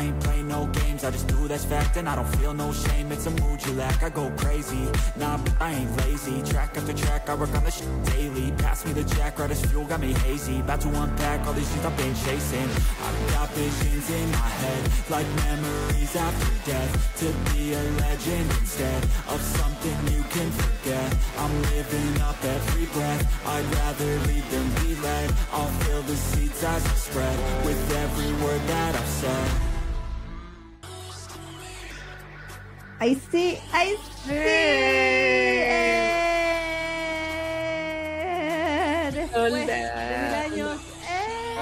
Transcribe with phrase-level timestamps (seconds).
[0.00, 2.72] I ain't play no games, I just do that's fact, and I don't feel no
[2.72, 3.12] shame.
[3.12, 4.02] It's a mood you lack.
[4.02, 6.40] I go crazy, nah, I ain't lazy.
[6.50, 8.50] Track after track, I work on this daily.
[8.52, 10.60] Pass me the jack, right as fuel, got me hazy.
[10.60, 12.70] About to unpack all these things I've been chasing.
[13.04, 16.92] I've got visions in my head, like memories after death.
[17.20, 21.14] To be a legend instead of something you can forget.
[21.36, 23.46] I'm living up every breath.
[23.46, 25.34] I'd rather lead than be led.
[25.52, 29.69] I'll fill the seeds as I spread with every word that I've said.
[33.00, 34.30] Ahí sí, ahí sí.
[34.32, 35.86] Eh,
[39.12, 39.58] Después Hola.
[39.58, 40.80] de mil años.
[41.08, 41.56] eh.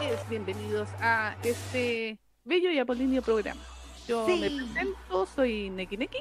[0.00, 3.60] Hola, bienvenidos a este bello y apolíneo programa.
[4.08, 4.38] Yo Sí.
[4.40, 6.18] me presento, soy Neki Neki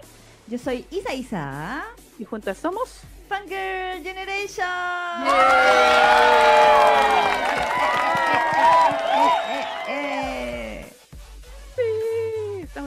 [0.47, 1.83] Yo soy Isa Isa.
[2.19, 3.01] y juntas somos.
[3.27, 4.67] Fangirl Generation.
[5.25, 5.29] Eh,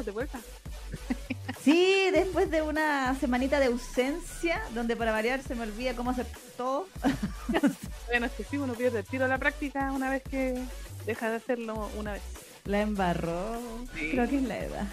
[0.06, 0.40] de vuelta.
[1.62, 6.26] Sí, después de una semanita de ausencia, donde para variar se me olvida cómo hacer
[6.56, 6.86] todo.
[8.08, 10.54] Bueno, es que sí, uno pierde el tiro a la práctica una vez que
[11.06, 12.22] deja de hacerlo una vez.
[12.64, 13.58] La embarró.
[13.96, 14.10] Sí.
[14.12, 14.86] Creo que es la edad.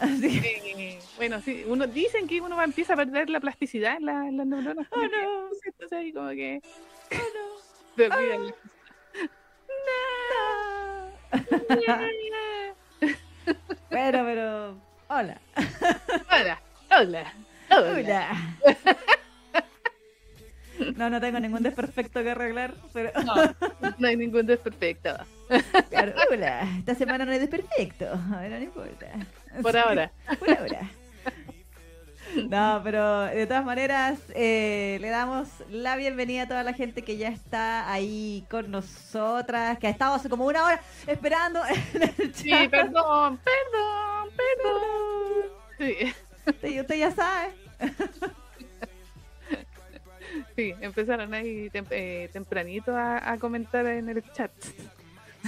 [0.00, 4.06] Así que- bueno, sí, uno dicen que uno va, empieza a perder la plasticidad en,
[4.06, 4.88] la- en las neuronas.
[4.90, 5.48] Oh, no.
[5.64, 6.60] Entonces ahí como que
[7.12, 7.60] Oh,
[7.96, 8.54] se olvidan.
[13.90, 14.76] Bueno, pero.
[15.08, 15.38] Hola.
[16.30, 17.32] Hola, hola,
[17.70, 17.92] hola.
[17.92, 18.28] Hola.
[20.96, 23.10] No, no tengo ningún desperfecto que arreglar, pero.
[23.22, 23.34] No,
[23.98, 25.16] no hay ningún desperfecto.
[25.90, 26.68] Claro, hola.
[26.78, 28.06] Esta semana no hay desperfecto.
[28.40, 29.06] Pero no importa.
[29.62, 30.10] Por ahora.
[30.38, 30.80] Por ahora.
[32.48, 37.16] No, pero de todas maneras, eh, le damos la bienvenida a toda la gente que
[37.16, 41.60] ya está ahí con nosotras, que ha estado hace como una hora esperando
[41.94, 42.70] en el Sí, chat.
[42.70, 45.50] perdón, perdón, perdón.
[45.78, 46.14] Sí,
[46.46, 47.52] Usted, usted ya sabe.
[50.54, 54.50] sí, empezaron ahí tem- eh, tempranito a, a comentar en el chat.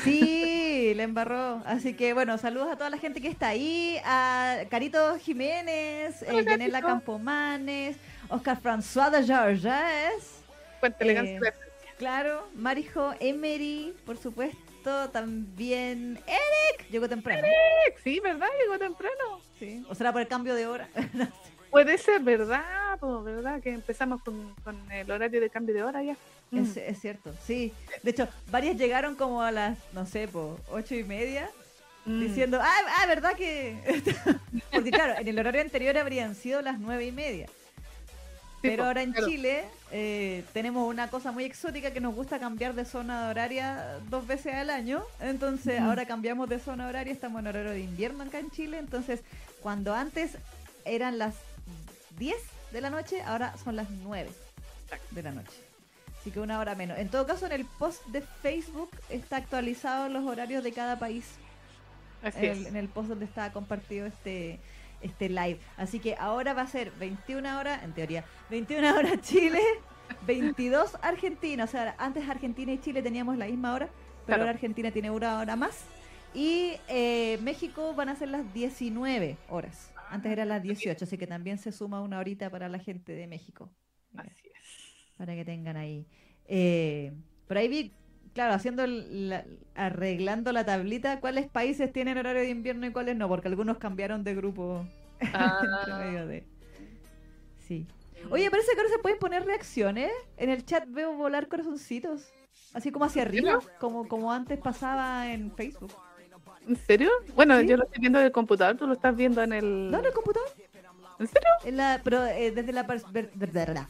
[0.04, 1.62] Sí, le embarró.
[1.66, 6.44] Así que bueno, saludos a toda la gente que está ahí, a Carito Jiménez, eh,
[6.44, 6.80] Yanela.
[6.80, 7.96] Campomanes,
[8.28, 10.42] Oscar François de Georges,
[10.98, 11.48] elegancia.
[11.48, 11.52] Eh,
[11.98, 17.46] claro, Marijo Emery, por supuesto, también Eric, llegó temprano.
[18.02, 18.48] Sí, ¿verdad?
[18.60, 19.40] Llegó temprano.
[19.58, 19.84] Sí.
[19.88, 20.88] O será por el cambio de hora.
[21.12, 21.32] No sé.
[21.70, 22.98] Puede ser, ¿verdad?
[22.98, 23.60] Po, ¿Verdad?
[23.60, 26.16] Que empezamos con, con el horario de cambio de hora ya.
[26.50, 26.58] Mm.
[26.58, 27.72] es, es cierto, sí.
[28.02, 31.50] De hecho, varias llegaron como a las, no sé, po, ocho y media.
[32.08, 32.20] Mm.
[32.20, 33.76] diciendo, ah, ah, ¿verdad que...?
[34.72, 37.48] Porque claro, en el horario anterior habrían sido las nueve y media.
[38.62, 39.28] Pero ahora en claro.
[39.28, 44.26] Chile eh, tenemos una cosa muy exótica que nos gusta cambiar de zona horaria dos
[44.26, 45.04] veces al año.
[45.20, 48.78] Entonces ahora cambiamos de zona horaria, estamos en horario de invierno acá en Chile.
[48.78, 49.20] Entonces
[49.60, 50.38] cuando antes
[50.84, 51.34] eran las
[52.18, 52.36] 10
[52.72, 54.28] de la noche, ahora son las 9
[55.12, 55.67] de la noche.
[56.28, 56.98] Así que una hora menos.
[56.98, 61.24] En todo caso, en el post de Facebook está actualizado los horarios de cada país
[62.22, 62.66] Así en el, es.
[62.66, 64.60] en el post donde está compartido este
[65.00, 65.58] este live.
[65.78, 69.60] Así que ahora va a ser 21 horas, en teoría, 21 horas Chile,
[70.26, 71.64] 22 Argentina.
[71.64, 74.42] O sea, antes Argentina y Chile teníamos la misma hora, pero Claro.
[74.42, 75.84] ahora Argentina tiene una hora más.
[76.34, 79.90] Y eh, México van a ser las 19 horas.
[80.10, 83.26] Antes eran las 18, así que también se suma una horita para la gente de
[83.26, 83.70] México.
[84.16, 84.47] Así.
[85.18, 86.06] Para que tengan ahí.
[86.46, 87.12] Eh,
[87.46, 87.92] por ahí vi
[88.32, 89.44] claro, haciendo el- la-
[89.74, 94.22] arreglando la tablita, cuáles países tienen horario de invierno y cuáles no, porque algunos cambiaron
[94.24, 94.86] de grupo
[95.34, 95.98] Ah.
[95.98, 96.46] medio de.
[97.66, 97.86] Sí.
[98.30, 100.10] Oye, parece que ahora se pueden poner reacciones.
[100.36, 102.32] En el chat veo volar corazoncitos.
[102.74, 105.92] Así como hacia arriba, como, como antes pasaba en Facebook.
[106.66, 107.10] ¿En serio?
[107.34, 107.66] Bueno, Sí.
[107.66, 109.90] yo lo estoy viendo del computador, tú lo estás viendo en el...
[109.90, 110.48] ¿No en el computador?
[111.18, 111.48] ¿En serio?
[111.64, 112.86] En la, pero eh, desde la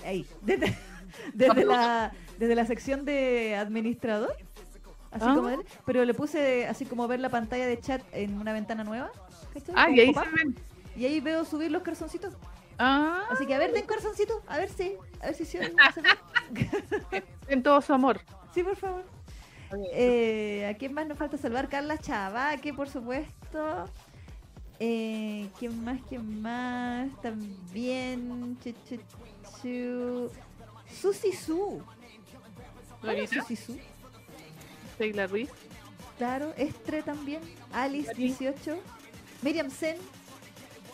[0.05, 0.75] ahí, desde,
[1.35, 4.35] desde la desde la sección de administrador,
[5.11, 5.35] así Ah.
[5.35, 8.85] como él, pero le puse así como ver la pantalla de chat en una ventana
[8.85, 9.11] nueva.
[9.55, 9.75] ¿cachai?
[9.77, 10.55] Ah, y ahí se ven.
[10.97, 12.35] y ahí veo subir los corazoncitos.
[12.79, 15.59] Ah, Así que a ver, den corazoncito, a ver si, a ver si se
[17.49, 18.21] en todo su amor.
[18.55, 19.05] Sí, por favor.
[19.93, 21.69] Eh, ¿A quién más nos falta salvar?
[21.69, 23.85] Carla Chavaque, por supuesto.
[24.79, 26.01] Eh, ¿Quién más?
[26.09, 27.09] ¿Quién más?
[27.21, 28.57] También.
[28.63, 28.97] Chu, chu,
[29.61, 30.31] chu.
[30.89, 31.83] Susi Su.
[33.03, 33.79] Hola, Lolita, Susi Su.
[34.99, 35.51] Sheila Ruiz.
[36.17, 36.53] Claro.
[36.57, 37.41] Estre también.
[37.73, 38.29] Alice Mari.
[38.29, 38.79] 18.
[39.43, 39.97] Miriam Sen.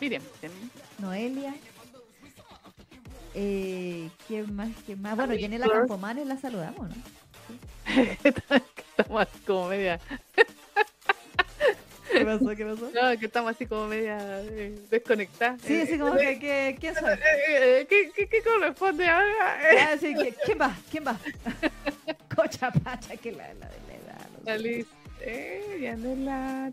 [0.00, 0.22] Miriam.
[0.98, 1.54] Noelia.
[3.34, 4.70] Eh, ¿Quién más?
[4.86, 5.16] ¿Quién más?
[5.16, 5.68] Bueno, Yanela.
[5.68, 6.94] Campomanes la saludamos, ¿no?
[8.24, 10.00] estamos como media...
[12.18, 12.48] ¿Qué pasó?
[12.56, 12.90] ¿Qué pasó?
[12.94, 15.60] No, que estamos así como media eh, desconectadas.
[15.62, 17.12] Sí, Eh, así como que, que- ¿quién soy?
[17.12, 17.18] eh,
[17.48, 19.58] eh, ¿Qué, qué, qué corresponde ahora?
[19.80, 20.76] Ah, sí, ¿qui- ¿Quién va?
[20.90, 21.18] ¿Quién va?
[22.34, 24.26] Cocha Pacha, que la, la de la edad.
[24.38, 24.50] no sé.
[24.50, 24.88] Alice.
[25.20, 26.72] Eh, Yanela.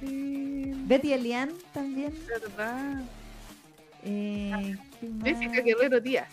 [0.00, 2.14] Betty Elian también.
[2.26, 3.02] ¿Verdad?
[4.04, 5.28] Eh, ¿quién más?
[5.28, 6.28] Jessica Guerrero Díaz.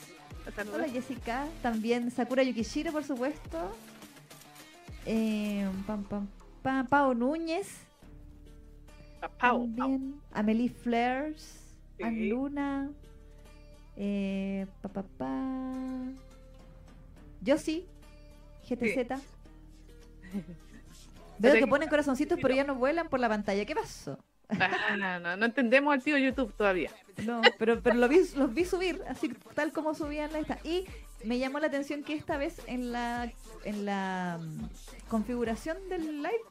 [0.55, 0.87] La Hola.
[0.87, 1.45] Jessica.
[1.61, 3.75] También Sakura Yukishiro, por supuesto.
[5.05, 6.27] Eh, pam, pam,
[6.61, 7.67] pam, Pao Núñez.
[9.29, 9.69] Pau.
[9.75, 10.21] También.
[10.31, 11.75] Amelie Flares.
[11.97, 12.03] Sí.
[12.03, 12.89] Ann Luna.
[13.95, 15.41] Eh, pa, pa, pa.
[17.41, 17.85] Yossi.
[18.67, 19.21] GTZ.
[21.39, 23.65] Veo que ponen corazoncitos, pero ya no vuelan por la pantalla.
[23.65, 24.17] ¿Qué pasó?
[24.49, 26.91] Ah, no, no, no entendemos al tío YouTube todavía.
[27.25, 30.59] No, pero, pero lo vi, los vi subir, así tal como subían la esta.
[30.63, 30.85] Y
[31.23, 33.31] me llamó la atención que esta vez en la,
[33.63, 36.43] en la mm, configuración del live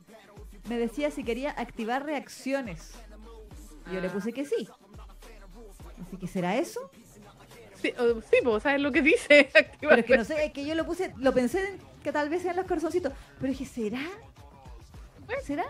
[0.68, 2.92] me decía si quería activar reacciones.
[3.90, 4.68] Y yo le puse que sí.
[6.06, 6.90] Así que será eso.
[7.80, 7.92] Sí,
[8.30, 9.50] sí pues, ¿sabes lo que dice?
[9.80, 12.28] Pero es que no sé, es que yo lo puse, lo pensé en que tal
[12.28, 13.12] vez sean los corazoncitos.
[13.38, 14.06] Pero dije, ¿será?
[15.42, 15.64] ¿Será?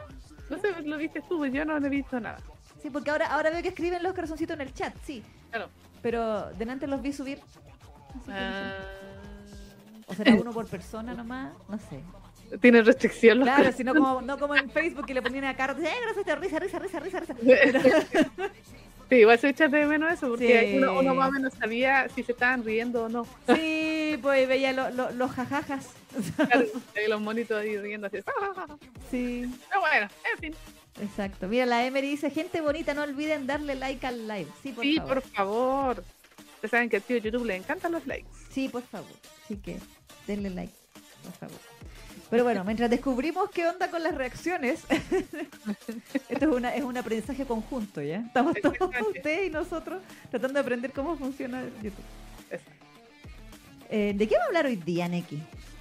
[0.50, 2.38] No sé, lo viste tú, pues yo no he visto nada.
[2.82, 5.23] Sí, porque ahora, ahora veo que escriben los corazoncitos en el chat, sí.
[5.50, 5.70] Claro.
[6.02, 7.41] Pero delante los vi subir.
[7.41, 8.76] Así que dije, Ah,
[10.06, 11.55] ¿O será uno por persona nomás?
[11.69, 12.00] No sé.
[12.61, 15.56] Tiene restricción los Claro, si no como, no como en Facebook que le ponían a
[15.56, 18.06] cara, ¡eh, gracias, risa, risa, risa, risa, risa!
[19.11, 20.76] Sí, igual se echa de menos eso, porque Sí.
[20.79, 23.26] uno, uno más o menos sabía si se estaban riendo o no.
[23.55, 25.88] Sí, pues veía lo- lo- los jajajas.
[26.37, 26.64] Claro,
[27.08, 28.19] los monitos ahí riendo así.
[29.11, 30.55] Sí, Pero bueno, en fin.
[31.02, 31.49] exacto.
[31.49, 34.46] Mira, la Emery dice, gente bonita, no olviden darle like al live.
[34.62, 35.14] Sí, por sí, favor.
[35.14, 36.05] por favor.
[36.55, 38.29] Ustedes saben que al tío YouTube le encantan los likes.
[38.52, 39.11] Sí, por favor.
[39.44, 39.79] Así que
[40.26, 40.73] denle like,
[41.25, 41.58] por favor.
[42.35, 44.82] Pero bueno, mientras descubrimos qué onda con las reacciones,
[46.29, 48.25] esto es, una, es un aprendizaje conjunto, ¿ya?
[48.27, 52.03] Estamos todos ustedes y nosotros tratando de aprender cómo funciona YouTube.
[53.89, 55.41] Eh, ¿De qué va a hablar hoy día, Neki?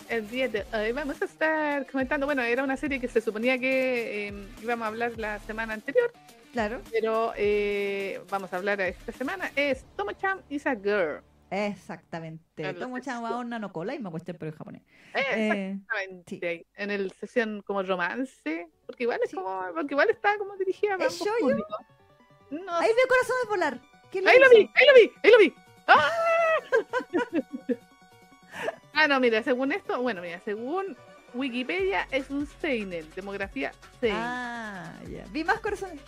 [0.10, 3.58] El día de hoy vamos a estar comentando, bueno, era una serie que se suponía
[3.58, 6.13] que eh, íbamos a hablar la semana anterior,
[6.51, 6.82] Claro.
[6.92, 9.51] pero eh, vamos a hablar esta semana.
[9.56, 11.24] Es Tomo-chan is a girl.
[11.53, 12.43] Exactamente.
[12.63, 14.81] Claro, Tomo es- chan wa onna no cola y me cuestión pero en japonés.
[15.13, 16.65] Eh, Eh, Exactamente.
[16.75, 19.36] En el sesión como romance, porque igual es Sí.
[19.36, 21.77] como, porque igual está como dirigida a ¿Es ambos públicos.
[22.50, 23.79] No ahí veo corazones volar.
[24.12, 25.53] ¿Quién Ahí lo vi, ahí lo vi, ahí lo vi.
[25.88, 26.10] ¡Ah!
[28.93, 30.95] ah, no, mira, según esto, bueno, mira, según
[31.33, 34.17] Wikipedia es un Seinen, demografía Seinen.
[34.19, 35.25] Ah, ya.
[35.31, 36.00] Vi más corazones.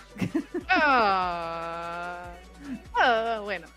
[2.93, 3.67] Ah, bueno,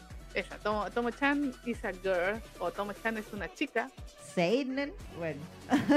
[0.40, 3.90] esa, Tomo, Tomo-chan is a girl, o Tomo-chan es una chica.
[4.35, 4.92] Seinen.
[5.18, 5.40] Bueno.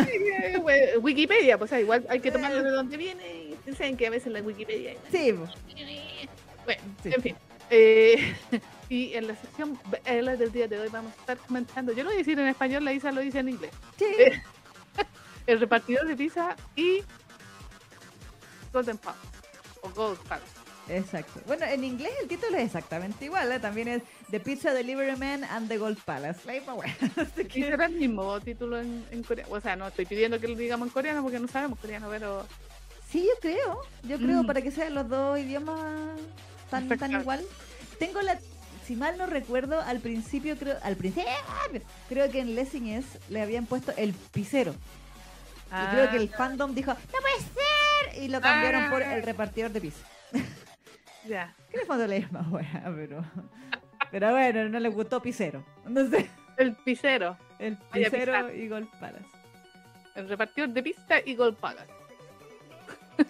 [0.08, 3.56] Eh, Wikipedia, pues ah, igual hay que tomarlo de donde viene.
[3.68, 4.96] y Saben que a veces la Wikipedia.
[5.12, 5.46] Sí, po.
[6.66, 7.10] Bueno, Sí.
[7.14, 7.36] en fin.
[7.70, 8.36] Eh,
[8.90, 11.92] y en la sección BL del día de hoy vamos a estar comentando.
[11.94, 13.72] Yo lo voy a decir en español, la Isa lo dice en inglés.
[13.98, 14.06] sí.
[14.18, 14.42] Eh,
[15.48, 17.04] El repartidor de pizza y
[18.72, 19.28] Golden Palace.
[19.82, 20.52] O Gold Palace.
[20.88, 21.40] Exacto.
[21.48, 23.52] Bueno, en inglés el título es exactamente igual.
[23.52, 23.60] ¿eh?
[23.60, 26.40] También es The Pizza Delivery Man and the Gold Palace.
[26.46, 26.96] La misma wea.
[27.18, 29.54] Así ¿Y que- será el mismo título en, en coreano?
[29.54, 32.46] O sea, no estoy pidiendo que lo digamos en coreano porque no sabemos coreano, pero
[33.10, 33.82] Sí, yo creo.
[34.04, 34.48] Yo creo Mm.
[34.48, 35.78] para que sean los dos idiomas
[36.70, 37.42] tan, tan igual.
[38.00, 38.40] Tengo la.
[38.88, 40.78] Si mal no recuerdo, al principio creo.
[40.82, 41.30] Al principio.
[42.08, 44.74] Creo que en Lessing es le habían puesto el pisero.
[45.68, 47.40] Y creo que el Ah, fandom dijo, ¡No puede
[48.16, 48.24] ser!
[48.24, 49.16] Y lo cambiaron por Ah.
[49.16, 50.06] el repartidor de pizza.
[51.28, 51.54] Ya.
[51.72, 53.24] Que el fondo le más wea, pero.
[54.12, 55.64] Pero bueno, no le gustó Picero.
[55.86, 56.26] Entonces,
[56.58, 59.24] El pizzero, el Picero y Golpalas.
[60.16, 61.88] el repartidor de pizza y Golpagas.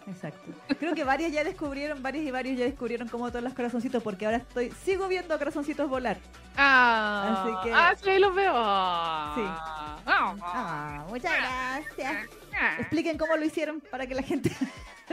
[0.08, 0.52] Exacto.
[0.80, 4.26] Creo que varios ya descubrieron, varios y varios ya descubrieron cómo todos los corazoncitos, porque
[4.26, 6.18] ahora estoy, sigo viendo a corazoncitos volar.
[6.58, 8.52] Ah, Así que- ah, sí, ahí los veo.
[8.54, 9.42] Sí.
[9.44, 12.28] Ah, Ah, muchas gracias.
[12.60, 12.76] ah.
[12.80, 14.50] Expliquen cómo lo hicieron para que la gente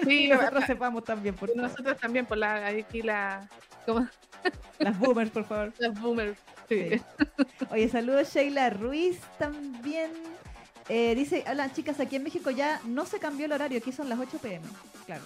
[0.04, 1.62] Sí, y nosotros sepamos también, por favor.
[1.62, 3.48] nosotros también por la aquí la
[3.86, 4.06] como
[4.78, 5.72] Las boomers, por favor.
[5.78, 6.38] las boomers.
[6.68, 6.90] Sí.
[6.90, 7.02] Sí.
[7.70, 10.10] Oye, saludos Sheila Ruiz también.
[10.88, 14.08] Eh, dice, hola chicas, aquí en México ya no se cambió el horario, aquí son
[14.08, 14.64] las 8 pm.
[15.06, 15.22] Claro.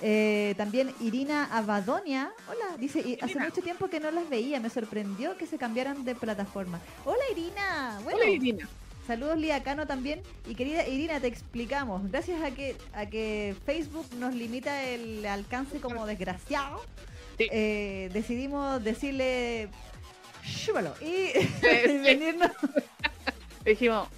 [0.00, 3.44] Eh, también Irina Abadonia, hola, dice, y hace Irina.
[3.44, 6.80] mucho tiempo que no las veía, me sorprendió que se cambiaran de plataforma.
[7.04, 8.66] Hola Irina, bueno, Hola Irina.
[9.06, 10.22] saludos Lía Cano también.
[10.48, 15.80] Y querida Irina, te explicamos, gracias a que, a que Facebook nos limita el alcance
[15.80, 16.80] como desgraciado,
[17.36, 17.48] Sí.
[17.50, 19.68] eh, decidimos decirle,
[21.02, 21.48] y sí.
[21.62, 22.50] venirnos,
[23.64, 24.08] Dijimos,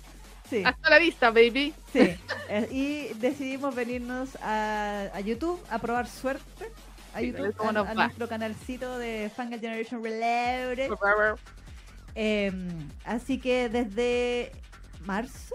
[0.50, 1.72] sí, hasta la vista, baby.
[1.92, 2.00] sí,
[2.48, 6.64] eh, y decidimos venirnos a, a YouTube a probar suerte.
[7.14, 10.90] A Sí, a YouTube, nuestro canalcito de Fangirl Generation Reloaded.
[12.14, 12.52] Eh,
[13.04, 14.52] así que desde
[15.04, 15.54] marzo,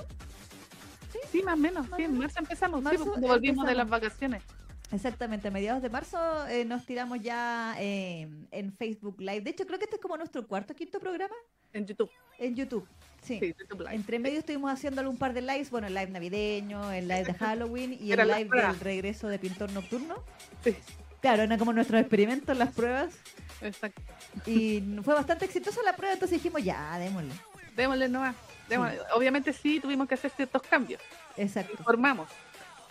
[1.32, 1.86] Sí, más o menos.
[1.96, 2.82] Sí, en marzo empezamos.
[2.90, 4.44] sí, cuando volvimos de las vacaciones.
[4.92, 6.18] exactamente a mediados de marzo,
[6.48, 9.42] eh, nos tiramos ya eh, en Facebook Live.
[9.42, 11.36] De hecho, creo que este es como nuestro cuarto o quinto programa
[11.74, 12.10] En YouTube.
[12.38, 12.88] en YouTube.
[13.22, 13.54] Sí.
[13.92, 17.34] Entre medio estuvimos haciendo un par de lives, bueno, el live navideño, el live de
[17.36, 20.16] Halloween y Era el live del regreso de Pintor Nocturno.
[20.64, 20.76] Sí,
[21.22, 23.14] Claro, eran como nuestros experimentos, las pruebas.
[23.62, 24.02] exacto.
[24.48, 27.34] Y fue bastante exitosa la prueba, entonces dijimos, ya, démosle.
[27.76, 28.36] Démosle nomás.
[28.68, 29.00] démosle.
[29.14, 31.00] Obviamente sí tuvimos que hacer ciertos cambios.
[31.38, 31.74] Exacto.
[31.78, 32.28] Informamos.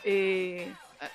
[0.04, 0.72] Eh,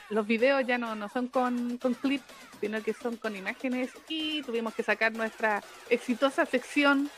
[0.09, 2.25] los videos ya no, no son con, con clips,
[2.59, 7.09] sino que son con imágenes y tuvimos que sacar nuestra exitosa sección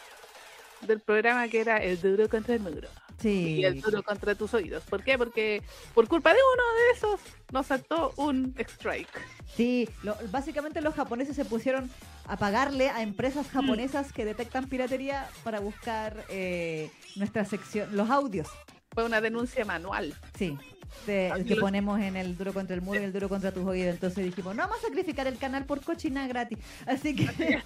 [0.82, 2.88] del programa que era el duro contra el muro
[3.20, 3.56] Sí.
[3.60, 4.84] y el duro contra tus oídos.
[4.84, 5.18] ¿Por qué?
[5.18, 5.64] Porque
[5.96, 7.20] por culpa de uno de esos
[7.52, 9.10] nos saltó un strike.
[9.56, 11.90] Sí, lo- básicamente los japoneses se pusieron
[12.28, 18.50] a pagarle a empresas japonesas que detectan piratería para buscar eh, nuestra sección, los audios,
[18.98, 20.16] Fue una denuncia manual.
[20.36, 20.58] sí,
[21.06, 23.64] de- Así que ponemos en el duro contra el muro y el duro contra tus
[23.64, 23.94] oídos.
[23.94, 26.58] Entonces dijimos, no vamos a sacrificar el canal por cochina gratis.
[26.88, 27.28] Así que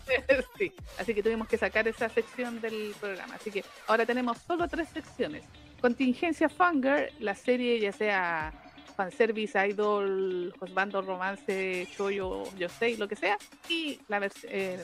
[0.58, 3.36] sí, así que tuvimos que sacar esa sección del programa.
[3.36, 5.44] Así que ahora tenemos solo tres secciones.
[5.80, 8.52] Contingencia Fanger, la serie ya sea
[8.98, 13.38] fanservice, idol, husbando, romance, choyo, yo sé, lo que sea.
[13.70, 14.82] Y la, eh,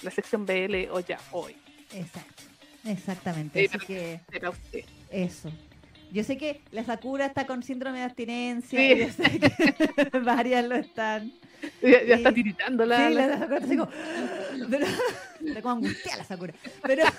[0.00, 1.54] la sección BL o ya hoy.
[1.92, 2.42] Exacto,
[2.86, 3.68] exactamente.
[3.68, 4.84] Sí, Así que usted.
[5.10, 5.52] eso.
[6.12, 8.78] Yo sé que la Sakura está con síndrome de abstinencia.
[8.78, 8.92] Sí.
[8.92, 11.32] y Yo sé que varias lo están.
[11.82, 12.34] Ya, ya está Sí.
[12.36, 13.08] tiritando la...
[13.08, 13.88] sí, la- la, Sakura está como.
[14.70, 14.86] Pero,
[15.44, 16.54] está como angustiada la Sakura.
[16.82, 17.04] Pero.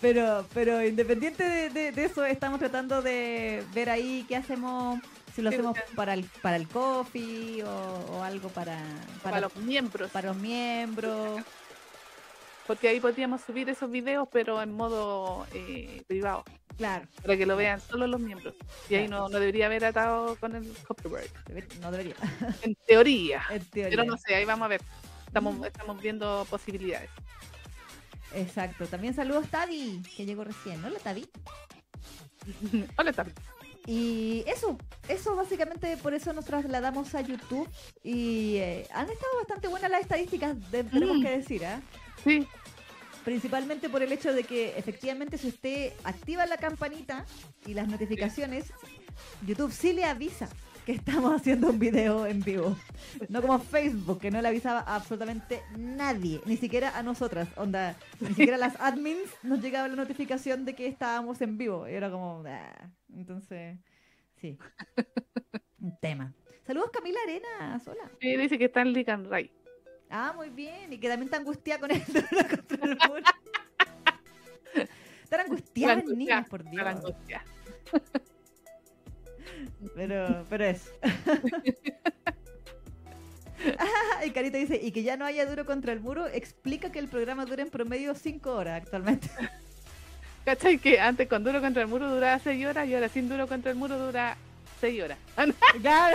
[0.00, 4.98] Pero, pero independiente de, de- de eso, estamos tratando de ver ahí qué hacemos,
[5.34, 8.78] si lo hacemos para el, para el coffee o, o algo para,
[9.22, 10.10] para, para, los miembros.
[10.10, 11.42] para los miembros.
[12.70, 16.44] Porque ahí podríamos subir esos videos, pero en modo eh, privado.
[16.78, 18.54] Claro, Para que lo vean solo los miembros.
[18.88, 21.32] Y ahí no, no debería haber atado con el copyright.
[21.80, 22.14] no debería.
[22.62, 23.42] En teoría.
[23.50, 23.90] En teoría.
[23.98, 24.80] Pero no sé, ahí vamos a ver.
[25.26, 25.64] Estamos, Mm.
[25.64, 27.10] estamos viendo posibilidades.
[28.34, 28.86] Exacto.
[28.86, 30.84] También saludos Tavi, que llegó recién.
[30.84, 31.28] Hola Tavi.
[32.96, 33.32] Hola, Tami.
[33.86, 37.68] Y eso, eso básicamente por eso nos trasladamos a YouTube
[38.04, 41.22] y eh, han estado bastante buenas las estadísticas, de- tenemos Mm.
[41.22, 41.80] que decir, ¿ah?
[42.22, 42.46] Sí,
[43.24, 47.24] principalmente por el hecho de que efectivamente si usted activa la campanita
[47.66, 48.72] y las notificaciones,
[49.46, 50.48] YouTube sí le avisa
[50.86, 52.76] que estamos haciendo un video en vivo.
[53.28, 57.48] No como Facebook, que no le avisaba a absolutamente nadie, ni siquiera a nosotras.
[57.56, 61.86] Onda, ni siquiera a las admins nos llegaba la notificación de que estábamos en vivo.
[61.88, 62.90] Y era como, "Ah".
[63.14, 63.78] entonces,
[64.40, 64.56] sí.
[65.80, 66.32] Un tema.
[66.66, 68.10] Saludos Camila Arenas, hola.
[68.20, 69.50] sí, dice que está en Lican Ray.
[70.10, 70.92] Ah, muy bien.
[70.92, 72.12] Y que también está angustiada con esto
[72.50, 73.24] contra el muro.
[75.22, 76.86] Están angustiadas angustia, niñas, por Dios.
[76.86, 77.44] Angustia.
[79.94, 80.92] Pero, pero es.
[83.78, 86.98] Ah, y Carita dice, y que ya no haya duro contra el muro, explica que
[86.98, 89.28] el programa dura en promedio 5 horas actualmente.
[90.46, 90.78] ¿Cachai?
[90.78, 93.70] Que antes con duro contra el muro duraba 6 horas y ahora sin duro contra
[93.70, 94.38] el muro dura
[94.80, 95.18] 6 horas.
[95.36, 96.06] No,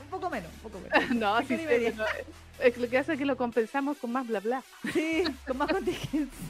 [0.00, 1.10] un poco menos, un poco menos.
[1.16, 1.92] no, sí, sé, media.
[1.96, 2.06] pero
[2.60, 4.62] es lo que hace es que lo compensamos con más bla bla.
[4.92, 6.48] Sí, con más contingencia.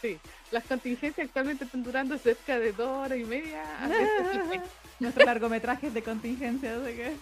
[0.00, 0.18] Sí,
[0.50, 3.62] las contingencias actualmente están durando cerca de dos horas y media.
[5.00, 7.16] Nuestros largometrajes de contingencia, ¿sí que?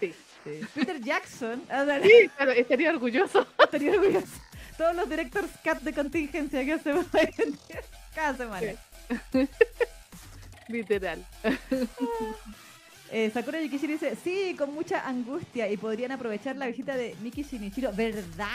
[0.00, 0.14] Sí.
[0.44, 0.60] Sí.
[0.74, 3.46] Peter Jackson, a ver, Sí, claro, estaría orgulloso.
[3.58, 4.26] estaría orgulloso.
[4.78, 7.06] Todos los directors cut de contingencia que hacemos
[8.14, 8.72] cada semana.
[10.68, 11.24] Literal.
[13.12, 17.42] Eh, Sakura Yukishiro dice, sí, con mucha angustia y podrían aprovechar la visita de Miki
[17.42, 17.92] Shinichiro.
[17.92, 18.48] ¿Verdad?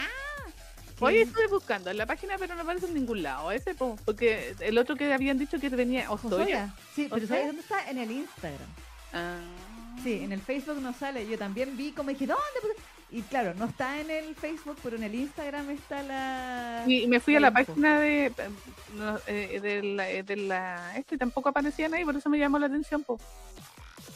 [1.00, 3.52] Hoy estuve buscando en la página, pero no aparece en ningún lado.
[3.52, 6.06] Ese, po, porque el otro que habían dicho que venía.
[6.06, 6.76] Josoya.
[6.94, 7.26] Sí, pero.
[7.28, 7.90] ¿sabes dónde está?
[7.90, 8.70] En el Instagram.
[9.14, 9.40] Ah.
[10.04, 11.28] Sí, en el Facebook no sale.
[11.28, 12.42] Yo también vi como dije, ¿dónde?
[12.62, 12.74] puse?"
[13.14, 16.86] Y claro, no está en el Facebook, pero en el Instagram está la...
[16.88, 18.32] Y me fui a la página de,
[19.28, 22.58] eh, de, la, eh, de la- Este y tampoco aparecían ahí, por eso me llamó
[22.58, 23.04] la atención.
[23.04, 23.20] Po.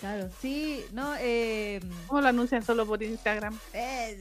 [0.06, 1.80] Claro, sí, no, eh...
[2.06, 3.58] ¿Cómo lo anuncian solo por Instagram?
[3.74, 4.20] eh,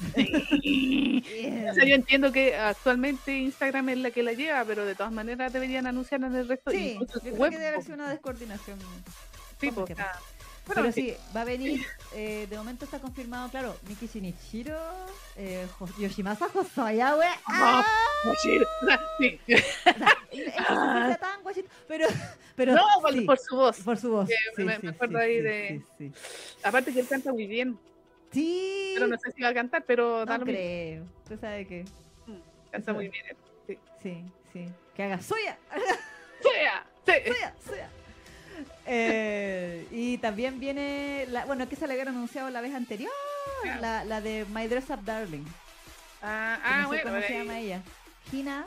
[1.70, 5.12] O sea, yo entiendo que actualmente Instagram es la que la lleva, pero de todas
[5.12, 6.72] maneras deberían anunciar en el resto.
[6.72, 8.80] Sí, yo creo web, que debe haber sido una descoordinación.
[9.60, 9.86] Sí, po,
[10.64, 13.76] que o sea, Pero bueno, sí, va a venir, eh, de momento está confirmado, claro,
[13.88, 14.78] Miki Shinichiro,
[15.36, 15.66] eh,
[15.98, 17.24] Yoshimasa Hosoya, we.
[17.46, 18.32] Ah, ¡Ah!
[18.42, 18.60] sí,
[21.88, 22.06] pero,
[22.56, 23.78] pero No, por, sí, por su voz.
[23.80, 24.28] por su voz.
[24.56, 26.12] sí, me- sí, me acuerdo sí, ahí sí, de- Sí, sí.
[26.62, 27.78] Aparte que él canta muy bien,
[28.32, 31.04] Sí, pero no sé si va a cantar, pero no creo.
[31.24, 31.84] Usted sabe que
[32.70, 33.24] Canta muy bien.
[33.66, 33.76] Sí.
[34.00, 34.68] sí, sí.
[34.94, 35.58] Que haga suya,
[36.40, 36.86] ¡Sea!
[37.04, 37.12] Sí.
[37.26, 37.90] suya, suya.
[38.86, 43.12] Eh, y también viene, la, bueno, que se le habían anunciado la vez anterior,
[43.62, 43.80] Claro.
[43.80, 45.44] la, la de My Dress Up Darling.
[46.22, 47.82] Ah, ah, no sé bueno, ¿Cómo se llama ella?
[48.32, 48.64] Hina.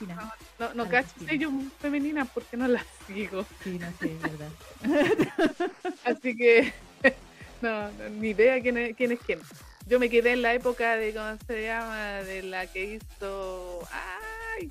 [0.00, 0.14] Hina.
[0.16, 0.32] No,
[0.68, 1.26] no, no cacho así.
[1.26, 3.44] sellos femeninas porque no las sigo.
[3.62, 4.50] Sí, no sé, es verdad.
[6.04, 6.72] Así que
[7.62, 9.40] no, no, ni idea quién es, quién es quién.
[9.86, 12.22] Yo me quedé en la época de, ¿cómo se llama?
[12.22, 13.86] De la que hizo...
[13.92, 14.70] ¡Ay!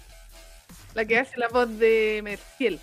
[0.94, 2.80] La que hace la voz de Merciel.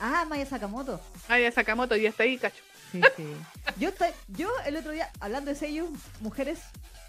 [0.00, 1.00] Ah, Maya Sakamoto.
[1.28, 2.62] Maya Sakamoto, y hasta ahí, cacho.
[2.92, 3.24] Sí, sí.
[3.78, 6.58] Yo, estoy, yo el otro día, hablando de sellos, mujeres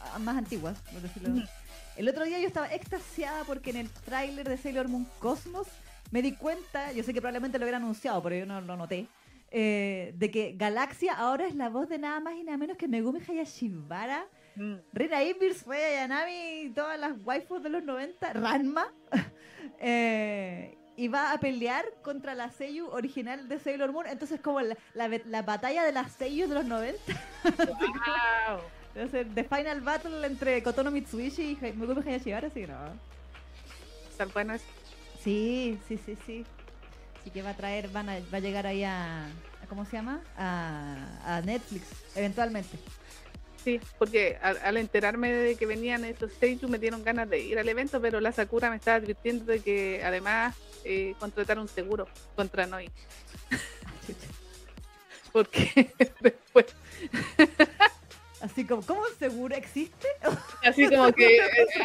[0.01, 1.43] ah, más antiguas, por decirlo.
[1.95, 5.67] El otro día yo estaba extasiada porque en el tráiler de Sailor Moon Cosmos
[6.11, 9.07] me di cuenta, yo sé que probablemente lo hubiera anunciado, pero yo no lo noté,
[9.51, 12.87] eh, de que Galaxia ahora es la voz de nada más y nada menos que
[12.87, 14.25] Megumi Hayashibara,
[14.59, 14.75] Mm.
[14.91, 15.17] Rina
[15.63, 18.91] Freya Yanami y todas las waifus de los 90, Ranma,
[19.79, 24.05] eh, y va a pelear contra la Seiyu original de Sailor Moon.
[24.07, 26.99] Entonces, como la, la, la batalla de las Seiyu de los 90,
[28.95, 29.09] Wow.
[29.09, 32.77] ser The Final Battle entre Kotono Mitsubishi y Megumi Hayashibara, así que no.
[34.11, 34.65] Está bueno eso.
[35.23, 36.45] Sí, sí, sí, sí.
[37.21, 39.93] Así que va a traer, van a, va a llegar ahí a, a- ¿cómo se
[39.93, 40.19] llama?
[40.37, 41.83] A, a Netflix,
[42.15, 42.77] eventualmente.
[43.63, 47.59] Sí, porque al, al enterarme de que venían esos seis me dieron ganas de ir
[47.59, 52.07] al evento, pero la Sakura me estaba advirtiendo de que además eh, contratar un seguro
[52.35, 52.89] contra Noi.
[55.31, 56.65] Porque después,
[58.41, 60.07] Así como, ¿cómo seguro existe?
[60.63, 61.41] así como que, eh,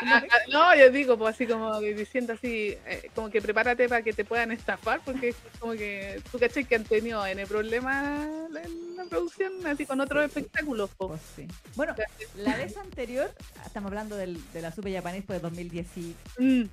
[0.07, 4.03] a- a- no, yo digo, pues así como diciendo así, eh, como que prepárate para
[4.03, 8.25] que te puedan estafar, porque es como que tú caché que han tenido N problemas
[8.65, 10.91] en la producción, así con otros espectáculos.
[10.91, 11.09] po.
[11.09, 11.47] Pues sí.
[11.75, 11.95] Bueno,
[12.37, 13.33] la vez anterior,
[13.67, 16.15] estamos hablando del, de la Super Japanese pues 2018.
[16.39, 16.65] Mm,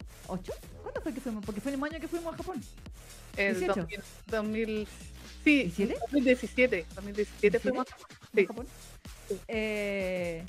[0.84, 1.44] ¿Cuándo fue que fuimos?
[1.44, 2.62] Porque fue el mismo año que fuimos a Japón.
[3.36, 3.74] el 18.
[3.82, 4.88] 2000, 2000
[5.44, 5.98] sí, ¿17?
[6.12, 7.88] 2017, 2017 fuimos.
[8.36, 8.44] Sí.
[8.44, 8.68] a Japón.
[9.48, 10.44] Eh,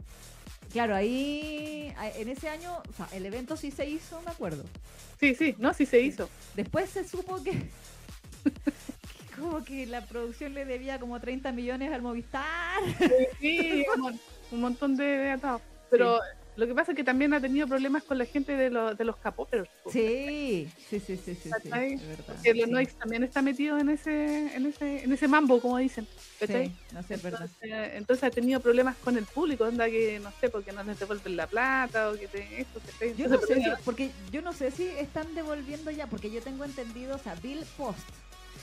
[0.71, 4.65] claro, ahí, en ese año, o sea, el evento sí se hizo, me acuerdo.
[5.19, 6.29] Sí, sí, no, sí se hizo.
[6.55, 7.71] Después se supo que, que
[9.39, 12.81] como que la producción le debía como 30 millones al Movistar.
[13.41, 13.85] Sí,
[14.51, 15.63] un montón de, de atados.
[15.91, 16.19] Pero
[16.57, 19.05] lo que pasa es que también ha tenido problemas con la gente de, los de
[19.05, 19.69] los capoteros.
[19.83, 19.91] po.
[19.91, 21.95] Sí, sí, sí, sí, sí, sí, ¿Cachai?
[21.95, 22.25] es verdad.
[22.27, 22.71] Porque sí.
[22.71, 26.07] Noix también está metido en ese, en ese, en ese mambo, como dicen.
[26.39, 26.69] ¿cachai?
[26.69, 27.49] Sí, no sé, es verdad.
[27.61, 30.99] Entonces, entonces ha tenido problemas con el público, onda que no sé, porque no les
[30.99, 33.15] devuelven la plata o que te, esto, ¿cachai?
[33.17, 36.43] Yo no Entonces, sé si, porque yo no sé si están devolviendo ya, porque yo
[36.43, 38.01] tengo entendido, o sea, Bill Post,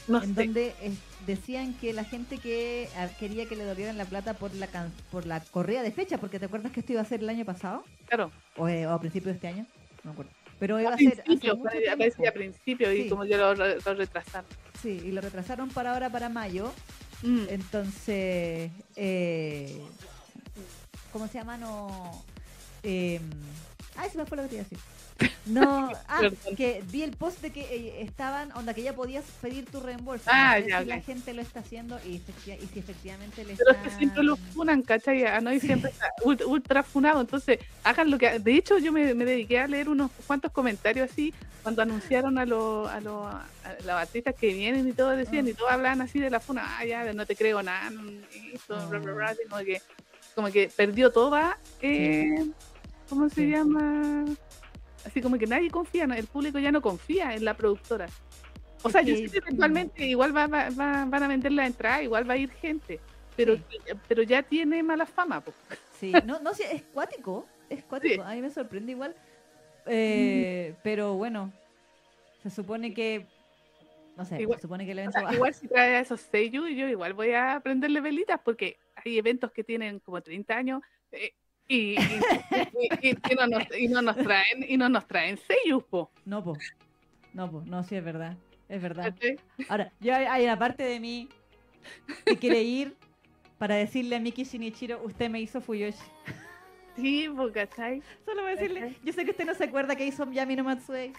[0.08, 0.44] no en sé.
[0.46, 0.92] donde eh,
[1.28, 4.92] decían que la gente que ah, quería que le devolvieran la plata por la can-
[5.12, 7.46] por la corrida de fecha, porque te acuerdas que esto iba a ser el año
[7.46, 9.66] pasado Claro, o, eh, o a principios de este año,
[10.04, 10.32] no me acuerdo.
[10.60, 11.24] Pero iba a a ser
[11.98, 13.10] parece- a principio y Sí.
[13.10, 14.46] como yo lo, lo retrasaron.
[14.82, 16.72] Sí, y lo retrasaron para ahora para mayo.
[17.24, 17.44] Mm.
[17.50, 19.82] Entonces, eh,
[21.14, 21.58] ¿cómo se llama?
[21.58, 22.24] No,
[22.84, 23.20] eh,
[23.96, 24.80] Ay, se me fue lo que te iba a decir.
[25.45, 26.21] No, ah,
[26.55, 30.25] que vi el post de que eh, estaban, onda, que ya podías pedir tu reembolso.
[30.32, 33.71] Ah, No sé ya, si la gente lo está haciendo y, si efectivamente le Pero
[33.71, 33.84] es están...
[33.91, 35.25] que siempre lo funan, ¿cachai?
[35.25, 37.19] A Noy siempre está ult- ultra funado.
[37.21, 38.38] Entonces, hagan lo que.
[38.39, 42.45] De hecho, yo me, me dediqué a leer unos cuantos comentarios así cuando anunciaron a
[42.45, 43.45] los a los a
[43.82, 45.49] los artistas que vienen y todo decían, Ah.
[45.49, 46.63] y todos hablaban así de la funa.
[46.77, 47.89] Ah, ya, no te creo nada.
[47.89, 48.03] no,
[48.53, 49.82] esto, bla, bla, bla, así como que,
[50.36, 51.58] como que perdió toda.
[51.82, 52.45] Eh,
[53.10, 53.47] ¿Cómo se Sí.
[53.49, 54.25] llama?
[55.10, 58.08] Así como que nadie confía, el público ya no confía en la productora.
[58.84, 62.04] O sea, yo sé que eventualmente igual va, va- va- van a vender la entrada,
[62.04, 63.00] igual va a ir gente,
[63.36, 63.63] pero, Sí.
[64.08, 65.41] pero ya tiene mala fama.
[65.41, 65.52] po.
[66.00, 68.30] Sí, no, no, sí, es cuático, es cuático, Sí.
[68.30, 69.15] a mí me sorprende igual.
[69.88, 71.52] Eh, Pero bueno,
[72.43, 73.26] se supone que,
[74.15, 75.34] no sé, Igual- se supone que el O evento sea, va...
[75.34, 79.52] igual si trae a esos seiyuu, yo igual voy a prenderle velitas porque hay eventos
[79.52, 81.34] que tienen como 30 años eh,
[81.69, 81.95] y,
[83.01, 86.12] y- y- no nos, y no nos traen y no nos traen seiyuu, po.
[86.25, 86.58] No, po,
[87.34, 88.36] no, po, no, sí, es verdad,
[88.67, 89.15] es verdad.
[89.69, 91.29] Ahora, yo hay, una parte de mí
[92.25, 92.95] que quiere ir
[93.58, 95.97] para decirle a Miki Shinichiro, usted me hizo Fuyoshi.
[96.95, 98.01] Sí, po, ¿cachai?
[98.25, 100.63] Solo voy a decirle, yo sé que usted no se acuerda que hizo Yami no
[100.65, 101.13] Matsue,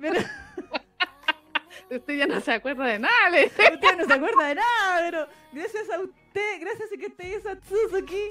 [0.00, 0.20] pero
[1.90, 5.28] Usted ya no se acuerda de nada, le- usted no se acuerda de nada, pero
[5.52, 6.16] gracias a usted,
[6.60, 8.30] gracias a que usted hizo a Tsuzuki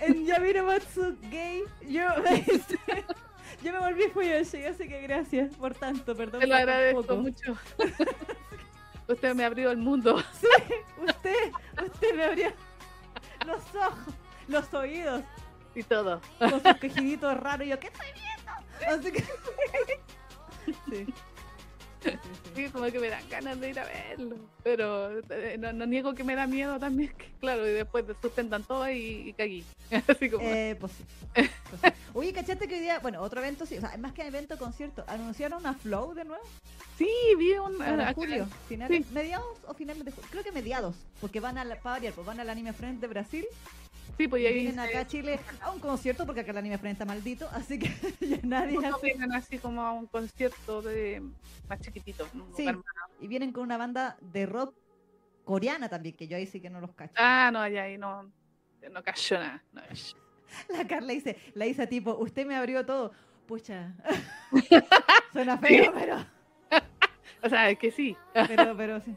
[0.00, 2.02] en Yami no Matsuge, yo,
[3.62, 6.40] yo me volví Fuyoshi, así que gracias por tanto, perdón.
[6.40, 7.16] Te lo agradezco poco.
[7.16, 7.56] mucho.
[9.08, 10.20] Usted me abrió el mundo.
[10.40, 10.48] Sí,
[11.06, 11.52] usted,
[11.84, 12.52] usted me abrió
[13.46, 14.14] los ojos,
[14.48, 15.22] los oídos.
[15.76, 16.20] y todo.
[16.38, 18.98] con sus quejiditos raros y yo, ¿qué estoy viendo?
[18.98, 19.24] Así que...
[20.90, 21.06] Sí.
[22.72, 24.36] Como que me dan ganas de ir a verlo.
[24.62, 28.64] Pero eh, no, no niego que me da miedo también, que, claro, y después suspendan
[28.64, 29.64] todo y, y cagué.
[30.08, 30.44] Así como.
[30.46, 31.04] Eh, pues sí.
[31.34, 31.50] Pues
[31.82, 31.88] sí.
[32.14, 35.04] Oye, ¿cachaste que hoy día, bueno, otro evento sí, o sea, más que evento, concierto,
[35.06, 36.42] anunciaron a Flow de nuevo
[36.96, 37.76] sí, vi un.
[37.78, 39.14] para acá- julio, finales, sí.
[39.14, 42.26] mediados o finales de julio, creo que mediados, porque van a, la, para variar, pues
[42.26, 43.46] van al Anime Friend de Brasil
[44.16, 46.78] Sí, pues y ya vienen acá a Chile a un concierto, porque acá el Anime
[46.78, 47.88] Friend está maldito, así que
[48.20, 49.06] ya nadie hace...
[49.12, 51.22] vengan así como a un concierto de
[51.68, 52.26] más chiquitito.
[52.56, 52.64] Sí.
[52.64, 52.76] más-
[53.20, 54.74] Y vienen con una banda de rock
[55.44, 57.12] coreana también, que yo ahí sí que no los cacho.
[57.16, 58.30] Ah, no, allá ahí no.
[58.90, 59.62] No cayó nada.
[59.72, 59.82] no.
[60.76, 63.12] La Carla dice, la dice tipo, usted me abrió todo.
[63.46, 63.92] Pucha.
[65.32, 66.24] Suena feo, pero,
[67.42, 68.16] O sea, es que sí.
[68.32, 69.14] pero, pero sí.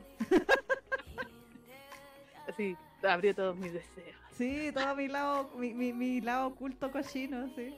[2.47, 2.75] Así,
[3.07, 7.75] abrió todos mis deseos Sí, todo mi lado, mi, mi, mi lado oculto cochino, sí.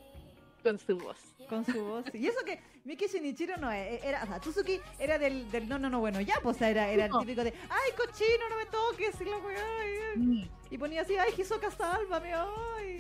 [0.62, 1.18] con su voz.
[1.50, 2.06] Con su voz.
[2.12, 2.20] sí.
[2.20, 5.80] Y eso que Miki Shinichiro no e- era, o sea, Tsuzuki era del, del no,
[5.80, 9.20] no, no, bueno, ya, pues era, era el típico de, ay, cochino, no me toques,
[9.22, 10.78] y la weá, y- Mm.
[10.80, 12.98] Ponía así, ay, Hisoka, sálvame, ay.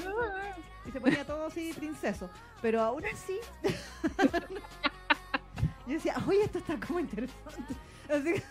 [0.87, 2.29] Y se ponía todo así, princeso.
[2.63, 3.37] Pero aún así.
[5.87, 7.75] yo decía, oye, esto está como interesante.
[8.09, 8.43] Así que-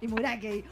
[0.00, 0.64] y Murake,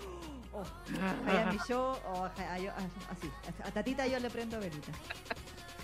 [0.53, 3.31] y, oh, Hayami yo, o a- a- a- así.
[3.65, 4.93] A Tatita yo le prendo velita.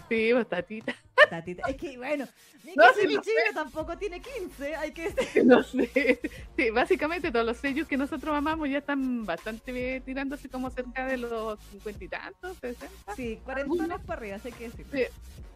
[0.08, 0.94] Sí, pues tatita.
[1.28, 1.68] Tatita.
[1.68, 2.26] Es que, bueno,
[2.64, 5.44] Miki No, sí, Shinichiro tampoco tiene 15, hay que decir.
[5.44, 6.18] No sé.
[6.56, 11.04] Sí, básicamente todos los sellos que nosotros amamos ya están bastante bien tirándose como cerca
[11.06, 13.14] de los cincuenta y tantos, sesenta.
[13.14, 14.86] Sí, 40 años para arriba, hay que decir.
[14.90, 15.04] Sí,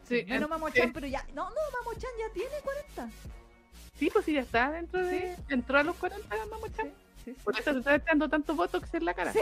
[0.06, 0.90] sí, en- Mamochan, sí.
[0.92, 1.24] pero ya.
[1.32, 3.08] No, no, Mamochan ya tiene 40.
[3.98, 5.34] Sí, pues sí, ya está dentro de.
[5.48, 6.82] Entró a los 40, vamos a
[7.24, 7.44] Sí, sí, sí.
[7.44, 9.32] Por eso se está echando tanto botox en la cara.
[9.32, 9.40] Sí.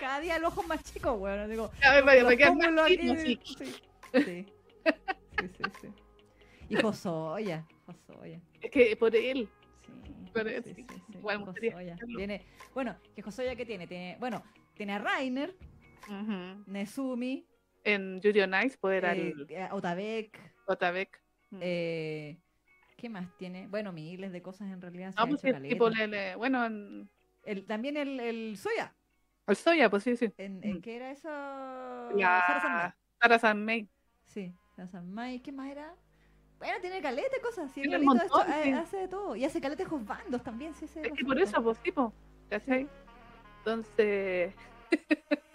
[0.00, 1.70] Cada día el ojo más chico, bueno, digo.
[1.84, 3.40] A ver, vaya, los me queda más aquí, sí.
[3.44, 3.74] sí.
[4.12, 4.46] Sí.
[5.38, 5.88] Sí, sí.
[6.68, 8.40] Y Josoya, Josoya.
[8.60, 9.48] Es que por él.
[10.34, 10.86] Sí,
[11.22, 12.16] me escucharlo.
[12.16, 12.44] Viene,
[12.74, 14.42] bueno, que Josoya que tiene, tiene, bueno,
[14.74, 15.54] tiene a Rainer,
[16.08, 16.62] Ujú.
[16.66, 17.46] Nezumi,
[17.84, 21.20] En Yuri on Ice, poder eh, al eh, Otabek, Otabek.
[21.60, 22.36] eh,
[22.96, 23.66] ¿qué más tiene?
[23.68, 25.12] Bueno, miles de cosas en realidad.
[25.12, 25.90] se ha pues hecho el tipo,
[26.38, 27.10] bueno, en
[27.44, 28.94] El- también el, el Soya,
[29.46, 30.32] el Soya, pues sí, sí.
[30.38, 30.80] en, en Mm.
[30.80, 31.28] ¿qué era eso?
[31.28, 32.92] La- Sara Sanmai.
[33.20, 33.88] Sara San May.
[34.24, 35.94] Sí, Sara Sanmai, ¿qué más era?
[36.58, 38.70] Bueno, tiene caleta cosas, sí, el Tiene esto, montón, sí.
[38.72, 39.36] hace de todo.
[39.36, 40.86] Y hace caleta bandos también, sí.
[40.86, 42.12] Es que por eso, pues, tipo,
[42.48, 42.88] ¿cachai?
[43.58, 44.54] Entonces,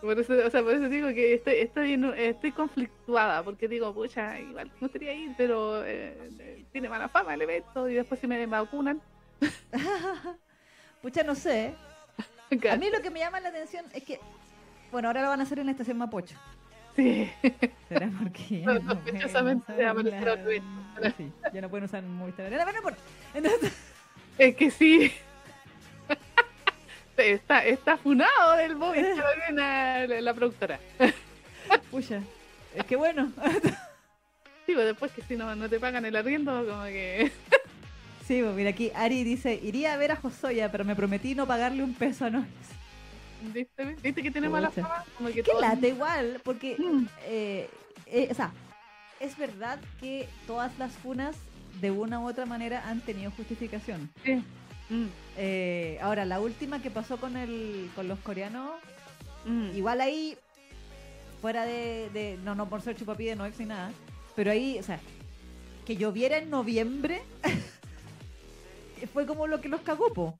[0.00, 4.38] por eso, o sea, por eso digo que estoy, estoy, estoy conflictuada, porque digo, pucha,
[4.40, 8.26] igual me gustaría ir, pero eh, eh, tiene mala fama el evento, y después si
[8.26, 9.00] me vacunan,
[11.02, 11.74] Pucha, no sé.
[12.70, 14.18] A mí lo que me llama la atención es que,
[14.90, 16.34] bueno, ahora lo van a hacer en la estación Mapocho.
[16.96, 17.30] sí,
[17.88, 20.50] ¿Será porque No, no sospechosamente pueden va a aparecer otro
[21.00, 23.02] la- Sí, ya no pueden usar Movistar Arena, pero no importa.
[23.34, 23.72] Entonces,
[24.38, 25.12] es que sí.
[27.18, 30.78] Está, está funado del Arena la, la productora.
[31.90, 32.20] pucha,
[32.74, 33.32] es que bueno.
[34.66, 37.30] pues, después que si no, no te pagan el arriendo, como que...
[38.26, 41.46] Sí, pues mira aquí Ari dice, iría a ver a Josoya, pero me prometí no
[41.46, 42.44] pagarle un peso a Nois.
[43.40, 43.96] ¿Viste?
[44.02, 45.02] ¿Viste que tiene mala fama?
[45.16, 47.06] Como que todo- lata igual, porque, Mm.
[47.24, 47.70] eh,
[48.04, 48.52] eh, o sea,
[49.18, 51.36] es verdad que todas las funas
[51.80, 54.10] de una u otra manera han tenido justificación.
[54.22, 54.42] Sí.
[54.90, 55.06] Mm,
[55.40, 58.72] Eh, ahora, la última que pasó con el con los coreanos,
[59.44, 59.76] mm.
[59.76, 60.36] igual ahí,
[61.40, 63.92] fuera de, de- no, no por ser chupapi de no ex ni nada,
[64.34, 64.98] pero ahí, o sea,
[65.86, 67.20] que lloviera en noviembre,
[69.12, 70.38] fue como lo que los cagó, po.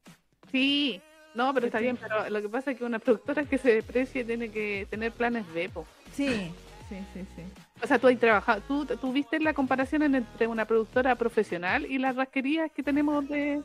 [0.51, 1.01] Sí,
[1.35, 4.25] no, pero está bien, pero lo que pasa es que una productora que se desprecie
[4.25, 5.87] tiene que tener planes B, po.
[6.13, 6.51] Sí,
[6.89, 7.43] sí, sí, sí.
[7.83, 11.87] O sea, tú has trabajado, tú, tú viste la comparación en- entre una productora profesional
[11.87, 13.63] y las rasquerías que tenemos de...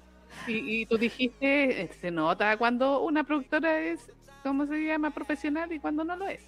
[0.48, 4.12] Y, y tú dijiste, eh, se nota cuando una productora es,
[4.44, 5.12] ¿cómo se llama?
[5.12, 6.42] Profesional y cuando no lo es.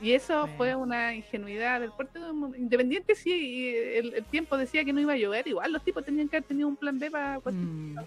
[0.00, 2.18] Y eso fue una ingenuidad del puerto
[2.56, 6.28] Independiente, sí, el, el tiempo decía que no iba a llover, igual los tipos tenían
[6.28, 7.38] que haber tenido un plan B para...
[7.38, 7.98] Mm,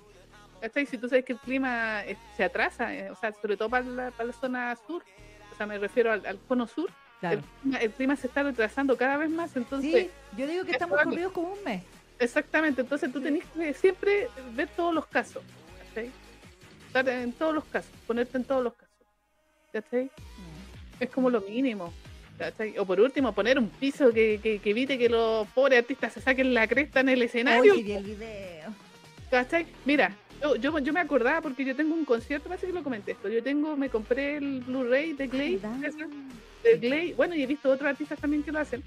[0.59, 0.85] ¿Cachai?
[0.85, 3.85] Si tú sabes que el clima eh, se atrasa, eh, o sea, sobre todo para
[3.85, 5.03] la, para la zona sur,
[5.53, 6.89] o sea, me refiero al, al cono sur,
[7.21, 7.37] claro.
[7.37, 10.71] el, clima, el clima se está retrasando cada vez más, entonces, Sí, yo digo que
[10.71, 11.83] es estamos corridos como un mes.
[12.19, 15.43] Exactamente, entonces tú tenés que siempre ver todos los casos,
[15.87, 16.11] ¿cachai?
[16.87, 18.95] Estar en todos los casos, ponerte en todos los casos,
[19.71, 20.09] ¿cachai?
[20.99, 21.93] Es como lo mínimo.
[22.37, 22.77] ¿cachai?
[22.77, 26.21] O por último, poner un piso que, que, que evite que los pobres artistas se
[26.21, 27.73] saquen la cresta en el escenario.
[27.73, 28.73] El video.
[29.31, 29.65] ¿Cachai?
[29.85, 33.13] Mira, yo, yo, yo me acordaba porque yo tengo un concierto, parece que lo comenté
[33.13, 33.29] esto.
[33.29, 35.61] Yo tengo, me compré el Blu-ray de Glay,
[36.63, 38.83] de Glay, bueno, y he visto otros artistas también que lo hacen,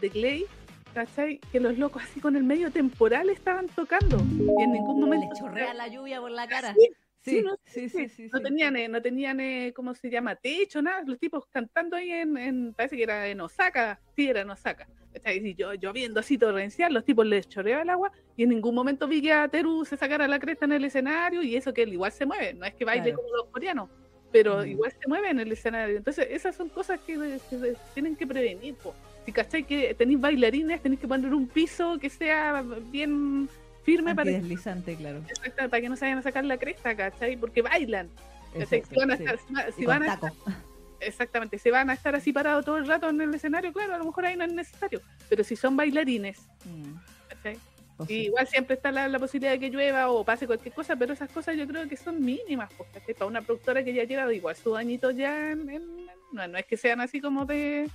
[0.00, 0.46] de Glay,
[0.94, 1.38] ¿cachai?
[1.52, 5.28] Que los locos así con el medio temporal estaban tocando y en ningún momento.
[5.34, 6.74] Le chorrea la lluvia por la cara.
[6.74, 6.88] Sí,
[7.22, 8.30] Sí, sí, no, sí, sí, sí.
[8.32, 10.36] no tenían, eh, no tenían, eh, ¿cómo se llama?
[10.36, 11.02] Techo, nada.
[11.04, 14.00] Los tipos cantando ahí en, en- parece que era en Osaka.
[14.16, 14.88] Sí, era en Osaka.
[15.12, 15.46] ¿cachai?
[15.46, 19.06] Y yo, lloviendo así torrencial, los tipos les choreaba el agua y en ningún momento
[19.06, 21.92] vi que a Teru se sacara la cresta en el escenario y eso que él
[21.92, 22.54] igual se mueve.
[22.54, 23.16] No es que baile Claro.
[23.18, 23.90] como los coreanos,
[24.32, 24.68] pero Mm.
[24.68, 25.98] igual se mueve en el escenario.
[25.98, 28.76] Entonces, esas son cosas que se- se tienen que prevenir.
[28.76, 28.94] po.
[29.30, 33.48] Si cachai que tenéis bailarines, tenéis que poner un piso que sea bien
[33.84, 35.18] firme para que, Antideslizante, claro.
[35.28, 37.36] exacto, para que no se vayan a sacar la cresta, ¿cachai?
[37.36, 38.08] Porque bailan.
[38.52, 38.80] ¿cachai?
[38.80, 39.22] Exacto, Si van a sí.
[39.22, 40.44] estar, si va- si Y van con a taco.
[40.98, 43.98] exactamente, si van a estar así parados todo el rato en el escenario, claro, a
[43.98, 45.00] lo mejor ahí no es necesario.
[45.28, 46.94] Pero si son bailarines, Mm,
[47.28, 47.56] ¿cachai?
[47.98, 48.20] pues Y sí.
[48.24, 51.30] igual siempre está la, la posibilidad de que llueva o pase cualquier cosa, pero esas
[51.30, 53.14] cosas yo creo que son mínimas, pues, ¿cachai?
[53.14, 56.00] Para una productora que ya lleva igual su añito ya en, en-
[56.32, 57.88] no, no es que sean así como de,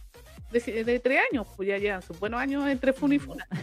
[0.51, 3.47] de, de tres años, pues ya llevan sus buenos años entre funa y funa.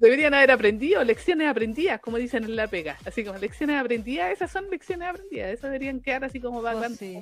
[0.00, 2.98] Deberían haber aprendido lecciones aprendidas, como dicen en la pega.
[3.06, 5.50] Así como lecciones aprendidas, esas son lecciones aprendidas.
[5.50, 6.98] Esas deberían quedar así como background.
[6.98, 7.20] sí.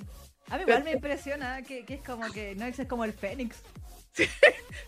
[0.51, 3.62] A mí igual me impresiona que, que es como que no es como el Fénix.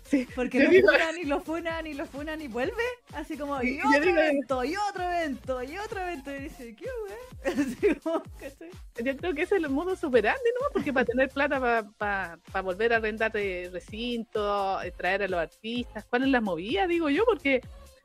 [0.05, 0.29] Sí.
[0.37, 2.83] Porque Yo lo digo- funan y lo funan y lo funan y vuelve.
[3.15, 6.31] Así como, y otro digo- evento, y otro evento, y otro evento.
[6.35, 7.43] Y dice, ¿qué wey?
[7.77, 8.71] Así como, ¿cachai?
[9.03, 10.67] Yo creo que ese es el modo superante, ¿no?
[10.73, 16.05] Porque para tener plata para volver a arrendar de recinto, eh, traer a los artistas,
[16.05, 16.87] ¿cuál es la movida?
[16.87, 17.61] Digo yo, porque,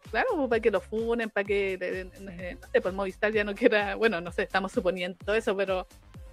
[0.10, 2.32] claro, pues, para que lo funen, para que, eh, no
[2.71, 5.86] sé, pues Movistar ya no quiera, bueno, no sé, estamos suponiendo eso, pero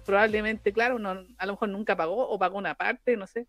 [0.05, 3.45] probablemente, claro, no, a lo mejor nunca pagó o pagó una parte, no sé.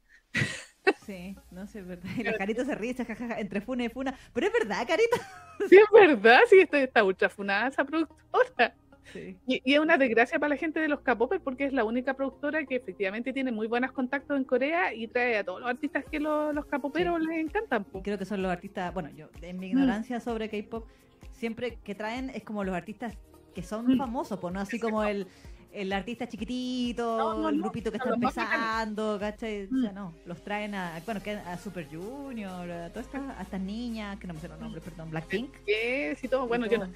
[1.05, 2.11] Sí, no sé, es verdad.
[2.16, 4.14] Y la carita se ríe, jajaja, entre funa y funa.
[4.33, 5.16] Pero es verdad, carita.
[5.68, 8.74] Sí, es verdad, sí, está, está ultra funada esa productora.
[9.12, 9.37] Sí.
[9.46, 12.14] Y, y es una desgracia para la gente de los K-Popers porque es la única
[12.14, 16.05] productora que efectivamente tiene muy buenos contactos en Corea y trae a todos los artistas
[16.11, 17.85] que lo- los K-Poperos les encantan.
[17.85, 18.03] po.
[18.03, 19.61] Creo que son los artistas, bueno, yo en Mm.
[19.61, 20.87] mi ignorancia sobre K-pop,
[21.33, 23.16] siempre que traen es como los artistas
[23.55, 23.98] que son Mm.
[23.98, 25.27] famosos, pues no así como el,
[25.72, 29.64] el artista chiquitito, No, no, el no, grupito que son está empezando, ¿cachai?
[29.64, 29.94] O sea, Mm.
[29.94, 34.18] no, los traen a, bueno, que a Super Junior, a todas estas, a estas niñas,
[34.18, 35.50] que no me sé los nombres, perdón, Blackpink.
[35.66, 36.46] Yes, y todo.
[36.46, 36.88] Bueno, yo, no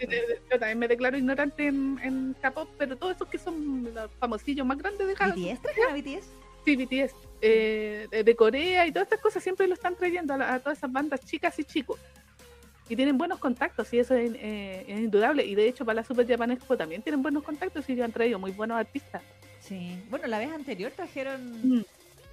[0.58, 4.78] también me declaro ignorante en, en K-pop, pero todos esos que son los famosillos más
[4.78, 5.34] grandes de Japón.
[5.36, 6.26] ¿BTS trajeron a BTS?
[6.64, 7.14] Sí, BTS.
[7.40, 10.78] eh, de, de Corea y todas estas cosas siempre lo están trayendo a, a todas
[10.78, 11.98] esas bandas chicas y chicos.
[12.92, 15.46] Y tienen buenos contactos, y eso es, eh, es indudable.
[15.46, 18.38] Y de hecho, para la Super Japan Expo también tienen buenos contactos y han traído
[18.38, 19.22] muy buenos artistas.
[19.60, 19.98] Sí.
[20.10, 21.84] Bueno, la vez anterior trajeron, Mm,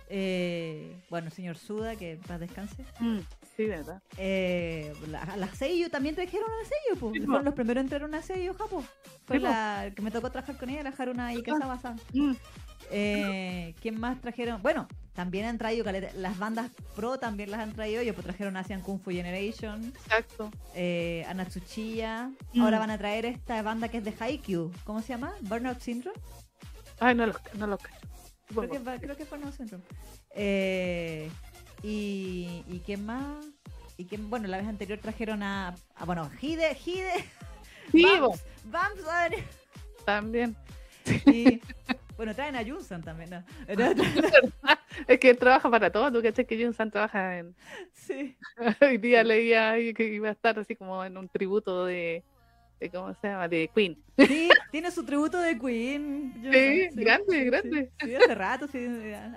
[0.09, 2.83] eh, bueno, señor Suda, que paz descanse.
[2.99, 3.19] mm,
[3.55, 4.01] sí, ¿verdad?
[4.17, 7.13] Eh, la- las Seiyu también trajeron a Seiyu, pues.
[7.13, 7.25] Sí.
[7.25, 8.83] Fueron los primeros en traer una Seiyu, Japo.
[9.25, 9.47] Fue Sí, po.
[9.49, 11.99] la que me tocó trabajar con ella, la Haruna Ikazawa-san.
[12.13, 12.33] Mm,
[12.91, 14.63] Eh, ¿Quién más trajeron?
[14.63, 18.81] Bueno, también han traído las bandas pro, también las han traído ellos, pues trajeron Asian
[18.81, 20.49] Kung Fu Generation, exacto.
[20.73, 22.31] eh, a Natsuchiya.
[22.53, 22.61] Mm.
[22.63, 24.71] Ahora van a traer esta banda que es de Haikyuu.
[24.85, 25.33] ¿Cómo se llama?
[25.41, 26.17] Burnout Syndrome.
[26.99, 28.07] Ay, no los, no los cacho.
[28.49, 29.83] Creo que, creo que fue Syndrome.
[30.31, 31.29] Eh,
[31.83, 33.45] y, y qué más.
[33.97, 35.75] Y que, bueno, la vez anterior trajeron a.
[35.95, 37.25] a, bueno, Hide, Hide.
[37.91, 38.05] Sí,
[38.65, 39.43] Bams, va a venir.
[40.05, 40.55] También.
[41.25, 41.59] Y
[42.19, 43.43] bueno, traen a Junsan también, ¿no?
[45.07, 47.55] Es que él trabaja para todo, tú cachai que Junsan trabaja en...
[47.93, 48.35] sí.
[48.81, 52.23] Hoy día leía que iba a estar así como en un tributo de,
[52.79, 53.47] de ¿cómo se llama?
[53.47, 53.97] De Queen.
[54.17, 56.33] Sí, tiene su tributo de Queen.
[56.51, 57.91] Sí, grande, grande.
[58.01, 58.87] Sí, hace rato, sí,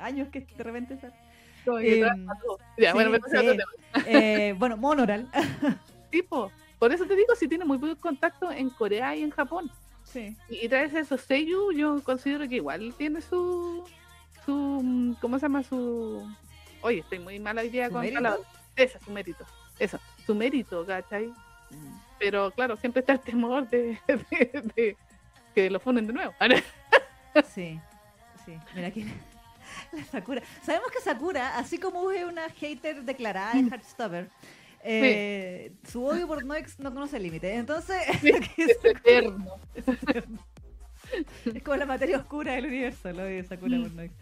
[0.00, 1.14] años que de repente sale.
[1.66, 2.26] Em.
[2.78, 3.16] Ya, bueno.
[4.06, 5.28] Eh, bueno, Monoral.
[6.10, 9.70] Tipo, por eso te digo, si tiene muy buen contacto en Corea y en Japón.
[10.04, 10.36] Sí.
[10.48, 13.84] Y, y traes esos Seiyu, yo considero que igual tiene su,
[14.44, 15.62] su, mm, ¿cómo se llama?
[15.62, 16.28] Su,
[16.80, 18.40] oye, estoy muy mala hoy día ¿Su con palabras.
[18.74, 19.44] Esa, su mérito.
[19.78, 21.32] Eso, su mérito, ¿cachai?
[22.22, 24.96] Pero claro, siempre está el temor de, de- de
[25.56, 26.32] que lo funden de nuevo.
[27.52, 27.80] Sí,
[28.46, 28.56] sí.
[28.76, 29.04] Mira aquí.
[29.92, 30.42] La Sakura.
[30.64, 34.28] Sabemos que Sakura, así como es una hater declarada de Heartstopper,
[34.84, 37.54] eh, su odio por Noix no conoce límite.
[37.54, 37.96] Entonces,
[38.56, 39.56] Es eterno.
[41.54, 43.82] es como la materia oscura del universo, lo odio de Sakura Mm.
[43.82, 44.12] por Noix.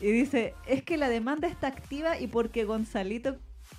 [0.00, 3.36] Y dice, es que la demanda está activa y porque Gonzalito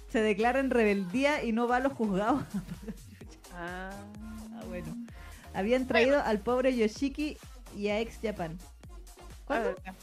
[0.10, 2.44] se declara en rebeldía y no va a los juzgados.
[3.54, 3.92] Ah,
[4.54, 4.96] Ah, bueno.
[5.54, 7.38] Habían traído al pobre Yoshiki
[7.76, 8.58] y a Ex Japan.
[9.46, 9.76] ¿Cuándo?
[9.86, 9.94] ah,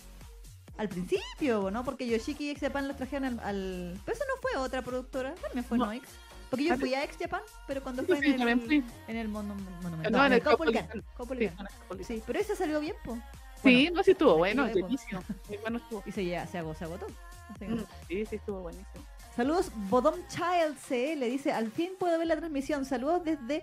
[0.76, 1.84] Al principio, ¿no?
[1.84, 5.34] Porque Yoshiki y Ex Japan los trajeron al, al- Pero eso no fue otra productora,
[5.36, 5.86] también fue No.
[5.86, 6.06] Noix.
[6.50, 8.84] Porque yo fui a Ex Japan, pero cuando fue sí, en, el, fui.
[9.06, 10.10] en el monumento.
[10.10, 11.68] No, en el sí, esa.
[12.06, 13.18] Sí, pero ese salió bien, po.
[13.62, 15.22] Sí, no, sí estuvo bueno, buenísimo.
[15.50, 16.02] Estuvo.
[16.06, 17.06] Y se, ya, se, agotó, se agotó.
[17.60, 19.04] Mm, Sí, sí estuvo buenísimo.
[19.38, 22.84] Saludos, Bodom Child CL dice, al fin puedo ver la transmisión.
[22.84, 23.62] Saludos desde...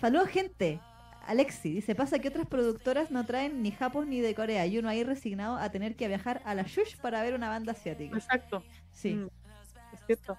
[0.00, 0.78] Saludos, gente.
[1.26, 4.88] Alexi dice, pasa que otras productoras no traen ni japos ni de Corea y uno
[4.88, 8.16] ahí resignado a tener que viajar a la Shush para ver una banda asiática.
[8.16, 8.62] Exacto.
[8.92, 9.14] Sí.
[9.14, 9.28] Mm,
[9.92, 10.38] es cierto.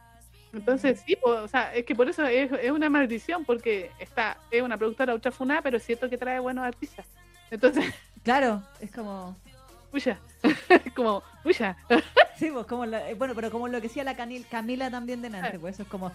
[0.54, 4.38] Entonces, sí, po, o sea, es que por eso es, es una maldición, porque está
[4.50, 7.06] es una productora ultra funada, pero es cierto que trae buenos artistas.
[7.52, 9.36] Entonces, Claro, es como...
[9.92, 11.78] puya, es como, puya.
[12.38, 15.22] Sí, pues como la- eh, bueno, pero como lo que decía la Canil- Camila también
[15.22, 15.60] de Nantes, Ah.
[15.60, 16.12] pues eso es como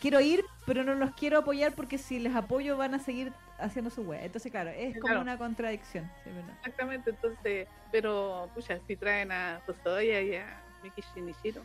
[0.00, 3.90] quiero ir, pero no los quiero apoyar porque si les apoyo van a seguir haciendo
[3.90, 4.20] su web.
[4.24, 6.10] Entonces, claro, es como una contradicción.
[6.58, 11.62] Exactamente, entonces, pero, puya, si traen a Hosoya y a Miki Shinichiro.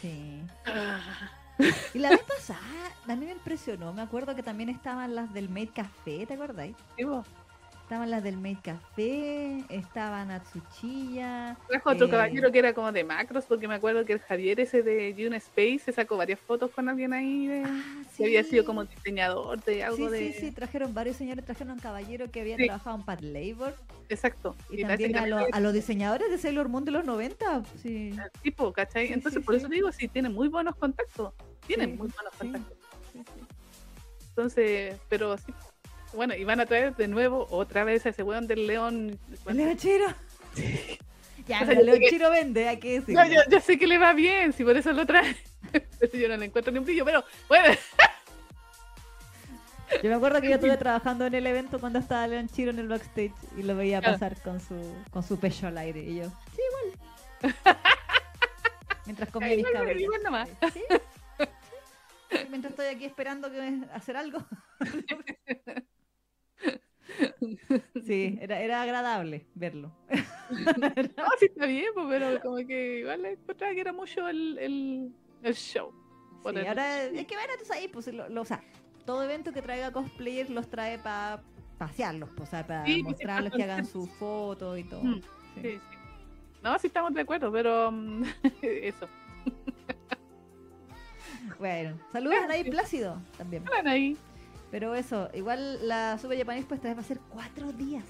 [0.00, 0.42] Sí.
[0.66, 1.00] Ah,
[1.94, 2.58] Y la vez pasada,
[3.06, 3.92] a mí me impresionó.
[3.92, 6.74] Me acuerdo que también estaban las del Made Café, ¿te acordáis?
[6.96, 7.24] sí, po.
[7.84, 11.54] Estaban las del Made Café, estaban Atsuchiya.
[11.68, 12.10] Trajo otro Eh.
[12.10, 15.36] caballero que era como de macros, porque me acuerdo que el Javier ese de Dune
[15.36, 18.50] Space se sacó varias fotos con alguien ahí de, Ah, que había sí.
[18.50, 20.32] sido como diseñador de algo Sí, de.
[20.32, 22.64] sí, sí, trajeron varios señores, trajeron a un caballero que había Sí.
[22.64, 23.76] trabajado en Pat Labor
[24.08, 24.56] Exacto.
[24.70, 27.64] y, también a, lo- también a los diseñadores de Sailor Moon de los 90.
[27.82, 28.12] Sí.
[28.18, 29.08] el tipo, ¿cachai?
[29.08, 29.58] Sí, Entonces, sí, por sí.
[29.60, 31.34] eso digo, sí, tiene muy buenos contactos.
[31.66, 32.38] Tienen Sí, muy buenos sí.
[32.38, 32.78] contactos.
[33.12, 33.40] sí, sí.
[34.30, 35.52] Entonces, pero sí.
[36.14, 39.18] Bueno, y van a traer de nuevo otra vez a ese weón del león.
[39.46, 40.06] ¿El León Chiro?
[41.46, 43.22] Ya, O sea, León que- Chiro vende, hay que decirlo.
[43.22, 45.36] No, yo, yo sé que le va bien, si por eso lo trae.
[46.14, 47.68] Yo no le encuentro ni un brillo, pero bueno.
[50.02, 52.78] Yo me acuerdo que yo estuve trabajando en el evento cuando estaba León Chiro en
[52.78, 54.14] el backstage y lo veía Claro.
[54.14, 54.74] pasar con su,
[55.10, 56.00] con su pecho al aire.
[56.00, 56.24] Y yo,
[56.56, 56.62] sí,
[57.42, 57.76] igual.
[59.04, 60.00] Mientras comía mis Igual, cabellos.
[60.02, 60.48] igual nomás.
[60.72, 62.38] Sí, sí.
[62.48, 64.38] Mientras estoy aquí esperando que hacer algo.
[68.06, 69.92] Sí, era, era agradable verlo.
[71.16, 74.58] No, sí está bien, pues, pero como que igual le encontraba que era mucho el,
[74.58, 75.12] el,
[75.42, 75.90] el show.
[76.46, 78.62] Sí, ahora hay que ver entonces ahí, pues, lo, lo- o sea,
[79.06, 81.42] todo evento que traiga cosplayers los trae para
[81.78, 85.02] pasearlos, pues, o sea, para Sí, que mostrarles sepan que hagan sus fotos y todo.
[85.02, 85.20] Mm,
[85.54, 85.60] Sí.
[85.62, 85.80] Sí, sí.
[86.62, 88.22] No, sí estamos de acuerdo, pero mm,
[88.62, 89.08] eso.
[91.58, 93.64] Bueno, saludos a Nay Plácido también.
[93.64, 94.16] Están ahí
[94.74, 98.02] Pero eso, igual la Super Japanese pues esta vez va a ser cuatro días.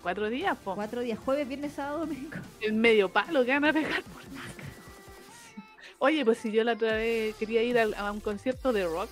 [0.00, 0.76] cuatro días, po.
[0.76, 2.36] Cuatro días, jueves, viernes, sábado, domingo.
[2.60, 4.42] El medio palo que van a pegar por la
[5.98, 9.10] Oye, pues si yo la otra vez quería ir a, un concierto de rock,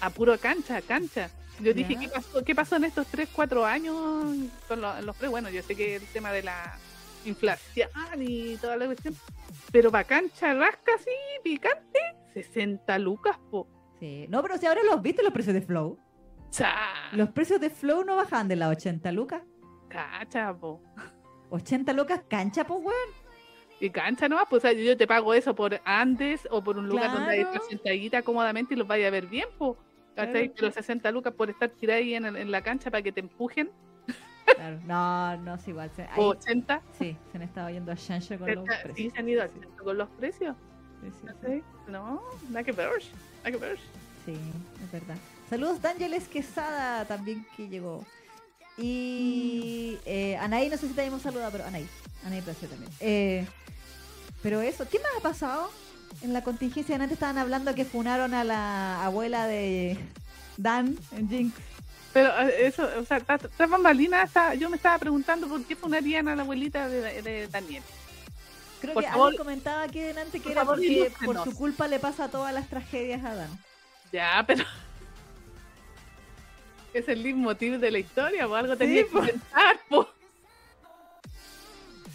[0.00, 1.28] a puro cancha, cancha.
[1.60, 1.98] Yo dije.
[2.00, 3.94] ¿qué pasó, ¿qué pasó en estos 3, 4 años
[4.68, 5.28] con los, los pre?
[5.28, 6.78] Bueno, yo sé que el tema de la
[7.26, 7.90] inflación
[8.20, 9.14] y toda la cuestión,
[9.70, 11.10] pero para cancha rasca así,
[11.44, 12.00] picante,
[12.32, 13.68] 60 lucas, po.
[14.00, 14.24] Sí.
[14.30, 16.05] No, pero si ahora los viste los precios de Flow.
[16.50, 16.74] Cha,
[17.12, 19.42] Los precios de Flow no bajan de las 80 lucas.
[19.88, 20.80] cacha, po.
[21.50, 23.26] 80 lucas cancha, pues, weón.
[23.80, 26.88] Y cancha nomás, pues o sea, yo te pago eso por Andes o por un
[26.88, 27.60] lugar donde hay Claro.
[27.68, 29.76] sentadita cómodamente y los vaya a ver bien, po.
[30.14, 30.32] Claro.
[30.32, 33.70] Pero 60 lucas por estar tirada ahí en, en la cancha para que te empujen.
[34.56, 34.80] Claro.
[34.86, 35.90] No, no es igual.
[35.98, 36.80] Ahí- ¿O 80?
[36.98, 39.12] sí, se han estado yendo a Chancho con los ¿Sí precios.
[39.12, 40.56] se han ido haciendo con los precios?
[41.02, 41.62] Sí, sí, No sí.
[41.88, 42.88] No, nada que ver.
[43.38, 43.78] Nada que ver.
[44.24, 44.32] Sí,
[44.82, 45.16] es verdad.
[45.48, 48.04] Saludos D'Ángeles Quesada también que llegó.
[48.76, 51.88] Y eh, Anaí, no sé si te habíamos saludado, pero Anaí.
[52.24, 52.90] Anaí Placer también.
[53.00, 53.46] Eh,
[54.42, 55.70] pero eso, ¿qué más ha pasado?
[56.22, 59.98] En la contingencia antes estaban hablando que funaron a la abuela de
[60.56, 61.54] Dan en Jinx.
[62.12, 66.36] Pero eh, eso, o sea, tras bambalinas, yo me estaba preguntando por qué funarían a
[66.36, 67.82] la abuelita de, de Daniel.
[68.80, 71.88] Creo Por que favor, alguien comentaba aquí delante que por era porque por su culpa
[71.88, 73.58] le pasa todas las tragedias a Dan.
[74.12, 74.64] Ya, pero.
[76.96, 80.08] Es el leitmotiv de la historia, o algo tenía que inventar, po.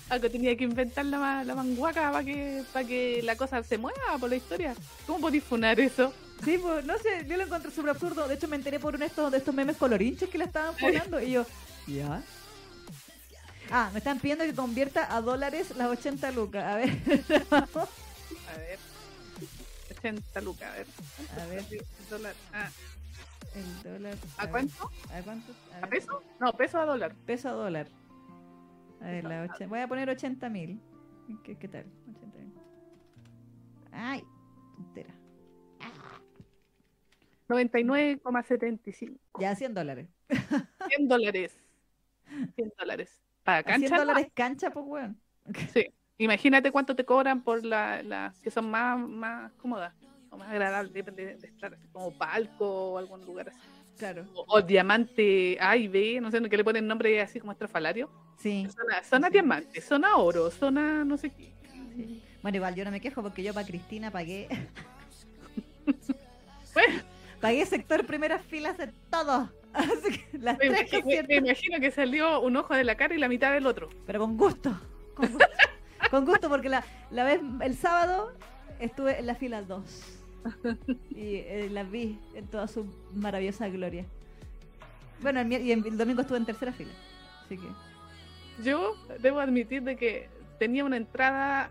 [0.09, 4.17] Algo tenía que inventar la, la manguaca para que, para que la cosa se mueva
[4.19, 4.73] por la historia.
[5.05, 6.11] ¿Cómo podéis funar eso?
[6.43, 8.27] Sí, pues no sé, yo lo encontré súper absurdo.
[8.27, 10.75] De hecho, me enteré por uno de estos, de estos memes colorinches que la estaban
[10.75, 11.21] poniendo.
[11.21, 11.45] Y yo,
[11.86, 12.23] ¿ya?
[13.69, 16.65] Ah, me están pidiendo que convierta a dólares las 80 lucas.
[16.65, 16.89] A ver.
[17.51, 18.79] A ver.
[19.95, 20.88] 80 lucas, a ver.
[21.39, 21.65] A ver.
[22.09, 22.34] Dólar.
[22.51, 22.69] Ah,
[23.56, 24.16] El dólar.
[24.38, 24.89] ¿A ver, cuánto?
[25.14, 25.54] A ¿cuánto?
[25.82, 26.24] A ¿A peso?
[26.39, 27.14] No, peso a dólar.
[27.26, 27.88] Peso a dólar.
[29.02, 30.80] A ver, la ochen- voy a poner 80 mil.
[31.43, 31.86] ¿Qué, ¿Qué tal?
[32.16, 32.54] 80 mil.
[33.91, 34.24] Ay,
[34.76, 35.14] tontera.
[37.49, 39.18] 99,75.
[39.39, 40.08] Ya 100 dólares.
[40.88, 41.58] 100 dólares.
[42.56, 43.20] 100 dólares.
[43.43, 43.95] Para A 100 cancha.
[43.95, 44.02] no.
[44.02, 45.20] dólares cancha, pues, weón.
[45.74, 45.88] Sí.
[46.18, 49.93] Imagínate cuánto te cobran por la- las que son más, más cómodas
[50.32, 53.59] o más agradables, depende de estar así como palco o algún lugar así.
[53.97, 54.25] Claro.
[54.34, 58.09] O, o diamante A y B, no sé, que le ponen nombre así como estrafalario.
[58.39, 58.67] Sí.
[58.75, 59.34] Zona, zona Sí.
[59.34, 61.53] diamante, zona oro, zona no sé qué.
[62.41, 64.47] Bueno, igual yo no me quejo porque yo para Cristina pagué.
[66.73, 67.03] Bueno.
[67.41, 69.49] pagué sector primeras filas de todo.
[69.73, 71.27] Así que las Me tres imagino, me- conciertos.
[71.29, 73.89] me imagino que salió un ojo de la cara y la mitad del otro.
[74.05, 74.71] Pero con gusto.
[75.15, 75.45] Con gusto,
[76.11, 78.32] con gusto porque la, la vez, el sábado
[78.79, 80.19] estuve en la fila 2.
[81.12, 84.06] Y eh, las vi en toda su maravillosa gloria.
[85.22, 86.92] Bueno, el, y el domingo estuve en tercera fila.
[87.46, 87.68] Así que.
[88.64, 90.30] Yo debo admitir de que
[90.60, 91.70] tenía una entrada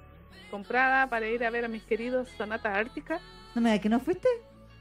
[0.50, 3.20] comprada para ir a ver a mis queridos Sonata Ártica.
[3.54, 4.28] ¿No me da que no fuiste?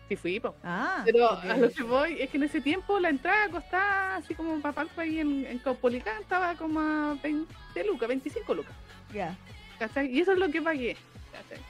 [0.08, 0.56] Sí fui, po.
[0.64, 1.04] Ah.
[1.06, 4.60] Pero a lo que voy es que en ese tiempo la entrada costaba así como
[4.60, 7.48] para palco ahí en, en Caupolicán, estaba como a 20
[7.86, 8.74] lucas, 25 lucas.
[9.14, 9.38] Ya.
[9.78, 10.12] ¿cachai?
[10.12, 10.98] Y eso es lo que pagué.
[11.32, 11.64] ¿cachai?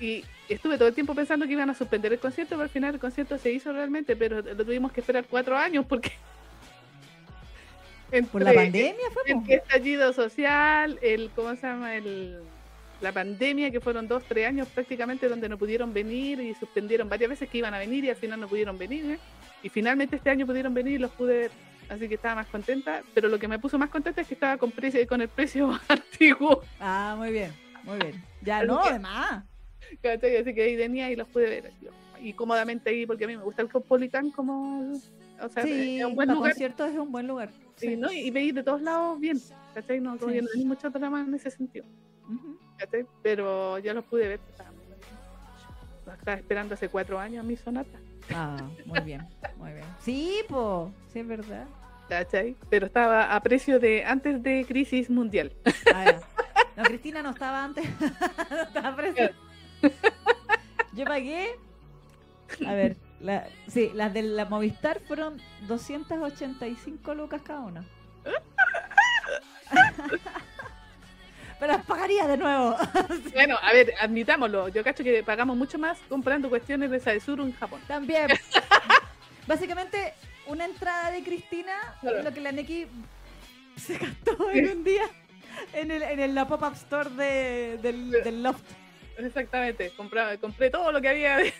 [0.00, 2.94] Y estuve todo el tiempo pensando que iban a suspender el concierto, pero al final
[2.94, 6.12] el concierto se hizo realmente, pero lo tuvimos que esperar cuatro años porque...
[8.30, 9.32] Por la pandemia fue.
[9.32, 11.96] el estallido social, el, ¿cómo se llama?
[11.96, 12.38] El,
[13.00, 17.30] la pandemia, que fueron dos, tres años prácticamente donde no pudieron venir y suspendieron varias
[17.30, 19.12] veces que iban a venir y al final no pudieron venir.
[19.12, 19.18] ¿eh?
[19.62, 21.50] Y finalmente este año pudieron venir y los pude ver.
[21.88, 24.56] Así que estaba más contenta, pero lo que me puso más contenta es que estaba
[24.56, 26.62] con, precio, con el precio antiguo.
[26.80, 27.52] Ah, muy bien.
[27.84, 28.24] Muy bien.
[28.42, 29.44] Ya Así no, además.
[30.02, 30.36] ¿Cachai?
[30.36, 31.72] Así que ahí venía y los pude ver.
[32.20, 34.92] Y cómodamente ahí, porque a mí me gusta el Caupolicán como...
[35.42, 36.52] O sea, Sí, es un buen lugar.
[36.52, 37.50] conciertos es un buen lugar.
[37.76, 37.96] sí, Sí.
[37.96, 38.10] ¿no?
[38.10, 39.38] Y veis de todos lados bien.
[39.74, 40.00] ¿cachai?
[40.00, 40.40] No, como Sí.
[40.40, 41.84] no hay mucho drama en ese sentido.
[42.78, 43.04] ¿cachai?
[43.22, 44.40] Pero ya los pude ver.
[44.50, 44.70] Estaba,
[46.16, 47.98] estaba esperando hace cuatro años mi sonata,
[48.34, 48.56] Ah,
[48.86, 49.22] muy bien,
[49.56, 49.84] muy bien.
[50.00, 51.66] Sí, po, sí es verdad.
[52.08, 52.56] ¿cachai?
[52.70, 55.52] Pero estaba a precio de antes de crisis mundial.
[55.94, 56.14] Ah.
[56.76, 57.84] No, Cristina no estaba antes.
[58.50, 59.30] no estaba presa.
[60.92, 61.56] Yo pagué.
[62.66, 67.84] A ver, la, sí, las de la Movistar fueron 285 lucas cada una.
[71.58, 72.76] Pero las pagaría de nuevo.
[73.32, 74.68] Bueno, a ver, admitámoslo.
[74.68, 77.80] Yo cacho que pagamos mucho más comprando cuestiones de Saesuru en Japón.
[77.86, 78.28] También.
[79.46, 80.14] Básicamente,
[80.46, 82.22] una entrada de Cristina, Claro.
[82.22, 82.86] lo que la Neki
[83.76, 85.04] se gastó en un día
[85.72, 88.64] en, el, en el- la pop-up store de, del, del Loft.
[89.18, 89.90] Exactamente.
[89.96, 91.52] Compraba, compré todo lo que había de,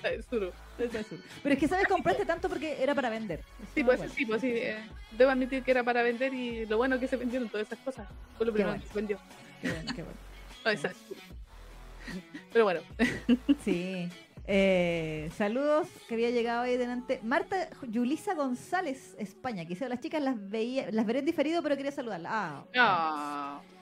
[0.00, 0.52] Sasur.
[0.76, 1.86] Pero es que, ¿sabes?
[1.86, 3.40] Compraste tanto porque era para vender.
[3.74, 4.12] Sí, pues bueno.
[4.14, 4.50] sí, pues sí.
[4.52, 4.78] eh,
[5.12, 8.08] debo admitir que era para vender y lo bueno que se vendieron todas esas cosas.
[8.36, 8.82] Fue lo primero bueno.
[8.82, 9.18] que se vendió.
[9.60, 10.18] Qué bueno, qué bueno.
[10.64, 11.20] No, es Saesuru.
[12.52, 12.80] Pero bueno,
[13.64, 14.08] Sí.
[14.46, 17.20] Eh, saludos que había llegado ahí delante.
[17.22, 19.64] Marta Yulisa González, España.
[19.64, 22.32] Dice, las chicas las veía, las veré en diferido, pero quería saludarlas.
[22.34, 23.74] Ah, no.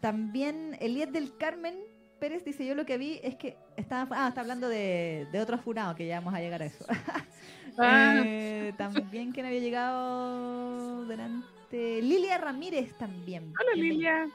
[0.00, 1.76] También Elías del Carmen
[2.18, 5.58] Pérez dice, yo lo que vi es que estaba, ah, está hablando de, de otro
[5.58, 6.84] funado, que ya vamos a llegar a eso.
[7.76, 12.00] Ah, Eh, también que no había llegado delante.
[12.02, 13.52] Lilia Ramírez también.
[13.60, 14.24] hola Bienvenida.
[14.26, 14.34] Lilia.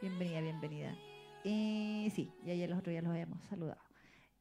[0.00, 0.94] Bienvenida, bienvenida.
[1.42, 3.80] Eh, sí, ya ayer los otros ya los habíamos saludado.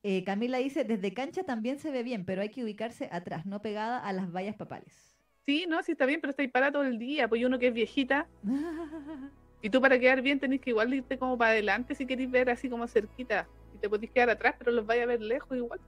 [0.04, 3.64] Eh, Camila dice, desde cancha también se ve bien, pero hay que ubicarse atrás, no
[3.64, 5.18] pegada a las vallas papales.
[5.48, 7.28] Sí, no, sí está bien, pero estáis parada todo el día.
[7.28, 8.28] Pues uno que es viejita.
[9.62, 12.50] Y tú para quedar bien tenés que igual irte como para adelante si queréis ver
[12.50, 13.48] así como cerquita.
[13.76, 15.80] Y te podéis quedar atrás, pero los vais a ver lejos igual.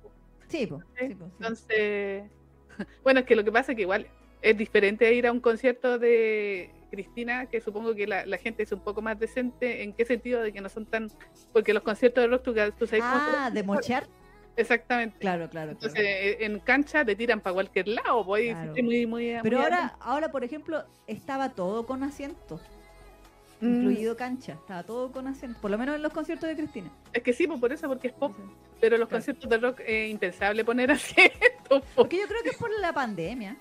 [0.47, 1.15] Sí, sí.
[1.39, 2.23] Entonces,
[3.03, 4.07] bueno, es que lo que pasa es que igual
[4.41, 8.71] es diferente ir a un concierto de Cristina, que supongo que la, la gente es
[8.71, 9.83] un poco más decente.
[9.83, 10.41] ¿En qué sentido?
[10.41, 11.07] De que no son tan...
[11.53, 14.05] Porque los conciertos de rock, tú, tú sabes Ah, de mochear.
[14.57, 15.17] Exactamente.
[15.19, 15.71] Claro, claro.
[15.71, 18.73] Entonces, eh, en cancha te tiran para cualquier lado, pues Claro.
[18.83, 22.61] muy, muy, Pero muy ahora, ahora, por ejemplo, estaba todo con asientos,
[23.61, 24.53] incluido cancha.
[24.53, 26.91] Estaba todo con asientos, por lo menos en los conciertos de Cristina.
[27.13, 28.33] Es que sí, pues por eso, porque es pop.
[28.79, 29.19] Pero los Claro.
[29.19, 31.81] conciertos de rock es impensable poner asientos.
[31.81, 31.81] po.
[31.95, 33.55] Porque yo creo que es por la pandemia.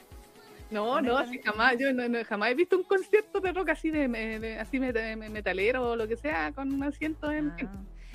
[0.71, 3.91] No, no, así jamás, yo no, no- jamás he visto un concierto de rock así
[3.91, 7.51] de, de- así metalero o lo que sea con asientos en.
[7.51, 7.57] Ah.
[7.59, 7.69] en-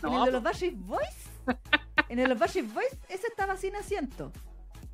[0.04, 1.30] En No, el de los Backstreet Boys,
[2.10, 4.32] en el de los Backstreet Boys, ese estaba sin asiento.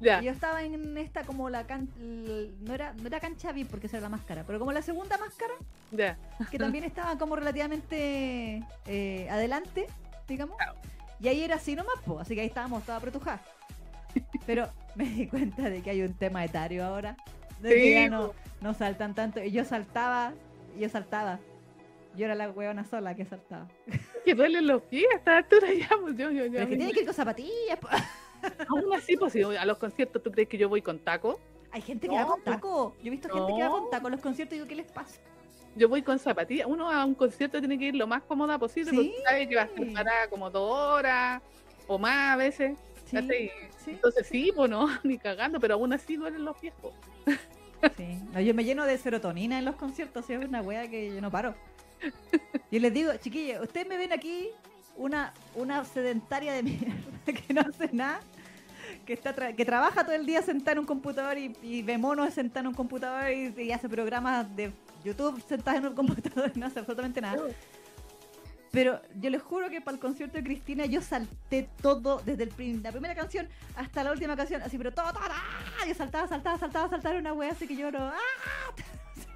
[0.02, 1.88] Y yo estaba en esta como la can...
[2.62, 5.18] no era no era cancha VIP porque esa era la máscara, pero como la segunda
[5.18, 5.54] máscara,
[6.50, 9.88] que también estaba como relativamente eh, adelante,
[10.28, 10.58] digamos.
[11.20, 13.42] Y ahí era así nomás, po, así que ahí estábamos, estaba apretujada.
[14.46, 17.16] Pero me di cuenta de que hay un tema etario ahora.
[17.60, 19.42] De que ya no, no saltan tanto.
[19.44, 20.34] Y yo saltaba,
[20.76, 21.40] y yo saltaba.
[22.16, 23.68] Yo era la huevona sola que saltaba.
[24.26, 26.52] Que duelen los pies a esta altura ya, pues yo, yo, yo.
[26.52, 27.80] Pero que tiene que ir con zapatillas.
[27.80, 27.88] po.
[28.70, 31.40] Aún así, pues si a los conciertos, ¿tú crees que yo voy con taco?
[31.72, 32.52] Hay gente que No, va con po.
[32.52, 32.96] taco.
[33.02, 34.92] Yo he visto gente que va con taco a los conciertos y digo, ¿qué les
[34.92, 35.20] pasa?
[35.76, 36.68] Yo voy con zapatillas.
[36.68, 38.96] Uno a un concierto tiene que ir lo más cómoda posible Sí.
[38.98, 41.42] porque sabe que va a estar parada como dos horas
[41.88, 42.78] o más a veces.
[43.06, 43.18] Sí,
[43.84, 46.74] sí, Entonces sí, pues no, ni cagando, pero aún así duelen los pies.
[46.82, 46.94] po.
[47.98, 48.20] sí.
[48.34, 50.30] No, yo me lleno de serotonina en los conciertos.
[50.30, 51.56] Es una wea que yo no paro.
[52.72, 54.50] Yo les digo, chiquillos, ustedes me ven aquí
[55.02, 56.94] una, una sedentaria de mierda
[57.26, 58.20] que no hace nada.
[59.06, 61.98] Que, está tra- que trabaja todo el día sentada en un computador y, y ve
[61.98, 64.72] monos sentada en un computador y, y hace programas de
[65.04, 67.42] YouTube sentada en un computador y no hace absolutamente nada.
[68.72, 72.82] Pero yo les juro que para el concierto de Cristina yo salté todo, desde el
[72.84, 75.86] la primera canción hasta la última canción, así, pero todo, todo, ¡ah!
[75.86, 78.16] yo saltaba, saltaba, saltaba, saltaba, una wea así que yo no, ¡ah!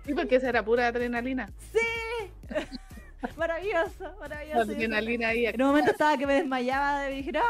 [0.06, 1.50] Sí, porque esa era pura adrenalina.
[3.38, 4.62] Maravilloso, maravilloso.
[4.62, 7.44] Adrenalina ahí, En un momento estaba que me desmayaba y dije, no,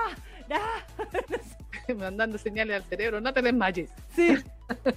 [0.50, 3.92] no, mandando señales al cerebro, no te desmayes.
[4.16, 4.38] sí.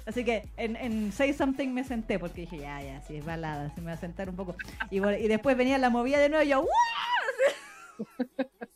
[0.06, 3.68] Así que en, en Say Something me senté porque dije, ya, ya, sí, es balada,
[3.74, 4.56] sí me voy a sentar un poco.
[4.90, 8.28] Y, y después venía la movida de nuevo y yo, ¡guau!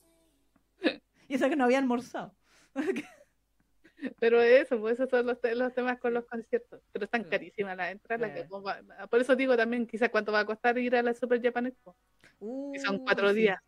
[1.28, 2.34] Y eso que no había almorzado.
[4.20, 6.80] Pero eso, pues esos son los, los temas con los conciertos.
[6.92, 7.30] Pero están Claro.
[7.30, 8.46] carísimas las entradas.
[9.10, 11.96] Por eso digo también, quizás cuánto va a costar ir a la Super Japan Expo.
[12.72, 13.36] Que son cuatro Uh, sí.
[13.36, 13.60] días.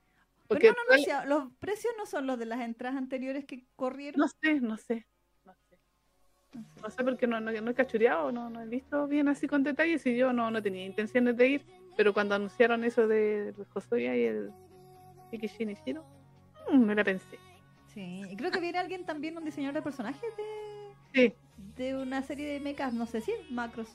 [0.49, 4.21] Pero no, no, los precios no son los de las entradas anteriores que corrieron.
[4.21, 5.07] no sé, no sé.
[5.45, 5.79] No sé,
[6.83, 9.63] no sé porque no, no, no he cachureado, no, no he visto bien así con
[9.63, 11.67] detalles y yo no, no tenía intenciones de ir.
[11.97, 14.51] Pero cuando anunciaron eso de Josuya y el
[15.33, 16.05] Iki Shinichiro,
[16.71, 17.39] mm, me la pensé.
[17.95, 21.33] Sí, creo que viene alguien también, un diseñador de personajes de, Sí,
[21.77, 23.89] de una serie de mechas, no sé si macros.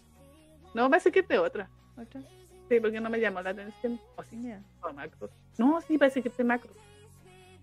[0.74, 1.70] no, parece que es de otra.
[1.98, 2.22] otra.
[2.70, 4.00] Sí, porque no me llamó la atención.
[4.16, 4.62] O sí, Ya.
[4.82, 5.32] o macros.
[5.58, 6.76] No, sí, parece que es de macros.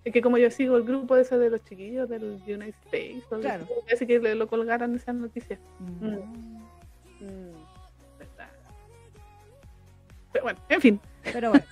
[0.04, 3.66] Es que como yo sigo el grupo ese de los chiquillos del United States, Claro.
[3.84, 5.58] parece que le- lo colgaron esas noticias.
[5.80, 6.06] Mm.
[7.20, 7.52] Mm,
[8.18, 8.50] verdad.
[10.32, 11.00] Pero bueno, en fin.
[11.32, 11.64] Pero bueno.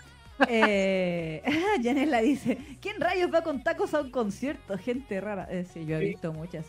[0.49, 1.43] Eh,
[1.83, 4.77] Janela dice, ¿quién rayos va con tacos a un concierto?
[4.79, 5.47] Gente rara.
[5.51, 6.07] Eh, sí, yo he Sí.
[6.09, 6.67] visto muchas.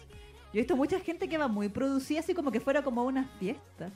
[0.54, 3.26] Yo he visto mucha gente que va muy producida, así como que fuera como una
[3.40, 3.92] fiesta.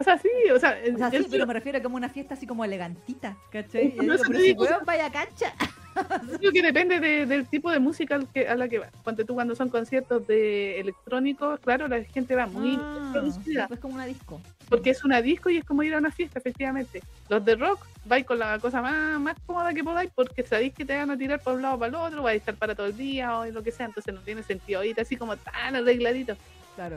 [0.00, 2.34] O sea, sí, o sea, O sea, sí, pero me refiero a como una fiesta
[2.34, 3.90] así como elegantita, ¿cachai?
[3.92, 5.52] Digo, eso te pero si weón vaya a cancha.
[6.40, 8.88] Creo que depende de- del tipo de música al que, a la que va.
[9.04, 13.68] Ponte tú cuando son conciertos de electrónicos, claro, la gente va muy Ah, producida.
[13.68, 14.40] pues como una disco.
[14.68, 17.02] Porque es una disco y es como ir a una fiesta, efectivamente.
[17.28, 20.84] Los de rock, vais con la cosa más, más cómoda que podáis porque sabéis que
[20.84, 22.74] te van a tirar por un lado o para el otro, vais a estar para
[22.74, 25.76] todo el día o lo que sea, entonces no tiene sentido ir así como tan
[25.76, 26.36] arregladito.
[26.74, 26.96] Claro.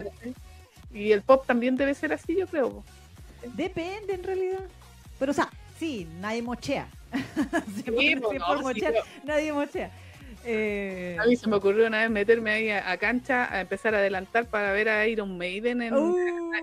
[0.93, 2.84] Y el pop también debe ser así, yo creo.
[3.56, 4.60] Depende en realidad.
[5.18, 5.49] Pero o sea,
[5.82, 6.88] sí, nadie mochea.
[7.76, 8.22] Sí, Sí, no,
[8.62, 8.76] por
[9.26, 9.92] nadie mochea.
[10.46, 13.96] Eh, a mí se me ocurrió una vez meterme ahí a, a cancha, a empezar
[13.96, 16.16] a adelantar para ver a Iron Maiden en, uh,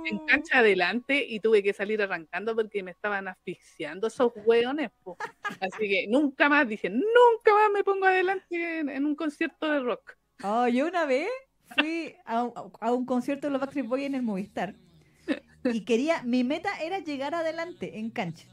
[0.05, 4.91] en cancha adelante y tuve que salir arrancando porque me estaban asfixiando esos hueones.
[5.03, 5.17] po.
[5.61, 9.81] Así que nunca más, dije, nunca más me pongo adelante en, en un concierto de
[9.81, 10.17] rock.
[10.45, 11.29] Oh, yo una vez
[11.77, 14.75] fui a, un- a un concierto de los Backstreet Boys en el Movistar
[15.65, 18.47] y quería, mi meta era llegar adelante en cancha.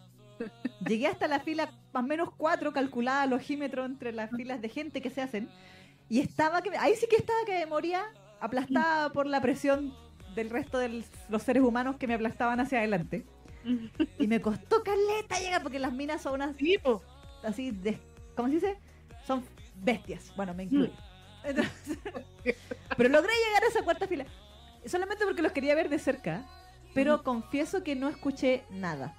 [0.87, 4.69] Llegué hasta la fila más o menos cuatro, calculada al ojímetro entre las filas de
[4.69, 5.49] gente que se hacen.
[6.09, 8.03] Y estaba que, ahí sí que estaba que me moría
[8.39, 9.93] aplastada por la presión
[10.35, 13.25] del resto de los seres humanos que me aplastaban hacia adelante.
[14.19, 17.01] Y me costó caleta llegar porque las minas son unas Tipo.
[17.43, 17.99] así de
[18.35, 18.77] ¿cómo se dice?
[19.25, 19.43] Son
[19.75, 20.31] bestias.
[20.35, 20.89] Bueno, me incluye.
[20.89, 21.47] Mm.
[21.47, 21.97] Entonces,
[22.97, 24.25] pero logré llegar a esa cuarta fila.
[24.85, 26.45] Solamente porque los quería ver de cerca.
[26.93, 29.15] Pero confieso que no escuché nada.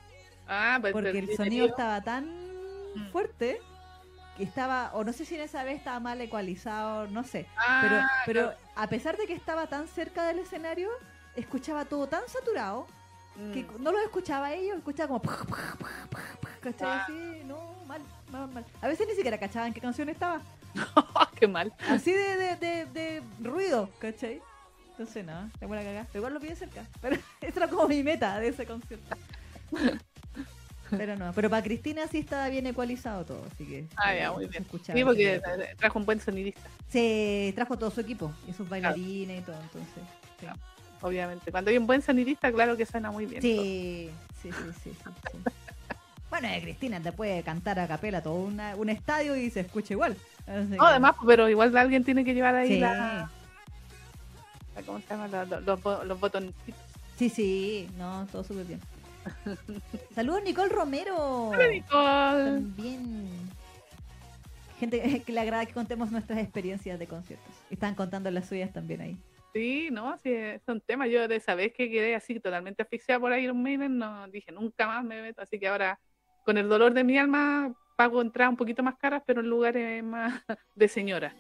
[0.48, 2.24] Ah, pues Porque el sonido estaba tan
[2.94, 3.10] Mm.
[3.10, 3.60] fuerte
[4.36, 7.46] que estaba, o no sé si en esa vez estaba mal ecualizado, no sé.
[7.56, 10.88] Ah, Pero, a pesar de que estaba tan cerca del escenario,
[11.36, 12.86] escuchaba todo tan saturado
[13.52, 13.82] que Mm.
[13.82, 15.22] no los escuchaba ellos, escuchaba como.
[16.60, 16.88] ¿Cachai?
[16.88, 17.02] Ah.
[17.04, 18.64] Así, no, mal, mal, mal.
[18.80, 20.40] A veces ni siquiera cachaban qué canción estaba.
[21.40, 21.72] Qué mal.
[21.88, 24.40] Así de, de, de, de ruido, ¿cachai?
[24.92, 26.06] Entonces, no, tengo la cagada.
[26.12, 26.84] Pero igual lo pide cerca.
[27.02, 29.16] Pero esa era como mi meta de ese concierto.
[30.90, 33.86] Pero no, pero para Cristina sí estaba bien ecualizado todo, así que.
[33.96, 34.66] Ah, eh, ya, muy se bien.
[34.94, 35.40] Sí, porque
[35.78, 36.60] trajo un buen sonidista,
[36.90, 40.02] Se trajo todo su equipo y sus bailarines y todo, entonces.
[40.40, 40.46] Sí,
[41.00, 41.50] obviamente.
[41.50, 43.42] Cuando hay un buen sonidista, claro que suena muy bien.
[43.42, 44.10] sí,
[44.42, 44.52] sí, sí,
[44.84, 45.38] sí, sí, sí.
[46.30, 49.94] Bueno, eh, Cristina te puede cantar a capela todo una- un estadio y se escucha
[49.94, 50.16] igual.
[50.46, 53.30] Así No, que- además, pero igual alguien tiene que llevar ahí Sí, la, la-
[54.84, 55.28] ¿Cómo se llama?
[55.28, 56.74] La- los, los botoncitos.
[57.16, 58.80] sí, sí, no, todo súper bien.
[60.14, 61.48] Saludos, Nicole Romero.
[61.48, 62.44] Hola, Nicole.
[62.44, 63.28] También.
[64.78, 67.54] Gente que le agrada que contemos nuestras experiencias de conciertos.
[67.70, 69.16] Están contando las suyas también ahí.
[69.52, 71.06] Sí, no, sí, es un tema.
[71.06, 74.86] Yo de esa vez que quedé así totalmente asfixiada por Iron Maiden, no dije nunca
[74.86, 75.40] más me meto.
[75.40, 75.98] Así que ahora,
[76.44, 80.04] con el dolor de mi alma, pago entradas un poquito más caras, pero en lugares
[80.04, 80.42] más
[80.74, 81.34] de señora.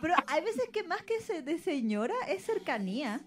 [0.00, 3.20] Pero hay veces que más que se- de señora es cercanía.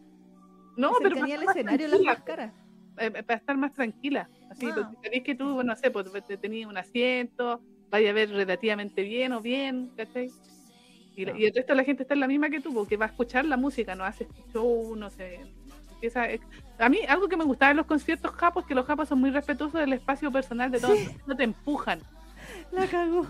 [0.77, 2.53] No, pero cercanía al escenario las tranquila, más caras.
[2.97, 4.29] Eh, para estar más tranquila.
[4.49, 4.73] Así, Ah.
[4.75, 9.03] porque sabéis que tú, no sé, pues te tenías un asiento, vaya a ver relativamente
[9.03, 10.29] bien o bien, ¿cachai?
[11.15, 11.35] Y, No.
[11.37, 13.09] y el resto de la gente está en la misma que tú, porque va a
[13.09, 15.39] escuchar la música, no hace show, no sé.
[15.93, 16.25] Empieza,
[16.79, 19.29] a mí, algo que me gustaba de los conciertos japos que los japos son muy
[19.29, 21.09] respetuosos del espacio personal de todos, Sí.
[21.27, 21.99] no te empujan.
[22.71, 23.25] La cagó.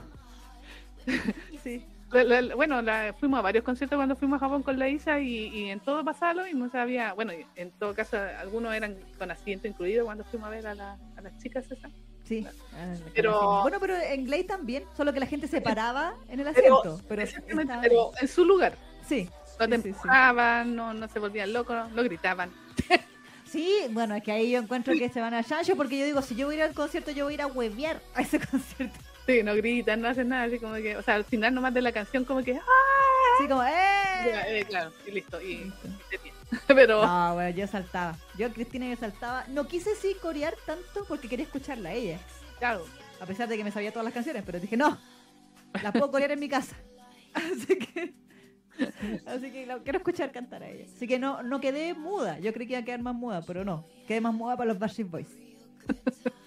[1.63, 1.83] Sí.
[2.11, 5.19] La- la- bueno, la- fuimos a varios conciertos cuando fuimos a Japón con la Isa
[5.19, 6.65] y, y en todo pasaba lo mismo.
[6.65, 10.49] O sea, había, bueno, en todo caso, algunos eran con asiento incluido cuando fuimos a
[10.51, 11.91] ver a, la- a las chicas esas.
[12.23, 12.45] Sí.
[12.75, 13.61] Ah, Pero-.
[13.63, 17.01] Bueno, pero en Glade también, solo que la gente se paraba en el Pero- asiento.
[17.07, 18.73] Pero, estaba- pero en su lugar.
[19.07, 19.29] Sí.
[19.59, 19.89] No te Sí, sí, sí.
[19.89, 22.51] empujaban, no, no se volvían locos, no, no gritaban.
[23.45, 26.21] Sí, bueno, es que ahí yo encuentro que se van a chancho porque yo digo,
[26.21, 28.39] si yo voy a ir al concierto, yo voy a ir a huevear a ese
[28.49, 28.97] concierto.
[29.27, 31.81] Sí, no gritan, no hacen nada, así como que, o sea, al final nomás de
[31.81, 32.61] la canción como que, ¡ah!
[33.37, 33.69] Así como, ¡eh!
[34.25, 35.87] Ya, eh, claro, y listo, y, Listo.
[36.67, 38.17] Pero, No, bueno, yo saltaba.
[38.37, 39.45] Yo, Cristina, yo saltaba.
[39.47, 42.19] No quise sí corear tanto porque quería escucharla a ella.
[42.59, 42.85] claro,
[43.21, 44.97] A pesar de que me sabía todas las canciones, pero dije, no,
[45.81, 46.75] la puedo corear en mi casa.
[47.33, 48.13] Así que,
[49.25, 50.85] así que la quiero escuchar cantar a ella.
[50.93, 52.39] Así que no, no quedé muda.
[52.39, 53.85] Yo creí que iba a quedar más muda, pero no.
[54.07, 55.29] Quedé más muda para los Backstreet Boys.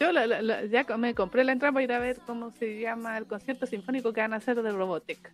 [0.00, 2.80] yo la- la- la- ya me compré la entrada para ir a ver cómo se
[2.80, 5.30] llama el concierto sinfónico que van a hacer de Robotech.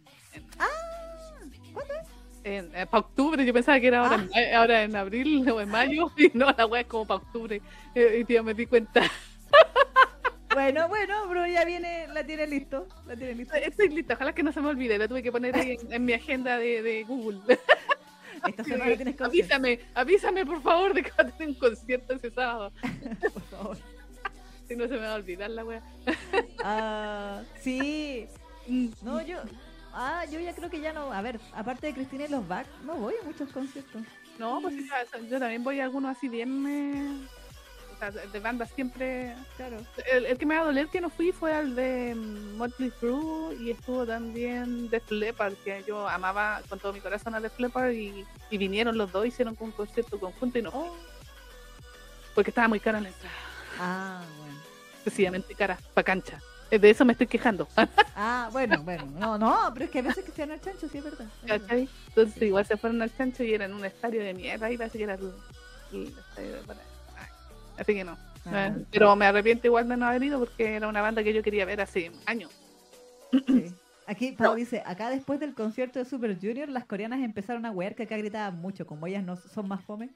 [1.73, 2.09] ¿Cuándo es?
[2.45, 5.61] En, eh, para octubre, yo pensaba que era ahora, en, ma- ahora en abril o
[5.61, 7.61] en mayo, y no, la wea es como para octubre.
[7.95, 9.03] Eh, y ya me di cuenta.
[10.55, 12.89] Bueno, bueno, pero ya viene, la tiene listo.
[13.07, 13.55] La tiene listo.
[13.57, 16.03] Estoy lista, ojalá que no se me olvide, la tuve que poner ahí en, en
[16.07, 17.41] mi agenda de, de Google.
[18.49, 22.15] Esta semana tienes concierto, avísame, avísame por favor de que va a tener un concierto
[22.15, 22.73] ese sábado.
[23.35, 23.77] por favor.
[24.69, 25.83] Si no se me va a olvidar la wea.
[26.65, 28.27] Ah, sí.
[28.67, 28.89] Mm.
[29.03, 29.39] No, yo.
[29.93, 31.13] Ah, yo ya creo que ya no.
[31.13, 34.03] A ver, aparte de Cristina y los Back, no voy a muchos conciertos.
[34.39, 36.67] No, pues ya- yo también voy a algunos así bien.
[36.67, 37.27] eh,
[37.95, 39.35] o sea, de bandas siempre.
[39.57, 39.79] Claro.
[40.13, 42.91] El, el que me va a doler que no fui fue al de mm, Motley
[43.01, 47.59] Crue y estuvo también Def Leppard, que yo amaba con todo mi corazón a Def
[47.59, 50.93] Leppard y, y vinieron los dos, hicieron un concierto conjunto y no.
[52.35, 53.35] Porque estaba muy cara la entrada,
[53.81, 54.46] Ah, bueno.
[55.07, 56.41] Excesivamente cara, para cancha.
[56.71, 57.69] Eh, De eso me estoy quejando.
[58.19, 59.05] Ah, bueno, bueno.
[59.19, 61.27] No, no, pero es que a veces que se dan al chancho, sí es verdad.
[61.47, 61.91] es.
[62.09, 64.97] Entonces igual se fueron al chancho y era en un estadio de mierda y parece
[64.97, 65.33] que era el,
[65.93, 66.63] el estadio de
[67.77, 68.17] Así que no.
[68.47, 71.35] Ah, Eh, Pero me arrepiento igual de no haber ido porque era una banda que
[71.35, 72.51] yo quería ver hace años.
[73.47, 73.71] sí.
[74.07, 77.95] Aquí Pau dice, acá después del concierto de Super Junior, las coreanas empezaron a wear
[77.95, 80.11] que acá gritaban mucho, como ellas no son más fome.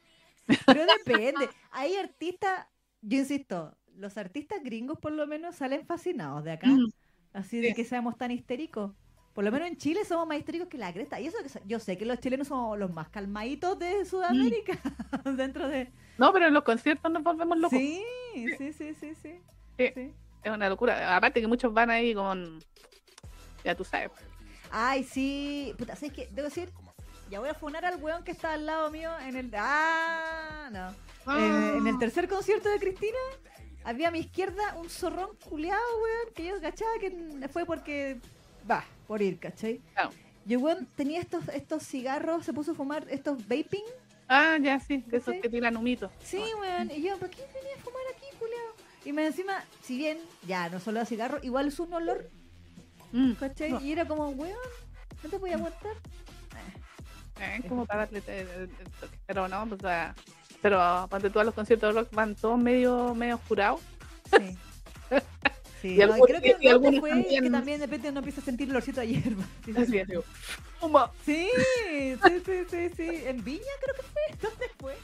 [0.66, 1.51] Pero depende.
[1.70, 2.66] Hay artistas,
[3.03, 6.66] yo insisto, los artistas gringos por lo menos salen fascinados de acá.
[6.68, 6.90] Mm.
[7.32, 7.74] Así de Sí.
[7.74, 8.92] que seamos tan histéricos.
[9.34, 11.20] Por lo menos en Chile somos más histéricos que la cresta.
[11.20, 14.76] Y eso yo sé que los chilenos somos los más calmaditos de Sudamérica.
[15.36, 15.92] Dentro de.
[16.18, 17.78] No, pero en los conciertos nos volvemos locos.
[17.78, 18.03] Sí,
[18.59, 19.40] sí, sí, sí, sí.
[19.78, 19.92] Sí.
[19.94, 20.12] sí.
[20.42, 21.16] Es una locura.
[21.16, 22.59] Aparte que muchos van ahí con.
[23.64, 24.11] Ya tú sabes.
[24.70, 25.74] Ay, sí.
[25.78, 26.28] Puta, ¿sabes qué?
[26.32, 26.70] Debo decir,
[27.30, 29.51] Ya voy a funar al weón que está al lado mío en el.
[29.57, 30.68] ¡Ah!
[30.72, 30.90] No.
[31.36, 33.18] Eh, en el tercer concierto de Cristina,
[33.85, 38.18] había a mi izquierda un zorrón culeado, weón, que yo cachaba que fue porque.
[38.70, 39.81] Va, por ir, ¿cachai?
[39.95, 40.11] Claro.
[40.47, 43.85] Y el weón tenía estos, estos cigarros, se puso a fumar estos vaping.
[44.28, 46.11] Ah, ya sí, de esos que tiran humito.
[46.22, 46.91] Sí, weón.
[46.91, 48.74] Y yo, ¿por qué venía a fumar aquí, culeado?
[49.05, 52.28] Y me encima, si bien ya no solo a cigarro, igual es un olor,
[53.12, 53.33] Mm.
[53.33, 53.72] ¿cachai?
[53.72, 53.81] No.
[53.81, 54.57] Y era como, weón,
[55.22, 55.97] no te voy a aguantar.
[57.41, 58.70] Eh, como para darle el- el.
[59.26, 60.14] Pero no, pues, ah,
[60.62, 63.80] pero cuando tú a los conciertos de rock van todos medio, medio jurados.
[64.30, 64.56] Sí.
[65.80, 68.11] Sí, Y no, y algunos- creo que y algunos fue también- que también de repente
[68.11, 69.44] uno empieza a sentir el olorcito de hierba.
[69.64, 69.72] Sí,
[71.24, 71.48] sí.
[72.22, 73.08] Sí, sí, sí, sí.
[73.24, 74.50] En Viña creo que fue.
[74.50, 74.94] ¿Dónde fue?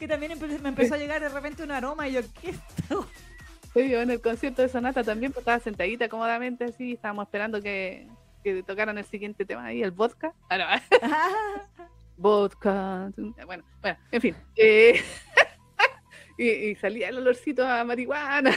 [0.00, 2.56] Que también empe- me empezó a llegar de repente un aroma y yo, ¿qué es
[2.78, 3.06] esto?
[3.74, 7.62] Sí, yo en el concierto de Sonata también pues, estaba sentadita cómodamente así, estábamos esperando
[7.62, 8.08] que,
[8.42, 10.32] que tocaran el siguiente tema ahí, el vodka.
[10.50, 10.64] Ah, no,
[11.02, 11.62] Ah,
[12.18, 13.10] vodka.
[13.46, 14.36] Bueno, bueno, en fin.
[14.56, 15.00] eh,
[16.36, 18.54] y, y salía el olorcito a marihuana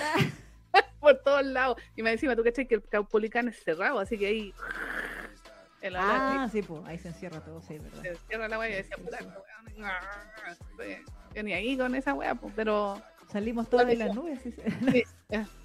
[0.99, 1.77] por todos lados.
[1.95, 4.53] Y más encima, tú cachai que el Caupolicán es cerrado, así que ahí.
[5.81, 8.03] El ah, sí, pues ahí se encierra todo, sí, ¿verdad?
[8.03, 9.17] se cierra la wea y decía, puta,
[11.33, 13.01] Yo ni ahí con esa wea, pues, pero
[13.31, 14.39] Salimos todos de las nubes.
[14.43, 15.03] sí,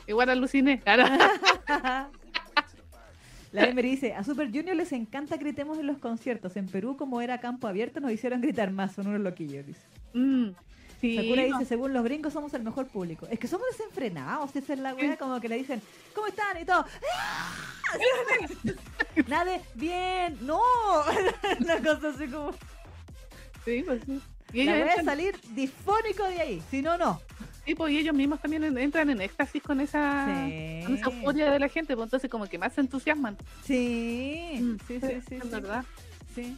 [0.06, 0.80] igual aluciné.
[3.56, 6.56] La Emery dice, a Super Junior les encanta gritemos en los conciertos.
[6.56, 9.80] En Perú, como era campo abierto, nos hicieron gritar más, son unos loquillos, dice.
[10.12, 10.48] Mm,
[11.00, 11.58] sí, Sakura no.
[11.58, 13.26] dice, según los gringos somos el mejor público.
[13.30, 15.80] Es que somos desenfrenados, esa es la wea, como que le dicen,
[16.14, 16.60] ¿cómo están?
[16.60, 16.84] Y todo.
[19.26, 20.60] Nada de, bien, no.
[21.60, 22.52] Una cosa así como...
[23.64, 24.20] Sí, pues sí.
[24.52, 27.22] Y La es entran, salir difónico de ahí, si no, no.
[27.66, 30.80] Sí, pues, y ellos mismos también en- entran en éxtasis con esa, Sí.
[30.86, 33.36] con esa euforia de la gente, pues entonces como que más se entusiasman.
[33.64, 35.34] Sí, Mm, sí, sí, sí.
[35.36, 35.84] es verdad.
[36.34, 36.56] Sí.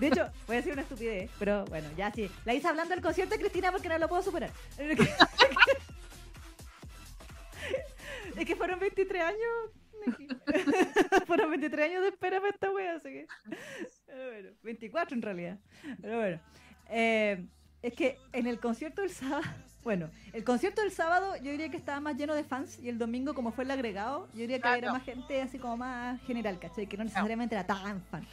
[0.00, 2.28] De hecho, voy a decir una estupidez, pero bueno, ya sí.
[2.44, 4.50] La hice hablando del concierto de Cristina porque no lo puedo superar.
[8.36, 9.70] Es que fueron 23 años.
[11.26, 13.26] fueron 23 años de espera para esta wea, así que.
[14.06, 15.58] Pero bueno, 24 en realidad.
[16.02, 16.40] Pero bueno.
[16.90, 17.46] Eh,
[17.80, 19.42] es que en el concierto del sábado.
[19.84, 22.98] Bueno, el concierto del sábado yo diría que estaba más lleno de fans y el
[22.98, 24.94] domingo, como fue el agregado, yo diría que Ah, era no.
[24.94, 26.86] más gente así como más general, ¿cachai?
[26.86, 28.26] Que no necesariamente era tan fan.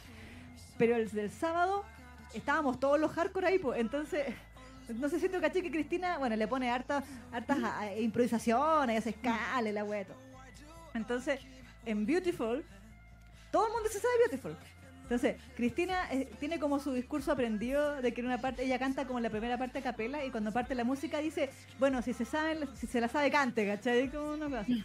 [0.78, 1.84] Pero el del sábado
[2.32, 4.26] estábamos todos los hardcore ahí, pues entonces.
[4.98, 8.98] No sé si tú caché que Cristina, bueno, le pone hartas, hartas a- a- improvisaciones,
[8.98, 10.16] hace escala la todo.
[10.92, 11.38] Entonces,
[11.86, 12.64] en Beautiful,
[13.52, 14.56] todo el mundo se sabe Beautiful.
[15.12, 19.06] Entonces, Cristina eh, tiene como su discurso aprendido de que en una parte ella canta
[19.06, 22.24] como la primera parte a capela y cuando parte la música dice, bueno, si se
[22.24, 24.10] saben, si se la sabe cante, ¿cachai?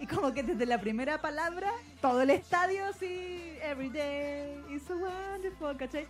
[0.00, 1.70] Y como que desde la primera palabra,
[2.00, 6.08] todo el estadio así, every day is so wonderful, ¿cachai?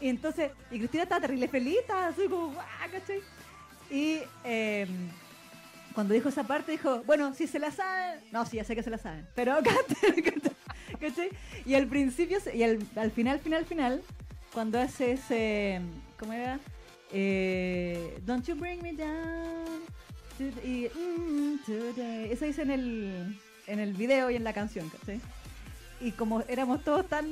[0.00, 3.22] Y entonces, y Cristina estaba terrible feliz, estaba así como, guau, ¿cachai?
[3.90, 4.86] Y eh,
[5.94, 8.84] cuando dijo esa parte, dijo, bueno, si se la saben, no, sí, ya sé que
[8.84, 10.52] se la saben, pero canten, canten,
[11.00, 11.30] ¿cachai?
[11.64, 14.02] Y al principio, y al, al final, final, final,
[14.52, 15.80] cuando hace ese,
[16.18, 16.58] ¿cómo era?
[17.12, 19.64] Eh, Don't you bring me down.
[20.38, 22.30] to- Y, mm, today.
[22.32, 25.20] Eso dice en el, en el video y en la canción, ¿cachai?
[26.00, 27.26] Y como éramos todos tan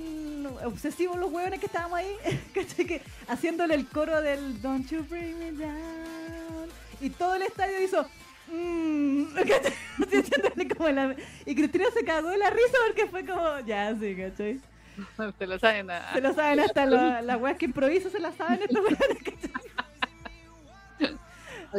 [0.65, 2.09] obsesivos los huevones que estábamos ahí,
[2.55, 2.87] ¿cachai?
[2.87, 6.69] Que haciéndole el coro del Don't you bring me down.
[7.01, 8.07] Y todo el estadio hizo.
[8.49, 9.25] "Mm",
[10.95, 11.17] la-
[11.47, 14.61] Y Cristina se cagó de la risa porque fue como, ya, sí, ¿cachai?
[15.39, 15.91] Se lo saben.
[15.91, 19.19] a- Se lo saben hasta la- las weas que improvisan, se las saben estos weones,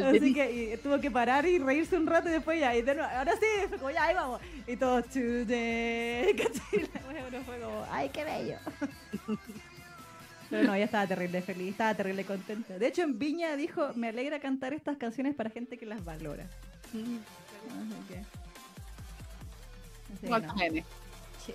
[0.03, 2.95] Así que y tuvo que parar y reírse un rato y después ya, y de
[2.95, 4.41] nuevo, ahora sí, fue como ya, ahí vamos.
[4.67, 6.89] Y todo, today, ¿cachai?
[6.93, 8.57] La wea uno fue como, ay, qué bello.
[10.49, 12.77] Pero no, ella estaba terrible feliz, estaba terrible contenta.
[12.77, 16.45] De hecho, en Viña dijo, me alegra cantar estas canciones para gente que las valora.
[16.93, 17.17] Mm,
[17.67, 18.17] Así que...
[20.13, 20.47] así que igual no.
[20.49, 20.85] también, eh.
[21.45, 21.53] Sí.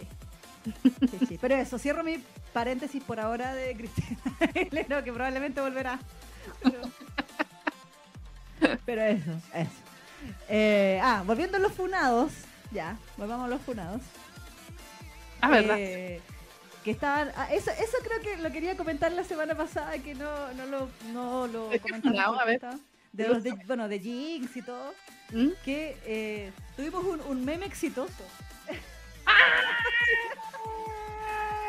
[1.10, 1.38] Sí, sí.
[1.40, 2.22] Pero eso, cierro mi
[2.52, 5.98] paréntesis por ahora de Cristina Aguilera, que probablemente volverá.
[6.62, 6.80] Pero,
[8.84, 9.70] pero eso, eso.
[10.48, 12.32] Eh, ah, volviendo a los funados,
[12.72, 14.02] ya, volvamos a los funados.
[15.40, 15.78] Ah, verdad.
[16.90, 20.52] Que estaban, ah, eso, eso creo que lo quería comentar la semana pasada, que no,
[20.54, 22.40] no lo, no lo ¿De qué comentamos
[23.12, 24.92] De los de, bueno, de Jinx y todo,
[25.30, 25.50] ¿Mm?
[25.64, 28.24] que eh, tuvimos un, un meme exitoso.
[29.24, 29.36] Ah,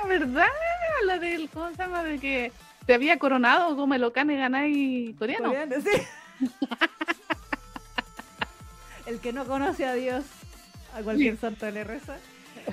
[0.07, 0.47] ¿verdad?
[1.05, 2.03] La del, ¿cómo se llama?
[2.03, 2.51] De que
[2.87, 5.49] te había coronado como el Okane Ganai coreano.
[5.49, 6.01] Coreano, sí.
[9.05, 10.25] el que no conoce a Dios,
[10.95, 12.17] a cualquier santo le reza.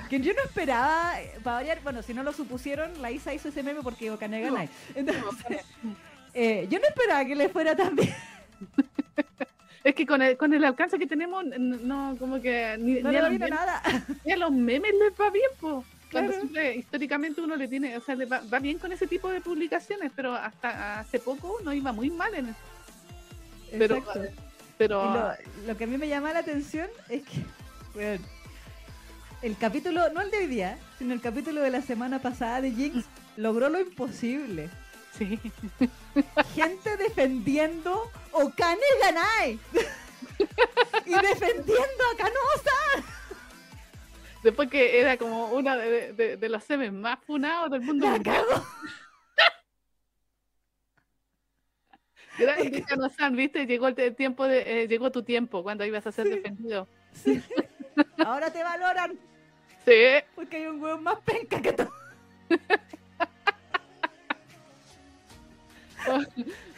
[0.09, 3.49] Que yo no esperaba, eh, para variar, bueno, si no lo supusieron, la Isa hizo
[3.49, 4.69] ese meme porque Okane Ganai.
[4.95, 5.63] Entonces,
[6.33, 8.13] eh, yo no esperaba que le fuera tan bien.
[9.81, 13.15] Es que con el, con el alcance que tenemos, no, como que ni, No ni
[13.15, 13.81] a le los memes, nada.
[14.25, 15.85] ni a los memes les va bien, po.
[16.11, 16.41] Cuando Claro.
[16.43, 19.39] siempre, históricamente uno le tiene, o sea, le va, va bien con ese tipo de
[19.39, 22.59] publicaciones, pero hasta hace poco no iba muy mal en eso.
[23.71, 24.21] Pero, Exacto.
[24.77, 25.31] pero lo,
[25.67, 27.39] lo que a mí me llama la atención es que,
[29.41, 32.71] el capítulo, no el de hoy día, sino el capítulo de la semana pasada de
[32.71, 33.05] Jinx
[33.37, 34.69] logró lo imposible.
[35.17, 35.39] sí.
[36.55, 39.59] Gente defendiendo Okane Ganai.
[41.05, 43.07] y defendiendo a Canosa.
[44.43, 48.09] Después que era como una de, de- de los semes más funados del mundo.
[48.09, 48.63] La cago.
[52.87, 56.33] Kano-san, viste, llegó el tiempo de, eh, llegó tu tiempo cuando ibas a ser Sí.
[56.35, 56.87] defendido.
[58.25, 59.17] Ahora te valoran
[59.85, 59.93] Sí,
[60.35, 61.89] porque hay un hueón más penca que tú.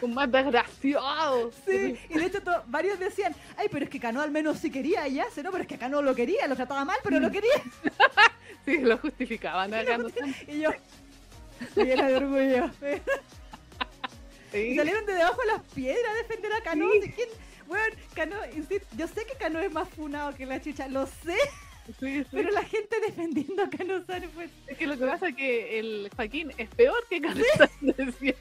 [0.02, 1.52] un más desgraciado.
[1.66, 4.72] Sí, y de hecho to- varios decían, ay, pero es que Cano al menos sí
[4.72, 5.52] quería y hace, ¿no?
[5.52, 7.52] Pero es que Cano lo quería, lo trataba mal, pero lo quería.
[8.64, 10.36] Sí, lo justificaban a Kano-san.
[10.48, 10.70] Y yo,
[11.76, 12.70] me llena de orgullo.
[14.54, 16.86] Y Sí, salieron de debajo de las piedras a defender a Cano.
[16.92, 17.00] Sí.
[17.00, 17.30] ¿de quién?
[17.72, 18.36] Bueno, Cano,
[18.98, 21.38] yo sé que Cano es más funado que la chicha, lo sé,
[22.02, 22.26] sí, sí.
[22.30, 24.50] pero la gente defendiendo a Cano San fue...
[24.68, 28.36] Es que lo que pasa es que el Joaquín es peor que Kano-san, decían.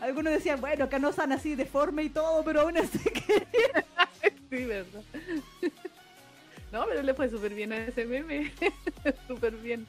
[0.00, 3.46] Algunos decían, bueno, Cano San así deforme y todo, pero aún así que...
[4.48, 5.02] Sí, verdad.
[6.72, 8.52] No, pero le fue súper bien a ese meme.
[9.28, 9.86] súper bien.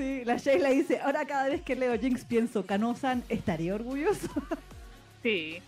[0.00, 4.28] Sí, la Sheila dice, ahora cada vez que leo Jinx pienso, Cano San estaría orgulloso.
[5.22, 5.58] Sí.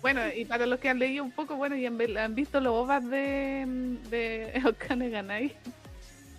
[0.00, 1.98] Bueno, y para los que han leído un poco, bueno, y han,
[2.36, 3.66] visto los ovas de,
[4.10, 5.56] de Okane Ganai,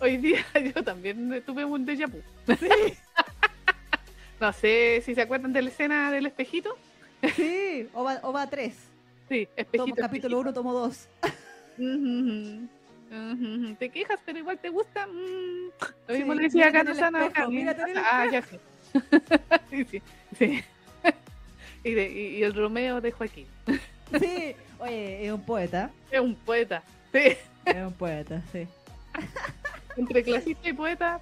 [0.00, 0.38] hoy día
[0.74, 2.22] yo también tuve un déjà vu.
[2.58, 2.94] Sí,
[4.40, 6.74] No sé si se acuerdan de la escena del espejito.
[7.34, 8.74] sí, OVA, OVA 3,
[9.28, 9.96] Sí, tomo, espejito.
[9.96, 11.08] capítulo 1, tomo 2.
[11.76, 12.75] espejito.
[13.78, 15.06] Te quejas, pero igual te gusta.
[15.06, 15.70] Mm.
[16.08, 18.60] Lo mismo Sí, le decía el Ah, ya sé.
[19.70, 20.02] sí, sí,
[20.38, 20.64] sí.
[21.84, 23.46] y, de- y- y el Romeo de Joaquín.
[24.20, 26.80] Sí, oye, es un poeta, Es un poeta.
[27.12, 27.36] Sí.
[27.64, 28.68] es un poeta, sí.
[29.96, 31.20] Entre clasista y poeta,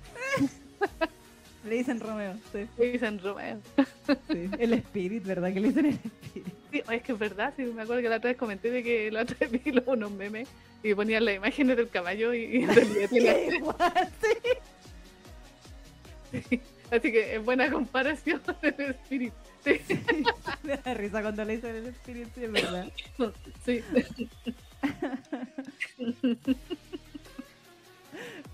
[1.64, 2.66] Le dicen Romeo, sí.
[2.78, 3.60] le dicen Romeo.
[4.30, 4.50] sí.
[4.58, 5.52] El Spirit, ¿verdad?
[5.52, 6.54] Que le dicen el Spirit.
[6.70, 9.10] Sí, es que es verdad, sí, me acuerdo que la otra vez comenté de que
[9.10, 10.48] la otra vez vi unos memes
[10.82, 14.36] y ponían las imágenes del caballo y, y Qué igual, sí.
[16.90, 19.34] Así que es buena comparación del espíritu.
[19.64, 19.80] Sí,
[20.62, 22.92] Me da risa cuando le dicen el Spirit, sí, es verdad.
[23.64, 23.82] sí.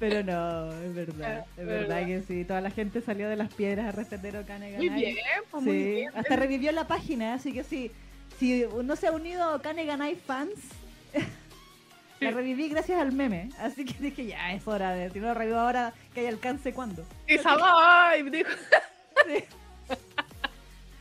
[0.01, 1.45] Pero no, es verdad.
[1.57, 2.07] Es verdad verdad.
[2.07, 2.45] que sí.
[2.45, 5.17] Toda la gente salió de las piedras a defender a Kane Muy bien,
[5.51, 6.11] pues muy Sí, bien.
[6.15, 7.93] hasta revivió la página, así que sí.
[8.39, 10.55] Si no se ha unido a Ganai fans,
[12.21, 13.51] la reviví gracias al meme.
[13.59, 15.11] Así que dije, ya es hora de.
[15.11, 17.05] Si no lo revivo ahora, que hay alcance cuando.
[17.29, 17.37] Y
[18.31, 18.51] dijo,
[19.27, 19.45] Sí.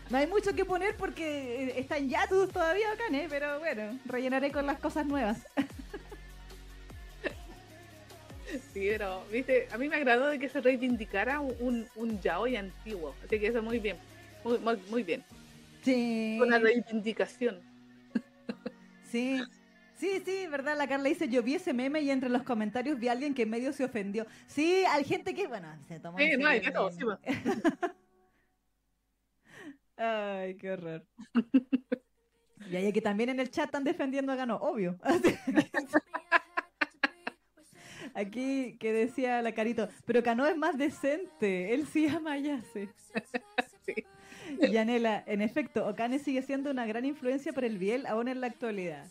[0.09, 4.51] No hay mucho que poner porque eh, está en Yatus todavía Kane, pero bueno, rellenaré
[4.51, 5.37] con las cosas nuevas.
[8.73, 13.15] Sí, pero, viste, a mí me agradó de que se reivindicara un, un, yaoi antiguo.
[13.23, 13.97] Así que eso muy bien.
[14.43, 15.23] Muy, muy, muy bien.
[15.83, 16.37] Sí.
[16.41, 17.59] Una reivindicación.
[19.03, 19.41] Sí.
[19.95, 23.09] Sí, sí, verdad, la Carla dice, yo vi ese meme y entre los comentarios vi
[23.09, 24.25] a alguien que medio se ofendió.
[24.47, 26.99] Sí, hay gente que, bueno, se tomó Sí, no, hay de todo, sí.
[29.97, 31.05] Ay, qué horror.
[32.69, 34.97] Y hay que también en el chat están defendiendo a Gano, obvio.
[38.19, 42.89] Aquí que decía la Carito, pero Cano es más decente, él sí ama a Yase.
[43.85, 44.05] Sí.
[44.61, 48.41] Y Anela, en efecto, Okane sigue siendo una gran influencia para el Biel aún en
[48.41, 49.07] la actualidad.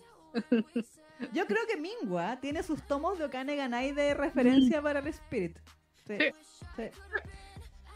[1.32, 5.58] Yo creo que Mingua tiene sus tomos de Okane Ganai de referencia para el Spirit.
[6.06, 6.18] Sí.
[6.76, 6.90] Sí.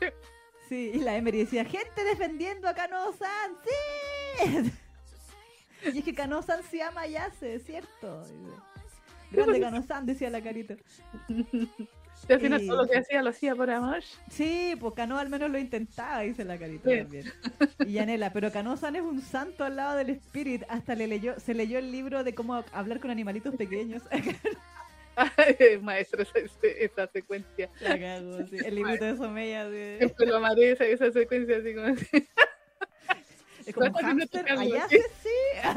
[0.00, 0.06] Sí.
[0.68, 4.72] Sí, y la Emery decía, gente defendiendo a Kano-san, ¡sí!
[5.92, 8.24] Y es que Kano-san sí ama a Yase, es cierto.
[9.32, 10.74] Grande Kano-san, decía la carita.
[11.28, 11.46] Y
[12.32, 14.02] al final todo lo que hacía lo hacía por amor.
[14.30, 16.98] Sí, pues Cano al menos lo intentaba, dice la carita Sí.
[16.98, 17.32] también.
[17.86, 20.62] Y Yanela, pero Cano-san es un santo al lado del Spirit.
[20.68, 24.02] Hasta le leyó, se leyó el libro de cómo hablar con animalitos pequeños.
[25.16, 27.68] Ay, maestro, esa, secuencia.
[27.80, 28.56] La cago, sí.
[28.64, 29.68] El librito de Someya.
[29.68, 32.06] de- Siempre lo amaré esa, esa secuencia así como así.
[33.64, 34.96] Es como no Allá sí.
[34.96, 35.70] sí, sí.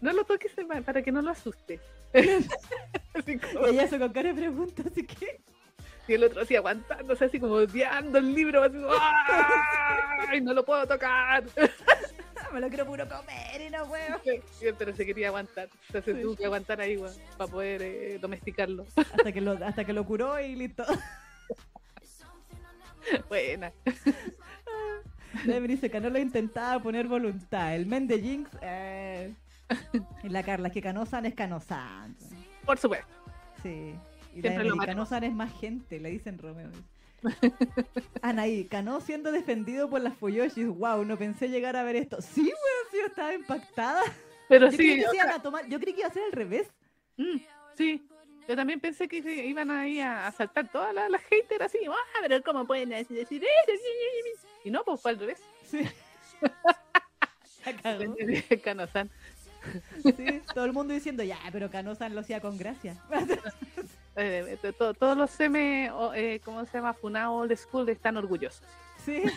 [0.00, 0.52] No lo toques
[0.84, 1.80] para que no lo asuste.
[3.14, 5.40] Así como- Y ella se con cara de pregunta, así que.
[6.08, 8.88] y el otro así aguantándose, así como odiando el libro, así como,
[10.28, 10.40] ¡ay!
[10.40, 11.44] No lo puedo tocar.
[12.52, 14.20] Me lo quiero puro comer y no puedo.
[14.24, 14.40] Sí,
[14.78, 15.68] Pero se quería aguantar.
[15.88, 16.22] Entonces Sí.
[16.22, 18.86] tuvo que aguantar ahí, weón, para poder eh, domesticarlo.
[18.96, 20.84] Hasta que, lo, hasta que lo curó y listo.
[23.28, 23.72] Buena.
[25.44, 27.74] Debe dice que no lo intentaba poner voluntad.
[27.74, 28.50] El men de Jinx.
[28.62, 29.34] Eh.
[30.22, 32.16] Y la Carla, que Canosan es Canosan.
[32.64, 33.12] Por supuesto.
[33.62, 34.00] Sí.
[34.34, 34.76] Y Siempre la lo.
[34.76, 36.70] Canosan es más gente, le dicen Romeo.
[38.22, 40.68] Anaí, Cano siendo defendido por las Fuyoshis.
[40.68, 42.20] Wow, no pensé llegar a ver esto.
[42.22, 44.02] Sí, weón, sí, yo estaba impactada.
[44.48, 46.22] Pero Yo creí sí, que o sea, a tomar, yo creí que iba a ser
[46.24, 46.68] al revés.
[47.16, 47.36] mm,
[47.76, 48.08] sí.
[48.48, 51.78] Yo también pensé que iban ahí a, a saltar todas las, las haters así.
[51.88, 53.34] ¡Ah, pero cómo pueden decir eso!
[54.64, 55.42] Y no, pues fue al revés.
[55.64, 55.80] Sí.
[57.82, 57.98] La.
[58.62, 59.10] Cano-san.
[60.02, 62.96] Sí, todo el mundo diciendo, ya, pero Canosan lo hacía con gracia.
[64.18, 66.94] Eh, to- todos los seme, o, eh, ¿cómo se llama?
[66.94, 68.62] Funao Old School están orgullosos.
[69.04, 69.22] Sí.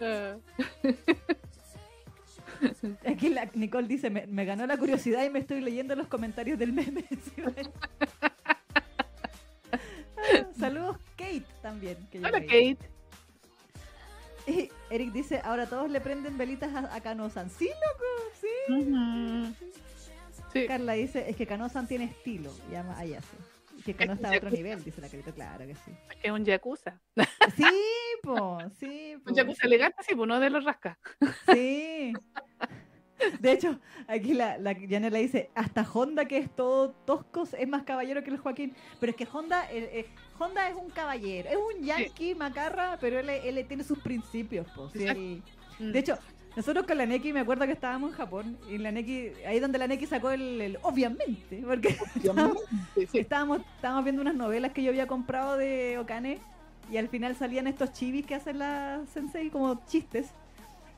[0.00, 0.36] Ah,
[3.06, 6.58] Aquí la Nicole dice, me, me ganó la curiosidad y me estoy leyendo los comentarios
[6.58, 7.04] del meme.
[10.16, 11.96] Ah, Saludos Kate también.
[12.10, 12.40] que Hola.
[12.40, 12.78] Kate.
[14.48, 17.50] Y Eric dice, ahora todos le prenden velitas a, a Canosan.
[17.50, 18.06] Sí, loco,
[20.52, 20.66] sí.
[20.66, 22.50] Carla dice, es que Canosan tiene estilo.
[22.70, 23.36] Llama a Yase.
[23.84, 25.32] Que Cano está a otro nivel, dice la carita.
[25.32, 25.92] Claro que sí.
[26.22, 27.00] es un yakuza.
[27.56, 27.64] Sí,
[28.22, 29.30] po, sí, po.
[29.30, 30.98] Un yakuza elegante, sí, pues no de los rascas.
[31.52, 32.12] Sí.
[33.40, 37.84] De hecho, aquí la, la Yanela dice, hasta Honda, que es todo tosco, es más
[37.84, 38.74] caballero que el Joaquín.
[39.00, 40.06] Pero es que Honda, eh, eh,
[40.38, 44.66] Honda es un caballero, es un yankee macarra, pero él, él tiene sus principios.
[44.70, 45.42] po, sí.
[45.78, 46.18] De hecho,
[46.56, 49.78] nosotros con la Neki, me acuerdo que estábamos en Japón, y la Neki, ahí donde
[49.78, 52.58] la Neki sacó el, el- obviamente, porque estábamos,
[52.94, 56.38] Sí, estábamos, estábamos viendo unas novelas que yo había comprado de Okane
[56.90, 60.26] y al final salían estos chivis que hacen la sensei como chistes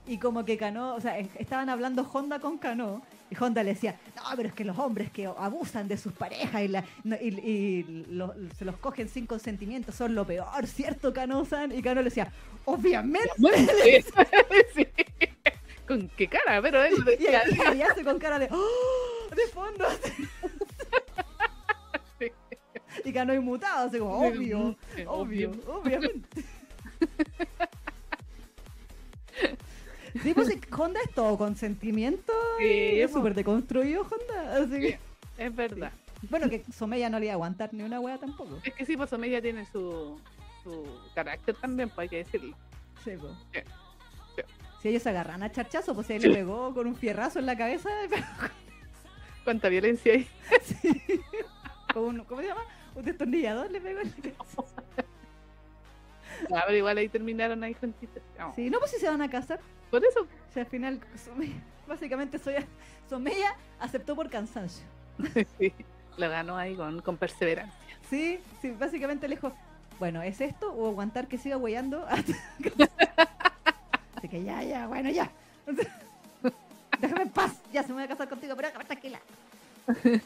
[0.07, 3.75] y como que Kano, o sea, es- estaban hablando Honda con Kano y Honda le
[3.75, 6.85] decía, no, pero es que los hombres que abusan de sus parejas y, la,
[7.21, 11.73] y, y lo- se los cogen sin consentimiento son lo peor, ¿cierto, Kano-san?
[11.73, 12.33] Y Kano le decía,
[12.65, 13.31] obviamente.
[14.75, 14.87] Sí.
[15.87, 16.61] ¿Con qué cara?
[16.63, 17.43] Pero él Y, decía,
[17.75, 19.35] y- y hace con cara de, ¡Oh!
[19.35, 19.87] de fondo.
[22.19, 22.31] Sí.
[23.05, 24.77] Y Kano inmutado, así como, obvio.
[24.95, 26.45] Sí, Obvio, obviamente.
[30.23, 32.33] Sí, pues Honda es todo consentimiento.
[32.59, 34.57] Sí, y es súper deconstruido Honda.
[34.57, 34.99] Así que,
[35.39, 35.93] Es verdad.
[36.29, 38.59] bueno, que Someya no le iba a aguantar ni una wea tampoco.
[38.63, 40.21] Es que sí, pues ella tiene su,
[40.63, 42.57] su carácter también, pues hay que decirlo.
[43.05, 43.13] Sí,
[43.55, 43.61] sí.
[44.83, 47.57] Si ellos se agarran a charchazo, pues él le pegó con un fierrazo en la
[47.57, 47.91] cabeza.
[49.45, 50.27] Cuánta violencia hay.
[50.65, 51.21] Sí.
[51.93, 52.63] Con un, ¿Cómo se llama?
[52.95, 54.63] Un destornillador le pegó en la cabeza.
[56.55, 58.23] Ah, pero igual ahí terminaron ahí juntitos.
[58.39, 59.61] No, Sí, no, pues si se van a casar.
[59.91, 60.21] Por eso.
[60.21, 62.55] O sea, al final, Someya- básicamente soy,
[63.09, 64.85] Someya aceptó por cansancio.
[65.59, 65.73] Sí,
[66.17, 67.75] lo ganó ahí con, con perseverancia.
[68.09, 69.53] Sí, sí, básicamente le dijo,
[69.99, 72.07] bueno, ¿es esto o aguantar que siga hueando?
[72.11, 72.35] Así
[74.29, 75.31] que ya, ya, bueno, ya.
[77.01, 79.21] Déjame en paz, ya se me voy a casar contigo, pero tranquila.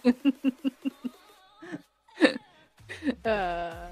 [3.24, 3.88] Ah,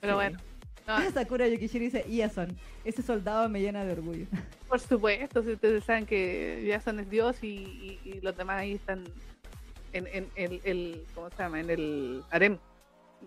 [0.00, 0.16] pero Sí.
[0.16, 0.38] bueno,
[0.86, 4.26] no, Sakura Yukishiri dice, Iason, ese soldado me llena de orgullo.
[4.68, 8.72] por supuesto, si ustedes saben que Jason es Dios y, y- y los demás ahí
[8.74, 9.04] están
[9.92, 11.60] en, en, el- el, ¿cómo se llama?
[11.60, 12.58] En el harem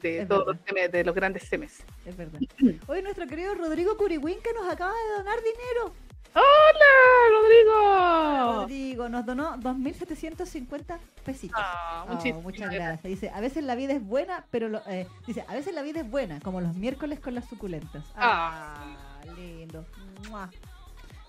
[0.02, 0.62] de Es todos verdad.
[0.84, 1.84] los de los grandes semes.
[2.06, 2.40] Es verdad.
[2.88, 5.94] Hoy nuestro querido Rodrigo Curiwinca nos acaba de donar dinero.
[6.34, 8.62] ¡Hola, Rodrigo!
[8.62, 11.60] Rodrigo nos donó 2.750 pesitos.
[11.62, 13.04] Ah, Oh, muchísimas muchas gracias.
[13.04, 16.00] Dice, a veces la vida es buena, pero lo- eh, dice, a veces la vida
[16.02, 18.06] es buena, como los miércoles con las suculentas.
[18.16, 18.96] Ah,
[19.36, 19.86] lindo.
[20.30, 20.50] Mua.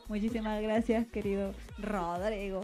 [0.08, 2.62] Muchísimas gracias, querido Rodrigo.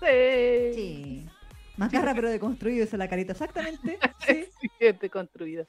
[0.00, 0.72] Sí.
[0.74, 1.28] Sí.
[1.76, 3.32] Macarra pero deconstruido, esa la carita.
[3.32, 3.98] Exactamente.
[4.26, 4.44] Sí.
[4.60, 5.66] Siguiente construido.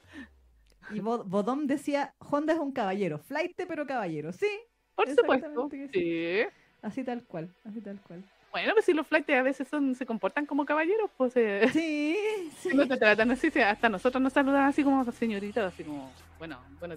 [0.91, 3.17] Y Bo- Bodom decía, Honda es un caballero.
[3.19, 4.31] Flight pero caballero.
[4.33, 4.47] Sí.
[4.95, 5.69] Por supuesto.
[5.91, 6.41] Sí.
[6.81, 7.49] Así tal cual.
[7.67, 8.23] Así tal cual.
[8.51, 12.17] Bueno, pues si los flights a veces son, se comportan como caballeros, pues eh, Sí.
[12.59, 12.69] sí.
[12.75, 16.59] no te tratan así, sí, hasta nosotros nos saludan así como señoritas, así como, bueno,
[16.79, 16.95] bueno,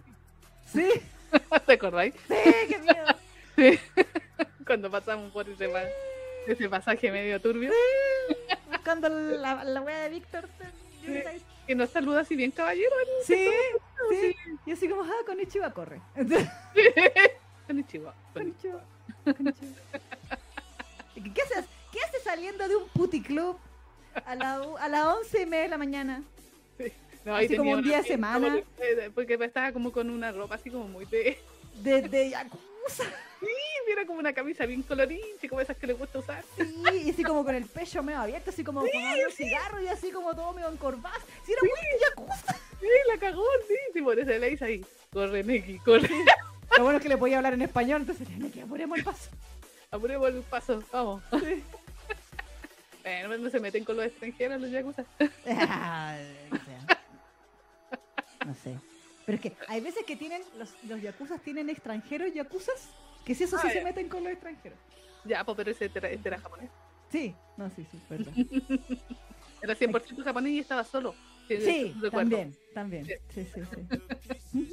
[0.66, 0.86] Sí.
[1.66, 2.14] ¿te acordáis?
[2.28, 2.34] Sí,
[2.68, 3.06] qué miedo.
[3.56, 3.78] Sí.
[4.66, 5.84] Cuando pasamos por ese, pa-
[6.46, 7.70] ese pasaje medio turbio,
[8.70, 10.46] Buscando la, la wea de Víctor.
[11.02, 11.22] Sí.
[11.66, 12.90] que nos saluda así bien caballero.
[13.24, 13.48] Sí,
[14.10, 14.36] sí.
[14.66, 16.02] Y así como, ah, con Ichiba corre.
[16.14, 16.52] Konnichiwa,
[17.66, 18.14] konnichiwa.
[18.34, 18.80] Konnichiwa,
[19.24, 19.72] konnichiwa.
[21.34, 21.64] ¿Qué haces?
[21.92, 23.56] ¿Qué haces saliendo de un puticlub
[24.24, 26.22] a, la, u- a las once y media de la mañana.
[27.24, 28.60] No, Así ahí como un día de semana.
[28.78, 31.38] que- Porque estaba como con una ropa así como muy de...
[31.82, 33.04] De, de Yakuza.
[33.88, 36.44] Era como una camisa bien colorinche, como esas que le gusta usar.
[36.56, 36.74] Sí,
[37.06, 40.10] y así como con el pecho medio abierto, así como fumando un cigarro y así
[40.10, 41.18] como todo medio encorvado.
[41.44, 42.54] Sí, era muy Yakuza.
[42.80, 44.84] Sí, la cagó, sí, sí, por eso le dice ahí.
[45.12, 46.10] Corre, Neki, corre.
[46.76, 49.30] Lo bueno es que le podía hablar en español, entonces tiene que apuremos el paso.
[49.90, 51.22] Apuremos el paso, vamos.
[53.02, 55.04] Bueno, no se meten con los extranjeros los yakuza.
[55.20, 56.18] O sea,
[58.44, 58.76] no sé.
[59.24, 62.88] Pero es que hay veces que tienen, los, los yakuzas tienen extranjeros yakuzas,
[63.24, 64.78] que si eso sí Ah, se meten con los extranjeros.
[65.24, 66.68] Ya, pues, pero ese era, este era japonés.
[67.10, 68.32] Sí, no, sí, sí, verdad.
[69.62, 71.14] Era 100% japonés y estaba solo.
[71.48, 73.06] Sí, Sí, también, también.
[73.06, 73.62] Sí, sí,
[74.52, 74.66] sí.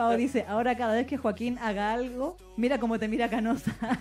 [0.00, 3.70] Pau dice, ahora cada vez que Joaquín haga algo, mira cómo te mira canosa.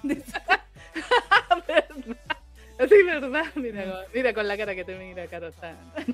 [2.87, 3.43] Sí, verdad.
[3.55, 5.75] Mira, mira con la cara que te mira, Carota.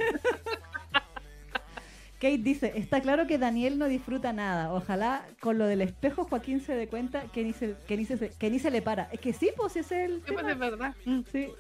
[2.16, 4.74] Kate dice, está claro que Daniel no disfruta nada.
[4.74, 8.18] Ojalá con lo del espejo Joaquín se dé cuenta que ni se, que ni se,
[8.32, 9.04] que ni se le para.
[9.12, 10.96] Es que sí, pues es el Sí, pues es verdad.
[11.32, 11.54] Sí,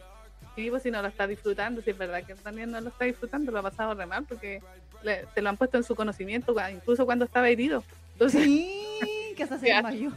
[0.55, 3.05] Sí, pues si no lo está disfrutando, si es verdad que también no lo está
[3.05, 4.61] disfrutando, lo ha pasado re mal porque
[5.03, 7.83] le- se lo han puesto en su conocimiento, incluso cuando estaba herido.
[8.15, 10.11] Entonces, Sí, que hasta se desmayó.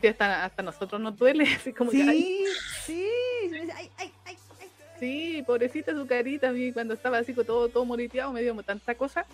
[0.00, 2.44] sí, hasta, hasta nosotros nos duele, así como que, ay,
[2.84, 3.06] Sí,
[3.50, 3.60] sí.
[3.76, 4.36] Ay, ay, ay,
[4.98, 8.54] sí, pobrecita su carita, a mí cuando estaba así con todo, todo moriteado, me dio
[8.62, 9.24] tanta cosa,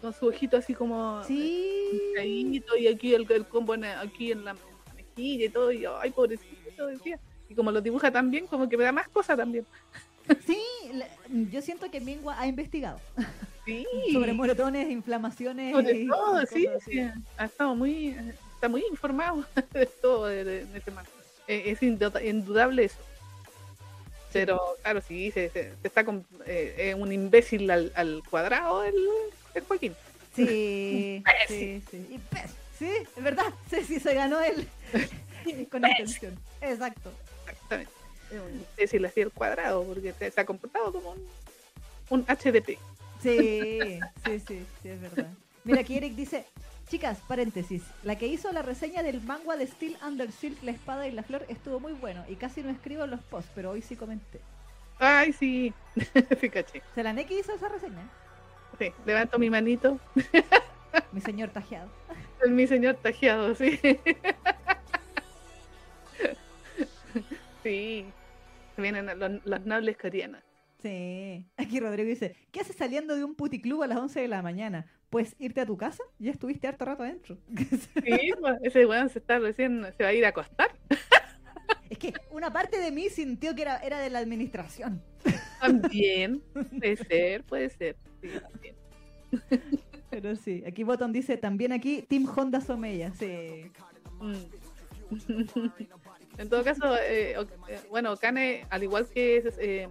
[0.00, 2.00] con su ojito así como Sí.
[2.14, 4.56] caído y aquí el, el combo en, aquí en la
[4.94, 7.20] mejilla y todo, y yo, ay, pobrecito, decía.
[7.48, 9.66] Y como lo dibuja tan bien, como que me da más cosas también.
[10.46, 10.60] Sí,
[11.50, 13.00] yo siento que Mingua ha investigado
[13.64, 15.72] Sí, sobre moretones, inflamaciones.
[15.74, 17.00] sobre y- todo, y sí,
[17.36, 18.16] ha estado muy,
[18.54, 21.04] está muy informado de todo de, ese man.
[21.48, 22.98] Eh, es indu- indudable eso.
[24.32, 28.84] Pero claro, sí, se, se- se está con eh, eh, un imbécil al, al cuadrado
[28.84, 28.94] el,
[29.54, 29.94] el Joaquín.
[30.36, 32.20] Sí, sí, sí.
[32.78, 33.52] Sí, es verdad.
[33.68, 34.66] Sí, sí, se ganó él
[35.70, 36.38] con intención.
[36.60, 37.12] Exacto.
[37.48, 37.92] Exactamente.
[38.32, 41.26] Un imbécil así al cuadrado, porque se, ha comportado como un,
[42.10, 42.78] un HDP.
[43.22, 45.28] Sí, sí, sí, sí, es verdad.
[45.64, 46.46] Mira, aquí Eric dice,
[46.88, 51.06] chicas, paréntesis, la que hizo la reseña del manga de Steel Under Silk, la espada
[51.06, 53.82] y la flor, estuvo muy bueno y casi no escribo en los posts, pero hoy
[53.82, 54.40] sí comenté.
[54.98, 55.72] Ay, sí,
[56.40, 56.82] sí, caché.
[56.94, 58.08] ¿Se la Neki hizo esa reseña?
[58.78, 59.98] Sí, levanto mi manito.
[61.12, 61.90] Mi señor tajeado.
[62.48, 63.78] Mi señor tajeado, sí.
[67.62, 68.06] Sí,
[68.80, 70.42] vienen los, los nobles coreanos.
[70.82, 71.46] Sí.
[71.56, 74.86] Aquí Rodrigo dice, ¿qué haces saliendo de un puticlub a las 11 de la mañana?
[75.10, 77.38] Pues irte a tu casa, ya estuviste harto rato adentro.
[78.04, 80.70] Sí, pues, ese weón se está recién, se va a ir a acostar.
[81.90, 85.02] es que una parte de mí sintió que era, era de la administración.
[85.60, 86.42] También,
[86.78, 87.96] puede ser, puede ser.
[88.22, 88.76] Sí, también.
[90.10, 93.12] Pero sí, aquí Bottom dice, también aquí Team Honda Somella.
[93.14, 93.70] Sí.
[94.20, 94.34] Mm.
[96.38, 97.36] En todo caso, eh,
[97.68, 99.88] eh, bueno, Kane, al igual que eh,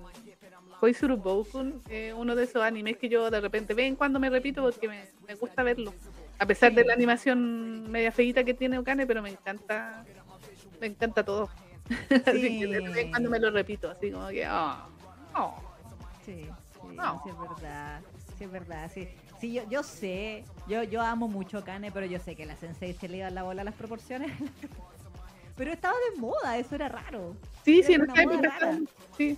[0.80, 4.62] Koizuru Boukun, eh, uno de esos animes que yo de repente ven cuando me repito
[4.64, 5.94] porque me, me gusta verlo.
[6.40, 10.06] A pesar de la animación media feita que tiene Okane, pero me encanta,
[10.80, 11.50] me encanta todo.
[12.26, 14.88] Así que de vez en cuando me lo repito, así como que, ah,
[15.36, 15.56] oh.
[16.24, 18.02] Sí, sí, sí, es verdad.
[18.38, 18.92] Sí, es verdad.
[18.94, 19.08] Sí,
[19.42, 22.94] sí yo, yo sé, yo, yo amo mucho Kane, pero yo sé que la Sensei
[22.94, 24.32] se le iba la bola a las proporciones.
[25.60, 27.36] pero estaba de moda, eso era raro.
[27.66, 28.80] Sí, Era sí, en esa época
[29.18, 29.38] sí.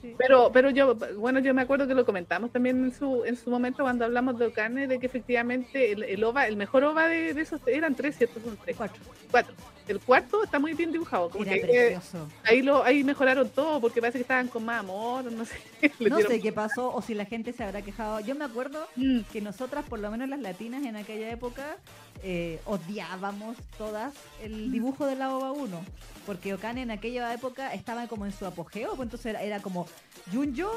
[0.00, 0.14] Sí.
[0.16, 3.50] Pero, pero yo, bueno, yo me acuerdo que lo comentamos también en su, en su
[3.50, 7.34] momento cuando hablamos de Okane, de que efectivamente el, el OVA, el mejor OVA de,
[7.34, 8.40] de esos eran tres, ¿cierto?
[8.40, 9.02] Son tres, Cuatro.
[9.30, 9.54] cuatro.
[9.88, 12.28] El cuarto está muy bien dibujado, como Era que eh, precioso.
[12.44, 15.56] ahí lo, ahí mejoraron todo, porque parece que estaban con más amor, no sé.
[16.00, 18.20] No sé qué pasó o si la gente se habrá quejado.
[18.20, 21.76] Yo me acuerdo Mm, que nosotras, por lo menos las latinas en aquella época,
[22.22, 24.12] eh, odiábamos todas
[24.42, 25.80] el dibujo de la OVA 1.
[26.26, 29.86] Porque Okane en aquella época estaba como en su apogeo, pues entonces era, era como
[30.32, 30.70] Junjo,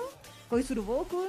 [0.49, 1.27] Koizuru Bokun,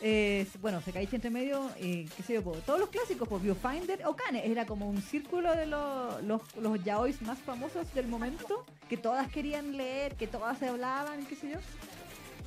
[0.00, 4.46] eh, bueno, Sekaichi entre medio, eh, qué sé yo, todos los clásicos, pues Viewfinder, Okane,
[4.46, 9.28] era como un círculo de los, los, los yaois más famosos del momento, que todas
[9.28, 11.58] querían leer, que todas se hablaban, qué sé yo.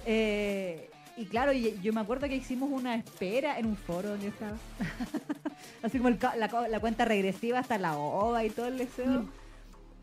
[0.06, 4.28] Eh, y claro, y- yo me acuerdo que hicimos una espera en un foro donde
[4.28, 4.58] estaba.
[5.84, 9.24] Así como el la cuenta regresiva hasta la OVA y todo el deseo.
[9.24, 9.30] Mm.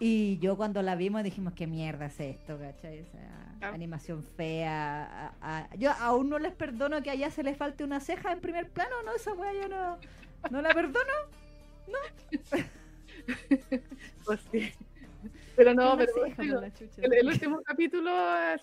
[0.01, 2.59] Y yo cuando la vimos dijimos, ¿qué mierda es esto?
[2.59, 3.01] ¿Cachai?
[3.01, 3.75] O sea, Claro.
[3.75, 5.33] animación fea.
[5.41, 8.41] a- a- Yo aún no les perdono que allá se les falte una ceja en
[8.41, 9.13] primer plano, ¿no?
[9.15, 9.99] Esa wea yo no,
[10.51, 11.13] no la perdono.
[14.25, 14.73] pues sí.
[15.59, 16.61] Pero no, pero digo,
[16.99, 18.13] el, el último capítulo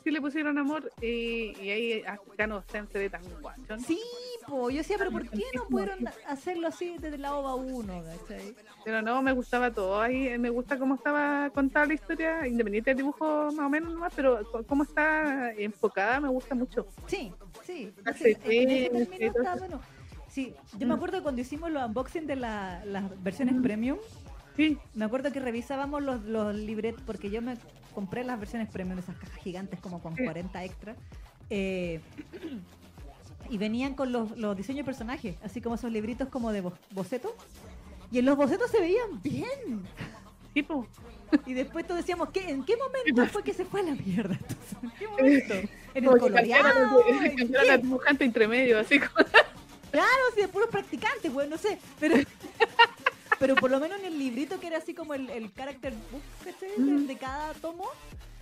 [0.01, 3.81] sí le pusieron amor y, y ahí acá no se ve tan guachón.
[3.81, 3.99] Sí,
[4.47, 8.55] po, yo decía, pero ¿por qué no pudieron hacerlo así desde la OVA 1, ¿cachai?
[8.85, 9.99] Pero no, me gustaba todo.
[10.01, 14.13] Ahí me gusta cómo estaba contada la historia, independiente del dibujo más o menos nomás,
[14.15, 16.87] pero cómo está enfocada me gusta mucho.
[17.07, 17.91] Sí, sí.
[18.45, 19.81] En ese está bueno.
[20.29, 20.97] Sí, yo me Mm.
[20.97, 23.61] acuerdo cuando hicimos los unboxing de la- las versiones Mm.
[23.61, 23.97] premium,
[24.55, 27.55] Sí, me acuerdo que revisábamos los, los libretos, porque yo me
[27.93, 30.23] compré las versiones premium, esas cajas gigantes como con Sí.
[30.23, 30.97] 40 extras,
[31.49, 31.99] eh,
[33.49, 36.73] y venían con los, los diseños de personajes, así como esos libritos como de bo-
[36.91, 37.31] bocetos,
[38.11, 39.83] y en los bocetos se veían bien.
[40.53, 40.87] tipo.
[41.45, 44.35] Y después todos decíamos, ¿qué, ¿en qué momento fue que se fue a la mierda?
[44.39, 45.53] Entonces, ¿En qué momento?
[45.53, 47.03] En el Como coloreado.
[47.03, 49.13] de- ¿En la dibujante entre medio, así como.
[49.91, 51.77] Claro, sí, de puros practicantes, güey, no sé.
[51.99, 52.15] Pero,
[53.39, 56.21] pero por lo menos en el librito que era así como el, el character book,
[56.77, 57.05] Mm.
[57.07, 57.85] de cada tomo,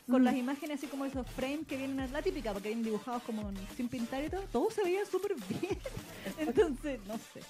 [0.10, 0.26] con Mm.
[0.26, 3.88] las imágenes así como esos frames que vienen, la típica, porque vienen dibujados como sin
[3.90, 5.78] pintar y todo, todo se veía súper bien.
[6.38, 7.42] Entonces, no sé.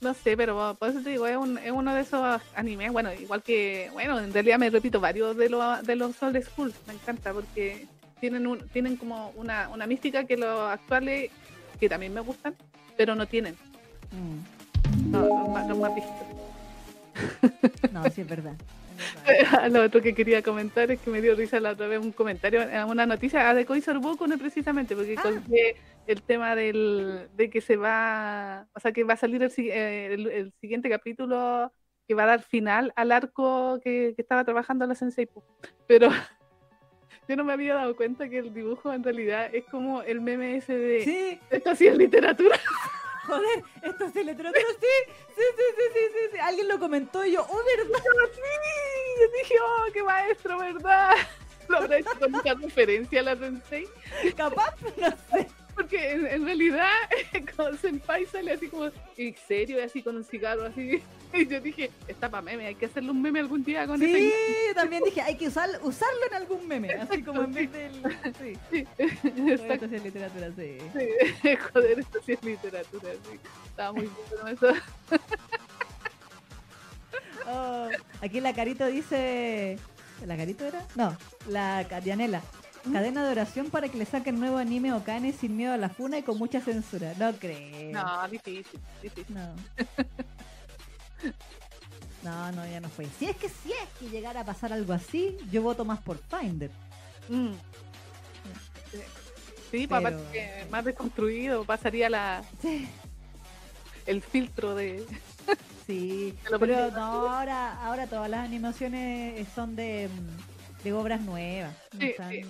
[0.00, 3.12] No sé, pero por eso te digo, es, un- es uno de esos animes, bueno,
[3.12, 6.94] igual que, bueno, en realidad me repito varios de los de los old school, me
[6.94, 7.86] encanta porque
[8.18, 11.30] tienen un, tienen como una, una mística que los actuales,
[11.78, 12.54] que también me gustan,
[12.96, 13.56] pero no tienen,
[14.12, 14.59] Mm.
[15.10, 16.14] No, más, los más vistos.
[17.92, 18.54] No, sí es verdad.
[19.26, 19.70] verdad.
[19.70, 22.62] Lo otro que quería comentar es que me dio risa la otra vez un comentario,
[22.62, 25.22] eh, una noticia ah, de Koizor Boku, no precisamente, porque Ah.
[25.22, 25.76] conté
[26.06, 30.14] el tema del, de que se va, o sea, que va a salir el, eh,
[30.14, 31.72] el- el siguiente capítulo
[32.08, 35.28] que va a dar final al arco que, que estaba trabajando la Sensei.
[35.86, 36.08] Pero
[37.28, 40.56] yo no me había dado cuenta que el dibujo en realidad es como el meme
[40.56, 42.56] ese de Sí, esto sí es literatura.
[43.30, 44.86] joder, esto es literatura, sí,
[45.36, 46.38] sí, sí, sí, sí, sí, sí.
[46.38, 48.02] Alguien lo comentó y yo, oh, ¿verdad?
[48.34, 48.40] Sí,
[49.20, 51.14] yo dije, oh, qué maestro, ¿verdad?
[51.68, 53.88] Lo habrá hecho con mucha referencia a la Sensei.
[54.36, 55.48] Capaz, no sé.
[55.80, 56.90] Porque en, en realidad,
[57.56, 61.02] con Senpai sale así como en serio, y así con un cigarro, así.
[61.32, 64.04] Y yo dije, está para meme, hay que hacerle un meme algún día con Sí,
[64.12, 64.74] ese.
[64.74, 67.92] también dije, hay que usar, usarlo en algún meme, así como en vez del...
[68.40, 68.86] Sí, Sí,
[69.22, 69.74] Joder, exacto.
[69.74, 70.78] esto sí es literatura, sí.
[71.40, 73.38] Sí, Joder, esto sí es literatura, sí.
[73.68, 74.72] Estaba muy bueno eso.
[77.46, 77.88] Oh,
[78.22, 79.78] aquí la Carito dice...
[80.26, 80.84] ¿La Carito era?
[80.96, 81.16] No,
[81.48, 82.42] la Carianela.
[82.92, 85.88] Cadena de oración para que le saquen nuevo anime o cane sin miedo a la
[85.90, 87.12] funa y con mucha censura.
[87.18, 87.92] No creo.
[87.92, 89.34] No, difícil, difícil.
[89.34, 89.54] No.
[92.22, 93.06] No, no, ya no fue.
[93.18, 96.18] Si es que si es que llegara a pasar algo así, yo voto más por
[96.18, 96.70] Finder.
[97.30, 97.52] Mm.
[98.92, 98.98] Sí,
[99.70, 102.86] Sí, pues, Pero- aparte que más desconstruido, pasaría la, Sí.
[104.04, 105.06] el filtro de.
[105.86, 107.00] Sí, pero no,
[107.30, 110.49] ahora, ahora todas las animaciones son de, mm,
[110.84, 111.74] de obras nuevas.
[111.92, 112.42] no Sí, están- sí.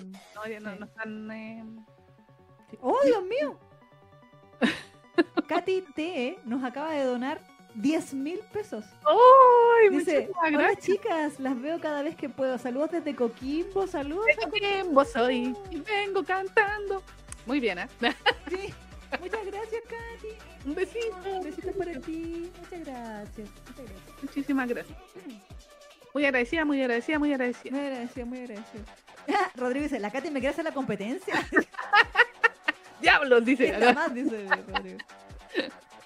[0.61, 1.31] No, no, están.
[1.31, 1.63] eh,
[2.81, 3.59] ¡Oh, Dios mío!
[5.47, 7.41] Katy T nos acaba de donar
[7.75, 8.85] 10 mil pesos.
[9.05, 9.89] ¡Ay!
[9.89, 10.85] Dice, muchísimas hola gracias.
[10.85, 12.57] chicas, las veo cada vez que puedo.
[12.57, 14.25] Saludos desde Coquimbo, saludos.
[14.45, 17.03] a tiempo soy y vengo cantando.
[17.45, 17.87] Muy bien, ¿eh?
[18.49, 18.73] Sí.
[19.19, 20.67] Muchas gracias, Katy.
[20.69, 21.43] Un besito.
[21.43, 22.49] Besitos para ti.
[22.59, 23.49] Muchas gracias.
[23.67, 24.23] Muchas gracias.
[24.23, 24.97] Muchísimas gracias.
[26.13, 27.71] Muy agradecida, muy agradecida, muy agradecida.
[27.75, 28.83] Muy agradecido, muy agradecido.
[29.55, 31.33] Rodrigo dice, la Katy me quiere hacer la competencia.
[33.01, 33.69] Diablos, dice.
[33.69, 34.13] ¿Quién da más?
[34.13, 34.97] Dice Rodrigo.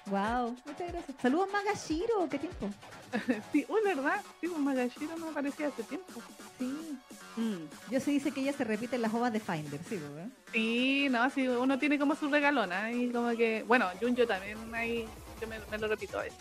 [0.06, 1.16] Wow, muchas gracias.
[1.20, 2.70] Saludos Magashiro, ¿qué tiempo?
[3.52, 4.20] Sí, uy, ¿verdad?
[4.40, 6.20] Sí, pues Magashiro no aparecía hace tiempo.
[6.58, 6.98] Sí.
[7.36, 7.90] Mm.
[7.90, 10.28] Yo se dice que ella se repite en las ovas de Finder, sí, ¿verdad?
[10.52, 15.06] Sí, no, sí, uno tiene como su regalona y como que, bueno, Junjo también ahí,
[15.40, 16.38] yo me, me lo repito a veces.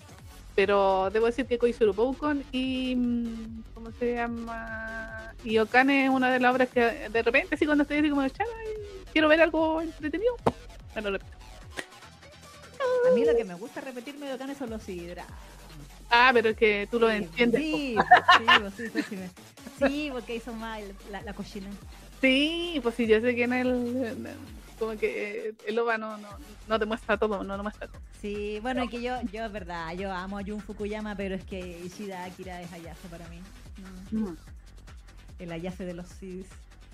[0.55, 5.33] Pero debo decir que Koizuru Boukon y, mm, ¿cómo se llama?
[5.43, 8.27] Y Okane es una de las obras que de repente, así cuando estoy así como,
[8.29, 8.49] "Chala,
[9.11, 10.33] quiero ver algo entretenido,
[10.95, 11.31] me lo repito.
[13.07, 15.25] A mí lo que me gusta repetirme de Okane son los hidra.
[16.09, 17.61] Ah, pero es que tú lo Sí, entiendes.
[17.61, 17.95] Sí,
[18.77, 19.17] sí, sí, sí,
[19.87, 21.69] sí, porque hizo mal la, la cochina.
[22.21, 24.37] Sí, pues sí, yo sé que en el, en el-
[24.77, 26.29] como que eh, el OVA no, no,
[26.67, 28.01] no te muestra todo, no, no muestra todo.
[28.21, 31.43] Sí, bueno, es que yo, yo es verdad, yo amo a Jun Fukuyama, pero es
[31.43, 33.39] que Ishida Akira es Ayase para mí.
[34.11, 34.37] Mm, Mm.
[35.39, 36.47] El Ayase de los CDs.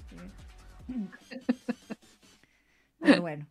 [0.09, 0.15] Sí.
[2.99, 3.45] Pero bueno.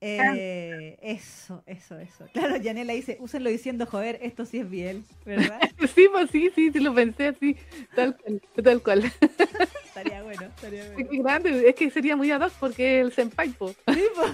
[0.00, 2.26] Eh, eso, eso, eso.
[2.32, 5.60] Claro, Yanela dice, úsenlo diciendo, joder, esto sí es Biel, ¿verdad?
[5.94, 7.56] Sí, pues sí, sí, sí, lo pensé así,
[7.96, 8.42] tal cual.
[8.62, 9.12] Tal cual.
[9.98, 11.22] estaría bueno, estaría Es bueno.
[11.22, 13.74] grande, es que sería muy ad hoc porque el senpai, po.
[13.92, 14.22] Sí, po.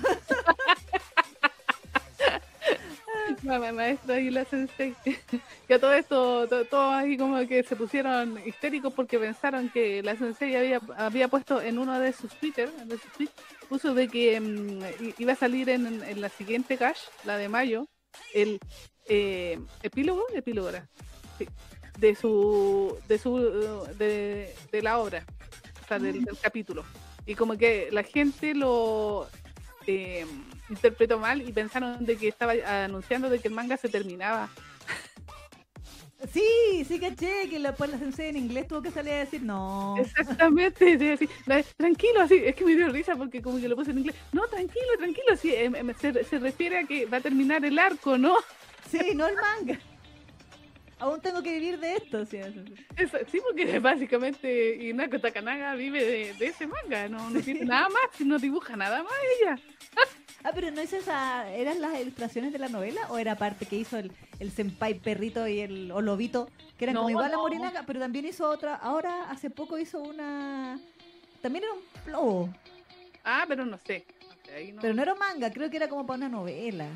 [3.43, 4.95] Ma- maestra y la sensei.
[5.69, 10.16] que todo esto, to- todos ahí como que se pusieron histéricos porque pensaron que la
[10.16, 13.32] sensei había, había puesto en uno de sus Twitter, de sus tweets,
[13.69, 14.82] puso de que mm,
[15.19, 17.86] iba a salir en, en la siguiente cash, la de mayo,
[18.35, 18.59] el
[19.09, 20.86] eh, epílogo, epílogo era,
[21.39, 21.47] sí,
[21.99, 25.24] de su, de su, de, de la obra,
[25.86, 26.85] sea, del, del capítulo.
[27.27, 29.28] Y como que la gente lo
[29.86, 30.27] eh,
[30.69, 32.52] interpretó mal y pensaron de que estaba
[32.85, 34.51] anunciando de que el manga se terminaba.
[36.32, 39.43] Sí, sí caché que la, pues, la sensei en inglés tuvo que salir a decir
[39.43, 39.94] no.
[39.98, 41.28] Exactamente, sí, así,
[41.77, 44.16] tranquilo, así, es que me dio risa porque como que lo puse en inglés.
[44.32, 48.16] No, tranquilo, tranquilo, sí, em, se, se refiere a que va a terminar el arco,
[48.16, 48.36] ¿no?
[48.90, 49.78] Sí, no el manga.
[51.05, 52.39] Aún tengo que vivir de esto, sí.
[52.39, 52.74] eso sí.
[52.97, 57.89] Eso, sí, porque básicamente Inako Takanaga vive de, de ese manga, no, no tiene nada
[57.90, 59.59] más, no dibuja nada más ella.
[60.43, 61.51] Ah, pero no es esa.
[61.55, 65.47] ¿Eran las ilustraciones de la novela o era parte que hizo el, el senpai perrito
[65.47, 66.48] y el o lobito?
[66.78, 67.43] Que eran No, como igual a no.
[67.43, 68.74] Morinaga, pero también hizo otra.
[68.76, 70.78] Ahora, hace poco hizo una.
[71.43, 72.48] También era un lobo,
[73.24, 74.05] Ah, pero no sé.
[74.55, 76.89] ahí no- pero no era manga, creo que era como para una novela.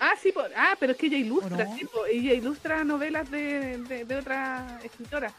[0.00, 1.76] Ah, sí, po- ah, pero es que ella ilustra, ¿O no?
[1.78, 5.32] sí, po, ella ilustra novelas de, de, de otra escritora.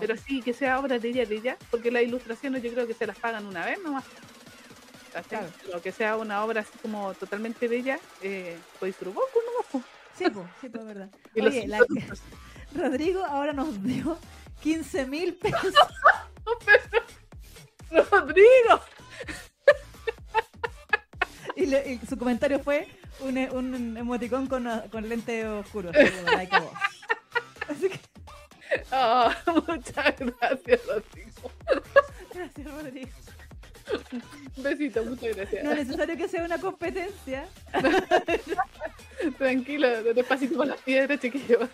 [0.00, 2.94] Pero sí, que sea obra de ella, de ella, porque las ilustraciones yo creo que
[2.94, 4.04] se las pagan una vez nomás.
[5.28, 5.48] Claro.
[5.64, 9.82] Pero que sea una obra así como totalmente de ella, eh, pues po.
[10.16, 11.08] Sí, pues, sí, pues, es verdad.
[11.40, 11.84] Oye, la-
[12.74, 14.16] Rodrigo ahora nos dio
[14.62, 15.74] 15 mil pesos.
[17.90, 18.80] ¡Rodrigo!
[21.56, 22.88] Y, le- y su comentario fue
[23.20, 25.90] un, e- un emoticón con, con lente oscuro.
[25.92, 26.56] like.
[27.68, 28.00] Así que,
[28.92, 29.30] Oh,
[29.68, 31.50] muchas gracias, Rodrigo.
[32.34, 33.08] gracias, Rodrigo.
[34.56, 35.62] Un besito, muchas gracias.
[35.64, 37.46] No es necesario que sea una competencia.
[39.38, 41.68] Tranquilo, despacito con las piedras, chiquillo.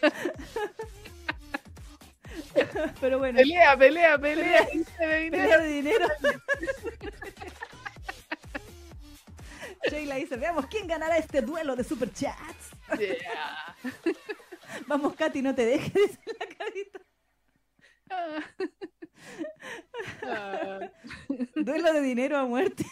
[3.00, 4.66] Pero bueno, Pelea, pelea, pelea.
[4.66, 5.30] dinero.
[5.30, 6.06] pelea de dinero.
[9.88, 12.70] Sheila dice, veamos quién ganará este duelo de superchats.
[12.98, 13.76] Yeah.
[14.86, 17.00] Vamos, Katy, no te dejes, dice la carita.
[18.10, 18.40] Ah.
[20.22, 20.80] Ah,
[21.54, 22.84] Duelo de dinero a muerte.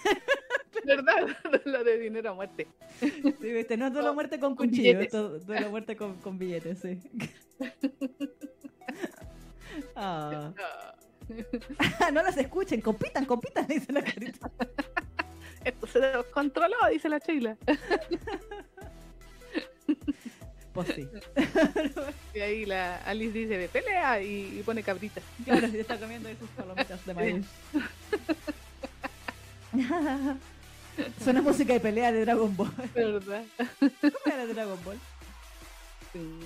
[0.84, 1.36] ¿Verdad?
[1.64, 2.68] Lo de dinero a muerte.
[3.00, 6.38] Sí, viste, no duelo a muerte con Con cuchillo, esto duelo a muerte con, con
[6.38, 7.00] billetes, sí.
[9.94, 10.52] Ah.
[12.00, 14.50] Ah, no las escuchen, compitan, compitan, dice la carita.
[15.64, 17.56] Esto se descontroló, dice la Sheila.
[20.74, 21.08] Pues sí.
[22.34, 25.20] Y ahí la Alice dice, pelea y, y pone cabrita.
[25.44, 27.46] Claro, ya está comiendo sus palomitas de maíz.
[31.24, 32.70] Suena música de pelea de Dragon Ball.
[32.94, 33.44] ¿Verdad?
[33.80, 35.00] ¿Cómo era de Dragon Ball?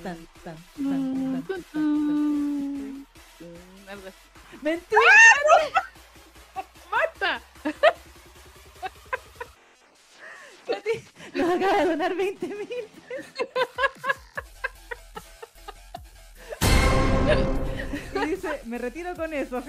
[0.03, 1.83] Tan, tan, tan, tan, tan.
[1.83, 3.05] Mm.
[4.63, 5.01] ¡Mentira!
[6.91, 7.43] ¡Basta!
[11.35, 12.69] Nos acaba de donar 20 mil.
[18.15, 19.63] Y dice, me retiro con eso.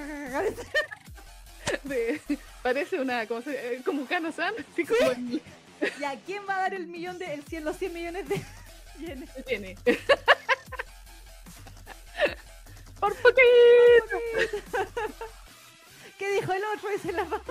[1.83, 2.21] De-
[2.61, 5.41] parece una, como, eh, como Kano-san, así como el-
[5.99, 8.41] Ya, ¿quién va a dar el millón de, el 100, los 100 millones de
[8.99, 9.29] yenes?
[9.45, 9.75] tiene.
[12.99, 13.41] Por poquito.
[16.17, 16.89] ¿Qué dijo el otro?
[16.89, 17.43] Dice la mamá.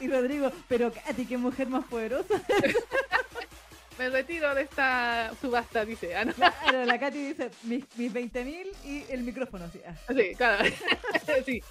[0.00, 2.40] Y Rodrigo, pero Katy, qué mujer más poderosa.
[3.98, 6.14] Me retiro de esta subasta, dice.
[6.14, 6.32] Ah, no.
[6.32, 9.64] Claro, la Katy dice, mis, mis 20 mil y el micrófono.
[9.86, 10.64] Ah, Sí, claro.
[11.44, 11.62] Sí.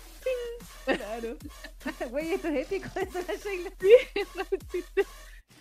[0.86, 1.38] claro.
[2.10, 3.72] Güey, esto es épico, eso es la Sheila.
[3.80, 3.94] Sí,
[4.36, 5.06] no existe.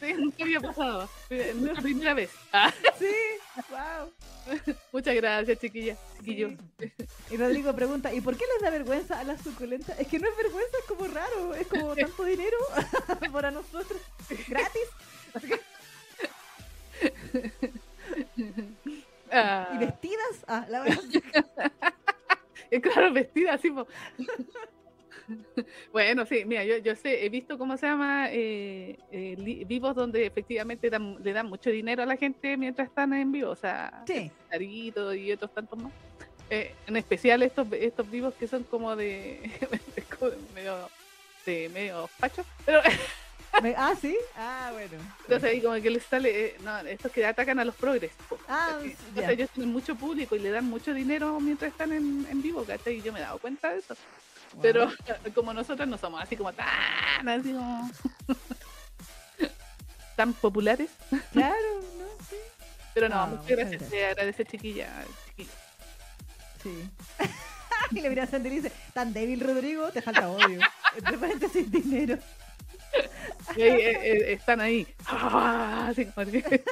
[0.01, 1.09] Sí, nunca había pasado.
[1.31, 2.31] Es nuestra primera vez.
[2.53, 3.07] Ah, Sí,
[3.71, 4.13] wow.
[4.93, 5.97] muchas gracias, chiquilla.
[6.19, 6.51] Chiquillo.
[7.31, 9.99] Y Rodrigo pregunta, ¿y por qué les da vergüenza a las suculentas?
[9.99, 12.57] Es que no es vergüenza, es como raro, es como tanto dinero
[13.33, 14.01] para nosotros.
[14.49, 14.83] Gratis
[19.33, 20.45] Ah, y vestidas.
[20.47, 21.03] Ah, la verdad.
[22.83, 23.73] claro, vestida así.
[25.93, 30.27] Bueno, sí, mira, yo, yo sé, he visto cómo se llama eh, eh, vivos donde
[30.27, 34.05] efectivamente dan- le dan mucho dinero a la gente mientras están en vivo, o sea,
[34.07, 34.31] Sí.
[34.59, 35.93] Y otros tantos más.
[36.49, 39.43] Eh, en especial estos estos vivos que son como de,
[40.55, 40.89] medio
[41.45, 42.81] de medio facho, pero
[43.77, 44.17] ah, sí.
[44.37, 44.97] Ah, bueno.
[45.23, 48.13] entonces ahí como que les sale, eh, no, estos que atacan a los progres.
[48.29, 48.39] po.
[48.49, 49.33] Ah, Entonces, ya.
[49.33, 52.99] ellos tienen mucho público y le dan mucho dinero mientras están en, en vivo, ¿cachai?
[52.99, 53.95] Y yo me he dado cuenta de eso.
[54.53, 54.63] Wow.
[54.63, 54.91] Pero
[55.35, 57.91] como nosotros no somos así como tan, así como...
[60.17, 60.91] tan populares.
[61.33, 61.55] Claro,
[61.99, 62.07] ¿no?
[62.29, 62.37] Sí.
[62.95, 63.91] Pero no, Ah, muchas gracias.
[63.91, 64.89] Te agradece, chiquilla.
[65.29, 65.51] chiquilla.
[66.63, 66.91] Sí.
[67.91, 70.61] y le mira a Sandy y dice, tan débil Rodrigo, te falta odio.
[70.97, 72.19] Entre paréntesis, dinero.
[73.55, 74.87] Y ahí, eh, eh, están ahí.
[75.07, 76.65] Ah, así como que-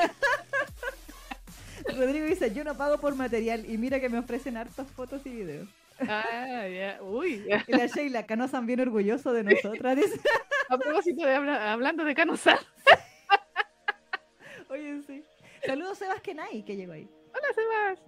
[1.95, 5.29] Rodrigo dice, yo no pago por material y mira que me ofrecen hartas fotos y
[5.31, 5.69] videos.
[6.01, 7.03] Ah, ya.
[7.03, 7.45] Uy.
[7.69, 10.21] Y la Sheila, no están bien orgullosos de nosotras, dice,
[10.69, 12.59] A propósito de habla- hablando de Canosa.
[14.69, 15.23] oye, sí.
[15.67, 17.09] Saludos Sebas Kenai, que llegó ahí.
[17.33, 18.01] Hola, Sebas.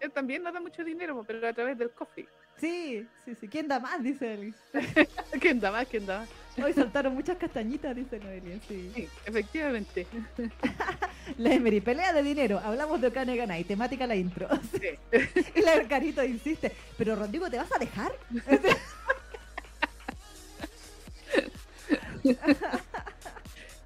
[0.00, 2.26] Él también nos da mucho dinero, pero a través del coffee.
[2.56, 3.48] Sí, sí, sí.
[3.48, 4.02] ¿Quién da más?
[4.02, 4.58] Dice Alice.
[5.40, 5.86] ¿Quién da más?
[5.86, 6.28] ¿Quién da más?
[6.62, 8.58] Hoy saltaron muchas castañitas, dice Noelia.
[8.68, 8.90] Sí.
[8.94, 10.06] Sí, efectivamente.
[11.38, 12.60] La Emery, pelea de dinero.
[12.62, 14.48] Hablamos de Okane Ganai, temática la intro.
[14.72, 14.88] Sí.
[15.54, 18.12] Y la Carito insiste, pero Rodrigo, ¿te vas a dejar?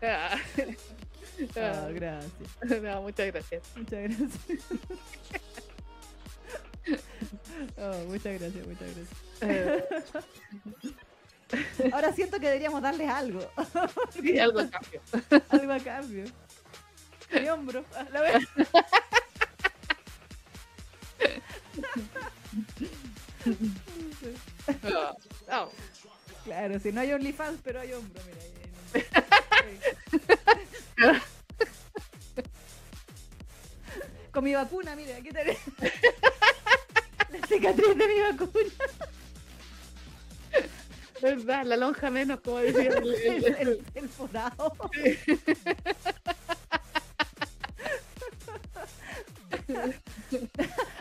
[0.03, 0.39] Ah,
[1.57, 2.83] Ah, gracias.
[2.83, 3.63] no, muchas gracias.
[3.77, 4.31] Muchas gracias.
[7.79, 8.89] Oh, muchas gracias, muchas
[9.41, 11.05] gracias.
[11.93, 13.41] Ahora siento que deberíamos darles algo.
[14.13, 15.01] sí, algo a cambio.
[15.51, 16.25] algo a cambio.
[17.33, 17.85] Mi hombro.
[18.13, 18.47] La vez.
[25.49, 25.69] Ah,
[26.45, 28.39] Claro, si no hay OnlyFans, pero hay hombro, mira.
[29.63, 31.21] ahí.
[34.31, 35.59] Con mi vacuna, mira, aquí tenés.
[37.31, 38.71] La cicatriz de mi vacuna.
[41.25, 41.65] ¿Verdad?
[41.65, 44.75] La lonja menos, como decía el, el- El, el, forado.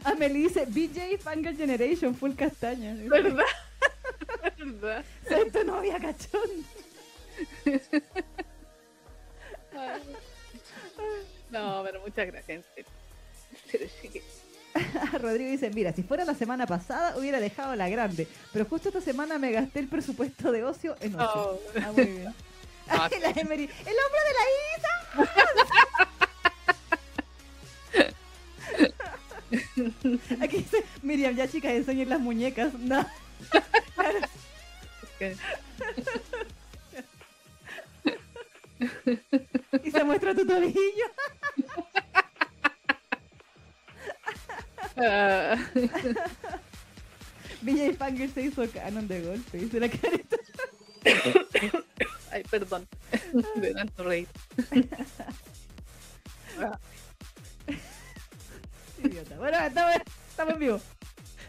[0.06, 2.96] Amelie dice, BJ Fangirl Generation, full castaña.
[3.10, 3.44] ¿Verdad?
[4.58, 5.06] ¿Verdad?
[5.28, 6.50] Soy tu novia cachón.
[11.50, 12.66] No, pero muchas gracias.
[13.72, 14.24] Pero sí que-
[15.22, 19.02] Rodrigo dice, mira, si fuera la semana pasada hubiera dejado la grande, pero justo esta
[19.02, 21.42] semana me gasté el presupuesto de ocio en ocio.
[21.42, 22.34] Oh, Ah, muy bien.
[22.90, 24.44] Ah, Ay, la Emery, el hombre de la
[24.76, 24.90] Isa.
[30.44, 32.74] Aquí dice, Miriam, ya chicas, enseñen las muñecas.
[32.74, 33.06] No.
[39.84, 40.76] Y se muestra tu tobillo.
[44.98, 45.58] Ah,
[47.62, 50.38] BJ Fanger se hizo canon de golpe, dice la carita.
[52.32, 52.88] Ay, perdón.
[53.56, 54.28] De tanto reír.
[59.04, 59.38] Idiota.
[59.38, 59.96] Bueno, estamos,
[60.30, 60.80] estamos en vivo.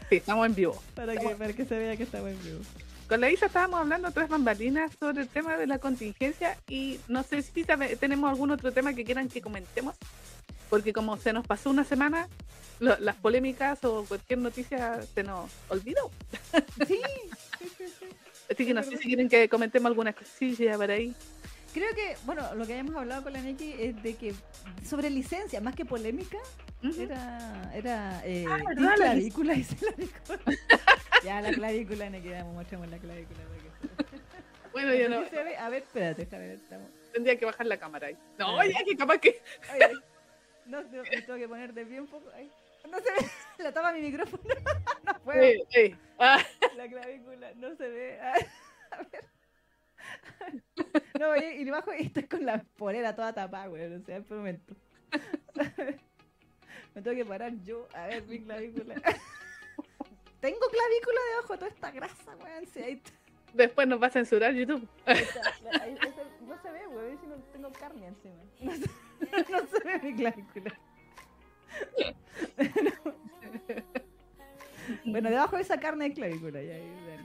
[0.09, 0.81] Sí, estamos en vivo.
[0.93, 2.59] Para que, para que se vea que estamos en vivo.
[3.07, 7.21] Con la Isa estábamos hablando tras bambalinas sobre el tema de la contingencia y no
[7.21, 9.95] sé si sabe- tenemos algún otro tema que quieran que comentemos,
[10.71, 12.27] porque como se nos pasó una semana,
[12.79, 16.09] lo- las polémicas o cualquier noticia se nos olvidó.
[16.87, 16.99] Sí,
[17.59, 18.05] sí, sí, sí.
[18.51, 21.13] Así que no sé si quieren que comentemos alguna cosilla por ahí.
[21.75, 24.33] Creo que, bueno, lo que habíamos hablado con la Neki es de que
[24.85, 26.37] sobre licencia, más que polémica,
[26.81, 27.01] Ujú.
[27.01, 28.83] era, era eh, Ah, Team ¿verdad?
[28.85, 30.57] La clavícula, la Nicole.
[31.25, 33.39] ya, la clavícula, Neki, ya, mostremos la clavícula.
[34.71, 35.57] Bueno, yo no, ¿Sí ve?
[35.57, 36.89] A ver, espérate, déjame ver, estamos.
[37.11, 38.17] tendría que bajar la cámara ahí.
[38.39, 39.41] No, ya que capaz que...
[39.69, 39.95] Ay, ay.
[40.67, 42.29] No, no, me tengo que poner de pie un poco.
[42.33, 42.49] Ay.
[42.89, 44.43] No se ve, la tapa mi micrófono.
[45.05, 45.43] no puedo.
[45.43, 45.95] Eh, eh.
[46.19, 46.41] Ah,
[46.77, 48.17] La clavícula no se ve.
[48.91, 49.34] A ver.
[51.19, 53.85] No, y, y bajo y estoy con la polera toda tapada, güey.
[53.93, 54.75] O sea, por un momento.
[56.95, 57.87] Me tengo que parar yo.
[57.93, 58.95] A ver, mi clavícula.
[60.41, 62.35] Tengo clavícula debajo de toda esta grasa,
[62.75, 63.11] ahí está.
[63.53, 64.87] después nos va a censurar YouTube.
[65.05, 65.97] Ahí-
[66.41, 67.17] no se ve, güey.
[67.17, 68.43] Si no tengo carne encima.
[68.61, 70.79] No se, no se ve mi clavícula.
[75.05, 76.61] Bueno, debajo de esa carne hay clavícula.
[76.61, 76.77] Ya,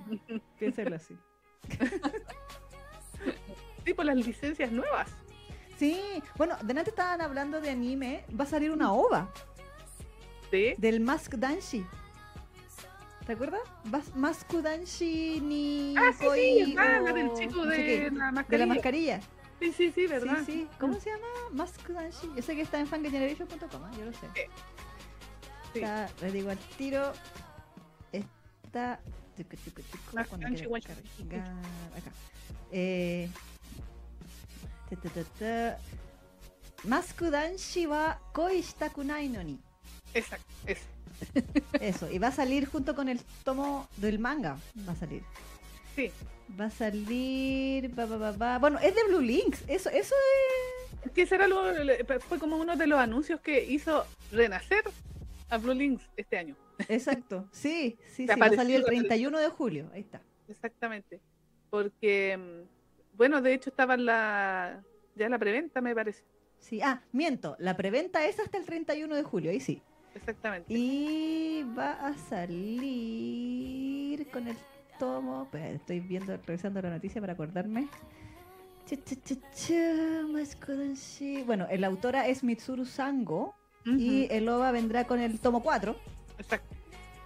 [0.09, 1.15] bueno, piénselo así.
[3.95, 5.09] Por las licencias nuevas.
[5.79, 6.01] Sí,
[6.37, 8.25] bueno, delante estaban hablando de anime.
[8.39, 9.33] Va a salir una ova
[10.51, 10.75] Sí.
[10.79, 11.85] del Mask Danshi.
[13.27, 13.61] ¿Te acuerdas?
[13.85, 18.27] Mas- Masku Danshi ni Ah, sí, sí, o del chico no sé de qué, la
[18.27, 18.59] de mascarilla.
[18.59, 19.21] la mascarilla.
[19.61, 20.39] Sí, sí, sí, ¿verdad?
[20.39, 20.69] Sí, sí.
[20.81, 21.27] ¿Cómo se llama?
[21.53, 22.29] Mask Danshi.
[22.35, 23.97] Yo sé que está en fangeneration.com, ¿eh?
[23.99, 24.27] yo lo sé.
[25.73, 25.81] Sí.
[25.81, 27.13] Está, les digo al tiro.
[28.13, 28.99] Está.
[29.37, 29.57] tucu,
[34.91, 34.99] Danshi, quiera guacho.
[34.99, 34.99] cargar, Acá.
[34.99, 34.99] Eh.
[34.99, 36.89] ta, ta, ta, ta.
[36.89, 39.59] Masku Danshi wa koi shitaku nai no ni.
[40.15, 40.85] Exacto, ese.
[41.81, 44.57] Eso, y va a salir junto con el tomo del manga.
[44.89, 45.23] Va a salir.
[45.95, 46.11] Sí.
[46.59, 47.91] Va a salir.
[47.91, 49.63] Bueno, es de Blue Links.
[49.69, 51.07] Eso, eso es.
[51.07, 51.65] Es que ese era lo-
[52.29, 54.83] fue como uno de los anuncios que hizo renacer
[55.51, 56.57] a Blue Links este año.
[56.89, 57.47] Exacto.
[57.53, 58.27] Sí, sí, sí.
[58.27, 59.09] Va a salir el te apareció.
[59.09, 59.91] 31 de julio.
[59.93, 60.21] Ahí está.
[60.49, 61.21] Exactamente.
[61.69, 62.80] Porque, mm,
[63.15, 64.83] bueno, de hecho estaba en la,
[65.15, 66.25] ya la preventa, me parece.
[66.59, 66.81] Sí.
[66.83, 67.57] Ah, miento.
[67.59, 69.51] La preventa es hasta el 31 de julio.
[69.51, 69.83] Ahí sí.
[70.15, 70.73] Exactamente.
[70.73, 74.57] Y va a salir con el
[74.99, 75.45] tomo.
[75.45, 77.89] Espera, estoy viendo, revisando la noticia para acordarme.
[81.47, 83.55] Bueno, la autora es Mitsuru Sango
[83.85, 85.97] y el OVA vendrá con el tomo 4.
[86.39, 86.77] Exacto.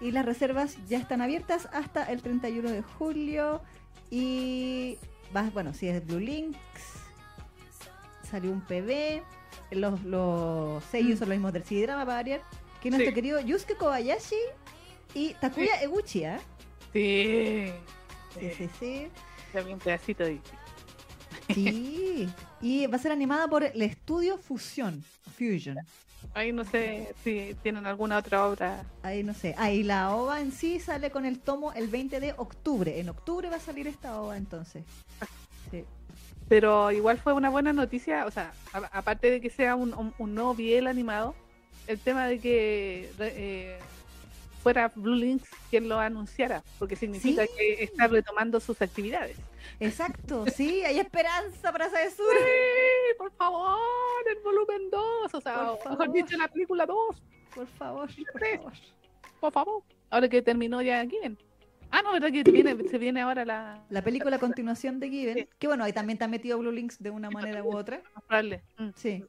[0.00, 3.62] Y las reservas ya están abiertas hasta el 31 de julio.
[4.10, 4.98] Y
[5.52, 6.58] bueno, si es Blue Links,
[8.30, 9.22] salió un PB.
[9.70, 11.18] Los, los sellos Mm.
[11.18, 12.42] son los mismos del CD-Drama para variar.
[12.80, 13.14] Que es nuestro Sí.
[13.14, 14.36] querido Yusuke Kobayashi
[15.14, 16.38] y Takuya Eguchi, ¿eh?
[16.92, 17.72] Sí.
[18.38, 19.08] Sí, sí, sí.
[19.54, 20.40] Vi un pedacito de...
[21.52, 22.28] Sí.
[22.60, 25.02] y va a ser animada por el estudio Fusion.
[25.36, 25.78] Fusion.
[26.32, 28.84] Ahí no sé si tienen alguna otra obra.
[29.02, 29.54] Ahí no sé.
[29.58, 32.98] Ahí la OVA en sí sale con el tomo el 20 de octubre.
[32.98, 34.84] En octubre va a salir esta OVA entonces.
[35.70, 35.84] Sí.
[36.48, 40.12] Pero igual fue una buena noticia, o sea, a- aparte de que sea un, un,
[40.18, 41.34] un nuevo biel animado,
[41.86, 43.78] el tema de que eh,
[44.64, 47.50] fuera Blue Links quien lo anunciara, porque significa Sí.
[47.56, 49.36] que está retomando sus actividades.
[49.78, 52.26] Exacto, sí, hay esperanza para esa sur.
[52.36, 53.14] ¡Sí!
[53.18, 53.78] ¡Por favor!
[54.28, 55.34] ¡El volumen 2!
[55.34, 57.22] O sea, Por mejor dicho, la película 2,
[57.54, 58.72] Por favor, por favor.
[59.40, 59.82] por favor.
[60.10, 61.38] Ahora que terminó ya Given.
[61.90, 63.84] Ah, no, ¿verdad que viene, se viene ahora la...
[63.90, 65.48] La película a continuación de Given, Sí.
[65.60, 68.02] que bueno, ahí también está metido Blue Links de una manera u otra.
[68.96, 69.22] Sí.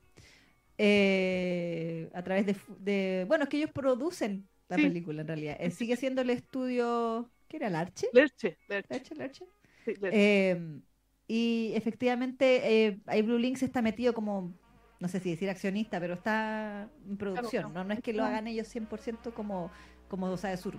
[0.77, 4.83] Eh, a través de, de- Bueno, es que ellos producen la Sí.
[4.83, 5.57] película en realidad.
[5.59, 7.29] Eh, sigue siendo el estudio.
[7.47, 7.69] ¿Qué era?
[7.69, 8.07] ¿Larche?
[8.13, 9.45] Lerche, Lerche,
[9.83, 10.11] sí, Lerche.
[10.11, 10.79] Eh,
[11.27, 14.53] y efectivamente, eh, ahí Blue Links está metido como,
[14.99, 17.63] no sé si decir accionista, pero está en producción.
[17.71, 17.73] claro.
[17.73, 17.83] ¿no?
[17.83, 19.71] no es que lo hagan ellos 100% como,
[20.07, 20.75] como Dosa de Sur.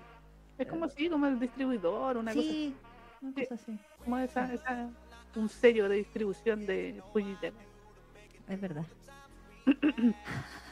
[0.59, 2.75] es como así, como el distribuidor, una cosa Sí,
[3.21, 3.41] una Sí.
[3.43, 3.79] cosa así.
[3.99, 4.91] como esa, esa-
[5.37, 7.53] un sello de distribución de Fujiten.
[8.49, 8.87] Es verdad.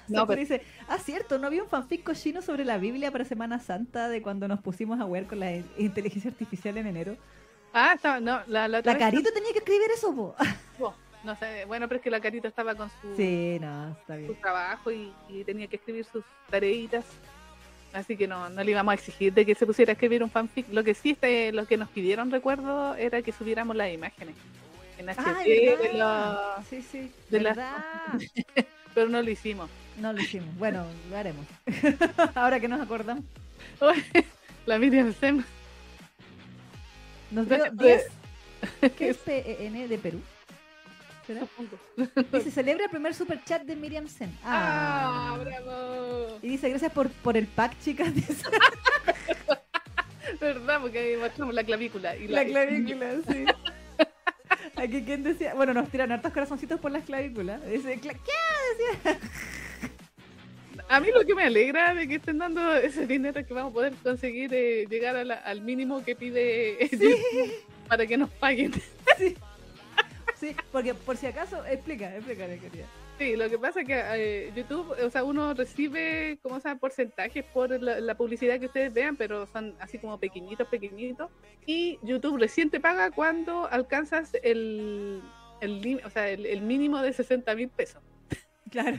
[0.09, 3.59] No, pero- dice, ah, cierto, ¿no había un fanfic cochino sobre la Biblia para Semana
[3.60, 7.16] Santa de cuando nos pusimos a ver con la in- inteligencia artificial en enero?
[7.72, 10.35] Ah, estaba, no, la, la, La Carito tenía que escribir eso, po.
[10.81, 10.94] Oh,
[11.24, 14.20] no sé, bueno, pero es que la carita estaba con su, Sí, no, está su
[14.20, 14.40] bien.
[14.40, 17.05] trabajo y, y tenía que escribir sus tareitas.
[17.94, 20.28] Así que no, no le íbamos a exigir de que se pusiera a escribir un
[20.31, 20.66] fanfic.
[20.72, 24.35] Lo que sí, este, lo que nos pidieron, recuerdo, era que subiéramos las imágenes
[24.98, 25.97] en HD, Ah, de es verdad.
[25.97, 27.76] la- Sí, sí, de la- verdad.
[28.94, 29.70] pero no lo hicimos.
[29.98, 30.54] No lo hicimos.
[30.58, 31.46] Bueno, lo haremos.
[32.34, 33.24] Ahora que nos acordamos.
[34.66, 35.44] la Miriam Sem.
[37.30, 38.02] Nos por- 10
[38.96, 40.20] ¿Qué es PEN de Perú?
[41.26, 41.46] ¿Será?
[42.32, 44.30] Dice, celebra el primer super chat de Miriam Sen.
[44.44, 45.38] ¡Ah, Ah.
[45.38, 46.38] bravo!
[46.42, 48.14] Y dice, gracias por, por el pack, chicas.
[48.14, 48.34] Dice,
[50.40, 50.80] ¿Verdad?
[50.82, 52.16] Porque ahí mostramos la clavícula.
[52.16, 53.44] Y la clavícula, sí.
[54.76, 55.54] Aquí, ¿quién decía?
[55.54, 57.64] Bueno, nos tiran hartos corazoncitos por las clavículas.
[57.66, 59.04] Dice, "Cla- ¿qué?
[59.04, 59.18] Decía.
[60.89, 63.70] A mí lo que me alegra de que estén dando ese dinero es que vamos
[63.73, 67.52] a poder conseguir eh, llegar a la- al mínimo que pide YouTube
[67.89, 68.73] para que nos paguen.
[70.36, 72.85] Sí, porque por si acaso, explica, explica, querida.
[73.19, 76.81] Sí, lo que pasa es que eh, YouTube, o sea, uno recibe, como se llama,
[76.81, 81.31] porcentajes por la, la publicidad que ustedes vean, pero son así como pequeñitos, pequeñitos.
[81.66, 85.23] Y YouTube recién te paga cuando alcanzas el,
[85.61, 88.02] el, lim- o sea, el, el mínimo de 60 mil pesos.
[88.70, 88.98] Claro.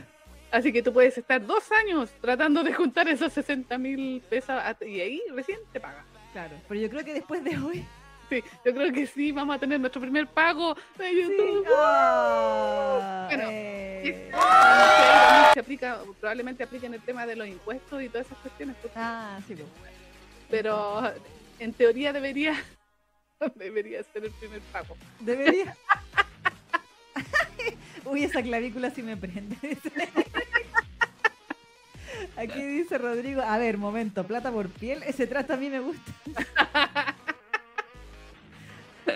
[0.50, 4.54] Así que tú puedes estar dos años tratando de juntar esos 60 mil pesos
[4.86, 6.04] y ahí recién te paga.
[6.32, 6.56] Claro.
[6.68, 7.84] Pero yo creo que después de hoy.
[8.28, 11.22] Sí, yo creo que sí, vamos a tener nuestro primer pago de Sí.
[11.22, 11.66] YouTube.
[11.76, 14.02] Ah, Bueno, eh.
[14.04, 19.38] Sí, se aplica, probablemente apliquen el tema de los impuestos y todas esas cuestiones, Ah,
[19.46, 19.68] sí, pues.
[20.50, 21.12] pero
[21.60, 22.54] en teoría debería
[23.54, 24.96] debería ser el primer pago.
[25.20, 25.76] Debería.
[28.04, 29.56] Uy, esa clavícula sí me prende.
[32.36, 36.12] Aquí dice Rodrigo, a ver, momento, plata por piel, ese trato a mí me gusta.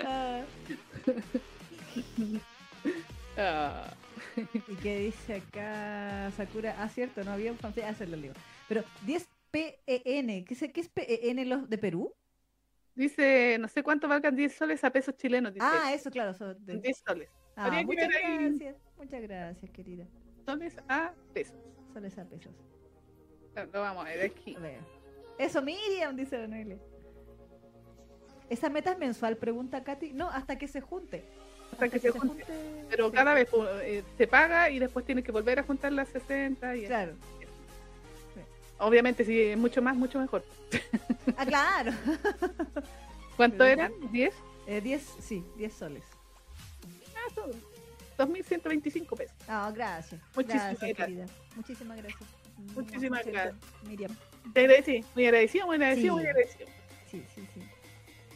[0.04, 0.42] Ah,
[3.36, 3.94] Ah,
[4.36, 6.76] ¿Y qué dice acá Sakura?
[6.78, 8.32] Ah, cierto, no había un fanfic, ah, se lo leo.
[8.68, 12.12] Pero 10 PEN, ¿qué es, qué es PEN los de Perú?
[12.94, 15.64] dice, no sé cuánto valgan 10 soles a pesos chilenos, dice.
[15.66, 16.34] Ah, eso, claro.
[16.34, 17.30] son de- 10 soles.
[17.56, 18.38] Ah, muchas ahí.
[18.38, 20.04] gracias, muchas gracias, querida.
[20.44, 21.56] Soles a pesos.
[21.94, 22.52] Soles a pesos.
[23.72, 24.54] Lo vamos a ver aquí.
[24.56, 24.78] A ver.
[25.38, 26.78] Eso, Miriam, dice la Noelia.
[28.48, 29.36] ¿Esa meta es mensual?
[29.36, 30.12] Pregunta Katy.
[30.12, 31.24] No, hasta que se junte.
[31.72, 32.44] Hasta que se junte.
[32.90, 33.14] Pero sí.
[33.14, 33.48] cada vez
[33.82, 36.76] eh, se paga y después tienes que volver a juntar las 60.
[36.76, 37.14] Y Claro.
[38.78, 40.44] Obviamente, si es mucho más, mucho mejor.
[41.36, 41.92] Ah, claro.
[43.36, 43.92] ¿Cuánto eran?
[44.12, 44.32] ¿10?
[44.66, 46.02] Eh, 10, sí, 10 soles.
[47.14, 47.50] Ah, son
[48.18, 49.36] 2.125 pesos.
[49.48, 50.20] Ah, gracias.
[50.34, 51.30] Muchísimas gracias.
[51.56, 52.39] Muchísimas gracias.
[52.74, 53.54] Muchísimas gracias.
[53.82, 54.14] Miriam.
[54.54, 55.04] Te agradecí.
[55.14, 56.20] Muy agradecido, muy agradecido, Sí.
[56.20, 56.68] muy agradecido.
[57.10, 57.60] Sí, sí, sí.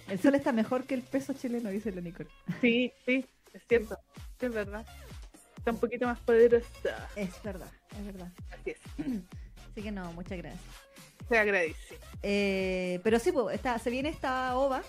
[0.09, 2.29] El sol está mejor que el peso chileno, dice la Nicole.
[2.61, 3.97] Sí, sí, es cierto.
[4.39, 4.85] Sí, es verdad.
[5.57, 7.09] Está un poquito más poderosa.
[7.17, 8.31] Es verdad, es verdad.
[8.53, 8.79] Así es.
[9.71, 10.63] Así que no, muchas gracias.
[11.29, 11.99] Se agradece.
[12.23, 14.83] Eh, pero sí, pues, está, se viene esta ova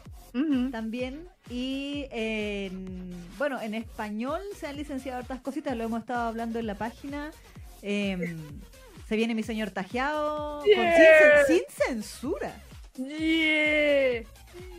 [0.70, 6.60] también y en, bueno, en español se han licenciado hartas cositas, lo hemos estado hablando
[6.60, 7.32] en la página.
[7.82, 8.38] Em,
[9.08, 12.56] se viene mi señor tajeado con- sin, censura.
[12.96, 14.24] Yeah.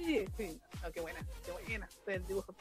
[0.07, 0.25] Yeah.
[0.37, 0.61] Sí.
[0.83, 1.89] No, qué buena, qué buena.
[2.07, 2.55] El dibujo.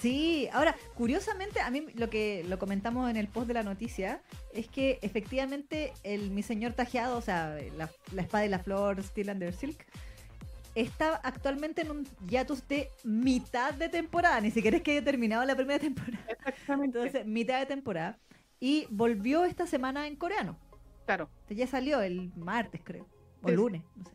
[0.00, 4.20] Sí, ahora, curiosamente, a mí lo que lo comentamos en el post de la noticia
[4.52, 9.02] es que efectivamente el mi señor tajeado, o sea, la, la espada de la flor,
[9.02, 9.86] Steel Under Silk,
[10.74, 15.44] está actualmente en un hiatus de mitad de temporada, ni siquiera es que haya terminado
[15.44, 16.24] la primera temporada.
[16.28, 16.98] Exactamente.
[16.98, 18.18] Entonces, mitad de temporada.
[18.64, 20.56] Y volvió esta semana en coreano.
[21.04, 21.28] claro.
[21.50, 23.04] Ya salió el martes, creo.
[23.42, 23.56] O Sí, sí.
[23.56, 24.10] lunes, no sé.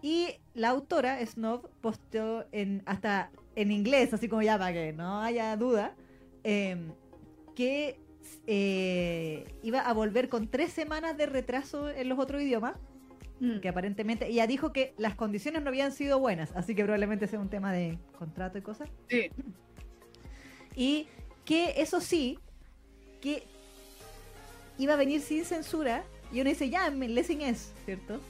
[0.00, 5.20] Y la autora, Snob, posteó en, hasta en inglés, así como ya para que no
[5.22, 5.96] haya duda,
[6.44, 6.92] em,
[7.56, 7.98] que
[8.46, 12.76] eh, iba a volver con tres semanas de retraso en los otros idiomas,
[13.40, 13.58] Mm.
[13.58, 17.40] que aparentemente ella dijo que las condiciones no habían sido buenas, así que probablemente sea
[17.40, 18.88] un tema de contrato y cosas.
[19.08, 19.30] Sí.
[20.76, 21.08] Y
[21.44, 22.38] que eso sí,
[23.20, 23.42] que
[24.78, 28.20] iba a venir sin censura, y uno dice, ya, lessing es, ¿cierto?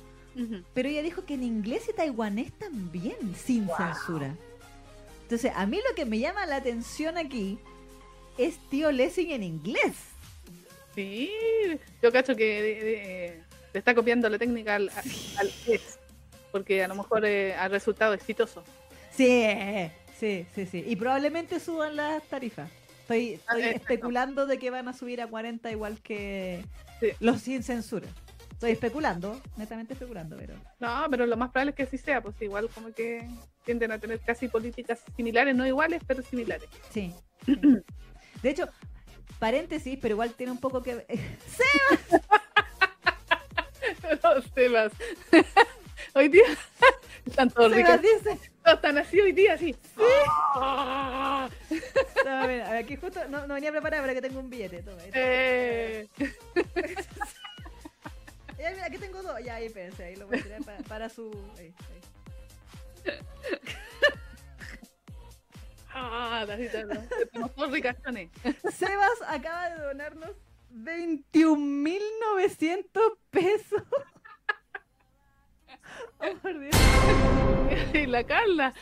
[0.75, 4.35] Pero ella dijo que en inglés y taiwanés también, sin censura.
[5.23, 7.59] Entonces, a mí lo que me llama la atención aquí
[8.37, 9.95] es tío Lessing en inglés.
[10.95, 11.31] Sí,
[12.03, 13.43] yo cacho que de- de-
[13.73, 14.91] le está copiando la técnica al,
[15.39, 15.99] al es,
[16.53, 18.63] porque a lo mejor eh, ha resultado exitoso.
[19.17, 19.45] Sí,
[20.19, 20.85] sí, sí, sí.
[20.87, 22.71] Y probablemente suban las tarifas.
[23.05, 26.65] Estoy, Ah, estoy especulando de que van a subir a 40 igual que
[27.01, 27.09] Sí.
[27.21, 28.09] los sin censura.
[28.53, 30.55] Estoy especulando, netamente especulando, pero...
[30.81, 33.29] No, pero lo más probable es que así sea, pues igual como que
[33.65, 36.67] tienden a tener casi políticas similares, no iguales, pero similares.
[36.91, 37.13] Sí.
[37.45, 37.59] sí.
[38.43, 38.69] De hecho,
[39.39, 41.07] paréntesis, pero igual tiene un poco que ver.
[44.23, 44.93] Los temas.
[46.15, 46.45] hoy día
[47.27, 48.01] están todos ricos.
[48.01, 48.39] dice.
[48.63, 49.75] Todos están así hoy día, así.
[50.55, 51.49] Ah,
[52.25, 54.83] No, a ver, aquí justo no, no venía preparada, pero que tengo un billete.
[54.83, 56.09] Toma, eh,
[58.59, 59.39] mira, aquí tengo dos.
[59.45, 61.31] Ya, ahí pensé, ahí lo voy a tirar para, para su.
[61.59, 61.75] Ahí,
[63.07, 63.13] ahí.
[65.93, 66.47] ah.
[67.23, 68.31] Estamos todos ricachones.
[68.77, 70.31] Sebas acaba de donarnos
[70.73, 73.83] 21.900 pesos.
[76.19, 76.25] Oh.
[77.93, 78.75] Y la Carla.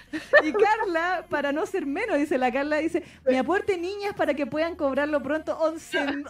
[0.43, 4.47] Y Carla, para no ser menos, dice la Carla, dice, mi aporte niñas para que
[4.47, 6.27] puedan cobrarlo pronto, 11 mil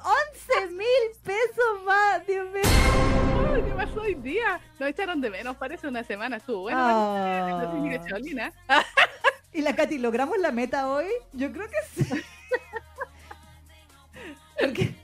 [1.23, 2.63] pesos más, Dios mío.
[3.55, 4.61] Ay, ¿Qué pasó hoy día?
[4.79, 6.37] Nos echaron de menos, parece una semana.
[6.37, 6.79] Estuvo bueno.
[6.81, 8.49] Ah.
[9.55, 11.09] Y la Katy, ¿logramos la meta hoy?
[11.35, 12.23] Yo creo que sí.
[14.59, 14.95] Porque...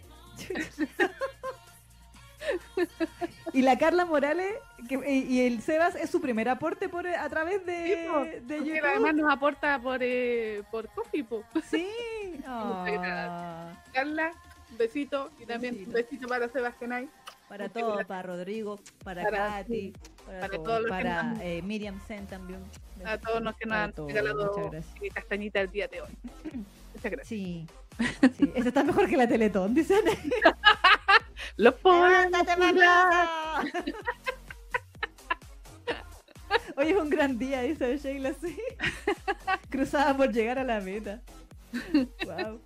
[3.52, 4.54] y la Carla Morales
[4.88, 8.40] que, y, el Sebas es su primer aporte por a través Sí, de, po, de
[8.40, 8.86] porque YouTube.
[8.86, 11.42] además nos aporta por, eh, por Coffee, po.
[11.70, 11.88] Sí.
[12.46, 14.30] Ah, Carla,
[14.70, 15.30] un besito.
[15.40, 15.96] Y también un Besito.
[15.98, 17.10] besito para Sebastián
[17.48, 18.06] para todo, gracias.
[18.06, 19.92] para Rodrigo, para, Para- Katy,
[20.26, 22.60] para, para todos, todos los que para nos- eh, Miriam Sen también.
[23.04, 26.10] A todos los que nos han todos, regalado eh, castañita el día de hoy.
[26.94, 27.26] Muchas gracias.
[27.28, 27.66] Sí.
[28.38, 28.52] sí.
[28.54, 30.00] Ese está mejor que la Teletón, dicen.
[31.56, 32.74] Los podemos ¡Levántate, curar.
[32.74, 33.64] mamá!
[36.76, 38.56] Hoy es un gran día, dice Sheila, sí.
[39.70, 41.20] Cruzada por llegar a la meta.
[42.24, 42.60] Wow.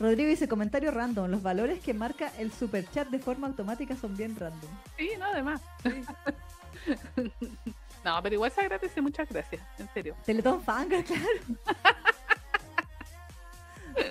[0.00, 1.30] Rodrigo dice, comentario random.
[1.30, 4.70] Los valores que marca el superchat de forma automática son bien random.
[4.98, 5.60] Sí, no, además.
[8.04, 9.00] no, pero igual se agradece.
[9.00, 9.62] Muchas gracias.
[9.78, 10.16] En serio.
[10.26, 11.24] Teletón Fanga, claro.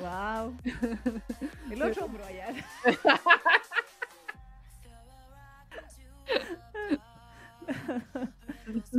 [0.01, 0.55] Wow.
[1.71, 2.53] El otro allá.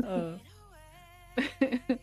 [0.05, 0.39] Oh.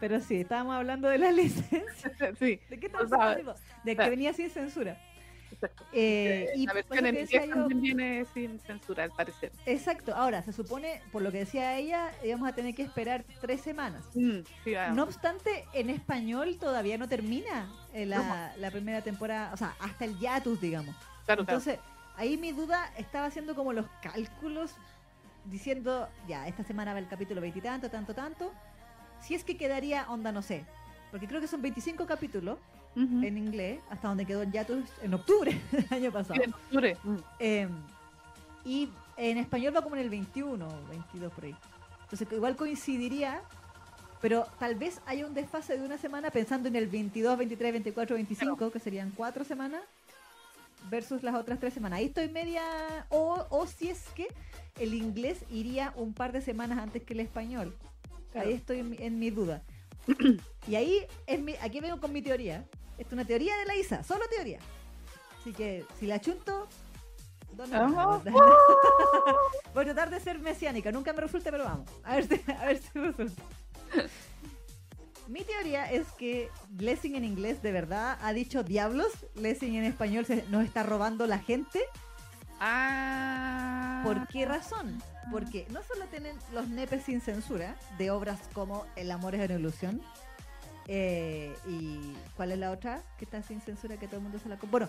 [0.00, 2.12] Pero sí, estábamos hablando de la licencia.
[2.38, 2.60] sí.
[2.68, 3.54] ¿De qué estamos hablando?
[3.84, 4.98] De que venía sin censura.
[5.92, 9.52] Eh, y la versión en inglés también viene sin censura, al parecer.
[9.66, 13.60] Exacto, ahora se supone, por lo que decía ella, íbamos a tener que esperar tres
[13.60, 14.04] semanas.
[14.14, 19.56] Mm, sí, No obstante, en español todavía no termina eh, la, la primera temporada, o
[19.56, 20.94] sea, hasta el hiatus, digamos.
[21.24, 21.58] claro, claro.
[21.58, 21.78] Entonces,
[22.16, 24.74] ahí mi duda estaba haciendo como los cálculos,
[25.44, 28.52] diciendo, ya, esta semana va el capítulo veintitanto, tanto, tanto.
[29.20, 30.64] Si es que quedaría onda, no sé,
[31.10, 32.58] porque creo que son 25 capítulos
[32.94, 33.22] Ujú.
[33.24, 36.34] en inglés, hasta donde quedó el hiatus en octubre del año pasado.
[36.34, 36.96] Sí, en octubre.
[37.38, 37.68] Eh,
[38.64, 41.56] y en español va como en el 21, 22 por ahí.
[42.02, 43.40] Entonces igual coincidiría,
[44.20, 48.14] pero tal vez haya un desfase de una semana pensando en el 22, 23, 24,
[48.16, 49.82] 25, que serían cuatro semanas,
[50.90, 51.98] versus las otras tres semanas.
[52.00, 52.62] Ahí estoy media...
[53.08, 54.26] O, o si es que
[54.78, 57.74] el inglés iría un par de semanas antes que el español.
[58.32, 58.48] Claro.
[58.48, 59.62] Ahí estoy en, mi- en mi duda.
[60.68, 62.64] y ahí, es mi, aquí vengo con mi teoría.
[63.06, 64.58] Es una teoría de la Isa, solo teoría.
[65.40, 66.68] Así que si la chunto,
[67.52, 67.86] ¿dónde Ah.
[67.88, 68.18] va?
[69.74, 71.88] Voy a tratar de ser mesiánica, nunca me resulta, pero vamos.
[72.04, 73.42] A ver si, a ver si resulta.
[75.28, 80.26] Mi teoría es que Blessing en inglés de verdad ha dicho diablos, Blessing en español
[80.26, 81.80] se nos está robando la gente.
[82.60, 84.02] Ah.
[84.04, 85.02] ¿Por qué razón?
[85.30, 89.58] Porque no solo tienen los nepes sin censura de obras como El amor es una
[89.58, 90.00] ilusión.
[90.88, 94.48] Eh, y ¿cuál es la otra que está sin censura que todo el mundo se
[94.48, 94.88] la com- Bueno,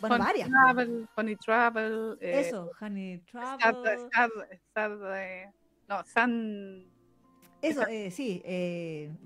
[0.00, 0.48] bueno, varias.
[0.48, 2.18] Travel, Funny Travel.
[2.20, 4.00] eh, Eso, Honey Travel.
[5.16, 5.50] Eh,
[5.88, 6.90] no, Sun.
[7.62, 8.42] Eso, eh, sí,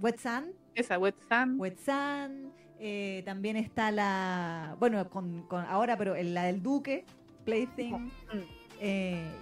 [0.01, 1.59] Wet Sand, Esa, Wet Sun.
[1.59, 1.79] Wet
[2.81, 7.05] eh, también está la, bueno, con, con ahora, pero la del Duque,
[7.45, 8.85] Plaything, Mm.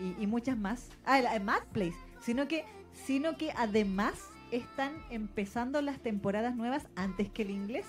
[0.00, 0.88] y, y muchas más.
[1.04, 6.84] Ah, la de Mad Place, sino que, sino que además están empezando las temporadas nuevas
[6.96, 7.86] antes que el inglés.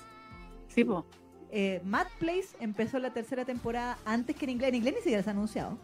[0.67, 1.05] Sí, po.
[1.49, 4.69] Eh, Mad Place empezó la tercera temporada antes que en inglés.
[4.69, 5.77] En inglés ni siquiera se ha anunciado.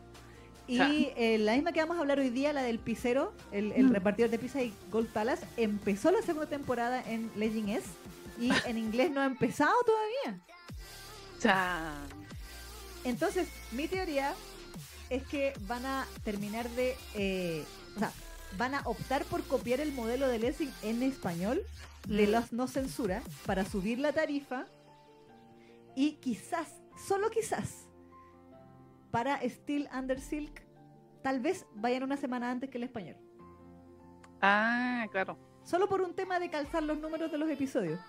[0.66, 3.88] Y eh, la misma que vamos a hablar hoy día, la del pizzero, el, el
[3.88, 3.92] Mm.
[3.94, 7.88] repartidor de pizza y Gold Palace, empezó la segunda temporada en Legend S
[8.40, 10.40] y en inglés no ha empezado todavía.
[13.04, 14.34] Entonces, mi teoría
[15.10, 16.96] es que van a terminar de.
[17.16, 17.66] eh,
[17.96, 18.12] o sea,
[18.58, 21.62] van a optar por copiar el modelo de Lessing en español
[22.08, 22.32] de Mm.
[22.32, 24.66] los no censura para subir la tarifa
[25.96, 27.88] y quizás, solo quizás,
[29.12, 30.64] para Steel Under Silk,
[31.22, 33.16] tal vez vayan una semana antes que el español.
[34.42, 35.38] Ah, claro.
[35.64, 38.00] Solo por un tema de calzar los números de los episodios.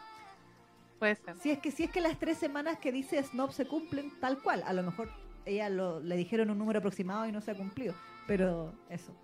[0.98, 1.36] Puede ser.
[1.38, 4.42] Si es que si es que las tres semanas que dice Snob se cumplen tal
[4.42, 5.10] cual, a lo mejor
[5.44, 7.94] ella lo, le dijeron un número aproximado y no se ha cumplido,
[8.26, 9.14] pero eso.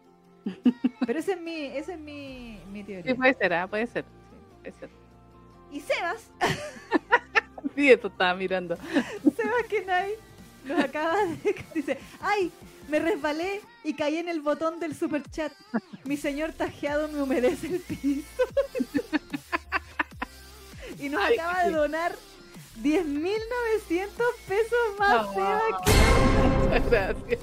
[1.06, 3.12] Pero esa es mi, esa es mi, mi teoría.
[3.12, 4.04] Sí, puede ser, ah, puede ser.
[4.04, 4.90] Sí, puede ser.
[5.72, 6.30] Y Sebas,
[7.74, 8.76] Sí, esto estaba mirando.
[9.36, 10.12] Sebas Kenai
[10.64, 12.52] nos acaba de dice, ay,
[12.88, 15.52] me resbalé y caí en el botón del super chat.
[16.04, 18.42] Mi señor tajeado me humedece el piso.
[20.98, 22.14] y nos Ay, acaba de donar
[22.82, 24.08] 10.900
[24.48, 25.32] pesos más, No.
[25.34, 25.62] Sebas
[26.70, 27.40] Muchas gracias.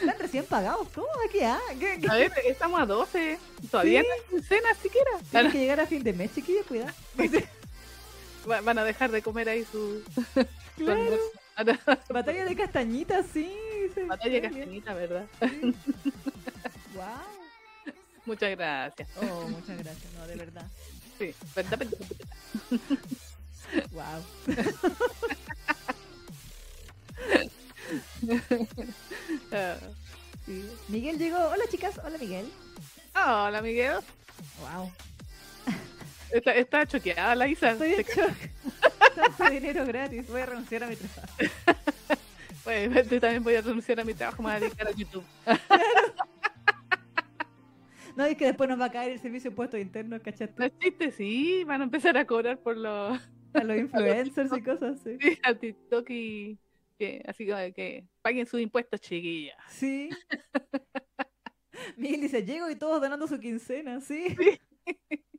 [0.00, 0.88] Están recién pagados.
[0.94, 1.06] ¿Cómo?
[1.30, 1.44] ¿Qué?
[1.44, 1.60] Ah?
[1.78, 2.08] ¿Qué, qué?
[2.08, 3.38] A ver, estamos a 12.
[3.70, 4.06] Todavía Sí.
[4.08, 5.10] no hay quincena siquiera.
[5.30, 6.92] Tienen que llegar a fin de mes, chiquillos, cuidado.
[8.50, 10.02] Va- Van a dejar de comer ahí su.
[10.76, 11.18] Claro.
[12.08, 13.54] Batalla de castañitas, sí.
[14.06, 14.52] Batalla qué bien.
[14.54, 15.26] castañita, ¿verdad?
[16.94, 17.04] Wow.
[18.24, 19.08] Muchas gracias.
[19.20, 20.12] Oh, muchas gracias.
[20.18, 20.66] No, de verdad.
[21.18, 21.78] Sí, ¿verdad?
[21.78, 21.98] verdad,
[22.70, 22.98] verdad.
[23.92, 24.24] Wow.
[29.52, 29.76] Ah.
[30.46, 30.64] Sí.
[30.88, 31.36] Miguel llegó.
[31.38, 32.00] Hola, chicas.
[32.04, 32.46] Hola, Miguel.
[33.14, 33.96] Hola, Miguel.
[34.60, 34.90] Wow.
[36.32, 37.72] Está, está choqueada la Isa.
[37.72, 38.36] Estoy en shock.
[39.14, 40.26] Tanto dinero gratis.
[40.28, 41.34] Voy a renunciar a mi trabajo.
[42.62, 45.24] Pues, yo también voy a renunciar a mi trabajo, me voy a dedicar a YouTube.
[48.16, 50.66] No, es que después nos va a caer el servicio de impuestos internos, No ¿cachaste?
[50.66, 53.18] es chiste, sí, van a empezar a cobrar por los
[53.54, 55.16] A los influencers y cosas así.
[55.20, 56.58] sí, a TikTok y
[57.00, 59.56] que, así que, que paguen sus impuestos, chiquillas.
[59.70, 60.10] Sí.
[61.96, 64.36] Miguel dice, llego y todos donando su quincena, sí.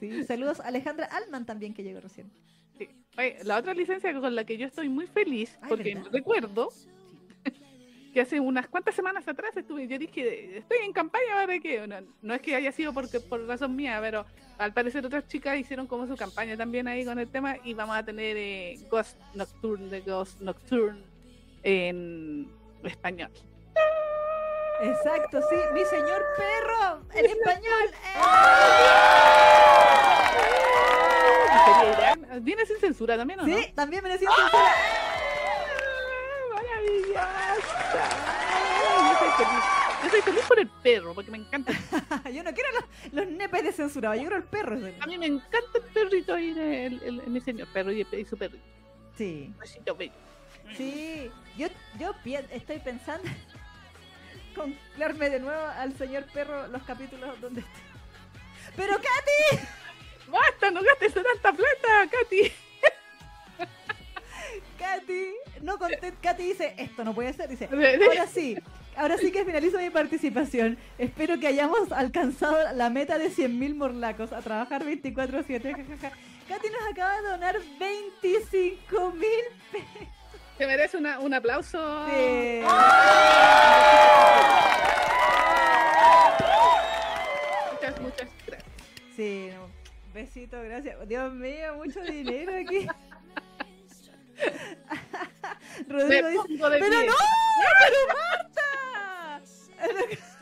[0.00, 2.30] Sí, saludos a Alejandra Altman también que llegó recién.
[2.76, 2.88] Sí.
[3.16, 6.10] Oye, la otra licencia con la que yo estoy muy feliz, Ay, porque ¿verdad?
[6.12, 6.68] recuerdo
[8.14, 11.96] que hace unas cuantas semanas atrás estuve, yo dije, estoy en campaña para que, no,
[12.22, 14.24] no es que haya sido porque, por razón mía, pero
[14.56, 17.96] al parecer otras chicas hicieron como su campaña también ahí con el tema y vamos
[17.96, 21.02] a tener eh, Ghost Nocturne de Ghost Nocturne
[21.64, 22.48] en
[22.84, 23.32] español.
[24.80, 27.90] Exacto, sí, mi señor perro, en español.
[28.04, 28.50] ¡eh!
[32.42, 33.74] ¿Viene sin censura también o sí, no?
[33.74, 35.03] también me decían censura.
[39.36, 39.64] Feliz.
[40.02, 41.72] Yo soy feliz por el perro, porque me encanta.
[42.32, 44.76] Yo no quiero los, los nepes de censura, yo quiero el perro.
[45.00, 48.24] A mí me encanta el perrito ahí, el, el- el- mi señor perro y, y
[48.24, 48.64] su perrito.
[49.16, 49.52] Sí,
[50.76, 51.30] sí.
[51.56, 52.12] Yo, yo
[52.50, 53.28] estoy pensando
[54.54, 57.80] conclarme de nuevo al señor perro los capítulos donde esté.
[58.76, 59.64] Pero Katy,
[60.30, 60.70] ¡Basta!
[60.70, 62.52] ¡No gastes tanta plata, Katy!
[64.78, 68.56] Katy, no content, Katy dice, esto no puede ser, dice, ahora sí,
[68.96, 70.78] ahora sí que finalizo mi participación.
[70.98, 75.74] Espero que hayamos alcanzado la meta de 100.000 morlacos a trabajar 24/7.
[75.74, 76.16] jajaja.
[76.48, 79.24] Katy nos acaba de donar 25.000
[79.72, 80.08] pesos.
[80.58, 82.06] Se merece una- un aplauso.
[82.08, 82.60] Sí.
[87.72, 88.72] Muchas, muchas gracias.
[89.16, 89.68] Sí, no.
[90.12, 91.08] besito, gracias.
[91.08, 92.86] Dios mío, mucho dinero aquí.
[95.88, 97.06] Rodrigo Me dice, pero pie.
[97.06, 97.14] no,
[97.80, 99.42] pero Marta.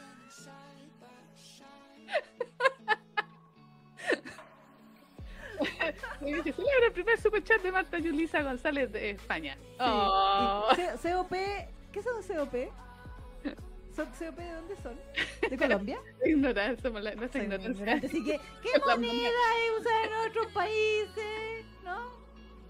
[6.21, 9.57] Y dice, celebra el primer superchat de Marta Yulisa González de España.
[9.61, 10.69] Sí, Oh.
[11.03, 11.33] COP,
[11.93, 12.55] ¿qué son COP?
[13.95, 14.97] ¿Son COP de dónde son?
[15.51, 16.01] ¿De Colombia?
[16.25, 17.71] Ignorancia, no Soy muy ignorancia.
[17.71, 19.31] ignorante, así que, ¿qué La moneda
[19.79, 21.65] usada en otros países?
[21.85, 21.99] ¿No?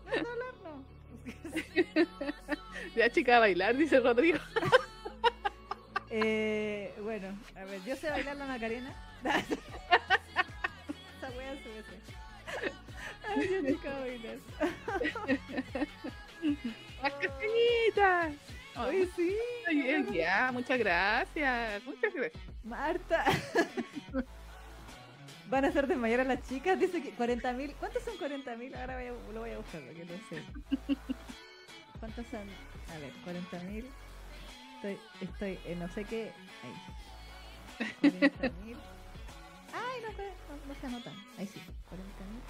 [0.07, 0.55] ¿No es dólar?
[0.65, 0.85] No.
[2.97, 4.39] Ya chica a bailar, dice Rodrigo.
[6.15, 8.95] Eh, bueno, a ver, yo sé bailar la Macarena.
[9.25, 9.47] Esa
[11.35, 11.97] wea se sé.
[13.27, 14.37] Ay, yo voy a bailar.
[17.03, 18.35] ¡Las castañitas!
[18.75, 19.35] Ay, sí.
[19.67, 21.83] Ay, ya, muchas gracias.
[21.85, 22.43] Muchas gracias.
[22.63, 23.25] Marta.
[25.53, 26.81] Van a hacer desmayar a las chicas.
[26.81, 27.75] Dice que 40 mil.
[27.75, 28.75] ¿Cuántos son 40 mil?
[28.75, 30.43] Ahora voy a- lo voy a buscar porque no sé.
[32.01, 32.49] ¿Cuántos son?
[32.91, 33.87] A ver, 40 mil.
[34.77, 36.33] Estoy, estoy en no sé qué.
[36.65, 38.11] Ahí.
[38.11, 38.77] 40 mil.
[39.75, 41.15] Ay, no, no, no se anotan.
[41.37, 41.61] Ahí sí,
[41.91, 42.43] 40 mil.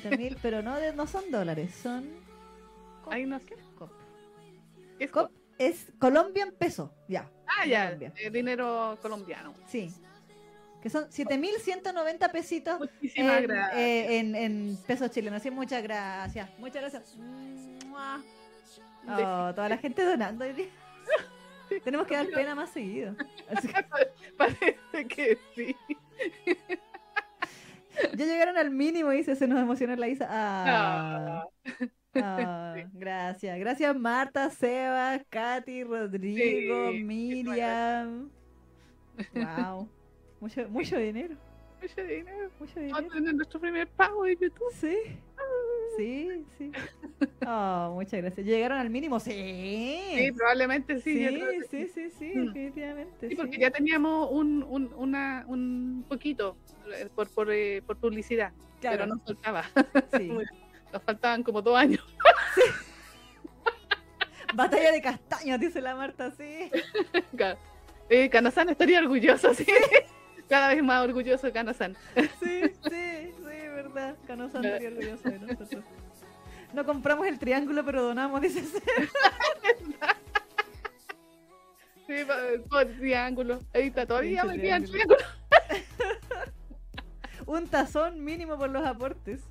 [0.00, 2.10] 40 mil, pero no, de- no son dólares, son.
[3.04, 3.12] cop.
[3.14, 3.46] Ay, no sé.
[3.46, 3.90] ¿Qué es cop?
[4.98, 7.30] ¿Qué es Cop es Colombian peso, ya.
[7.46, 8.12] Ah, ya, Colombia.
[8.18, 9.54] eh, dinero colombiano.
[9.66, 9.90] Sí.
[10.82, 13.78] Que son 7.190 pesitos Muchísimas en, gracias.
[13.78, 15.42] eh, en, en pesos chilenos.
[15.42, 16.48] Sí, muchas gracias.
[16.58, 17.16] Muchas gracias.
[19.06, 20.66] Oh, toda la gente donando hoy día.
[21.84, 23.14] Tenemos que dar pena más seguido.
[23.54, 23.84] Así que
[24.36, 25.76] Parece que sí.
[28.14, 30.26] ya llegaron al mínimo, dice, se nos emocionó la Isa.
[30.30, 31.44] Ah,
[32.16, 33.58] ah, gracias.
[33.58, 38.30] Gracias Marta, Seba, Katy, Rodrigo, Sí, Miriam.
[39.34, 39.88] Wow.
[40.40, 41.34] Mucho, mucho dinero.
[41.82, 42.50] Mucho dinero.
[42.58, 43.08] Mucho Vamos dinero.
[43.08, 44.72] a tener nuestro primer pago de YouTube.
[44.74, 44.96] Sí.
[45.96, 46.72] Sí, sí.
[47.46, 48.46] Oh, muchas gracias.
[48.46, 49.18] ¿Llegaron al mínimo?
[49.20, 50.00] Sí.
[50.16, 51.26] Sí, probablemente sí.
[51.28, 51.40] Sí,
[51.70, 52.46] sí, sí, sí, Mm.
[52.46, 53.28] definitivamente.
[53.28, 53.60] Sí, porque sí.
[53.60, 56.56] ya teníamos un, un, una, un poquito
[56.94, 59.64] eh, por, por, eh, por publicidad, pero Claro, nos faltaba.
[60.16, 60.30] sí.
[60.92, 62.04] Nos faltaban como dos años.
[64.54, 66.68] Batalla de castaños, dice la Marta, sí.
[68.12, 69.64] Eh, Kanasan estaría orgulloso, sí.
[70.50, 71.96] Cada vez más orgulloso de Kanasan.
[72.16, 74.16] Sí, sí, sí, verdad.
[74.26, 75.84] Canosa estaría orgulloso de nosotros.
[76.74, 78.64] No compramos el triángulo, pero donamos, dice.
[82.06, 82.16] Sí,
[82.68, 83.60] por triángulo.
[83.72, 85.20] Ahí está, todavía me quedan triángulo.
[87.46, 89.42] Un tazón mínimo por los aportes.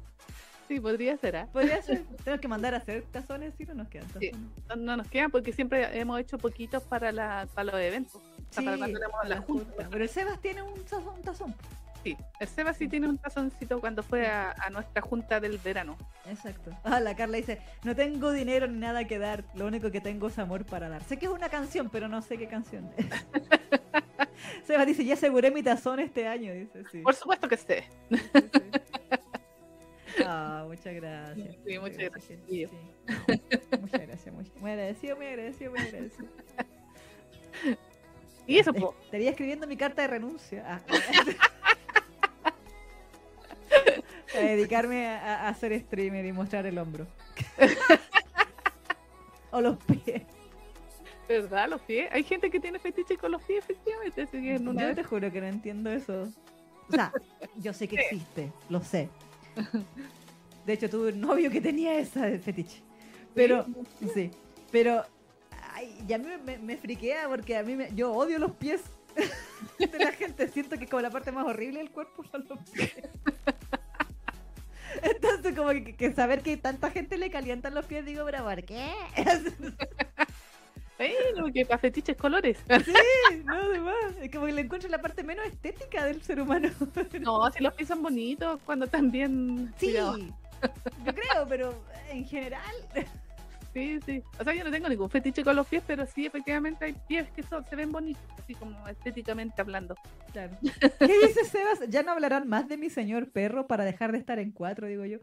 [0.68, 1.48] Sí, podría ser, ¿ah?
[1.54, 2.04] Podría ser.
[2.26, 4.32] Tenemos que mandar a hacer tazones, si no nos quedan Sí.
[4.68, 8.22] No, no nos quedan porque siempre hemos hecho poquitos para, la, para los eventos.
[8.50, 9.66] O sea, para cuando tenemos la junta.
[9.66, 9.88] junta.
[9.90, 11.16] Pero el Sebas tiene un tazón.
[11.16, 11.56] Un tazón.
[12.04, 15.98] Sí, el Seba sí tiene un tazoncito cuando fue a, a nuestra junta del verano.
[16.30, 16.72] Exacto.
[16.84, 20.28] Ah, la Carla dice, no tengo dinero ni nada que dar, lo único que tengo
[20.28, 21.04] es amor para dar.
[21.04, 23.06] Sé que es una canción, pero no sé qué canción es.
[24.66, 27.02] Seba dice, ya aseguré mi tazón este año, dice, sí.
[27.02, 27.58] Por supuesto que.
[27.58, 27.66] Sí,
[28.10, 28.18] sí.
[30.26, 31.56] Ah, muchas gracias.
[31.66, 32.70] Sí, muchas gracias, sí, tío.
[32.70, 32.78] sí.
[33.80, 36.28] Muchas gracias, muy, muy agradecido, muy agradecido, muy agradecido.
[38.50, 38.96] Y eso, po.
[39.06, 40.66] Estaría escribiendo mi carta de renuncia.
[40.68, 40.82] Ah.
[44.36, 47.06] a dedicarme a, a ser streamer y mostrar el hombro.
[49.52, 50.24] o los pies.
[51.28, 51.70] ¿verdad?
[51.70, 52.10] Los pies.
[52.12, 54.24] Hay gente que tiene fetiche con los pies, efectivamente.
[54.24, 56.34] Así que Yo te juro que no entiendo eso.
[56.88, 57.14] O sea,
[57.58, 59.10] yo sé que existe, lo sé.
[60.66, 62.82] De hecho, tuve un novio que tenía esa de fetiche.
[63.36, 63.68] Pero,
[64.16, 64.32] sí,
[64.72, 65.06] pero
[65.80, 68.82] ay, ya me, me, me friquea porque a mí me, yo odio los pies
[69.80, 70.48] de la gente.
[70.50, 72.94] Siento que es como la parte más horrible del cuerpo son los pies.
[75.02, 78.64] Entonces, como que, que saber que tanta gente le calientan los pies, digo, pero ¿por
[78.64, 78.92] qué?
[81.00, 82.58] Bueno, que para fetiches colores.
[82.68, 82.92] Sí,
[83.46, 83.96] no, además.
[84.22, 86.68] Es como que le encuentro la parte menos estética del ser humano.
[87.22, 89.74] No, si los pies son bonitos cuando están bien.
[89.78, 90.18] Sí, yo
[91.06, 92.76] creo, pero en general.
[93.80, 94.24] Sí, sí.
[94.38, 97.32] O sea, yo no tengo ningún fetiche con los pies, pero sí, efectivamente hay pies
[97.32, 99.96] que son, se ven bonitos, así como estéticamente hablando.
[100.34, 100.58] Claro.
[101.00, 101.80] ¿Qué dice Sebas?
[101.88, 105.06] Ya no hablarán más de mi señor perro para dejar de estar en cuatro, digo
[105.06, 105.20] yo.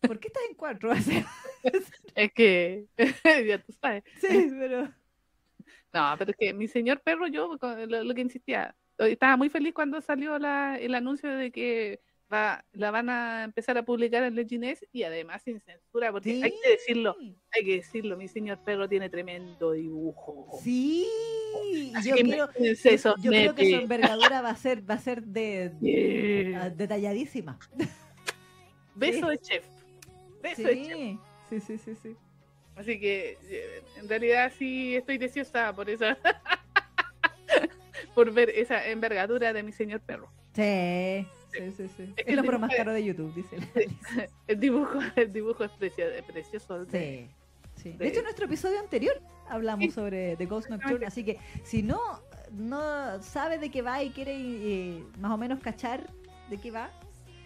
[0.00, 0.92] ¿Por qué estás en cuatro?
[2.14, 2.86] Es que,
[3.46, 4.02] ya tú sabes.
[4.20, 4.92] sí, pero.
[5.92, 9.74] No, pero es que mi señor perro, yo lo, lo que insistía, estaba muy feliz
[9.74, 12.00] cuando salió la, el anuncio de que
[12.32, 16.52] va, la van a empezar a publicar en Legends y además sin censura, porque hay
[16.62, 17.16] que decirlo,
[17.50, 20.58] hay que decirlo, mi señor perro tiene tremendo dibujo.
[20.62, 21.06] Sí,
[21.94, 25.22] Así yo que esos yo creo que su envergadura va a ser, va a ser
[25.22, 26.62] de, Yeah.
[26.62, 27.58] ah, detalladísima.
[28.94, 29.32] Beso sí.
[29.32, 29.64] de chef.
[30.42, 30.96] Beso de chef.
[31.48, 32.16] Sí, sí, sí, sí, sí.
[32.74, 36.18] Así que eh, en realidad sí estoy deseosa por esa
[38.14, 40.30] por ver esa envergadura de mi señor perro.
[40.54, 41.26] Sí,
[41.56, 42.14] sí, sí, sí.
[42.16, 43.56] Es hombro más caro de YouTube, dice.
[43.58, 44.28] la.
[44.48, 46.84] El dibujo, el dibujo es precioso, es precioso.
[46.86, 47.28] de-
[47.74, 51.38] Sí, de- De hecho, en nuestro episodio anterior hablamos sobre The Ghost Nocturne, así que
[51.62, 52.00] si no,
[52.52, 56.08] no sabe de qué va y quiere eh, más o menos cachar
[56.48, 56.90] de qué va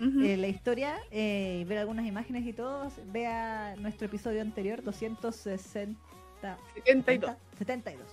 [0.01, 6.59] eh, la historia, eh, ver algunas imágenes y todo, vea nuestro episodio anterior, 260...
[6.75, 7.37] 72.
[7.59, 8.07] 72.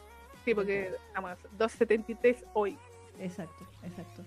[0.43, 2.77] Sí, porque estamos 273 hoy.
[3.19, 4.23] Exacto, exacto.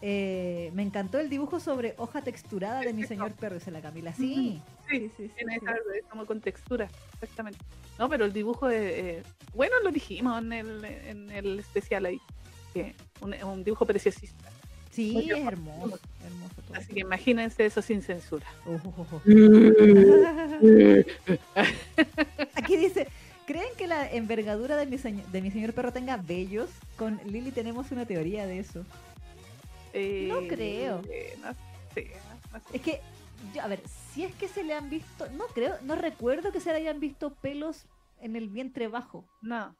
[0.00, 4.12] Eh, me encantó el dibujo sobre hoja texturada de mi señor perro, dice la Camila.
[4.12, 5.28] Sí, sí, sí.
[5.28, 5.66] sí, sí.
[5.98, 7.58] es como con textura, exactamente.
[7.98, 9.22] No, pero el dibujo es, eh,
[9.54, 12.20] bueno, lo dijimos en el, en el especial ahí,
[12.72, 14.48] que un, un dibujo preciosista.
[14.98, 16.76] Sí, Muy es hermoso, hermoso todo.
[16.76, 18.46] Así que imagínense eso sin censura.
[18.66, 19.20] Ojo.
[19.24, 19.70] Mm.
[22.54, 23.06] Aquí dice,
[23.46, 26.70] ¿creen que la envergadura de mi, señor, de mi señor perro tenga vellos?
[26.96, 28.84] Con Lili tenemos una teoría de eso.
[29.92, 31.02] Eh, No creo.
[31.10, 31.52] eh, no
[31.94, 32.12] sé,
[32.52, 32.76] no sé.
[32.76, 33.00] Es que,
[33.54, 33.80] yo, a ver,
[34.12, 37.00] si es que se le han visto, no creo, no recuerdo que se le hayan
[37.00, 37.86] visto pelos
[38.20, 39.24] en el vientre bajo.
[39.42, 39.76] No.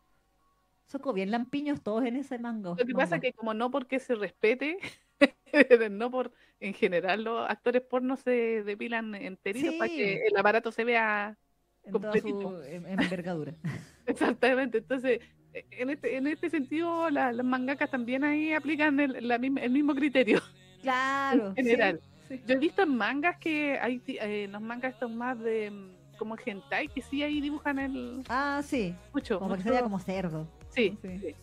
[0.86, 2.74] Son como bien lampiños todos en ese mango.
[2.78, 4.78] Lo que pasa es que como no porque se respete,
[5.90, 10.84] no por en general los actores porno se depilan enteritos para que el aparato se
[10.84, 11.36] vea
[11.84, 12.62] en toda completito.
[12.62, 13.54] su envergadura.
[14.06, 14.78] exactamente.
[14.78, 15.20] Entonces,
[15.52, 19.70] en este, en este sentido, la- las mangakas también ahí aplican el, la misma- el
[19.70, 20.40] mismo criterio.
[20.82, 21.48] Claro.
[21.56, 22.00] En general.
[22.28, 22.42] sí, sí.
[22.46, 26.36] Yo he visto en mangas que hay eh, los mangas estos más de mm, como
[26.44, 28.94] hentai que sí ahí dibujan el Ah, sí.
[29.12, 29.38] mucho.
[29.40, 30.46] Como que mucho- se vea como cerdo.
[30.70, 31.18] Sí, Sí.
[31.18, 31.34] sí.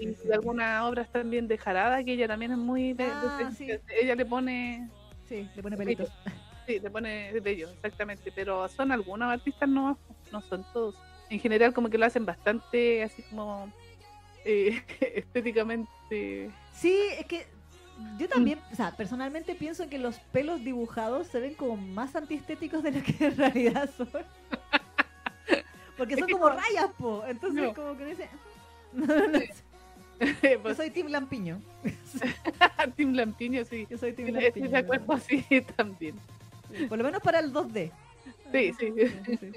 [0.00, 3.38] Y de algunas obras también de Jarada, que ella también es muy de, de- Ah,
[3.50, 3.68] de- sí.
[4.00, 4.88] ella le pone
[5.28, 6.10] Sí, le pone pelitos.
[6.66, 8.32] Sí, le pone bello, exactamente.
[8.34, 9.98] Pero son algunos artistas, no,
[10.30, 10.94] no son todos.
[11.32, 13.72] En general, como que lo hacen bastante así como
[14.44, 14.82] eh,
[15.14, 16.50] estéticamente.
[16.74, 17.46] Sí, es que
[18.18, 22.82] yo también, o sea, personalmente pienso que los pelos dibujados se ven como más antiestéticos
[22.82, 24.08] de lo que en realidad son.
[25.96, 27.22] Porque son como no- rayas, po.
[27.26, 27.74] Entonces, No.
[27.74, 28.28] como que dice.
[30.42, 31.60] Yo pues, soy Team Lampiño.
[32.96, 33.86] Team Lampiño, sí.
[33.90, 34.68] Yo soy Estoy Lampiño.
[34.68, 35.44] de acuerdo, sí,
[35.76, 36.14] también.
[36.76, 37.90] Sí, Por lo menos para el 2D.
[38.52, 38.92] Sí, sí.
[39.26, 39.50] sí,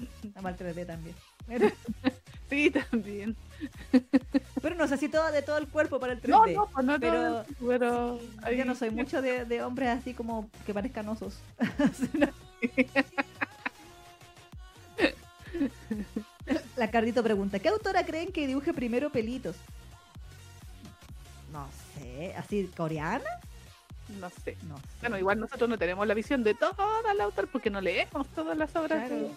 [0.00, 0.08] el
[0.56, 1.14] 3D también.
[1.46, 1.70] Pero,
[2.50, 3.34] Sí, también.
[4.62, 6.28] pero no sé si todo de todo el cuerpo para el 3D.
[6.28, 8.20] No, no, pues no pero- todo, pero
[8.54, 11.38] Yo no soy mucho de, de hombres así como que parezcan osos.
[16.76, 19.56] La Cardito pregunta, ¿qué autora creen que dibuje primero pelitos?
[21.52, 23.24] No sé, ¿así coreana?
[24.20, 24.56] No sé.
[24.64, 24.82] No sé.
[25.00, 26.74] Bueno, igual nosotros no tenemos la visión de todo
[27.10, 29.08] el autor porque no leemos todas las obras.
[29.08, 29.30] Claro.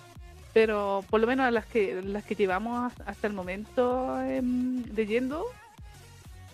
[0.58, 5.46] Pero por lo menos las que las que llevamos hasta el momento em, leyendo,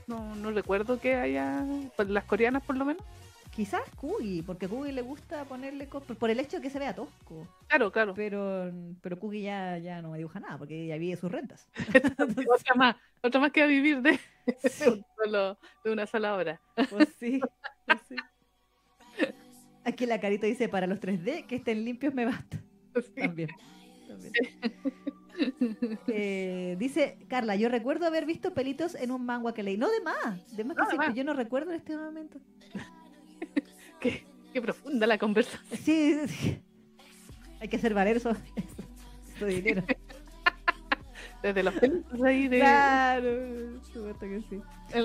[0.08, 1.64] no, no recuerdo que haya.
[1.96, 3.02] pues, las coreanas, por lo menos.
[3.56, 6.80] Quizás Kugi, porque a Kugi le gusta ponerle cosas, por el hecho de que se
[6.80, 7.48] vea tosco.
[7.68, 8.14] Claro, claro.
[8.14, 8.70] Pero,
[9.02, 11.66] pero Kugi ya, ya no me dibuja nada, porque ya vive sus rentas.
[12.52, 14.20] otra más, otra más que a vivir de,
[15.16, 16.60] solo- de una sola obra.
[16.90, 17.40] Pues sí,
[17.86, 18.16] pues sí.
[19.86, 22.58] Aquí la carita dice, para los 3D, que estén limpios me basta.
[22.96, 23.22] Sí.
[23.22, 23.50] También.
[24.14, 24.34] También.
[26.08, 29.78] Eh, dice Carla, yo recuerdo haber visto pelitos en un manga que leí.
[29.78, 31.16] No de más, de más que de más.
[31.16, 32.40] yo no recuerdo en este momento.
[34.00, 35.80] Qué, qué profunda la conversación.
[35.80, 36.62] Sí, sí, sí.
[37.60, 38.32] hay que hacer valer eso,
[39.36, 39.84] eso dinero.
[41.42, 42.60] Desde los pelitos ahí de.
[42.60, 44.62] Claro, supuesto que sí.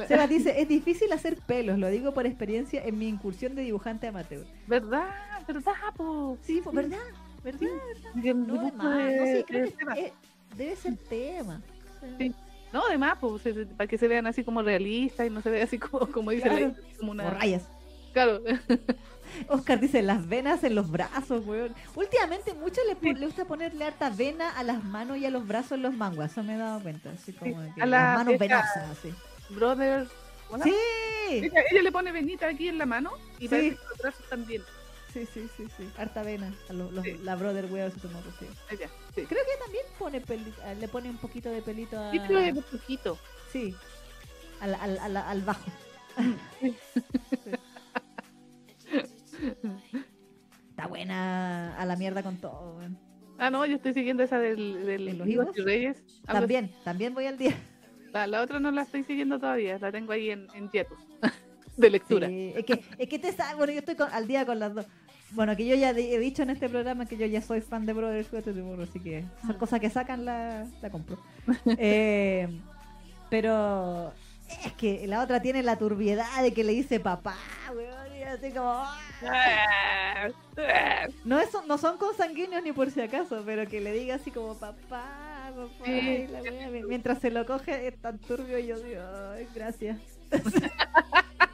[0.06, 4.06] Seba dice, es difícil hacer pelos, lo digo por experiencia en mi incursión de dibujante
[4.06, 4.46] amateur.
[4.66, 5.08] ¿Verdad?
[5.46, 6.38] ¿Verdad, po?
[6.42, 6.98] Sí, pues, ¿verdad?
[7.54, 9.64] No, sí, creo
[9.94, 10.12] que es-
[10.56, 11.60] debe ser tema.
[12.18, 12.34] Sí.
[12.72, 15.64] No, además, pues, se- para que se vean así como realistas y no se vea
[15.64, 16.66] así como, como dice Claro.
[16.68, 17.62] la- como rayas.
[18.12, 18.40] Claro,
[19.48, 21.74] Oscar dice, las venas en los brazos, weón.
[21.94, 25.72] Últimamente mucho le, le gusta ponerle harta vena a las manos y a los brazos
[25.72, 27.10] en los manguas, eso me he dado cuenta.
[27.10, 29.14] Así como de que a la las manos venosas, así.
[29.50, 30.06] brother.
[30.48, 30.76] ¿cómo se Sí?
[31.30, 33.48] Ella, ella le pone venita aquí en la mano y Sí.
[33.48, 34.62] parece que los brazos también.
[35.12, 35.88] Sí, sí, sí, sí.
[35.98, 36.52] Harta vena.
[36.68, 37.18] A los, los- Sí.
[37.22, 38.46] La brother weón, su tomorrow, sí.
[38.70, 39.22] Ella, sí.
[39.26, 42.10] Creo que también pone peli- eh, le pone un poquito de pelito a...
[42.10, 43.18] Sí, es un poquito.
[43.52, 43.74] Sí,
[44.60, 45.70] al, al, al, al bajo.
[50.70, 52.76] Está buena a la mierda con todo.
[52.76, 52.98] weón.
[53.38, 55.58] Ah, no, yo estoy siguiendo esa del, del ¿De los Higos higos?
[55.58, 56.02] y Reyes.
[56.26, 57.54] También, también voy al día.
[58.12, 60.70] La, la otra no la estoy siguiendo todavía, la tengo ahí en, en
[61.78, 62.28] de lectura.
[62.28, 64.74] Sí, es que, es que te sa- bueno, yo estoy con- al día con las
[64.74, 64.86] dos.
[65.32, 67.92] Bueno, que yo ya he dicho en este programa que yo ya soy fan de
[67.92, 69.58] Brothers Suéter de Burro, así que son Ah.
[69.58, 71.18] cosas que sacan la, la compro.
[71.78, 72.48] Eh,
[73.30, 74.12] pero
[74.64, 77.36] es que la otra tiene la turbiedad de que le dice papá,
[77.76, 78.70] weón, y así como...
[78.72, 80.28] ¡ah!
[81.26, 84.54] No, es, no son consanguíneos ni por si acaso, pero que le diga así como
[84.54, 85.52] papá, papá,
[85.84, 85.90] Sí.
[85.92, 89.02] y la wea, mi- mientras se lo coge es tan turbio y yo digo,
[89.34, 89.98] ay, gracias.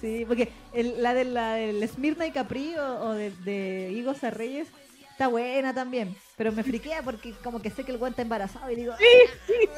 [0.00, 4.22] sí, porque el- la, de, la del Smirna y Capri o, o de, de Higos
[4.24, 4.68] a Reyes
[5.10, 8.70] está buena también, pero me friquea porque como que sé que el guante está embarazado
[8.70, 9.04] y digo, Sí,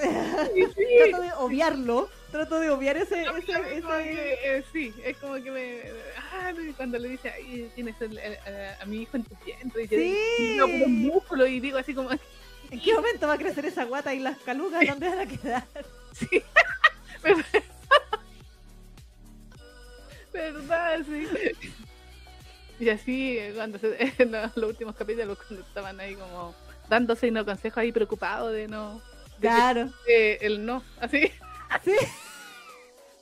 [0.55, 3.23] sí, trato de obviarlo, trato de obviar ese...
[3.23, 5.81] Ese, que, eh, sí, es como que me.
[6.33, 9.83] Ah, cuando le dice, ay, tienes el- el- a, a mi hijo en tu vientre.
[9.83, 10.17] Y yo Sí.
[10.39, 12.11] digo, "No, pero músculo", y digo así como,
[12.71, 14.87] ¿En qué momento va a crecer esa guata y las calugas?
[14.87, 15.67] ¿Dónde van a quedar?
[16.13, 16.43] sí.
[20.33, 21.01] ¿Verdad?
[21.05, 21.27] Sí.
[22.81, 26.55] Y así, eh, cuando se, en los, los últimos capítulos, cuando estaban ahí como
[26.89, 28.95] dándose unos consejos ahí preocupados de no.
[28.95, 29.91] de que- Claro.
[30.07, 31.31] de el no, así.
[31.85, 31.95] Sí.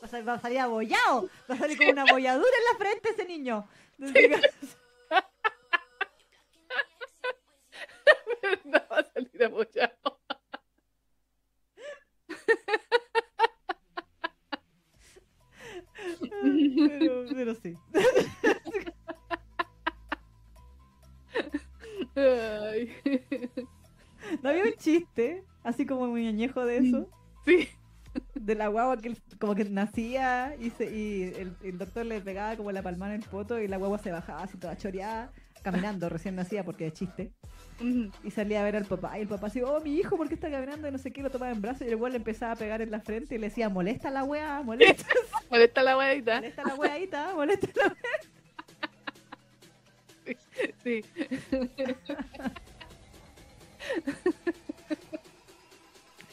[0.02, 1.28] Va a, sal- va a salir abollado.
[1.50, 3.68] Va a salir con una abolladura en la frente ese niño.
[8.64, 10.20] No va a salir apoyado.
[16.42, 17.74] Pero, pero sí.
[24.42, 25.44] ¿No había un chiste?
[25.62, 27.08] Así como muy añejo de eso.
[27.44, 27.68] Sí.
[28.34, 32.20] De la guagua que él- como que nacía y, se, y el, el doctor le
[32.20, 35.32] pegaba como la palmana en el poto y la guagua se bajaba así toda choreada,
[35.62, 37.30] caminando, recién nacía porque es chiste.
[38.24, 39.18] Y salía a ver al papá.
[39.18, 40.86] Y el papá así, oh, mi hijo, ¿por qué está caminando?
[40.88, 41.82] Y no sé qué, lo tomaba en brazos.
[41.86, 44.24] Y el güey le empezaba a pegar en la frente y le decía, molesta la
[44.24, 45.06] weá, molesta,
[45.50, 46.36] Molesta la weadita.
[46.36, 47.96] molesta la weadita, molesta la weá.
[50.84, 51.04] Sí.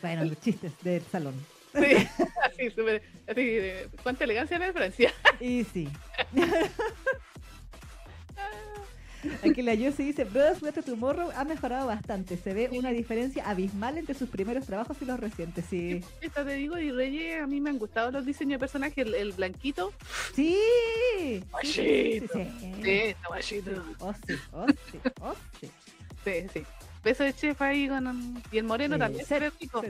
[0.01, 1.33] Bueno, los chistes del salón.
[1.73, 2.07] Sí.
[2.45, 3.01] Así, súper.
[3.27, 5.11] Así, de- cuánta elegancia la Francia.
[5.39, 5.87] Y sí.
[9.43, 12.37] Aquí la Yossi dice, Brothers Wet Tomorrow ha mejorado bastante.
[12.37, 15.65] Se ve una diferencia abismal entre sus primeros trabajos y los recientes.
[15.69, 16.03] Sí.
[16.21, 19.13] Esto te digo, y Reyes, a mí me han gustado los diseños de personajes, el,
[19.15, 19.91] el blanquito.
[20.33, 20.57] Sí.
[21.63, 22.47] Sí, sí.
[23.99, 25.69] Oh, sí, oh, sí, oh, sí.
[26.23, 26.63] Sí, sí.
[27.03, 29.25] Beso de chef ahí con un- Y el moreno Sí, también
[29.59, 29.83] rico.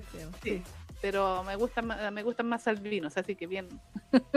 [0.44, 0.62] Sí.
[1.02, 3.68] Pero me gustan más, me gustan más albinos, así que bien.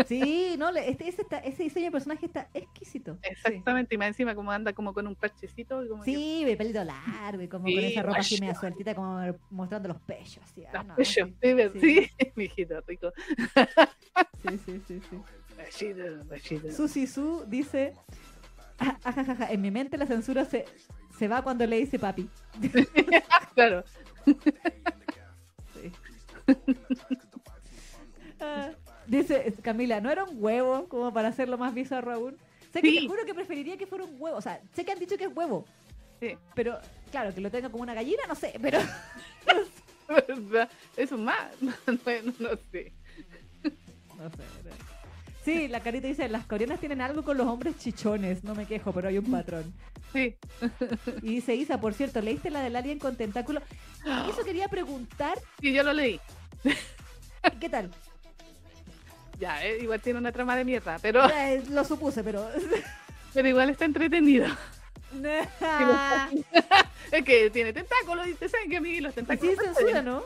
[0.07, 3.15] Sí, no, este, ese, está- ese diseño de personaje está exquisito.
[3.23, 3.31] Sí.
[3.31, 3.95] Exactamente.
[3.95, 5.82] Y más encima como anda como con un parchecito.
[5.89, 9.20] Como Sí, de pelito largo y como con esa ropa así media sueltita, como
[9.51, 10.43] mostrando los pechos.
[10.45, 12.11] Así, ah, Los no, pechos, sí, sí, sí.
[12.37, 13.12] mijito rico.
[14.43, 15.01] sí, sí, sí.
[16.74, 17.95] Susi Su dice,
[18.78, 20.65] "Ah, ajajaja, en mi mente la censura se,
[21.19, 22.28] se va cuando le dice papi.
[23.55, 23.82] Claro.
[28.40, 28.70] Ah,
[29.06, 32.36] dice Camila, ¿no era un huevo como para hacerlo más bizarro aún?
[32.72, 33.01] Sé que Sí.
[33.01, 34.36] te juro que preferiría que fuera un huevo.
[34.36, 35.66] O sea, sé que han dicho que es huevo.
[36.20, 36.36] Sí.
[36.55, 36.78] Pero,
[37.10, 38.78] claro, que lo tenga como una gallina, no sé, pero...
[40.97, 41.51] Eso más.
[42.05, 42.93] Bueno, no sé.
[44.18, 44.36] No sé.
[44.62, 44.77] pero-
[45.44, 48.93] Sí, la carita dice, las coreanas tienen algo con los hombres chichones, no me quejo,
[48.93, 49.72] pero hay un patrón.
[50.12, 50.36] Sí.
[51.22, 53.62] Y dice Isa, por cierto, ¿leíste la del alien con tentáculo?
[54.28, 56.20] Eso quería preguntar, Sí, yo lo leí.
[57.61, 57.91] ¿Qué tal?
[59.39, 62.49] Ya, eh, igual tiene una trama de mierda, pero, Eh, lo supuse, pero...
[63.35, 64.47] pero igual está entretenido.
[67.11, 69.57] es que tiene tentáculos y te saben que a mí los tentáculos.
[69.57, 70.23] Sí, censura, ¿no?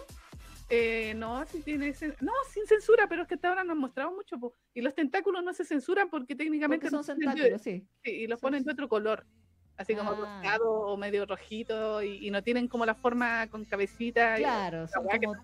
[0.68, 4.38] Eh, no, sí tiene no, sin censura, pero es que hasta ahora nos mostrado mucho.
[4.38, 4.56] Po.
[4.74, 7.86] Y los tentáculos no se censuran porque técnicamente porque son tentáculos, sí.
[8.02, 8.10] sí.
[8.10, 9.26] Y los ponen de otro color,
[9.76, 10.14] así como ah.
[10.14, 14.36] rosado o medio rojito, y, no tienen como la forma con cabecita.
[14.36, 15.34] Claro, son como...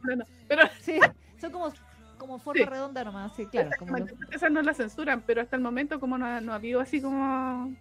[0.48, 0.62] pero...
[0.80, 0.98] sí,
[1.40, 1.72] son como
[2.20, 3.70] como forma redonda nomás, sí, claro.
[3.78, 3.96] Como
[4.30, 7.74] Esas no la censuran, pero hasta el momento como no, no ha habido así como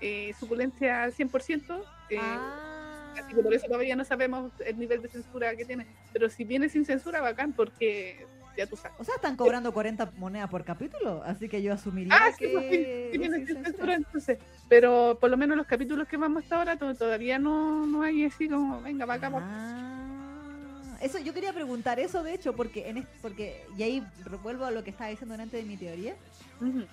[0.00, 3.14] eh, suculencia al 100%, eh, ah.
[3.18, 5.86] así que por eso todavía no sabemos el nivel de censura que tiene.
[6.12, 8.26] Pero si viene sin censura, bacán, porque
[8.60, 8.96] ya tú sabes.
[8.98, 12.48] O sea, están cobrando 40 monedas por capítulo, así que yo asumiría ah, que...
[12.48, 12.70] Pues,
[13.12, 14.38] sí, viene sin censura, entonces.
[14.68, 18.48] Pero por lo menos los capítulos que vamos hasta ahora todavía no, no hay así
[18.48, 19.30] como, venga, va acá.
[19.34, 20.96] Ah.
[21.00, 24.06] Eso, yo quería preguntar eso, de hecho, porque, en porque y ahí
[24.42, 26.14] vuelvo a lo que estaba diciendo antes de mi teoría,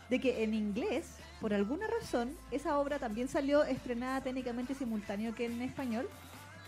[0.10, 5.46] de que en inglés por alguna razón, esa obra también salió estrenada técnicamente simultáneo que
[5.46, 6.10] en español,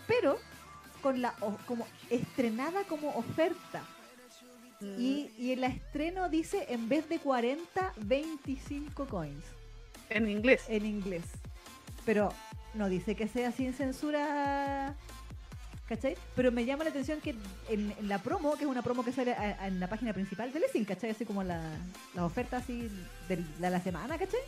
[0.06, 0.38] pero
[1.02, 1.34] con la
[1.66, 3.82] como estrenada como oferta.
[4.80, 5.00] Mm.
[5.00, 9.44] Y, y el estreno dice en vez de 40, 25 coins.
[10.08, 10.64] En inglés.
[10.68, 11.24] En inglés.
[12.04, 12.32] Pero
[12.74, 14.96] no dice que sea sin censura
[15.90, 16.16] ¿cachai?
[16.36, 17.34] Pero me llama la atención que
[17.68, 20.84] en, la promo, que es una promo que sale en la página principal de Lessing,
[20.84, 21.10] ¿cachai?
[21.10, 21.60] Así como la,
[22.14, 22.88] la oferta así
[23.28, 24.40] de, la semana, ¿cachai?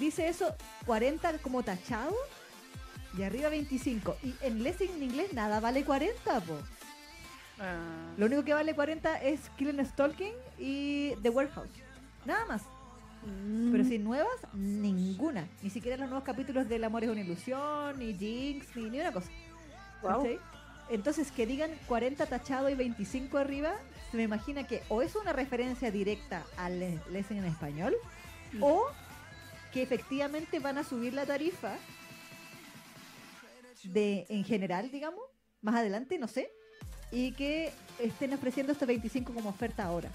[0.00, 0.54] Dice eso,
[0.86, 2.14] 40 como tachado
[3.16, 4.16] y arriba 25.
[4.22, 6.56] Y en Lessing en inglés nada vale 40, po.
[7.60, 8.14] Ah.
[8.16, 11.70] Lo único que vale 40 es Killing Stalking y The Warehouse.
[12.24, 12.62] Nada más.
[13.24, 13.72] Mm.
[13.72, 15.48] Pero sin nuevas, ninguna.
[15.62, 19.12] Ni siquiera los nuevos capítulos del Amor es una ilusión, ni Jinx, ni, ni una
[19.12, 19.30] cosa.
[20.90, 23.74] Entonces, que digan 40 tachado y 25 arriba,
[24.10, 26.80] se me imagina que o es una referencia directa al
[27.10, 27.94] Lesson en español,
[28.52, 28.62] mm.
[28.62, 28.84] o
[29.72, 31.76] que efectivamente van a subir la tarifa
[33.84, 35.22] de en general, digamos,
[35.60, 36.50] más adelante, no sé,
[37.10, 40.10] y que estén ofreciendo este 25 como oferta ahora.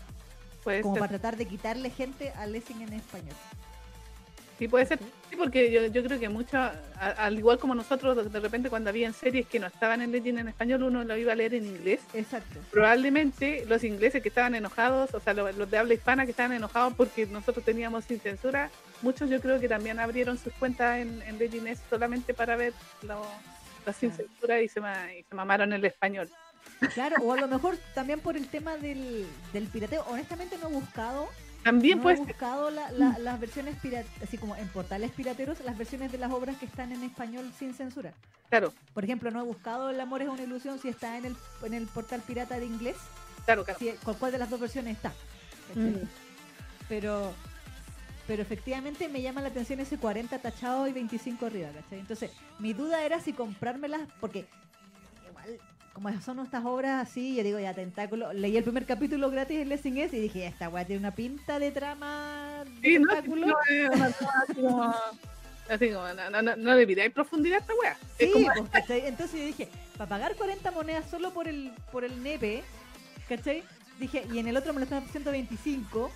[0.82, 3.36] como para tratar de quitarle gente al Lessing en español.
[4.60, 5.00] Sí, puede ser.
[5.30, 6.58] Sí, porque yo, yo creo que mucho,
[7.00, 10.48] al igual como nosotros, de repente cuando había series que no estaban en Legend en
[10.48, 12.02] español, uno lo iba a leer en inglés.
[12.14, 12.60] Exacto.
[12.72, 16.94] Probablemente los ingleses que estaban enojados, o sea, los, de habla hispana que estaban enojados
[16.94, 18.70] porque nosotros teníamos sin censura,
[19.02, 23.18] muchos yo creo que también abrieron sus cuentas en, en Legend solamente para ver la
[23.92, 26.30] sin censura y se, y se mamaron el español.
[26.94, 30.04] Claro, o a lo mejor también por el tema del, del pirateo.
[30.08, 31.30] Honestamente no he buscado
[31.64, 32.20] también no pues.
[32.20, 33.78] He buscado las versiones
[34.22, 37.74] así como en portales pirateros, las versiones de las obras que están en español sin
[37.74, 38.14] censura.
[38.50, 38.74] Claro.
[38.94, 41.74] Por ejemplo, no he buscado El amor es una ilusión si está en el, en
[41.74, 42.98] el portal pirata de inglés.
[43.46, 43.80] Claro, claro.
[44.04, 45.10] ¿Con cuál de las dos versiones está?
[45.74, 46.06] Mm.
[46.90, 47.34] Pero
[48.26, 52.00] pero efectivamente me llama la atención ese 40 tachado y 25 arriba, ¿cachai?
[52.00, 54.46] Entonces, mi duda era si comprármelas, porque
[55.30, 55.60] igual
[55.94, 59.70] como son estas obras así, yo digo ya tentáculo, leí el primer capítulo gratis en
[59.70, 63.48] Lessing S y dije, esta weá tiene una pinta de trama de tentáculo.
[63.48, 64.96] No, así como,
[65.70, 67.98] así como, no, no, no, le profundidad a esta weá.
[68.18, 72.64] Sí, pues, Entonces yo dije, para pagar 40 monedas solo por el, por el nepe,
[73.30, 73.64] ¿cachai?
[74.00, 76.12] Dije, y en el otro me lo están haciendo 125,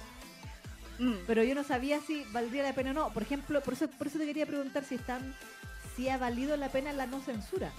[0.98, 1.14] mm.
[1.28, 3.14] pero yo no sabía si valdría la pena o no.
[3.14, 5.36] Por ejemplo, por eso, por eso te quería preguntar si están,
[5.96, 7.72] si ha valido la pena la no censura.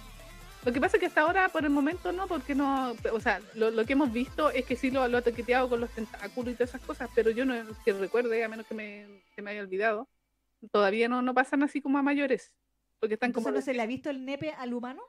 [0.69, 2.95] Lo que pasa es que hasta ahora, por el momento, no, porque no.
[3.11, 5.89] O sea, lo, que hemos visto es que sí lo, lo ha toqueteado con los
[5.89, 7.55] tentáculos y todas esas cosas, pero yo no
[7.87, 9.07] que recuerde, a menos que me,
[9.39, 10.07] me haya olvidado,
[10.71, 12.53] todavía no, no pasan así como a mayores.
[13.01, 13.51] Porque están como.
[13.51, 15.01] ¿No se le ha visto el nepe al humano?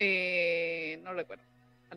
[0.00, 1.44] Eh, no recuerdo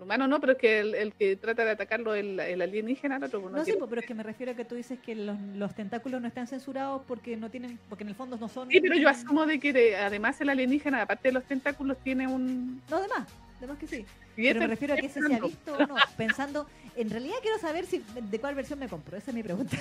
[0.02, 3.54] humano no, pero es que el, que trata de atacarlo el, el alienígena, otro pues,
[3.54, 6.22] no, sé, pues, pero es que me refiero a que tú dices que los, tentáculos
[6.22, 8.70] no están censurados porque no tienen, porque en el fondo no son.
[8.70, 12.82] Sí, pero yo asumo de que además el alienígena, aparte de los tentáculos, tiene un.
[12.90, 14.06] No, además, además que sí.
[14.36, 15.96] pero me refiero a que ese se ha visto o no.
[16.18, 19.18] Pensando, en realidad quiero saber si de cuál versión me compro.
[19.18, 19.78] Esa es mi pregunta.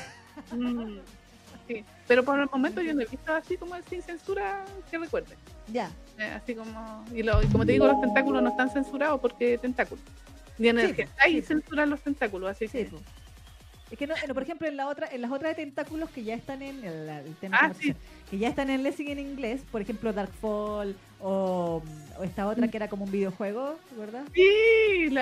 [0.52, 0.98] Mm.
[1.66, 5.36] Sí, pero por el momento yo no he visto así como sin censura que recuerde.
[5.72, 5.90] Ya.
[6.18, 10.04] Eh, así como, y, lo, como te digo, los tentáculos no están censurados porque tentáculos.
[10.58, 12.86] Ni en el que hay censuran los tentáculos, así sí,
[13.90, 16.34] Es que no, por ejemplo, en la otra, en las otras de tentáculos que ya
[16.34, 17.72] están en el, tema ah,
[18.30, 21.82] que ya están en Lessing en inglés, por ejemplo Darkfall o,
[22.18, 22.70] o esta otra mm.
[22.70, 24.24] que era como un videojuego, ¿verdad?
[24.34, 25.14] Sí,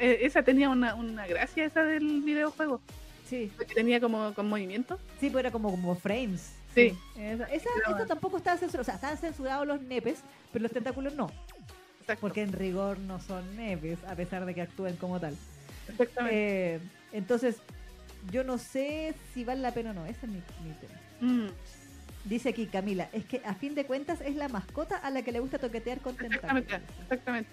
[0.00, 2.80] e, esa tenía una, una gracia esa del videojuego.
[3.28, 3.52] Sí.
[3.58, 4.98] Que tenía como con movimiento.
[5.20, 6.52] Sí, pues era como, como frames.
[6.74, 6.96] Sí.
[7.16, 8.82] Esa, tampoco estaba censurada.
[8.82, 10.20] O sea, estaban censurados los nepes,
[10.52, 11.30] pero los tentáculos no.
[12.20, 15.36] Porque en rigor no son nepes, a pesar de que actúen como tal.
[15.88, 16.74] Exactamente.
[16.76, 16.80] Eh,
[17.12, 17.56] entonces,
[18.32, 20.06] yo no sé si vale la pena o no.
[20.06, 21.00] Esa es mi, tema.
[21.20, 21.48] Mm.
[22.24, 25.32] Dice aquí Camila, es que a fin de cuentas es la mascota a la que
[25.32, 27.02] le gusta toquetear con Exactamente, tentáculos.
[27.02, 27.50] exactamente.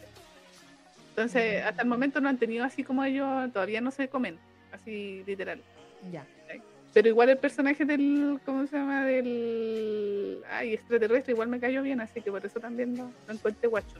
[1.09, 1.67] Entonces, Mm.
[1.67, 4.37] hasta el momento no han tenido así como ellos, todavía no se comen,
[4.75, 5.59] así literal.
[6.11, 6.25] Ya.
[6.93, 9.03] Pero igual el personaje del, ¿cómo se llama?
[9.05, 13.67] Del, ay, extraterrestre, igual me cayó bien, así que por eso también lo, lo encontré
[13.67, 13.97] guacho.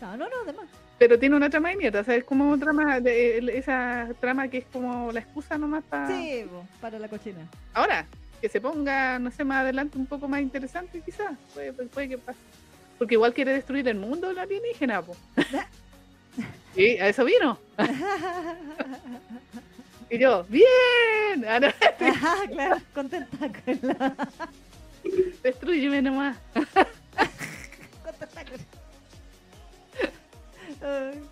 [0.00, 0.66] No, no, no, además.
[0.98, 4.58] Pero tiene una trama de mierda, o sea, es como trama, de, esa trama que
[4.58, 6.06] es como la excusa nomás para...
[6.08, 6.44] Sí,
[6.80, 7.46] para la cochina.
[7.74, 8.06] Ahora,
[8.40, 12.18] que se ponga, no sé, más adelante un poco más interesante quizás, puede, puede- que
[12.18, 12.38] pase.
[12.98, 15.14] Porque igual quiere destruir el mundo el alienígena, po.
[16.74, 17.58] Sí, a eso vino.
[20.12, 21.42] Y yo, ¡bien!
[21.48, 21.68] Ah, no,
[22.06, 23.96] Ajá, claro, con tentáculos.
[25.42, 26.36] destruyeme nomás.
[26.54, 28.60] con tentáculos.
[30.82, 31.22] Ay.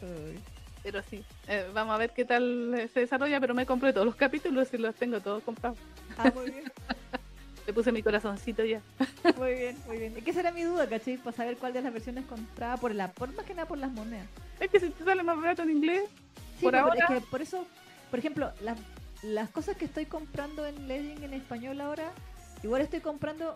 [0.00, 0.40] Ay.
[0.82, 4.06] Pero sí, eh, vamos a ver qué tal eh, se desarrolla, pero me compré todos
[4.06, 5.76] los capítulos y los tengo todos comprados.
[6.16, 6.72] Ah, muy bien.
[7.66, 8.80] Le puse mi corazoncito ya.
[9.38, 10.16] Muy bien, muy bien.
[10.16, 11.16] Es que esa era mi duda, ¿cachai?
[11.18, 13.90] Para saber cuál de las versiones compraba por la, por más que nada por las
[13.92, 14.26] monedas.
[14.60, 16.02] Es que si te sale más barato en inglés,
[16.58, 17.66] Sí, Por ahora- es que por eso,
[18.08, 18.78] por ejemplo, las,
[19.22, 22.12] las cosas que estoy comprando en Legend en español ahora,
[22.62, 23.54] igual estoy comprando,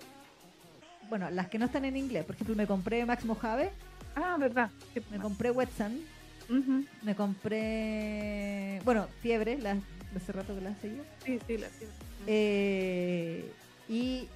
[1.08, 2.26] bueno, las que no están en inglés.
[2.26, 3.70] Por ejemplo, me compré Max Mojave,
[4.16, 4.70] ah, verdad.
[5.10, 5.98] Me compré Wetsan,
[6.50, 9.78] ujú, me compré, bueno, Fiebre, las
[10.14, 11.00] hace rato que las seguí.
[11.24, 11.86] sí, sí, la sí.
[12.26, 13.50] Eh,
[13.90, 14.28] y,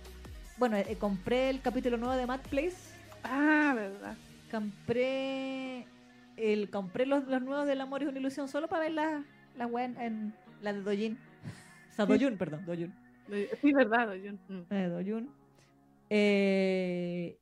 [0.58, 2.76] bueno, eh, compré el capítulo nuevo de Mad Place.
[3.22, 4.16] Ah, verdad.
[4.50, 5.86] compré
[6.36, 9.24] el compré los, los nuevos del amor es una ilusión solo para ver las
[9.56, 11.16] la weas en, en la de Dojin
[11.92, 12.92] o sea Doyun perdón Doyun
[13.30, 14.38] Eh, Sí, verdad, Jun.
[14.48, 14.62] Mm.
[14.68, 14.88] la
[16.10, 17.38] Eh,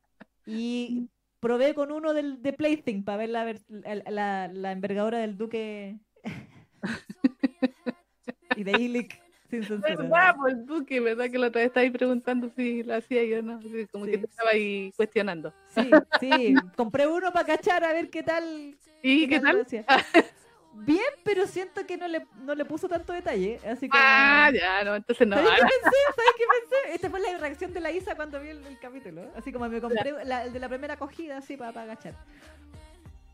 [0.47, 1.09] y
[1.41, 5.37] probé con uno del de Plaything para ver la, ver- la, la- la envergadura del
[5.39, 5.99] duque
[8.57, 9.22] y de Illic
[9.61, 10.35] sin censura ¿Verdad?
[10.39, 11.31] Pues el Duque, ¿verdad?
[11.31, 13.59] Que la otra vez estaba ahí preguntando si lo hacía yo no.
[13.59, 14.11] Así como Sí.
[14.13, 15.53] que te estaba ahí cuestionando.
[15.75, 19.61] sí sí compré uno para cachar a ver qué tal ¿Y qué lo tal?
[19.63, 19.85] hacía.
[20.75, 23.61] Bien, pero siento que no le, no le puso tanto detalle.
[23.69, 23.99] Así que.
[24.01, 25.37] Ah, ya, no, entonces no.
[25.37, 25.97] ¿Sabes qué pensé?
[26.17, 26.95] ¿Sabes qué pensé?
[26.95, 29.31] Esta fue la reacción de la Isa cuando vi el, el capítulo.
[29.37, 32.15] Así como me compré la- el de la primera acogida, así para, para agachar.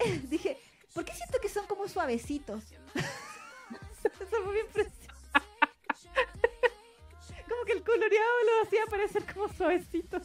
[0.29, 0.57] Dije,
[0.93, 2.65] ¿por qué siento que son como suavecitos?
[4.05, 5.08] Eso fue mi impresión.
[7.69, 10.23] Que el coloreado lo hacía parecer como suavecitos.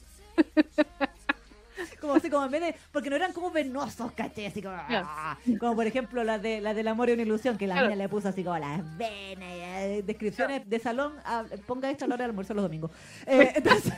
[2.00, 2.76] Como así, como en vez de.
[2.92, 4.46] Porque no eran como venosos, ¿cachai?
[4.46, 4.76] Así como.
[4.78, 7.88] Ah, Como por ejemplo las de las del amor y una ilusión, que la Claro.
[7.90, 11.14] niña le puso así como las venas, eh, descripciones de salón.
[11.26, 12.92] ah, ponga esto a la hora del almuerzo los domingos.
[13.28, 13.94] Eh, entonces,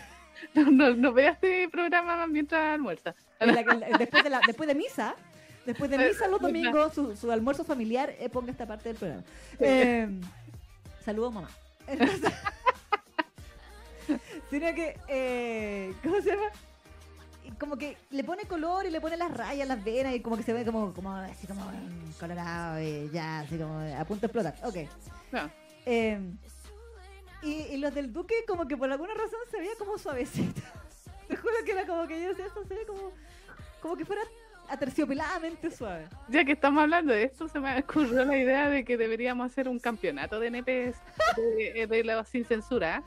[0.53, 3.13] No, no, no veas este programa mientras almuerza.
[3.39, 3.63] la
[3.99, 5.15] después, de la, después de misa.
[5.65, 9.23] Después de misa los domingos, su, su almuerzo familiar, eh, ponga esta parte del programa.
[9.59, 10.07] Eh,
[11.03, 11.49] saludos, mamá.
[11.87, 12.21] Entonces,
[14.49, 16.49] sino que, eh, ¿cómo se llama?
[17.59, 20.43] Como que le pone color y le pone las rayas, las venas y como que
[20.43, 21.61] se ve como, como así como
[22.19, 24.55] colorado y ya, así como a punto de explotar.
[24.63, 24.89] Ok.
[25.31, 25.49] No.
[25.85, 26.19] Eh,
[27.43, 30.61] y, y los del Duque como que por alguna razón se veía como suavecito.
[31.27, 33.11] Te juro que era como que yo decía, esto se ve como,
[33.81, 34.21] como que fuera
[34.69, 36.07] aterciopeladamente suave.
[36.27, 39.67] Ya que estamos hablando de esto, se me ocurrió la idea de que deberíamos hacer
[39.67, 40.97] un campeonato de NPs
[41.37, 43.03] de, de los sin censura.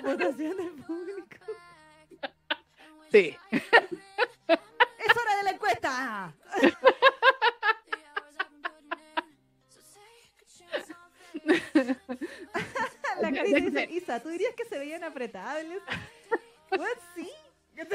[0.00, 1.36] Con votación del público.
[3.10, 3.36] Sí.
[3.50, 6.32] ¡Es hora de la encuesta!
[13.20, 15.80] la ya dice, Isa, ¿tú dirías que se veían apretables?
[16.68, 17.30] Pues sí.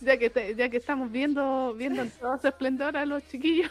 [0.00, 3.68] Ya que, te- ya que estamos viendo, viendo en todo su esplendor a los chiquillos,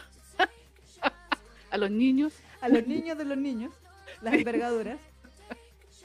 [1.70, 3.72] a los niños, A los niños de los niños,
[4.20, 4.98] las envergaduras.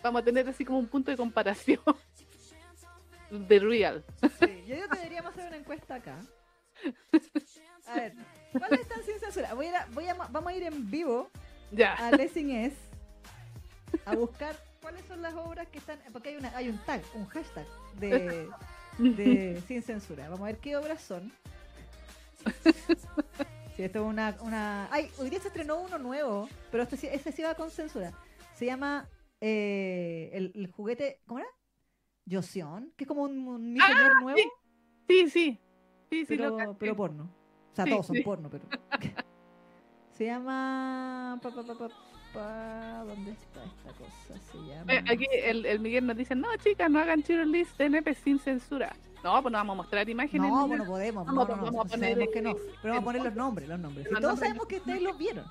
[0.03, 1.80] Vamos a tener así como un punto de comparación.
[3.31, 4.03] De real.
[4.39, 6.19] Sí, yo digo que deberíamos hacer una encuesta acá.
[7.88, 8.13] A ver,
[8.51, 9.55] ¿cuáles están sin censura?
[9.55, 11.31] Voy a, ir a- voy a- vamos a ir en vivo
[11.71, 11.93] Ya.
[11.95, 12.73] a Lessing Es
[14.05, 15.99] a buscar cuáles son las obras que están.
[16.11, 17.65] Porque hay, una, hay un tag, un hashtag
[17.95, 18.47] de,
[18.99, 20.25] de sin censura.
[20.30, 21.31] Vamos a ver qué obras son.
[23.75, 24.88] Sí, esto es una, una.
[24.91, 28.11] Ay, hoy día se estrenó uno nuevo, pero este, este sí va con censura.
[28.55, 29.07] Se llama
[29.45, 31.20] eh, el, el juguete.
[31.26, 31.49] ¿Cómo era?
[32.26, 34.40] Yosion, que es como un, un mi señor nuevo,
[35.10, 35.60] Sí, sí.
[36.10, 37.24] Sí, sí, pero, pero porno.
[37.72, 38.22] O sea, Sí, todos son sí.
[38.22, 38.64] porno, pero.
[40.14, 41.38] se llama.
[41.44, 41.64] Pa, pa,
[42.34, 44.40] pa, ¿Dónde está esta cosa?
[44.49, 44.94] Se llama.
[44.94, 48.40] Eh, Aquí el, el Miguel nos dice, no chicas, no hagan cheerleaders de NP sin
[48.40, 48.95] censura.
[49.24, 50.49] No, pues no vamos a mostrar imágenes.
[50.49, 51.26] No, pues no podemos.
[51.26, 52.53] No, no, no, vamos a poner que no.
[52.82, 54.07] Pero vamos a poner los nombres, los nombres.
[54.10, 55.45] Todos sabemos que ustedes los vieron.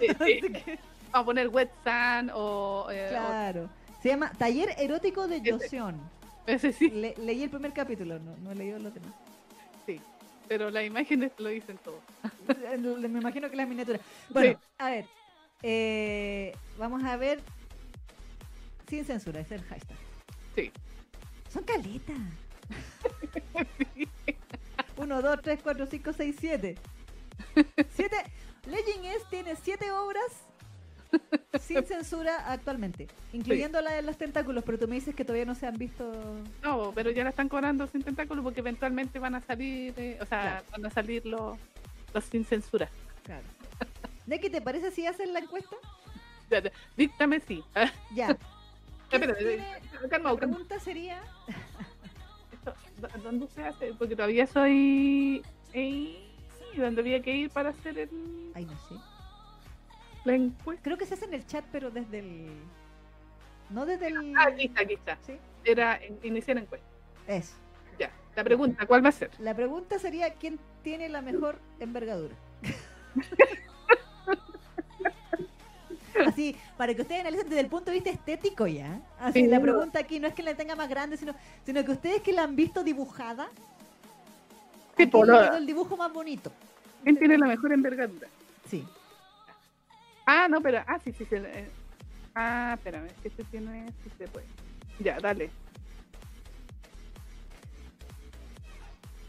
[0.00, 0.40] Sí, sí.
[1.12, 3.68] A poner Wet Sun o, eh, Claro.
[4.02, 5.80] Se llama Taller Erótico de Ese.
[5.82, 5.92] O-
[6.46, 9.12] ese sí, Le- leí el primer capítulo, no, no he leído los demás.
[9.86, 10.00] sí.
[10.48, 12.00] Pero las imágenes lo dicen todo.
[13.00, 14.00] Me imagino que las miniaturas.
[14.30, 14.64] Bueno, Sí.
[14.78, 15.04] a ver.
[15.62, 17.40] eh, vamos a ver.
[18.88, 19.96] Sin censura, ese es el hashtag.
[20.54, 20.70] Sí.
[21.52, 22.16] Son caletas.
[24.96, 26.76] 1, 2, 3, 4, 5, 6, 7.
[27.96, 28.16] 7.
[28.66, 30.24] Legend S tiene 7 obras
[31.60, 35.54] sin censura actualmente, incluyendo la de los tentáculos, pero tú me dices que todavía no
[35.54, 36.10] se han visto.
[36.62, 40.26] No, pero ya la están cobrando sin tentáculos porque eventualmente van a salir, eh, o
[40.26, 40.66] sea, Claro.
[40.72, 41.58] van a salir los,
[42.14, 42.88] los sin censura.
[43.24, 43.44] Claro.
[44.26, 45.76] Neki, ¿te parece si hacen la encuesta?
[46.50, 47.62] Ya, ya, Díctame sí.
[48.14, 48.36] Ya.
[49.08, 49.64] ¿Quién espera, tiene-
[50.10, 51.22] calma, La pregunta sería.
[52.52, 53.94] Esto, ¿dó- ¿Dónde se hace?
[53.94, 55.42] Porque todavía soy.
[55.72, 56.22] Eh,
[56.76, 58.10] ¿Dónde había que ir para hacer el,
[58.54, 58.94] Ay, no sé.
[60.34, 60.82] Encuesta?
[60.82, 62.48] Creo que se hace en el chat, pero desde el.
[63.70, 64.34] No desde el.
[64.36, 65.18] Ah, aquí está, aquí está.
[65.26, 65.34] Sí,
[65.64, 66.86] Era in- iniciar encuesta.
[67.26, 67.54] eso.
[67.98, 68.10] Ya.
[68.34, 69.30] La pregunta, ¿cuál va a ser?
[69.38, 72.34] La pregunta sería: ¿quién tiene la mejor envergadura?
[76.26, 79.00] Así, para que ustedes analicen desde el punto de vista estético ya.
[79.20, 81.34] Así, Sí, la pregunta aquí no es que la tenga más grande, sino,
[81.64, 83.48] sino que ustedes que la han visto dibujada,
[84.96, 86.50] Sí, ¿a quién por el dibujo más bonito?
[87.02, 88.28] ¿Quién tiene la mejor envergadura?
[88.66, 88.86] Sí.
[90.26, 90.78] Ah, no, pero.
[90.86, 91.36] Ah, sí, sí, sí.
[91.36, 91.70] eh,
[92.34, 93.86] Ah, espérame, que este tiene.
[94.04, 94.46] Sí se puede.
[95.00, 95.50] Ya, dale.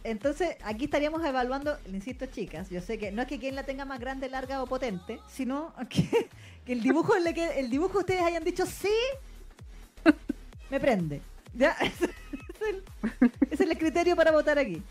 [0.03, 3.64] Entonces, aquí estaríamos evaluando, le insisto, chicas, yo sé que no es que quien la
[3.65, 6.30] tenga más grande, larga o potente, sino que,
[6.65, 8.94] que el dibujo le que el dibujo ustedes hayan dicho sí,
[10.69, 11.22] me prende.
[11.53, 12.84] Ya, ese es el,
[13.52, 14.82] ese es el criterio para votar aquí.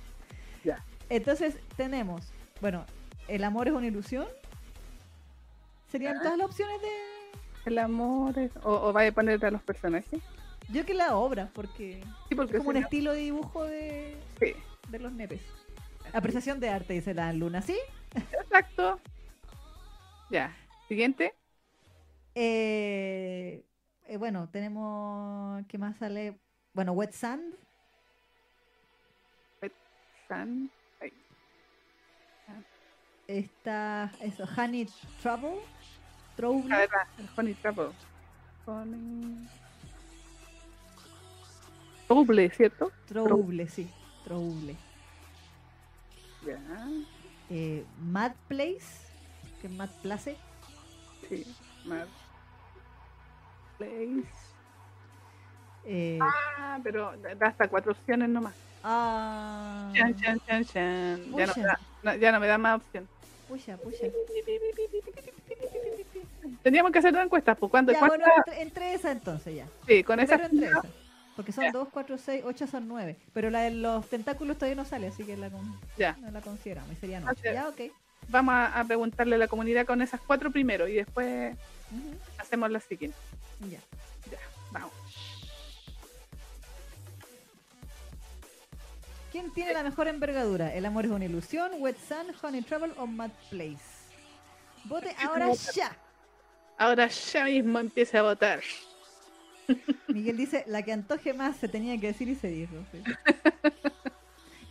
[0.65, 0.85] Ya.
[1.09, 2.23] Entonces, tenemos,
[2.61, 2.85] bueno,
[3.29, 4.27] el amor es una ilusión.
[5.91, 6.89] Serían todas las opciones de.
[7.67, 8.51] El amor es...
[8.63, 10.21] O, o vaya a poner a los personajes.
[10.69, 14.17] Yo que la obra, porque Sí, porque es como un no- estilo de dibujo de,
[14.41, 14.55] sí.
[14.89, 15.41] de los nepes.
[16.13, 17.77] Apreciación de arte, dice la luna, ¿sí?
[18.15, 19.01] Exacto.
[20.31, 20.57] Ya.
[20.89, 21.35] Siguiente.
[22.35, 23.65] Eh,
[24.07, 25.65] eh, bueno, tenemos.
[25.67, 26.39] ¿Qué más sale?
[26.75, 27.55] Bueno, Wet Sand.
[30.29, 30.71] San.
[31.01, 31.13] Ahí.
[33.29, 34.11] Está.
[34.21, 34.87] Eso, Honey
[35.23, 35.61] Trouble.
[36.37, 36.75] Trouble.
[36.75, 37.91] A ver, va, el Honey Trouble.
[38.67, 39.49] Honey...
[42.07, 42.93] Trouble, ¿cierto?
[43.09, 43.91] Trouble, sí.
[44.25, 44.77] Trouble.
[46.47, 46.59] Ya.
[47.51, 49.07] Eh, Mad Place.
[49.61, 50.37] Que es Mad Place.
[51.29, 51.45] Sí.
[51.85, 52.07] Mad
[53.79, 54.29] Place.
[55.85, 58.55] Eh, Ah, pero da hasta cuatro opciones nomás.
[58.85, 61.33] ah, Chan, chan, chan, chan.
[61.37, 63.09] Ya no, da, no, ya no me da más opción.
[63.49, 64.07] Pucha, pucha.
[66.63, 69.67] Teníamos que hacer una encuesta, pues cuando Ya, cuántas- bueno, entre, entre esa entonces ya.
[69.87, 70.71] sí, con esa entre.
[71.37, 71.73] Porque son Ya.
[71.73, 73.17] 2, 4, 6, 8 son 9.
[73.35, 76.17] Pero la de los tentáculos todavía no sale, así que la con- ya.
[76.21, 76.93] no la consideramos.
[76.93, 77.41] Y serían Ah, 8.
[77.45, 77.49] sí.
[77.53, 77.81] Ya, ok.
[78.29, 81.55] Vamos a, a preguntarle a la comunidad con esas cuatro primero y después
[82.39, 83.21] hacemos las siguientes.
[83.61, 83.79] Ya.
[84.31, 84.39] Ya,
[84.73, 84.91] vamos.
[89.33, 90.73] ¿Quién tiene la mejor envergadura?
[90.75, 91.71] ¿El amor es una ilusión?
[91.81, 93.77] ¿Wet Sun, Honey Trouble o Mad Place?
[94.85, 95.95] Vote ahora ya.
[96.79, 98.61] Ahora ya mismo empieza a votar.
[100.09, 102.75] Miguel dice, la que antoje más se tenía que decir y se dijo.
[102.93, 103.03] sí.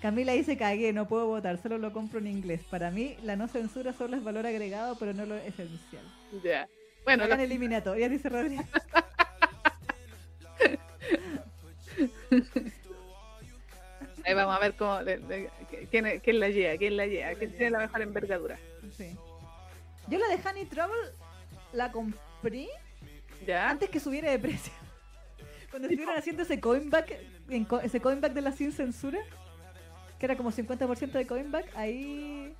[0.01, 2.61] Camila dice, cagué, no puedo votar, solo lo compro en inglés.
[2.69, 6.03] Para mí, la no censura solo es valor agregado, pero no lo esencial.
[6.43, 6.67] Ya.
[7.05, 8.67] Bueno, Hagan la- eliminatoria, dice Rodríguez.
[14.25, 15.49] ahí vamos a ver cómo, le- le-
[15.91, 18.57] quién, quién la lleva, quién la lleva, quién tiene la mejor envergadura.
[18.95, 19.15] Sí.
[20.07, 20.95] Yo la de Honey Trouble
[21.75, 22.67] la compré
[23.45, 23.69] Ya.
[23.69, 24.73] antes que subiera de precio.
[25.69, 27.13] Cuando estuvieron haciendo ese coinback,
[27.83, 29.19] ese coinback de la sin censura,
[30.19, 32.53] que era como 50% de coinback, ahí,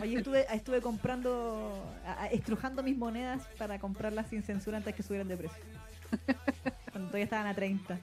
[0.00, 5.02] ahí estuve, estuve comprando, a- a- estrujando mis monedas para comprarlas sin censura antes que
[5.02, 5.62] subieran de precio.
[6.92, 7.98] Cuando todavía estaban a 30.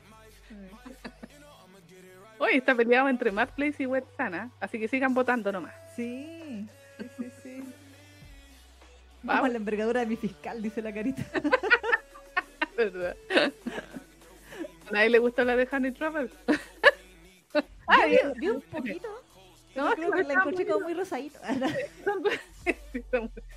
[2.38, 5.74] Hoy está peleado entre Mad Place y Wet Sana, así que sigan votando nomás.
[5.96, 6.68] Sí.
[9.26, 9.50] Vamos Vamos.
[9.50, 11.24] a la envergadura de mi fiscal, dice la carita.
[12.78, 13.16] ¿Verdad?
[14.88, 15.94] ¿A nadie le gustó la de Honey?
[15.94, 16.08] Yo
[17.88, 18.06] Ah,
[18.38, 19.08] vi, un poquito.
[19.76, 21.40] No, creo que la encontré como muy rosadito.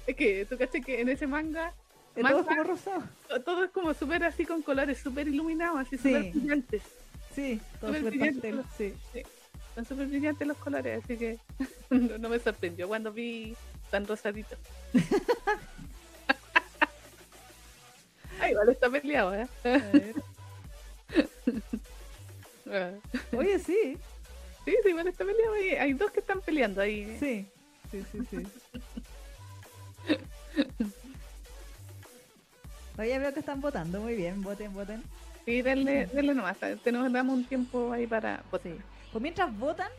[0.07, 1.73] Es que tú caché que en ese manga
[2.15, 3.03] Todo es como rosado.
[3.45, 6.09] todo es como súper así con colores súper iluminados, así Sí.
[6.15, 6.83] súper brillantes.
[7.35, 8.55] Sí, todo Súper brillante.
[8.77, 8.95] sí.
[9.75, 11.39] Son súper brillantes los colores, así que
[11.91, 13.55] no, no me sorprendió cuando vi
[13.91, 14.57] tan rosadito.
[18.41, 19.49] Ay, igual está peleado, ¿eh?
[22.71, 22.91] Ah.
[23.35, 23.97] Oye, sí,
[24.69, 25.55] Sí, sí, igual está peleado.
[25.55, 27.17] Hay, hay dos que están peleando ahí.
[27.19, 27.47] sí,
[27.91, 28.47] sí, sí, sí.
[32.99, 35.03] Oye, veo que están votando, muy bien, voten, voten.
[35.47, 36.59] Sí, denle, denle nomás.
[36.85, 38.73] Tenemos, damos un tiempo ahí para votar.
[38.73, 38.79] Sí.
[39.11, 39.91] Pues mientras votan,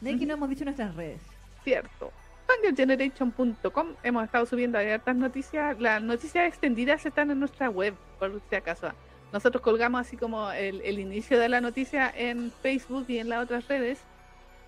[0.00, 1.20] Neki no hemos dicho nuestras redes.
[1.62, 2.10] Cierto.
[2.52, 5.78] Fangirlgeneration.com hemos estado subiendo hartas noticias.
[5.80, 8.90] Las noticias extendidas están en nuestra web, por si acaso.
[9.32, 13.42] Nosotros colgamos así como el, el inicio de la noticia en Facebook y en las
[13.44, 14.00] otras redes.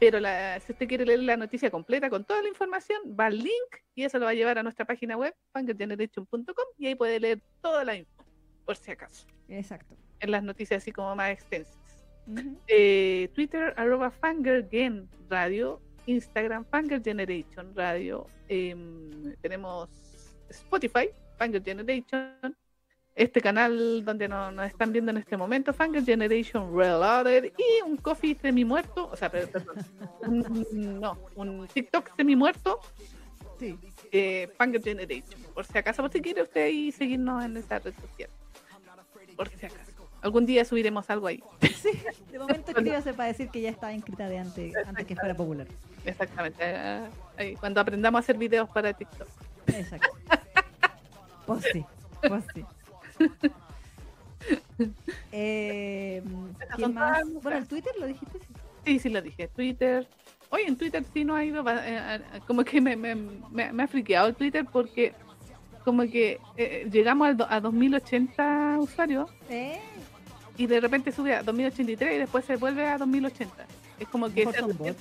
[0.00, 3.38] Pero la- si usted quiere leer la noticia completa con toda la información, va al
[3.38, 6.44] link y eso lo va a llevar a nuestra página web, fangirlgeneration.com,
[6.78, 8.24] y ahí puede leer toda la info,
[8.64, 9.94] por si acaso, Exacto.
[10.20, 11.76] en las noticias así como más extensas.
[12.66, 19.88] Eh, Twitter, arroba Fangirlgen Radio, Instagram, Fangirl Generation Radio, em, tenemos
[20.50, 21.08] Spotify,
[21.38, 22.56] Fangirl Generation,
[23.14, 27.96] este canal donde no- nos están viendo en este momento, Fangirl Generation Reloaded, y un
[27.96, 29.76] coffee semi muerto, o sea, per- perdón,
[30.26, 32.80] un, no, un TikTok semi muerto,
[33.58, 33.78] Sí.
[34.10, 37.94] eh, Fangirl Generation, por si acaso, por si quiere usted ahí seguirnos en esa red
[38.00, 38.30] social,
[39.36, 39.92] por si acaso.
[40.24, 41.40] Algún día subiremos algo ahí.
[41.84, 41.90] Sí,
[42.32, 45.66] de momento escríbase para decir que ya estaba inscrita de antes, antes que fuera popular.
[46.04, 46.56] Exactamente.
[46.60, 47.00] eh,
[47.36, 49.28] ahí, cuando aprendamos a hacer videos para TikTok.
[49.66, 50.08] Exacto.
[51.46, 51.84] Pues sí,
[52.26, 52.64] pues sí.
[55.32, 56.22] Eh,
[56.76, 57.22] ¿Quién más?
[57.42, 57.66] Bueno, el.
[57.66, 58.38] Twitter lo dijiste.
[58.38, 58.46] sí.
[58.84, 59.48] Sí, sí lo dije.
[59.48, 60.06] Twitter.
[60.50, 61.64] Oye, en Twitter sí no ha ido.
[61.68, 65.14] eh, como que me, me, me, me ha friqueado el Twitter porque
[65.84, 69.78] como que eh, llegamos al do- a 2080 usuarios ¿Eh?
[70.56, 73.66] Y de repente sube a 2083 y después se vuelve a 2080.
[73.98, 74.96] Es como que Mejor se son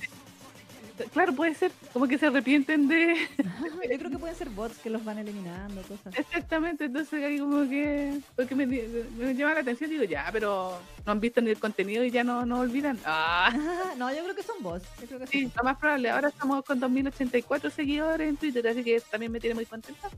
[1.12, 1.72] Claro, puede ser.
[1.92, 3.16] Como que se arrepienten de...
[3.38, 6.16] Yo creo que pueden ser bots que los van eliminando, cosas.
[6.16, 8.20] Exactamente, entonces ahí como que...
[8.36, 12.04] Porque me, me llama la atención digo, ya, pero no han visto ni el contenido
[12.04, 12.98] y ya no, no olvidan.
[13.04, 13.52] Ah.
[13.98, 14.84] No, yo creo que son bots.
[15.00, 15.52] Yo creo que Sí, sí.
[15.56, 16.10] lo más probable.
[16.10, 20.08] Ahora estamos con 2084 seguidores en Twitter, así que también me tiene muy contenta.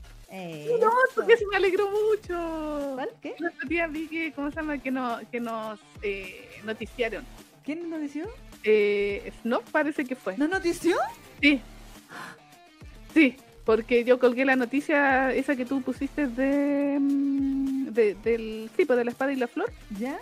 [0.81, 2.91] No, porque se me alegró mucho.
[2.95, 3.09] ¿Cuál?
[3.21, 3.35] ¿Qué?
[3.37, 4.77] El otro día vi que, ¿cómo se llama?
[4.79, 7.23] Que, no, que nos eh, noticiaron.
[7.63, 8.25] ¿Quién notició?
[8.69, 10.37] Eh, Snob parece que fue.
[10.37, 10.95] ¿No notició?
[11.41, 11.61] Sí.
[13.13, 13.35] Sí,
[13.65, 19.05] porque yo colgué la noticia esa que tú pusiste de, mm, de del tipo de
[19.05, 20.17] la espada y la flor ¿Ya?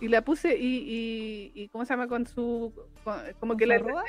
[0.00, 2.06] y la puse y, y, y ¿cómo se llama?
[2.06, 4.04] Con su con- como ¿Con que la arroba?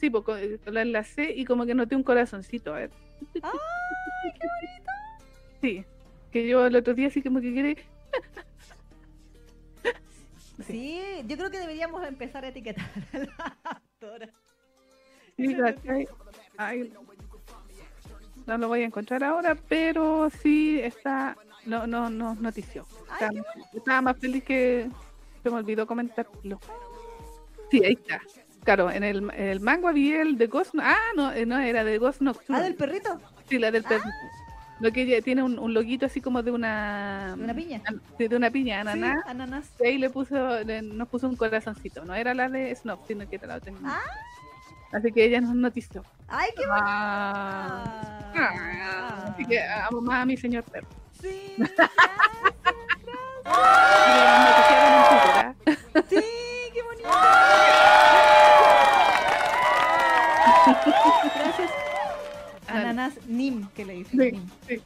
[0.00, 0.38] sí, pues, con-
[0.74, 2.90] la enlacé y como que noté un corazoncito, a ver.
[3.42, 4.90] ¡Ay, qué bonito!
[5.60, 5.84] Sí,
[6.30, 7.76] que yo el otro día sí como que quedé.
[10.66, 14.28] Sí, yo creo que deberíamos empezar a etiquetar a la actora.
[15.36, 15.56] Sí.
[16.56, 16.92] Ay,
[18.46, 21.36] no lo voy a encontrar ahora, pero sí está.
[21.66, 22.86] No, no, no, notició.
[23.08, 24.88] Ay, Estaba, estaba más feliz que
[25.42, 26.60] se me olvidó comentarlo.
[27.70, 28.20] Sí, ahí está.
[28.64, 30.74] Claro, en el, en el manga vi el de Ghost.
[30.80, 32.58] Ah, no, eh, no, era de Ghost Nocturne.
[32.58, 33.20] Ah, del perrito.
[33.48, 34.04] Sí, la del perro.
[34.80, 37.34] Lo que ella tiene un, un loguito así como de una.
[37.36, 37.80] De una piña.
[38.18, 39.22] sí, de una piña, ananá.
[39.24, 39.70] Sí, ananas.
[39.80, 42.04] Y ahí le puso, le- nos puso un corazoncito.
[42.04, 43.72] No era la de Snob, sino que era la otra.
[43.84, 44.00] Ah.
[44.92, 46.04] Así que ella nos notició.
[46.28, 48.20] ¡Ay, qué Ah.
[48.32, 48.40] bonito!
[48.40, 49.32] Ah.
[49.32, 50.88] Así que amo más a mi señor perro.
[51.20, 51.88] Sí, en Twitter,
[55.36, 55.54] ¿ah?
[55.92, 56.04] gracias.
[56.08, 57.08] Sí, qué bonito.
[62.94, 64.20] Ananas Nim, que le dicen.
[64.20, 64.50] Sí, Nim.
[64.68, 64.82] sí.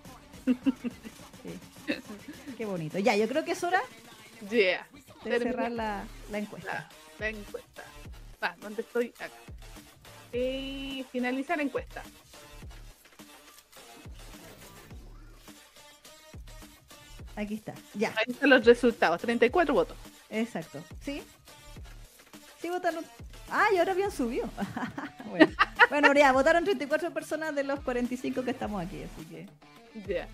[1.43, 1.95] Sí.
[2.57, 2.99] Qué bonito.
[2.99, 3.81] Ya, yo creo que es hora
[4.51, 4.87] Yeah.
[5.25, 6.73] de Termina cerrar la, la encuesta.
[6.73, 7.85] la, la encuesta.
[8.43, 9.13] Va, ¿dónde estoy?
[9.19, 9.31] Acá.
[10.33, 12.03] Y finalizar la encuesta.
[17.37, 17.75] Aquí está.
[17.95, 19.21] Ya, Ahí están los resultados.
[19.21, 19.97] 34 votos.
[20.31, 20.83] exacto.
[21.03, 21.23] ¿Sí?
[22.61, 23.05] Sí, votaron.
[23.51, 24.49] Ah, y ahora habían subido.
[25.31, 25.47] bueno.
[25.91, 29.47] bueno, ya, votaron 34 personas de los 45 que estamos aquí, así que.
[30.07, 30.29] Yeah.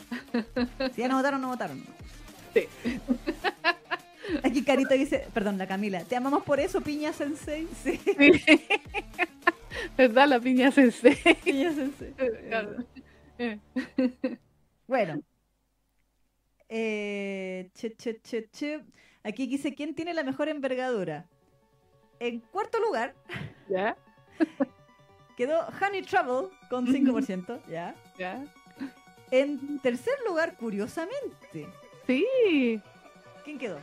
[0.95, 1.83] Si ya no votaron, no votaron.
[2.53, 2.69] Sí.
[4.43, 7.69] Aquí Carito dice, perdón, la Camila, te amamos por eso, Piña Sensei.
[7.83, 8.01] Sí,
[9.97, 10.29] ¿Verdad?
[10.29, 11.17] La piña sensei.
[11.45, 12.13] Piña Sensei.
[12.49, 12.77] Claro.
[13.39, 13.59] Eh.
[14.87, 15.23] Bueno.
[16.69, 18.85] Eh, che, che, che, che.
[19.23, 21.29] Aquí dice, ¿quién tiene la mejor envergadura?
[22.21, 23.15] En cuarto lugar
[23.69, 23.97] ¿Ya?
[25.37, 27.95] quedó Honey Trouble con 5%, ¿ya?
[28.19, 28.45] ¿Ya?
[29.31, 31.69] En tercer lugar, curiosamente,
[32.07, 32.81] Sí.
[33.45, 33.79] ¿quién quedó?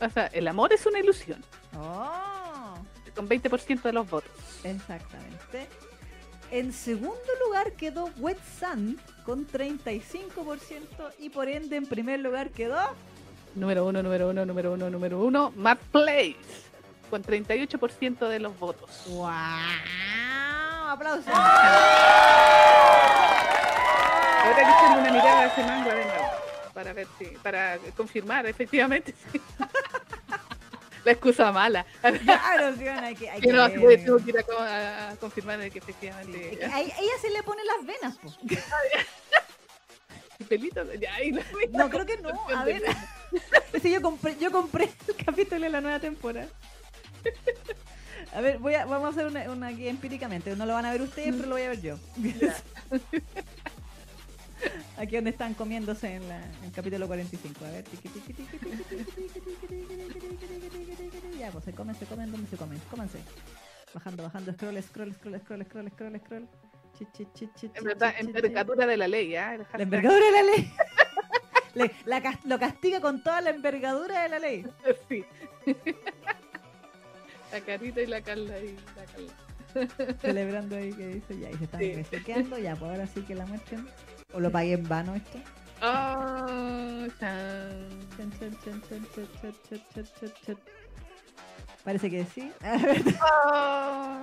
[0.00, 1.42] O sea, el amor es una ilusión.
[1.78, 2.74] Oh,
[3.14, 4.30] con 20% de los votos.
[4.64, 5.66] exactamente.
[6.50, 12.78] En segundo lugar quedó Wet Sand con 35% y por ende en primer lugar quedó
[13.56, 16.36] Número uno, número uno, número uno, número uno, Mad Place,
[17.06, 18.90] con 38% de los votos.
[19.06, 19.28] ¡Wow!
[20.88, 21.26] ¡Aplausos!
[24.44, 26.24] Ahora que echando una mirada a ese manga de nuevo,
[26.74, 29.14] para ver si, para confirmar efectivamente.
[29.32, 29.40] sí.
[31.04, 31.86] La excusa mala.
[32.24, 34.04] Claro, sí, bueno, hay que, hay Que que no, ver.
[34.04, 36.52] tengo que ir a, co- a confirmar que efectivamente.
[36.54, 38.18] Es que a ella se le pone las venas.
[40.38, 42.28] Y pelitos, ya, y la- No, creo que no.
[42.54, 42.82] A ver.
[43.82, 46.46] Sí, yo compré, yo compré el capítulo de la nueva temporada.
[48.32, 50.54] A ver, voy a, vamos a hacer una, una guía empíricamente.
[50.56, 51.98] No lo van a ver ustedes, pero lo voy a ver yo.
[54.98, 57.64] Aquí donde están comiéndose en, la, en el capítulo 45.
[57.64, 57.84] A ver.
[61.38, 62.80] Ya, pues se comen, se comen, ¿dónde se comen?
[62.90, 63.18] Cómanse.
[63.94, 66.48] Bajando, bajando, scroll, scroll, scroll, scroll, scroll, scroll, scroll.
[68.18, 69.58] Envergadura de la ley, ¿eh?
[69.74, 70.72] La envergadura de la ley.
[72.44, 74.66] Lo castiga con toda la envergadura de la ley.
[75.08, 75.24] Sí
[77.56, 80.18] la Carita y la Carla y la Carla.
[80.20, 81.94] Celebrando ahí que dice ya, y se están sí.
[81.94, 83.88] resequeando, ya, pues ahora sí que la muestren.
[84.32, 85.38] O lo pagué en vano esto.
[91.84, 92.52] Parece que sí.
[93.44, 94.22] oh.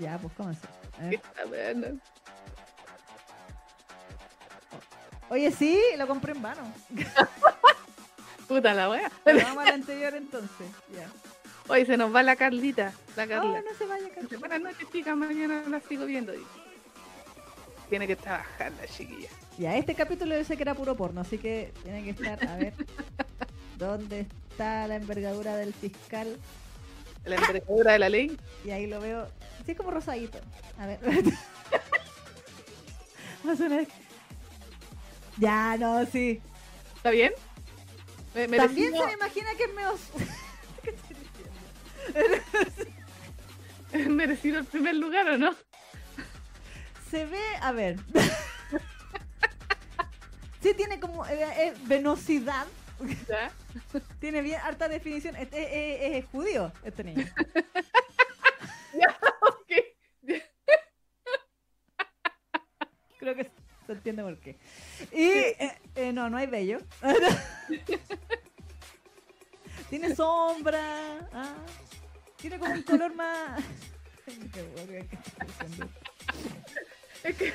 [0.00, 1.20] Ya, pues cómo se.
[5.30, 6.72] Oye, sí, lo compré en vano.
[8.48, 9.10] Puta la wea.
[9.24, 10.66] Pero vamos al anterior entonces.
[10.96, 11.08] Ya.
[11.68, 13.60] Hoy se nos va la Carlita, la Carla.
[13.60, 14.40] no se vaya, Carlos.
[14.40, 15.14] Buenas noches, chicas.
[15.14, 16.32] Mañana la sigo viendo.
[17.90, 19.28] Tiene que trabajar la chiquilla.
[19.58, 22.56] Ya, este capítulo yo sé que era puro porno, así que tiene que estar, a
[22.56, 22.72] ver,
[23.78, 26.38] ¿dónde está la envergadura del fiscal?
[27.24, 28.38] La envergadura de la ley.
[28.64, 29.28] Y ahí lo veo,
[29.66, 30.38] sí, como rosadito.
[30.78, 31.00] A ver.
[33.44, 33.88] Más una vez.
[35.36, 36.40] Ya, no, sí.
[36.96, 37.32] ¿Está bien?
[38.34, 39.98] Me- También se me imagina que es medio...
[44.10, 45.54] merecido el primer lugar o no?
[47.10, 47.96] Se ve, a ver.
[50.60, 51.38] Sí tiene como eh,
[51.68, 52.66] eh, venosidad,
[53.28, 53.52] ¿Ya?
[54.18, 55.36] tiene bien harta definición.
[55.36, 57.24] Es, es- es- es judío este niño.
[59.40, 59.72] Ok.
[63.18, 63.50] Creo que
[63.88, 64.56] se entiende por qué.
[65.12, 66.78] Y eh, eh, no, no hay bello.
[69.88, 71.26] Tiene sombra.
[71.32, 71.54] ah,
[72.36, 73.62] Tiene como un color más.
[74.52, 75.08] Que.
[77.24, 77.54] Es que,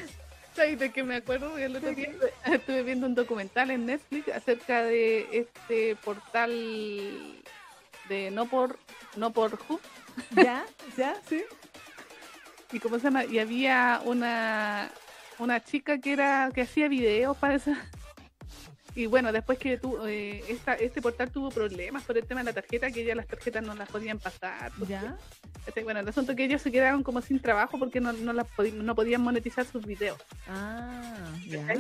[0.56, 1.52] ¿sabes de qué me acuerdo?
[1.52, 2.12] Porque El otro día
[2.46, 6.50] estuve viendo un documental en Netflix acerca de este portal
[8.10, 8.80] de no por
[9.16, 9.80] no por Who,
[10.36, 10.66] ¿Ya?
[10.98, 11.16] ¿Ya?
[11.30, 11.44] ¿Sí?
[12.72, 14.90] y cómo se llama y había una
[15.44, 17.78] una chica que era que hacía videos para esa
[18.96, 22.46] y bueno después que tu, eh, esta, este portal tuvo problemas por el tema de
[22.46, 25.18] la tarjeta que ya las tarjetas no las podían pasar ¿Ya?
[25.66, 28.48] Este, bueno el asunto que ellos se quedaron como sin trabajo porque no, no, las
[28.56, 31.76] podi- no podían monetizar sus videos Ah, ya.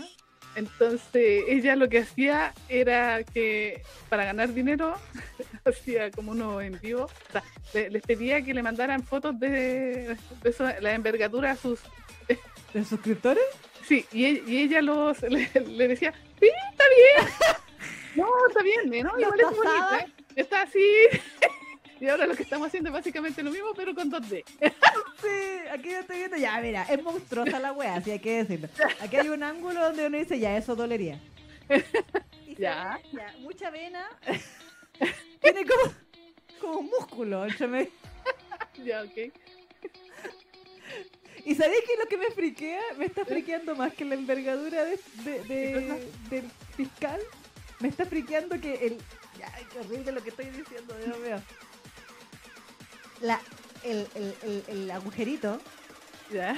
[0.56, 4.95] Entonces ella lo que hacía era que para ganar dinero
[5.66, 7.43] hacía como uno en vivo, o sea,
[7.74, 9.50] le- les pedía que le mandaran fotos de,
[10.43, 11.80] de eso, la envergadura a sus...
[12.74, 13.43] ¿De suscriptores?
[13.88, 17.30] Sí, y, e- y ella los, le, le decía, sí, está bien,
[18.16, 19.11] no, está bien, ¿no?
[19.18, 20.08] ¿Los Igual es bonita, ¿eh?
[20.35, 20.80] está así.
[22.02, 24.43] Y ahora lo que estamos haciendo es básicamente lo mismo, pero con 2D.
[25.22, 26.35] Sí, aquí yo estoy viendo.
[26.35, 28.68] Ya, mira, es monstruosa la wea, así hay que decirlo.
[29.00, 31.18] Aquí hay un ángulo donde uno dice, ya, eso dolería.
[32.45, 33.00] Y Ya.
[33.02, 34.10] ve, ya, mucha vena.
[35.40, 35.93] Tiene como,
[36.60, 37.90] como músculo entre medio.
[38.84, 39.34] Ya, ok.
[41.46, 42.82] ¿Y sabéis que lo que me friquea?
[42.98, 47.20] Me está friqueando más que la envergadura de, de- de- del fiscal.
[47.80, 48.98] Me está friqueando que el.
[49.38, 51.42] Ya, qué horrible lo que estoy diciendo, Dios mío.
[53.22, 53.40] La,
[53.84, 55.60] el, el, el, el agujerito
[56.32, 56.56] Ya.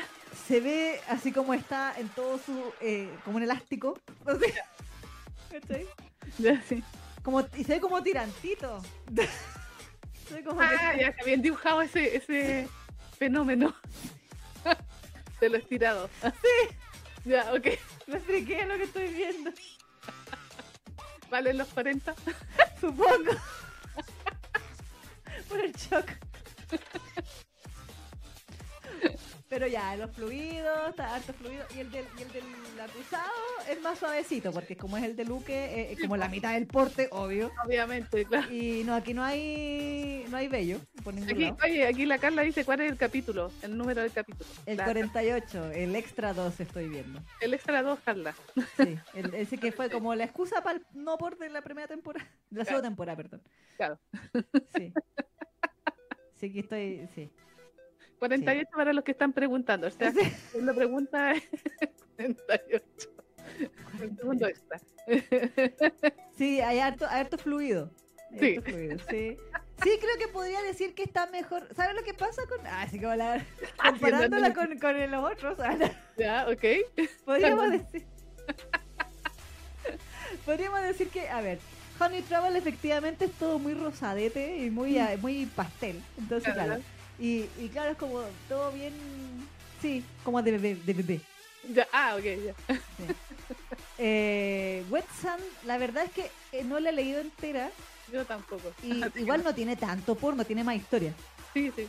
[0.48, 2.74] se ve así como está en todo su.
[2.82, 4.00] eh, como un elástico.
[4.26, 4.54] No sé.
[5.52, 5.86] ¿Cachai?
[6.40, 6.84] Ya, sí.
[7.24, 8.82] Como, y se ve como tirantito.
[10.28, 12.68] Se ve como que- Ah, ya se habían dibujado ese, ese
[13.20, 13.76] fenómeno
[15.40, 16.10] de lo estirado.
[16.22, 16.76] Sí.
[17.26, 17.70] Ya, ok.
[18.06, 19.50] Me friquea lo que estoy viendo.
[21.32, 22.14] Valen los 40.
[22.80, 23.32] Supongo.
[25.50, 26.06] Por el shock.
[29.56, 31.64] Pero ya, los fluidos, está harto fluido.
[31.74, 32.44] Y el del, y el del
[32.82, 33.32] acusado
[33.70, 36.68] es más suavecito, porque como es el de Luque, eh, es como la mitad del
[36.68, 37.50] porte, obvio.
[37.66, 38.52] Obviamente, claro.
[38.52, 41.58] Y no, aquí no hay no hay bello por ningún Aquí, lado.
[41.64, 44.50] oye, aquí la Carla dice cuál es el capítulo, el número del capítulo.
[44.66, 47.22] El La- 48, el extra 2 estoy viendo.
[47.40, 48.36] el extra 2, Carla.
[48.76, 51.88] Sí, el- ese que fue como la excusa para el no por de la primera
[51.88, 53.42] temporada, de la segunda temporada, perdón.
[53.78, 53.98] Claro.
[54.76, 54.92] Sí.
[56.42, 57.32] Sí que estoy, sí.
[58.20, 59.88] 48 para los que están preguntando.
[59.88, 60.12] O sea,
[60.62, 61.44] la pregunta es
[62.16, 62.84] 48.
[64.02, 64.80] El segundo extra.
[66.38, 67.90] Sí, hay harto, harto fluido.
[68.32, 68.56] Hay Sí.
[68.58, 69.38] harto fluido, sí.
[69.84, 71.68] Sí, creo que podría decir que está mejor.
[71.76, 72.66] ¿Sabes lo que pasa con.?
[72.66, 73.46] Ah, sí, como la.
[73.84, 75.58] Comparándola con, con los otros.
[76.18, 76.64] Ya, ok.
[77.26, 78.06] Podríamos decir.
[80.46, 81.60] Podríamos decir que, a ver,
[82.00, 86.02] Honey Travel efectivamente es todo muy rosadete y muy, muy pastel.
[86.18, 86.68] Entonces, Claro.
[86.76, 86.84] claro.
[87.20, 88.94] Y, y claro, es como todo bien.
[89.82, 90.76] Sí, como de bebé.
[90.76, 91.22] De bebé.
[91.74, 92.76] Ya, ah, ok, ya.
[93.98, 97.70] Eh, Wet Sand, la verdad es que eh, no la he leído entera.
[98.12, 98.72] Yo tampoco.
[98.84, 101.14] Y igual no tiene tanto porno, tiene más historia.
[101.54, 101.88] Sí, sí.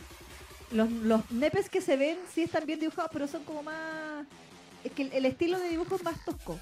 [0.71, 4.25] Los, los nepes que se ven sí están bien dibujados, pero son como más.
[4.83, 6.59] Es que el, el estilo de dibujo es más tosco.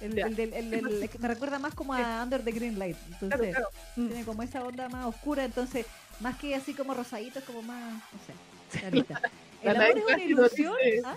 [0.00, 0.26] El, Ya.
[0.26, 2.96] el el- me recuerda más como a Under the Green Light.
[3.20, 3.68] Entonces, claro.
[3.94, 5.44] Tiene como esa onda más oscura.
[5.44, 5.86] Entonces,
[6.20, 7.94] más que así como rosadito, es como más.
[7.94, 8.78] No sé.
[8.80, 9.20] clarita.
[9.62, 10.74] El amor es una ilusión.
[10.84, 11.16] dice- ¿ah?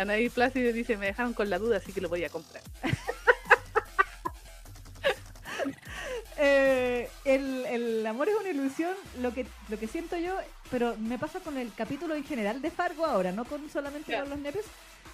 [0.00, 2.62] Anaí Plácido dice, me dejaron con la duda, así que lo voy a comprar.
[6.44, 10.34] Eh, el, el amor es una ilusión, lo que, lo que siento yo,
[10.72, 14.28] pero me pasa con el capítulo en general de Fargo ahora, no con solamente con
[14.28, 14.64] los nepes,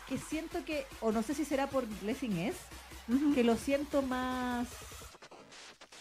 [0.08, 2.56] que siento que, o no sé si será por Blessing S,
[3.34, 4.68] que lo siento más.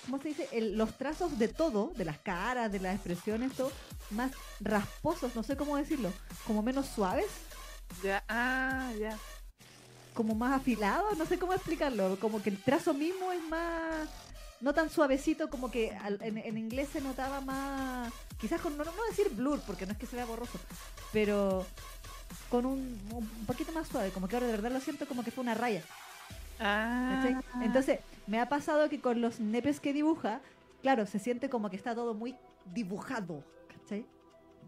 [0.08, 0.48] ¿Cómo se dice?
[0.53, 3.72] El- los trazos de todo, de las caras, de las expresiones, todo,
[4.11, 6.11] más rasposos, no sé cómo decirlo,
[6.45, 7.27] como menos suaves,
[8.02, 9.18] Ya, ah, ya.
[10.14, 14.08] como más afilados, no sé cómo explicarlo, como que el trazo mismo es más.
[14.60, 18.11] No tan suavecito, como que al- en, en inglés se notaba más.
[18.40, 20.58] Quizás con no, no decir blur, porque no es que se vea borroso,
[21.14, 21.66] pero
[22.50, 25.32] con un, un poquito más suave, como que ahora de verdad lo siento como que
[25.32, 25.84] fue una raya.
[26.60, 27.38] Ah, ¿cachai?
[27.61, 30.42] Entonces, me ha pasado que con los nepes que dibuja,
[30.82, 32.36] claro, se siente como que está todo muy
[32.74, 34.06] dibujado, ¿cachai?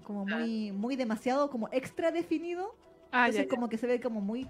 [0.04, 2.76] Como muy, muy demasiado, como extra definido.
[3.12, 3.50] ah, Entonces, ya.
[3.50, 4.48] como que se ve como muy,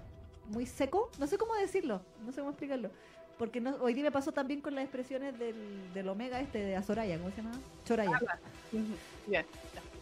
[0.52, 1.10] muy seco.
[1.18, 2.90] No sé cómo decirlo, no sé cómo explicarlo.
[3.38, 5.54] Porque no, hoy día me pasó también con las expresiones del,
[5.94, 7.52] del Omega este de Azoraya, ¿cómo se llama?
[7.86, 8.10] Choraya.
[8.72, 8.82] Ujú,
[9.28, 9.44] Ya.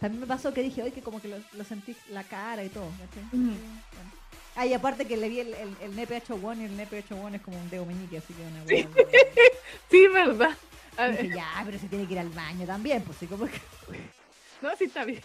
[0.01, 2.69] También me pasó que dije, oye, que como que lo, lo sentí la cara y
[2.69, 3.23] todo, ¿cachai?
[3.31, 4.18] Bueno.
[4.61, 6.97] Ah, y aparte que le vi el, el, el nepe hecho one y el nepe
[6.99, 8.85] hecho one es como un dedo meñique, así que una Sí.
[8.93, 9.07] hueá-
[9.89, 10.51] Sí, verdad.
[10.97, 13.45] A Dije, ver, ya, pero se tiene que ir al baño también, pues sí, como
[13.45, 13.53] que...
[14.61, 15.23] no, sí está bien.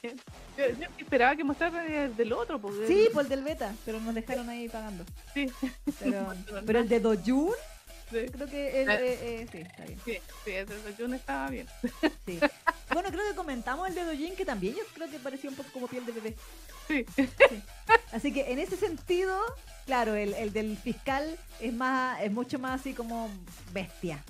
[0.57, 2.61] Yo, yo esperaba que mostrara el del otro.
[2.61, 5.05] Porque Sí, pues el del beta, pero nos dejaron ahí pagando.
[5.35, 5.51] sí,
[5.99, 6.33] Pero,
[6.67, 7.55] pero el de Dojun,
[8.13, 8.95] sí, creo que Ah.
[9.01, 9.99] eh, eh, sí, está bien.
[10.05, 11.67] sí, sí, el de Jun estaba bien.
[12.25, 12.39] Sí.
[12.93, 15.71] Bueno, creo que comentamos el de Dojin, que también yo creo que parecía un poco
[15.73, 16.37] como piel de bebé.
[16.87, 17.07] Sí,
[18.13, 19.37] Así que en ese sentido,
[19.87, 23.29] claro, el, el del fiscal es más, es mucho más así como
[23.73, 24.23] bestia.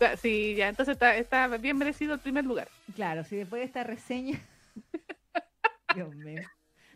[0.00, 2.68] Ya, sí, ya, entonces está, está bien merecido el primer lugar.
[2.94, 4.40] Claro, si después de esta reseña.
[5.94, 6.42] Dios mío.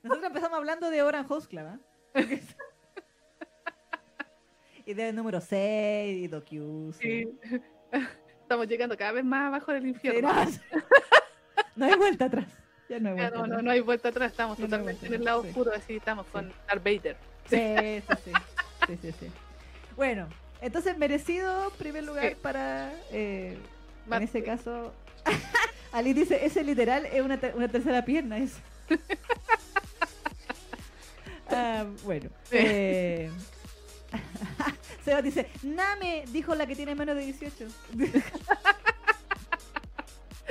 [0.02, 1.78] Nosotros empezamos hablando de Oran House ¿ah?
[4.86, 6.94] y del número 6, y Docu.
[6.98, 7.28] Sí.
[8.40, 10.32] Estamos llegando cada vez más abajo del infierno.
[11.76, 12.63] no hay vuelta atrás.
[12.88, 15.42] Ya no hay vuelta no, no, hay vuelta atrás, estamos Ya totalmente en el lado
[15.42, 15.48] sí.
[15.48, 17.16] oscuro, así estamos con Darth Vader.
[17.48, 17.56] Sí,
[18.08, 18.32] sí, sí.
[18.86, 19.30] sí, sí, sí.
[19.96, 20.28] Bueno,
[20.60, 23.56] entonces merecido primer lugar para, eh,
[24.10, 24.92] en ese caso,
[25.92, 28.38] Ali dice, ese literal es una, ter- una tercera pierna.
[28.38, 28.58] Eso.
[31.50, 32.30] Ah, bueno.
[32.50, 33.30] Eh,
[35.04, 37.66] Seba dice, Name, dijo la que tiene menos de 18.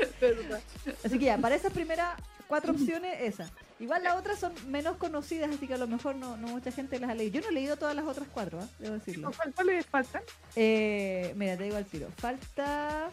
[1.05, 3.49] Así que ya, para esas primeras cuatro opciones, esa.
[3.79, 6.99] Igual las otras son menos conocidas, así que a lo mejor no, no mucha gente
[6.99, 7.33] las ha leído.
[7.33, 8.67] Yo no he leído todas las otras cuatro, ¿ah?
[8.79, 9.31] debo decirlo.
[9.35, 10.21] ¿Cuál- ¿Cuáles faltan?
[10.55, 12.07] Eh, mira, te digo al tiro.
[12.17, 13.09] Falta.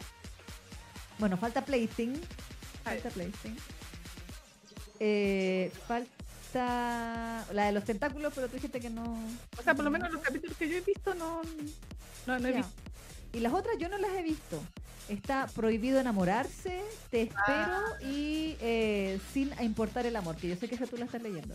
[1.19, 2.21] Bueno, falta Plaything.
[2.85, 3.57] Falta Plaything.
[5.01, 7.45] Eh, falta.
[7.53, 9.19] La de los tentáculos, pero tú dijiste que no.
[9.59, 11.43] O sea, por lo menos los capítulos que yo he visto no,
[12.27, 12.57] no, no he Ya.
[12.59, 12.73] visto.
[13.33, 14.61] Y las otras yo no las he visto.
[15.11, 17.83] Está prohibido enamorarse, te espero Ah.
[18.01, 21.55] y eh, sin importar el amor, que yo sé que esa tú la estás leyendo.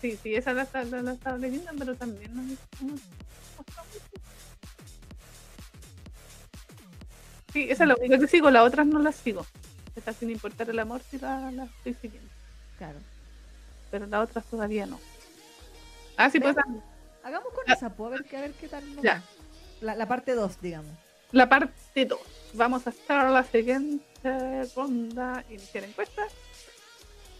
[0.00, 2.56] Sí, sí, esa la, está- la, la estaba leyendo, pero también no, no-
[2.92, 2.98] no-
[7.52, 9.46] Sí, esa es la única que sigo, las otras no las sigo.
[9.94, 12.30] Está sin importar el amor, sí la, la estoy siguiendo.
[12.78, 12.98] Claro.
[13.90, 14.98] pero las otras todavía no.
[16.18, 16.82] Ah, sí, pues Veamos.
[17.22, 17.72] Hagamos con Ah.
[17.72, 18.84] esa, pues, a ver, qué- a ver qué tal.
[19.02, 19.22] Ya.
[19.80, 20.92] La, la parte 2, digamos.
[21.36, 22.18] La parte 2.
[22.54, 25.44] Vamos a estar la siguiente ronda.
[25.50, 26.22] Iniciar encuesta.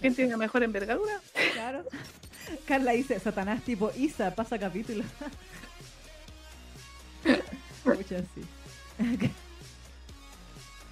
[0.00, 1.20] ¿Quién tiene la mejor envergadura?
[1.55, 1.84] Claro.
[2.66, 5.02] Carla dice, Satanás tipo Isa, pasa capítulo.
[7.84, 8.42] Muchas sí.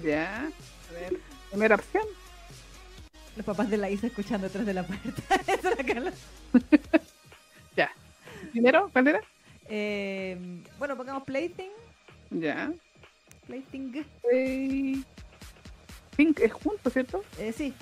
[0.02, 0.50] Ya.
[0.88, 1.20] A ver.
[1.50, 2.04] Primera opción.
[3.36, 5.34] Los papás de la Isa escuchando detrás de la puerta.
[5.52, 6.12] Esa es la Carla.
[7.76, 7.90] Ya.
[8.52, 9.20] Primero, ¿cuál era?
[9.68, 11.70] Eh, bueno, pongamos Plaything.
[12.30, 12.72] Ya.
[13.46, 14.04] Plaything.
[14.32, 15.02] Eh,
[16.16, 17.24] Pink es junto, ¿cierto?
[17.38, 17.74] Eh, sí.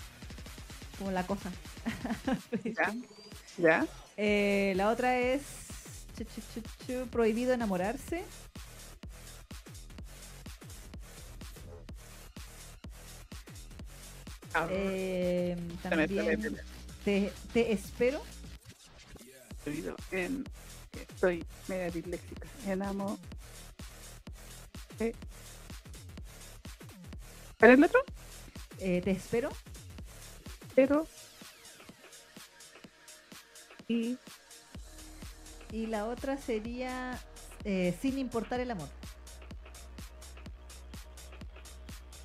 [0.98, 1.50] Como la cosa.
[2.64, 2.94] Ya.
[3.58, 3.86] Ya.
[4.16, 5.42] Eh, la otra es
[6.16, 8.24] chu, chu, chu, chu, Prohibido enamorarse.
[14.54, 16.56] Ah, Eh, también
[17.04, 18.22] te, te espero.
[20.10, 20.44] En-
[20.92, 22.46] Estoy media disléxica.
[22.66, 23.18] Enamo.
[27.62, 28.00] ¿Cuál es el otro?
[28.80, 29.48] Eh, te espero.
[30.74, 31.06] Pero.
[33.86, 34.18] Y.
[35.70, 37.20] Y la otra sería
[37.62, 38.88] eh, Sin importar el amor.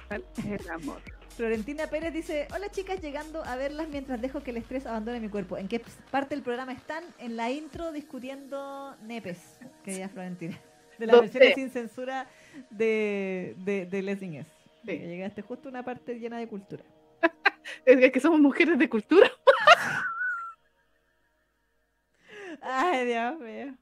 [0.08, 1.04] ¿Cuál es el amor?
[1.38, 5.30] Florentina Pérez dice, hola chicas, llegando a verlas mientras dejo que el estrés abandone mi
[5.30, 5.60] cuerpo.
[5.60, 7.04] ¿En qué parte del programa están?
[7.20, 10.60] En la intro discutiendo nepes, querida Florentina.
[10.98, 11.30] De la ¿Dónde?
[11.30, 12.28] versión sin censura
[12.72, 14.57] de, de, de Lessing S.
[14.88, 14.98] Sí.
[15.00, 16.84] Llegaste justo a una parte llena de cultura.
[17.86, 19.30] Es que somos mujeres de cultura.
[22.62, 23.76] Ay, Dios mío.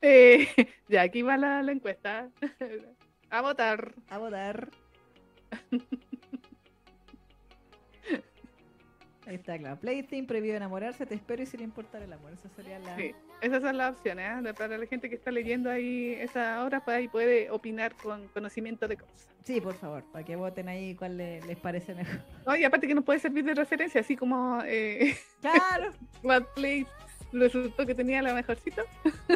[0.00, 0.48] Eh,
[0.88, 2.30] ya, aquí va la, la encuesta.
[3.30, 3.94] A votar.
[4.08, 4.70] A votar.
[9.26, 9.76] Ahí está, claro.
[9.80, 12.32] Plaything, prohibido enamorarse, te espero y sin importar el amor.
[12.32, 12.94] Esa sería la...
[12.96, 14.46] Sí, esas son las opciones.
[14.46, 14.54] ¿eh?
[14.54, 18.86] Para la gente que está leyendo ahí esa obra, pues ahí puede opinar con conocimiento
[18.86, 19.26] de cosas.
[19.42, 22.20] Sí, por favor, para que voten ahí cuál le- les parece mejor.
[22.46, 25.90] No, y aparte que nos puede servir de referencia, así como eh, Claro.
[26.22, 26.86] Bad Place
[27.32, 28.82] resultó que tenía la mejorcita.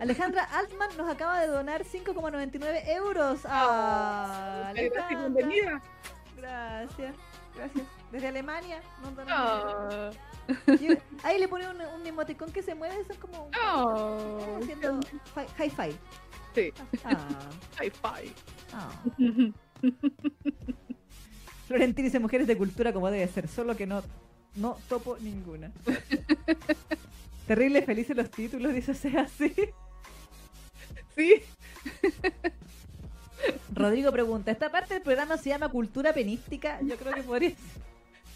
[0.00, 3.40] Alejandra Altman nos acaba de donar 5,99 euros.
[3.44, 5.28] Ah, Muchas gracias, Alejandra.
[5.46, 5.82] bienvenida.
[6.44, 7.14] Gracias,
[7.56, 7.86] gracias.
[8.12, 8.82] Desde Alemania
[9.16, 9.32] donó.
[9.34, 10.10] Oh,
[10.80, 10.88] Y
[11.22, 15.70] Ahí le pone un, un emoticón que se mueve, son como oh, haciendo fi- high
[15.70, 15.94] five.
[16.54, 16.72] Sí,
[17.04, 17.50] Ah,
[17.82, 18.32] hi-fi.
[21.66, 24.02] Florentina dice mujeres de cultura como debe ser, solo que no,
[24.56, 25.72] no topo ninguna.
[27.46, 29.54] Terrible felices los títulos, dice sea así.
[31.16, 31.42] Sí,
[33.74, 36.80] Rodrigo pregunta, ¿esta parte del programa se llama cultura penística?
[36.82, 37.82] Yo creo que podría ser.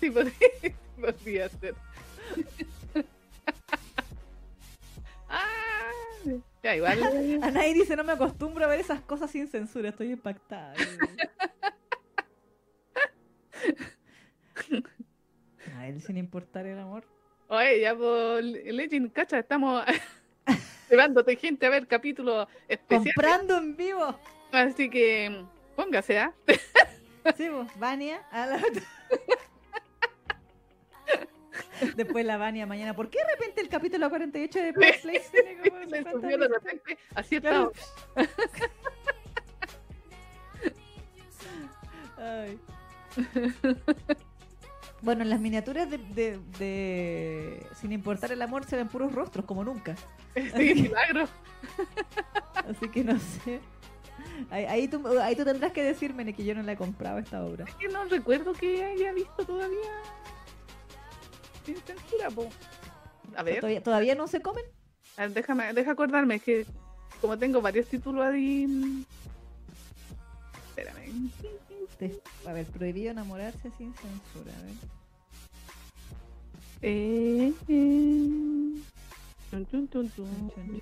[0.00, 0.32] sí, podría,
[1.00, 1.74] podría ser.
[5.28, 5.90] ah,
[6.62, 7.40] ya, igual.
[7.42, 10.74] Anaí dice, no me acostumbro a ver esas cosas sin censura, estoy impactada.
[15.76, 17.04] A él sin importar el amor.
[17.48, 19.82] Oye, ya por Legend, cacha, estamos
[20.90, 23.14] llevándote gente a ver capítulos especiales.
[23.14, 24.18] Comprando en vivo.
[24.52, 25.44] Así que
[25.76, 26.32] póngase, ¿ah?
[27.36, 28.22] Sí, vos, Vania.
[28.30, 28.82] a la otra.
[31.94, 32.94] Después la Vania mañana.
[32.94, 36.48] ¿Por qué de repente el capítulo 48 de Place tiene como Le 50 subió de
[36.48, 37.72] repente, así Claro.
[42.16, 42.58] Ay.
[45.02, 49.44] Bueno, en las miniaturas de, de- de Sin importar el amor se ven puros rostros,
[49.44, 49.94] como nunca.
[50.34, 51.28] Sí, milagro.
[52.68, 53.60] Así que no sé.
[54.50, 57.44] Ahí, ahí tú, ahí tú tendrás que decirme que yo no la he comprado esta
[57.44, 57.64] obra.
[57.66, 59.90] Es que no recuerdo que haya visto todavía
[61.64, 62.48] sin censura, po.
[63.36, 64.64] A ver, ¿Todavía, todavía no se comen?
[65.16, 66.66] a ver, déjame, deja acordarme, es que
[67.20, 68.66] como tengo varios títulos ahí.
[68.66, 69.04] mm,
[70.70, 71.30] Espérame.
[72.46, 74.52] A ver, prohibido enamorarse sin censura.
[74.56, 74.74] A ver.
[76.80, 78.80] Eh, eh,
[79.50, 80.12] tun, tun, tun.
[80.14, 80.80] Chon, chon.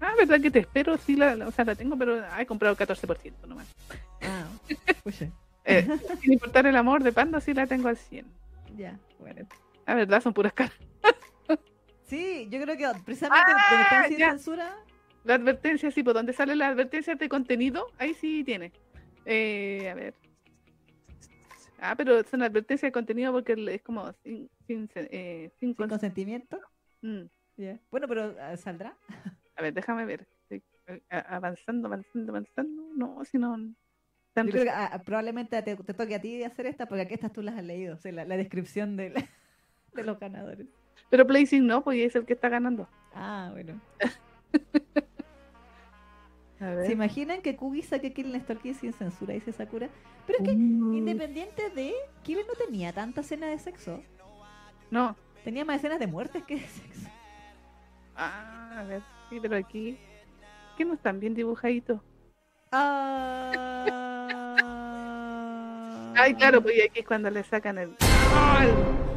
[0.00, 2.72] Ah, verdad que te espero, sí, la, la- o sea, la tengo, pero he comprado
[2.78, 3.66] el 14% nomás.
[4.22, 4.46] Ah.
[5.68, 5.84] Eh,
[6.22, 8.24] sin importar el amor de Panda, sí la tengo al 100.
[8.76, 9.44] Ya, bueno.
[9.84, 10.72] La verdad, son puras caras.
[12.08, 14.30] Sí, yo creo que precisamente Ah, donde están sin ya.
[14.30, 14.76] censura.
[15.24, 18.70] La advertencia, sí, por donde sale la advertencia de contenido, ahí sí tiene.
[19.24, 20.14] Eh, a ver.
[21.80, 25.88] Ah, pero son advertencias de contenido porque es como sin, sin, eh, sin Sin cons-
[25.88, 26.60] consentimiento.
[27.02, 27.22] Mm.
[27.56, 27.76] Ya.
[27.90, 28.96] Bueno, pero ah, ¿saldrá?
[29.56, 30.26] A ver, déjame ver.
[30.42, 32.82] Estoy, eh, avanzando, avanzando, avanzando.
[32.94, 33.56] No, si no.
[33.58, 33.74] Yo
[34.50, 37.40] creo que ah, probablemente te, te toque a ti hacer esta, porque aquí estas tú
[37.40, 39.24] las has leído, o sea, la, la descripción de, la-
[39.94, 40.66] de los ganadores.
[41.08, 42.86] Pero Placing no, y es el que está ganando.
[43.14, 43.80] Ah, bueno.
[46.60, 46.86] A ver.
[46.86, 49.90] ¿Se imaginan que Kugi saque Killing Stalking sin censura, dice Sakura?
[50.26, 54.02] Pero es que, independiente de, Killing no tenía tanta escena de sexo.
[54.90, 55.16] No.
[55.44, 57.08] Tenía más escenas de muertes que de sexo.
[58.16, 59.02] Ah, a ver.
[59.30, 59.98] Sí, pero aquí.
[60.76, 62.00] Que no están bien dibujaditos.
[62.72, 63.52] Ah.
[66.16, 67.94] Ay, claro, pues aquí es cuando le sacan el.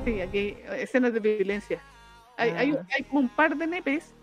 [0.06, 1.80] Sí, aquí hay escenas de violencia.
[2.38, 2.86] Hay, hay, Ah.
[2.96, 4.14] hay como un par de nepes,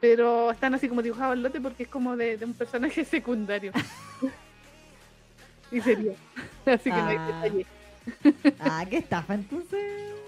[0.00, 3.72] pero están así como dibujados al lote porque es como de, de un personaje secundario.
[5.70, 6.14] y serio.
[6.66, 7.40] Así que no hay Ah.
[7.42, 7.66] detalle.
[8.60, 9.80] Ah, qué estafa, entonces.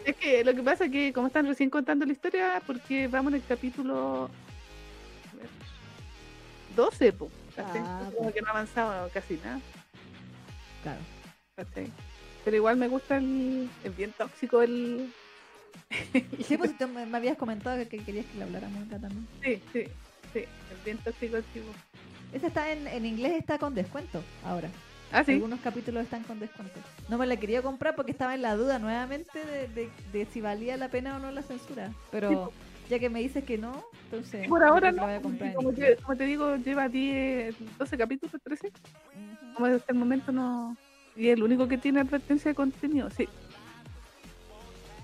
[0.05, 3.33] Es que lo que pasa es que como están recién contando la historia, porque vamos
[3.33, 4.31] en el capítulo
[6.79, 7.31] 12, pues.
[7.59, 9.61] Ah, como que no ha avanzado casi nada.
[10.85, 11.01] Claro.
[11.57, 11.91] ¿cachai?
[12.45, 15.13] Pero igual me gusta el, es bien tóxico el,
[16.47, 19.27] Sí, pues tú me, habías comentado que, que querías que le habláramos acá también.
[19.43, 19.85] Sí, sí,
[20.33, 21.67] sí, es bien tóxico el tipo.
[22.33, 24.69] Ese está en, en inglés, está con descuento ahora.
[25.11, 25.33] Ah, sí.
[25.33, 26.79] Algunos capítulos están con descuento.
[27.09, 30.41] No me la quería comprar porque estaba en la duda nuevamente de, de- de si
[30.41, 31.91] valía la pena o no la censura.
[32.13, 32.53] Pero
[32.89, 34.47] ya que me dices que no, entonces.
[34.47, 38.69] Y por ahora no, como te, como te digo, lleva 10, 12 capítulos, 13.
[38.69, 39.55] Ujú.
[39.55, 40.77] Como hasta el momento no.
[41.17, 43.29] Y es el único que tiene advertencia de contenido, sí.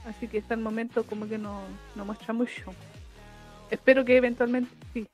[0.06, 1.62] Así que hasta el momento como que no,
[1.94, 2.72] no muestra mucho.
[3.70, 5.08] Espero que eventualmente sí.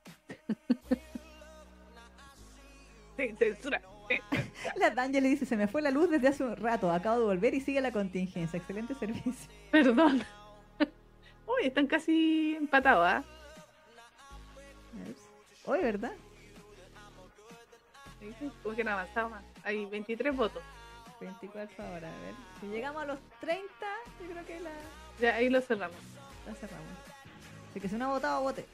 [3.16, 3.80] sí, censura.
[4.76, 7.24] La Daniel le dice: Se me fue la luz desde hace un rato, acabo de
[7.24, 8.58] volver y sigue la contingencia.
[8.58, 9.32] Excelente servicio.
[9.70, 10.22] Perdón.
[11.58, 13.22] Uy, están casi empatados, ¿ah?
[15.64, 16.12] Hoy, ¿verdad?
[18.62, 19.42] Como que no avanzado más.
[19.64, 20.62] Hay 23 votos.
[21.20, 22.34] 24 ahora, a ver.
[22.60, 23.66] Si llegamos a los 30,
[24.22, 24.70] yo creo que la,
[25.20, 25.96] Ya ahí lo cerramos.
[26.46, 26.86] la cerramos.
[27.70, 28.64] Así que si no ha votado, vote.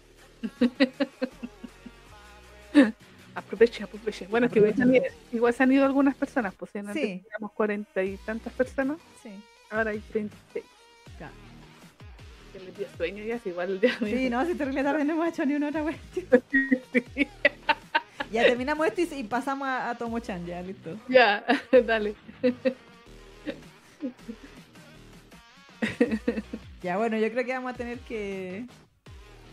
[3.35, 4.27] Aproveche, aproveche.
[4.29, 6.79] Bueno, es que igual se, han ido, igual se han ido algunas personas, pues si
[6.81, 6.85] Sí.
[7.23, 9.31] teníamos cuarenta y tantas personas, Sí.
[9.71, 10.65] ahora hay 36.
[12.67, 13.97] Les dio sueño ya, si igual ya.
[14.01, 16.27] Sí, no, si terrible tarde no hemos hecho ni una otra cuestión.
[17.15, 17.29] Sí,
[18.33, 20.99] Ya terminamos esto y, y pasamos a, a Tomo-chan, ya, listo.
[21.09, 21.45] ya,
[21.87, 22.15] dale.
[26.83, 28.67] Ya, bueno, yo creo que vamos a tener que...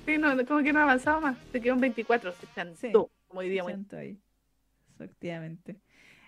[0.06, 1.38] Sí, no, como que no ha avanzado más.
[1.51, 2.92] Se quedó en 24, se chantó, Sí.
[3.27, 3.72] como diríamos.
[3.72, 4.17] Siento ahí.
[4.95, 5.77] Efectivamente.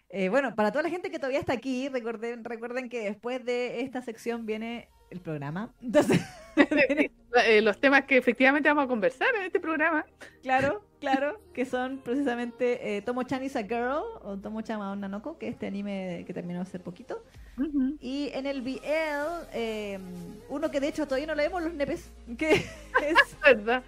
[0.10, 3.82] Eh, bueno, para toda la gente que todavía está aquí, recuerden, recuerden que después de
[3.82, 5.74] esta sección viene el programa.
[5.82, 6.22] Entonces,
[7.44, 10.06] Eh, los temas que efectivamente vamos a conversar en este programa.
[10.42, 15.22] claro, claro, que son precisamente eh, Tomo-chan is a Girl o Tomo-chan wa Onna no
[15.22, 17.24] Ko, que es este anime que terminó hace poquito.
[17.58, 17.98] Ujú.
[18.00, 20.00] Y en el BL, eh,
[20.48, 23.84] uno que de hecho todavía no leemos los nepes, que es ¿Verdad?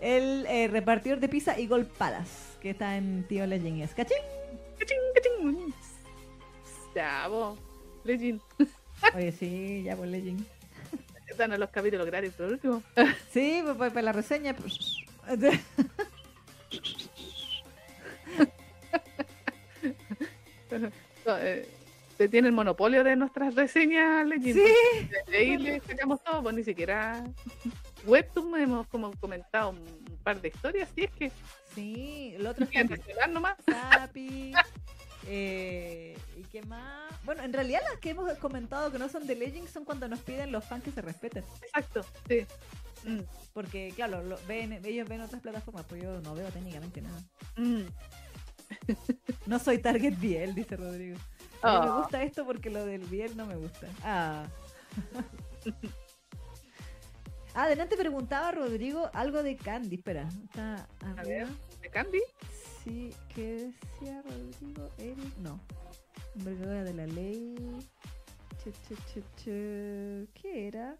[0.00, 3.88] el eh, repartidor de pizza Eagle Palace, que está en Tío Legend.
[3.94, 4.18] ¿Cachín?
[4.78, 5.74] Cachín, cachín.
[7.30, 7.56] Vos.
[8.02, 8.40] Legend.
[9.14, 10.44] Oye, sí, ya por Legend.
[11.38, 12.82] Danos los capítulos gratis por último.
[13.32, 14.54] Sí, pues para la reseña.
[14.54, 14.96] pues.
[21.26, 21.66] No, eh,
[22.16, 24.54] se tiene el monopolio de nuestras reseñas Legend.
[24.54, 27.24] Sí, De ahí le sacamos todo, pues ni siquiera
[28.06, 31.30] Webtoon hemos como comentado un par de historias, si es que
[31.74, 33.00] sí, el otro es quieren
[35.30, 37.12] Eh, ¿Y qué más?
[37.24, 40.20] Bueno, en realidad las que hemos comentado que no son de Legend son cuando nos
[40.20, 41.44] piden los fans que se respeten.
[41.62, 42.46] Exacto, sí.
[43.04, 43.20] Mm,
[43.52, 47.22] Porque, claro, lo- ven, ellos ven otras plataformas, pues yo no veo técnicamente nada.
[47.56, 47.82] mm.
[49.46, 51.18] No soy Target Biel, dice Rodrigo.
[51.62, 51.98] A mí me Ah.
[52.00, 53.86] gusta esto porque lo del Biel no me gusta.
[54.02, 54.46] Ah,
[57.54, 59.96] adelante preguntaba Rodrigo algo de Candy.
[59.96, 61.48] Espera, está A ver.
[61.94, 62.12] Arriba.
[62.12, 62.20] ¿De Candy?
[62.84, 64.88] Sí, ¿qué decía Rodrigo?
[64.98, 65.60] Eric, no.
[66.36, 67.54] Envergadura de la ley.
[68.62, 70.26] Che, che, che, che.
[70.34, 70.96] ¿Qué era?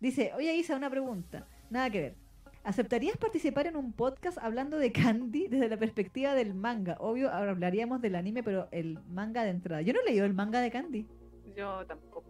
[0.00, 1.46] Dice, oye Isa, una pregunta.
[1.70, 2.14] Nada que ver.
[2.62, 6.96] ¿Aceptarías participar en un podcast hablando de Candy desde la perspectiva del manga?
[6.98, 9.82] Obvio, ahora hablaríamos del anime, pero el manga de entrada.
[9.82, 11.06] Yo no he leído el manga de Candy.
[11.54, 12.24] Yo tampoco.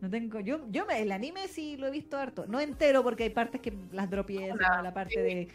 [0.00, 2.46] No tengo, yo, yo me- el anime sí lo he visto harto.
[2.46, 5.48] No entero porque hay partes que las dropié, la parte de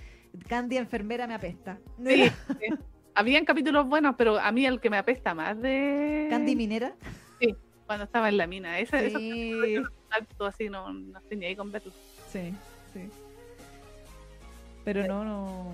[0.47, 1.77] Candy enfermera me apesta.
[2.05, 2.23] Sí,
[2.59, 2.67] sí.
[3.15, 6.95] Habían capítulos buenos, pero a mí el que me apesta más de Candy minera.
[7.85, 8.79] cuando estaba en la mina.
[8.79, 9.75] Ese, esos Sí,
[10.09, 11.91] saltos así no, no tenía ahí con verlo.
[12.29, 12.53] sí,
[12.93, 13.09] sí.
[14.85, 15.73] Pero no, no.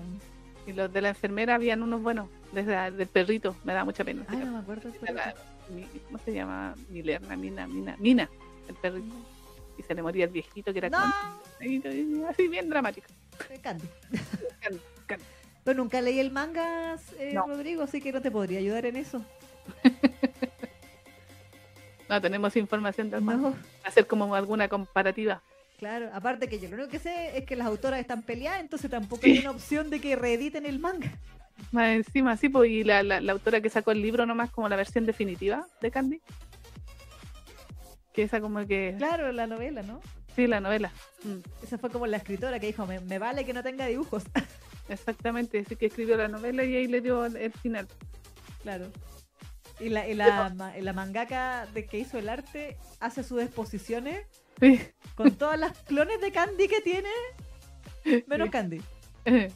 [0.66, 4.24] Y los de la enfermera habían unos buenos, desde el perrito, me da mucha pena.
[4.28, 4.90] Ah, no me acuerdo.
[4.90, 5.34] del La-
[6.06, 6.74] ¿Cómo se llama?
[6.90, 8.28] Milerna, Mina, Mina, Mina,
[8.68, 9.14] el perrito.
[9.78, 10.98] Y se le moría el viejito que era No,
[12.28, 13.06] así bien dramático.
[13.62, 13.86] Candy.
[14.60, 15.20] Can- can-
[15.64, 17.46] Pero nunca leí el manga, eh, No.
[17.46, 19.24] Rodrigo, así que no te podría ayudar en eso.
[22.08, 23.50] No tenemos información del manga.
[23.50, 25.42] No, Hacer como alguna comparativa.
[25.78, 26.08] claro.
[26.14, 29.22] Aparte que yo lo único que sé es que las autoras están peleadas, entonces tampoco
[29.22, 29.32] Sí.
[29.32, 31.12] hay una opción de que reediten el manga.
[31.70, 34.68] Más encima, sí, pues, y la, la, la autora que sacó el libro nomás como
[34.70, 36.20] la versión definitiva de Candy.
[38.14, 38.94] Que esa como que...
[38.96, 40.00] Claro, la novela, ¿no?
[40.38, 40.92] Sí, la novela.
[41.24, 44.22] Mm, Esa fue como la escritora que dijo, me, me vale que no tenga dibujos.
[44.88, 47.88] exactamente, así que escribió la novela y ahí le dio el, el final.
[48.62, 48.86] claro.
[49.80, 53.42] Y la, y la, ma- y la mangaka de que hizo el arte hace sus
[53.42, 54.26] exposiciones
[54.60, 54.80] Sí.
[55.16, 57.10] con todas las clones de Candy que tiene,
[58.28, 58.50] menos Sí.
[58.52, 58.80] Candy.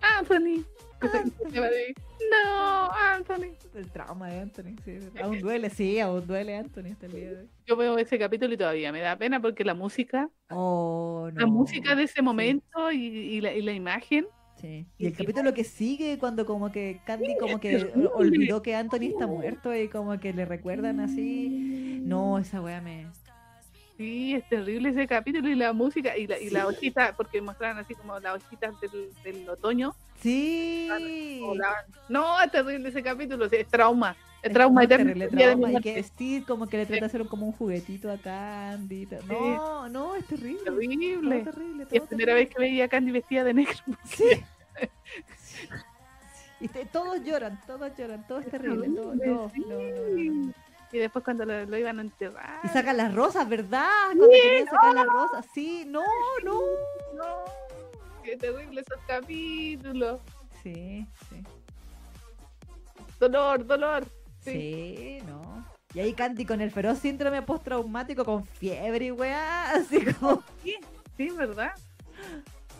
[0.00, 0.64] Anthony.
[1.02, 1.94] Que se- se va de-
[2.30, 3.54] No, Anthony.
[3.74, 4.98] El trauma de Anthony, sí.
[5.22, 7.48] Aún duele, sí, aún duele Anthony hasta el día de hoy.
[7.66, 11.40] Yo veo ese capítulo y todavía me da pena porque la música, Oh, no.
[11.40, 14.26] la música de ese momento y, y la, y la imagen,
[14.60, 14.86] Sí.
[14.96, 19.26] Y el capítulo que sigue, cuando como que Candy como que olvidó que Anthony está
[19.26, 22.00] muerto y como que le recuerdan así.
[22.04, 23.08] No, esa weá me...
[24.02, 27.78] sí, es terrible ese capítulo y la música y la, y la hojita, porque mostraban
[27.78, 29.94] así como las hojitas del, del otoño.
[30.20, 30.88] Sí.
[32.08, 36.44] No, es terrible ese capítulo, es trauma, es Es trauma terrible trauma, y que Steve
[36.44, 39.06] como que le trata de hacer como un juguetito a Candy.
[39.28, 40.64] No, no, es terrible.
[40.64, 41.40] Terrible.
[41.42, 41.82] terrible.
[41.84, 43.74] Es todo primera vez que veía a Candy vestida de negro.
[44.04, 44.24] Sí.
[46.60, 48.88] Y te- todos lloran, todos lloran, todo es terrible.
[48.88, 50.52] todo- no, no, no.
[50.92, 52.60] Y después cuando lo, lo iban a enterrar.
[52.64, 53.88] Y sacan las rosas, ¿verdad?
[54.06, 55.46] Cuando querían sacar las rosas.
[55.54, 56.02] Sí, no,
[56.44, 56.60] no.
[57.14, 57.44] No,
[58.22, 60.20] qué terrible esos capítulos.
[60.62, 61.42] Sí, sí.
[63.18, 64.04] Dolor, dolor.
[64.40, 65.64] Sí, no.
[65.94, 70.42] Y ahí Candy con el feroz síndrome postraumático con fiebre y weá, así como.
[70.62, 70.76] Sí,
[71.16, 71.72] sí, ¿verdad?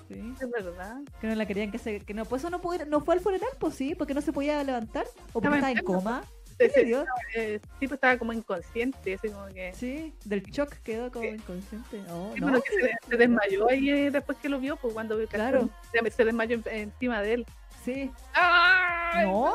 [0.09, 0.35] Sí.
[0.41, 0.99] Es verdad.
[1.21, 2.01] Que no la querían que se.
[2.01, 4.21] Que no, pues eso no, pudo ir- no fue al funeral, pues sí, porque no
[4.21, 5.07] se podía levantar.
[5.33, 6.25] O porque Estaba en coma.
[6.59, 7.07] ¿Qué Dios?
[7.35, 9.73] eh, tipo estaba como inconsciente, así como que.
[9.75, 11.31] Sí, del shock quedó como Sí.
[11.35, 12.01] inconsciente.
[12.11, 12.47] Oh, Sí, no.
[12.47, 15.69] pero que se, se desmayó ahí eh, después que lo vio, pues cuando vio Claro.
[15.93, 17.47] se, se desmayó en- encima de él.
[17.85, 18.11] Sí.
[18.35, 19.27] ¡Ay!
[19.27, 19.53] No,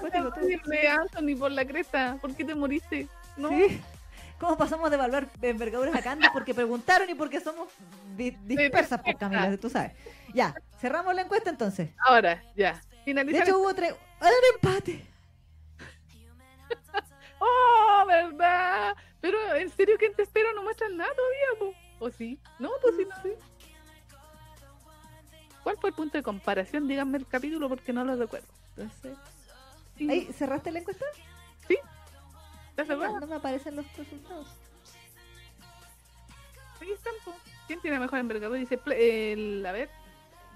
[0.00, 0.32] fue no, todo.
[0.32, 2.18] terrible, Anthony, por la cresta.
[2.20, 3.08] ¿Por qué te moriste?
[3.36, 3.48] No.
[3.48, 3.80] Sí.
[4.38, 6.26] ¿Cómo pasamos de evaluar envergaduras a Candy?
[6.32, 7.68] Porque preguntaron y porque somos
[8.16, 9.92] di- dispersas, por Camila, tú sabes.
[10.34, 11.90] Ya, cerramos la encuesta entonces.
[12.04, 12.72] Ahora, ya.
[12.90, 13.42] De Finalizar.
[13.46, 13.94] hecho, hubo tres.
[14.20, 15.04] ¡Ah, un empate!
[17.44, 18.96] ¡Oh, verdad!
[19.20, 22.04] Pero en serio que te espero no muestran nada todavía, po?
[22.06, 22.38] ¿O sí?
[22.58, 23.38] No, pues sí, no sé.
[25.62, 26.88] ¿Cuál fue el punto de comparación?
[26.88, 28.48] Díganme el capítulo porque no lo recuerdo.
[28.76, 29.16] Entonces,
[29.96, 31.04] Sí, ¿ahí cerraste la encuesta?
[31.68, 33.20] ¿Estás No, segura?
[33.20, 34.48] no me aparecen los resultados.
[36.80, 37.34] Ahí están, po.
[37.66, 38.58] ¿Quién tiene mejor envergadura?
[38.58, 39.90] Dice, el, a ver,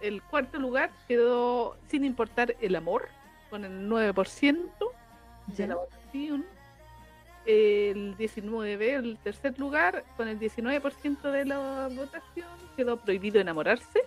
[0.01, 3.09] el cuarto lugar quedó sin importar el amor,
[3.51, 4.93] con el 9%
[5.49, 5.67] de Ya.
[5.69, 6.47] la votación.
[7.47, 14.03] El 19, el tercer lugar, con el 19% de la votación, quedó prohibido enamorarse.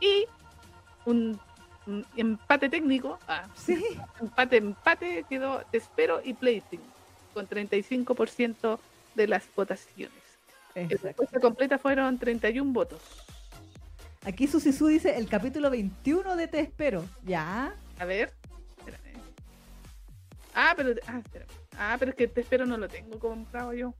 [0.00, 0.26] Y
[1.04, 1.38] un,
[1.86, 3.82] un empate técnico, ah, Sí.
[4.20, 6.80] empate, empate, quedó Te espero y Plaything,
[7.32, 8.78] con 35%
[9.14, 10.14] de las votaciones.
[10.74, 11.06] La Exacto.
[11.08, 13.00] respuesta completa fueron 31 votos.
[14.24, 17.04] Aquí Susisu dice el capítulo 21 de Te Espero.
[17.24, 17.74] Ya.
[17.98, 18.32] A ver,
[18.78, 19.20] espérame.
[20.54, 21.48] Ah, pero, ah, espérame.
[21.78, 23.94] Ah, pero es que Te espero no lo tengo comprado yo.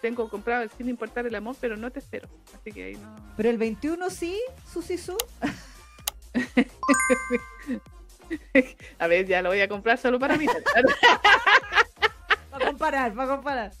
[0.00, 2.28] Tengo comprado el sin importar el amor, pero no Te espero.
[2.54, 3.14] Así que ahí no.
[3.36, 4.40] Pero el 21 sí,
[4.72, 5.16] Susisu.
[8.98, 10.46] A ver, ya lo voy a comprar solo para mí.
[12.50, 13.72] Para comparar, para comparar.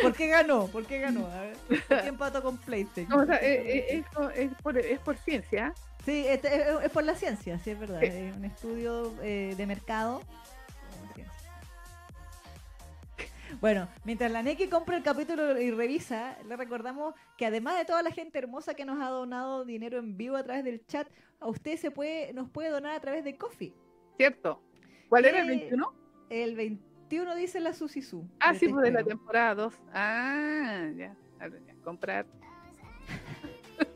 [0.00, 0.66] ¿Por qué ganó?
[0.68, 1.26] ¿Por qué ganó?
[1.26, 1.56] A ver.
[1.68, 3.20] ¿Por qué empató con PlayStation?
[3.20, 5.72] O sea, eh, eh, es, co- es por, es por ciencia.
[6.04, 8.00] Sí, este es, es por la ciencia, sí, es verdad.
[8.00, 8.06] Sí.
[8.08, 10.20] Es un estudio eh, de mercado.
[13.60, 18.02] Bueno, mientras la Neki compra el capítulo y revisa, le recordamos que además de toda
[18.02, 21.08] la gente hermosa que nos ha donado dinero en vivo a través del chat,
[21.40, 23.74] a usted se puede, nos puede donar a través de Coffee.
[24.16, 24.62] ¿Cierto?
[25.08, 25.92] ¿Cuál era el Eh, 21?
[26.30, 28.28] El 21 dice la Susisu.
[28.40, 29.74] Ah, sí, pues de la temporada 2.
[29.92, 31.16] Ah, ya.
[31.40, 32.26] Ya, Comprar.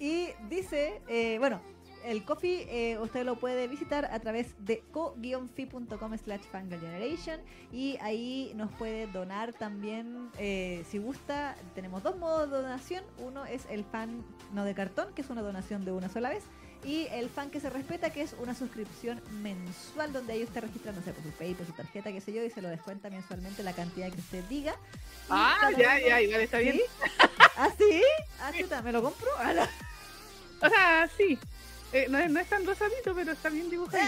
[0.00, 1.60] Y dice, eh, bueno,
[2.04, 7.40] el coffee eh, usted lo puede visitar a través de co-fi.com slash generation
[7.72, 11.56] y ahí nos puede donar también eh, si gusta.
[11.74, 13.04] Tenemos dos modos de donación.
[13.18, 16.44] Uno es el fan no de cartón, que es una donación de una sola vez.
[16.84, 20.92] Y el fan que se respeta, que es una suscripción mensual donde ahí usted registra,
[20.92, 23.64] no sé, por su PayPal, su tarjeta, qué sé yo, y se lo descuenta mensualmente
[23.64, 24.72] la cantidad que usted diga.
[24.72, 26.76] Y Ah, ya, uno- ya, igual está bien.
[26.76, 26.82] ¿Sí?
[27.56, 28.00] ¿Ah, sí?
[28.40, 29.28] Ah, ¿me lo compro?
[29.38, 29.62] Ah, no.
[30.64, 31.36] O sea, sí.
[31.92, 34.02] Eh, no, es, no es tan rosadito, pero está bien dibujado.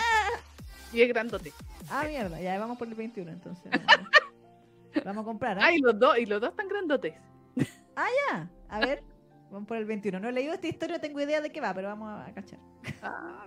[0.93, 1.53] Y es grandote.
[1.89, 3.71] Ah, mierda, ya vamos por el 21 entonces.
[5.05, 5.67] Vamos a comprar, ¿ah?
[5.67, 7.15] Ah, y los dos, y los dos están grandotes.
[7.57, 9.05] Ya, a ver,
[9.51, 10.19] vamos por el 21.
[10.19, 12.59] No he leído esta historia, no tengo idea de qué va, pero vamos a cachar.
[13.03, 13.45] Ah.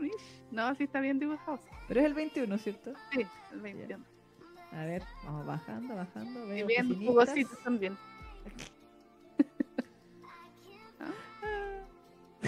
[0.52, 1.60] No, sí está bien dibujado.
[1.88, 2.94] Pero es el 21, ¿cierto?
[3.12, 4.06] Sí, el 21.
[4.72, 6.46] A ver, vamos bajando, bajando.
[6.46, 7.08] Y Veo bien oficinistas.
[7.10, 7.98] jugositos también.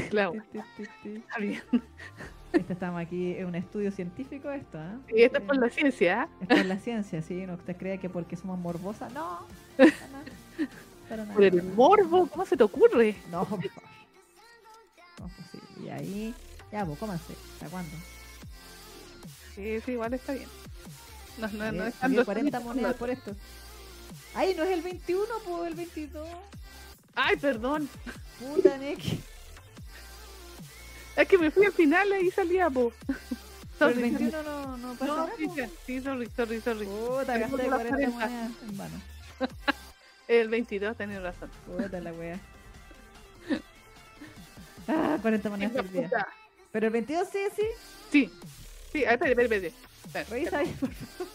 [0.10, 0.34] Claro,
[1.08, 1.62] está bien.
[2.54, 4.98] Este estamos aquí, es un estudio científico esto, ¿ah?
[5.14, 6.30] Y esto es por la ciencia.
[6.42, 7.46] Es por la ciencia, ¿sí?
[7.46, 9.12] ¿No usted cree que porque somos morbosas?
[9.14, 9.40] No,
[9.78, 10.24] para nada.
[11.10, 11.34] Para nada.
[11.34, 13.16] Por el morbo, ¿cómo se te ocurre?
[13.30, 13.46] No.
[13.50, 15.86] No es posible.
[15.86, 16.34] Y ahí,
[16.72, 17.34] ya, pues, cómanse.
[17.56, 17.92] ¿Hasta cuándo?
[19.54, 20.48] Sí, sí, igual está bien.
[21.38, 22.74] No, no, no Pagué- es tan pagué 40 rosadito.
[22.74, 23.36] monedas por esto.
[24.34, 26.28] Ay, no es el 21, pues el 22.
[27.16, 27.90] Ay, perdón.
[28.40, 29.20] Puta, Neki.
[31.16, 32.92] Es que me fui al final y salía, po.
[33.78, 35.32] Pero el Sorry, 21 no, no pasa No, nada.
[35.38, 35.48] sí,
[35.86, 36.86] sí, sorry, sorry, sorry.
[36.86, 38.10] Puta, gasté pongo las 40 40.
[38.12, 39.02] monedas en vano.
[40.28, 41.50] El 22, tenés razón.
[41.66, 42.40] Puta la wea.
[44.88, 46.12] Ah, 40 monedas perdidas.
[46.72, 47.64] Pero el 22 sí, sí.
[48.12, 48.32] Sí.
[48.92, 49.76] Sí, a ver, espera, espera, espera.
[50.06, 51.28] Espera, Revisa ahí, por favor.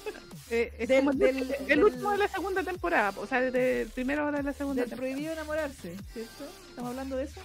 [0.51, 3.41] Eh, es Del- como el, del- el del- último de la segunda temporada, o sea,
[3.41, 5.13] del primero de la segunda Del temporada.
[5.15, 6.45] prohibido enamorarse, ¿cierto?
[6.71, 7.41] ¿Estamos hablando de eso?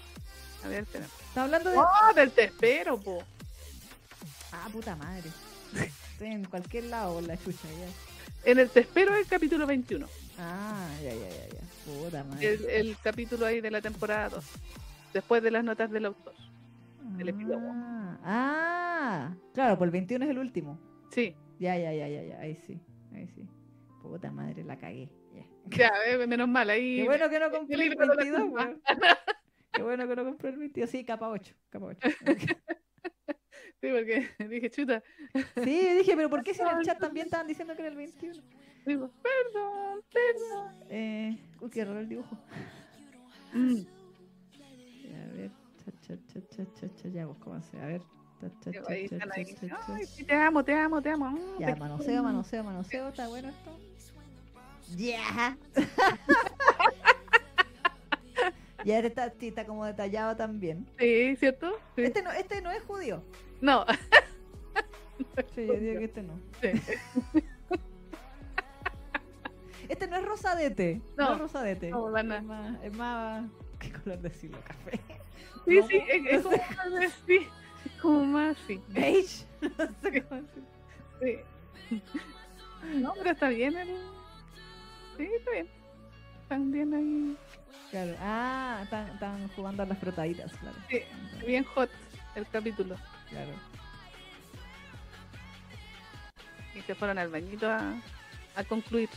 [0.64, 1.06] A ver, espera.
[1.36, 1.78] ¿Estamos hablando de.?
[1.80, 3.22] ¡Oh, del te espero, po!
[4.54, 5.30] Ah, puta madre.
[6.14, 8.50] Estoy en cualquier lado la chucha, ya.
[8.50, 10.08] En el te espero el capítulo 21.
[10.40, 11.62] Ah, ya, ya, ya, ya.
[11.84, 12.54] Puta madre.
[12.54, 14.46] El, el capítulo ahí de la temporada 2.
[15.14, 16.34] Después de las notas del autor.
[17.20, 17.70] el epílogo.
[17.70, 20.80] Ah, ah, claro, pues el 21 es el último.
[21.12, 21.36] Sí.
[21.60, 22.40] Ya, ya, ya, ya, ya.
[22.40, 22.80] Ahí sí,
[23.14, 23.46] ahí sí.
[24.02, 25.10] Puta madre, la cagué.
[25.34, 25.44] Ya.
[25.66, 26.70] Ya, eh, menos mal.
[26.70, 27.02] Ahí.
[27.02, 28.64] Qué bueno que no compré el libro de la 22, culpa.
[28.64, 28.82] weón.
[29.76, 30.90] Qué bueno que no compré el 22.
[30.90, 32.00] Sí, capa 8, capa 8.
[33.82, 35.04] Sí, porque dije, chuta.
[35.64, 37.98] Sí, dije, pero ¿por qué si en el chat también estaban diciendo que era el
[37.98, 38.42] 21?
[38.86, 40.84] Digo, perdón, perdón.
[40.90, 42.38] Eh, uy, qué raro el dibujo.
[43.54, 43.82] Mm,
[45.14, 45.52] A ver,
[45.84, 47.80] cha, cha, cha, cha, cha, cha, ya, ¿cómo hace?
[47.80, 48.02] A ver.
[48.42, 48.84] cha, cha, cha.
[48.88, 49.08] Ay,
[50.26, 51.38] te amo, te amo, te amo.
[51.60, 53.10] Ya, manoseo, manoseo, manoseo.
[53.10, 53.80] ¿Está bueno esto?
[54.95, 55.58] Ya.
[58.86, 60.88] ya este está, sí, está como detallado también.
[61.00, 61.72] Sí, ¿cierto?
[61.96, 62.04] Sí.
[62.04, 63.24] Este no, este no es judío.
[63.62, 63.86] No,
[65.56, 66.40] Sí, yo digo que este no.
[66.62, 66.72] Sí.
[69.88, 71.00] Este no es rosadete.
[71.16, 71.90] No, No, es rosadete.
[71.92, 73.46] no, es más, es más.
[73.80, 74.58] ¿Qué color decirlo?
[74.66, 75.00] Café.
[75.66, 77.38] sí, No, sí, es, es como más, sí,
[77.86, 78.82] es como más, sí.
[78.90, 79.46] Beige.
[79.62, 80.70] No sé cómo decirlo.
[81.90, 82.02] sí.
[82.96, 83.88] No, pero está bien el...
[85.18, 85.68] Sí, está bien.
[86.46, 87.36] Están bien ahí.
[87.90, 88.16] Claro.
[88.22, 90.78] Ah, están, están jugando a las frotaditas, claro.
[90.88, 91.02] Sí,
[91.44, 91.90] bien hot
[92.36, 92.96] el capítulo.
[93.30, 93.50] Claro.
[96.76, 97.96] Y se fueron al bañito a,
[98.56, 99.10] a concluir.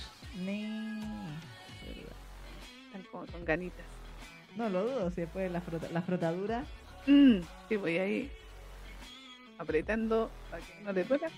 [2.86, 3.84] Están como con ganitas.
[4.56, 6.64] No lo dudo, si después la, frota, la frotadura.
[7.06, 8.32] Mm, sí, voy ahí
[9.58, 11.30] apretando para que no le duela.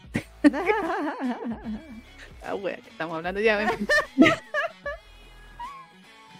[2.42, 3.70] Ah, wea, que estamos hablando ya.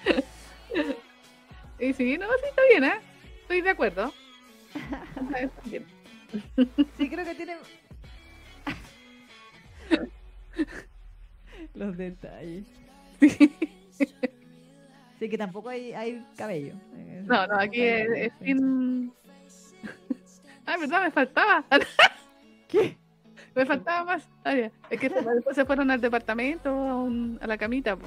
[1.79, 3.01] y sí, no, sí, está bien, ¿eh?
[3.43, 4.13] Estoy de acuerdo.
[4.75, 5.85] Está bien.
[6.97, 7.57] sí, creo que tiene.
[11.75, 12.65] Los detalles.
[13.21, 13.53] Sí.
[15.19, 16.75] Sí, que tampoco hay, hay cabello.
[17.27, 19.13] No, no, aquí es, es sin.
[20.65, 21.65] Ah, verdad, me faltaba.
[22.69, 22.97] ¿Qué?
[23.55, 24.29] Me faltaba más.
[24.45, 24.71] Ya.
[24.89, 27.97] Es que se- después se fueron al departamento, a, un- a la camita.
[27.97, 28.07] po.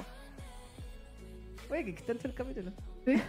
[1.74, 2.72] Oye, que extenso el capítulo.
[3.04, 3.20] Bien,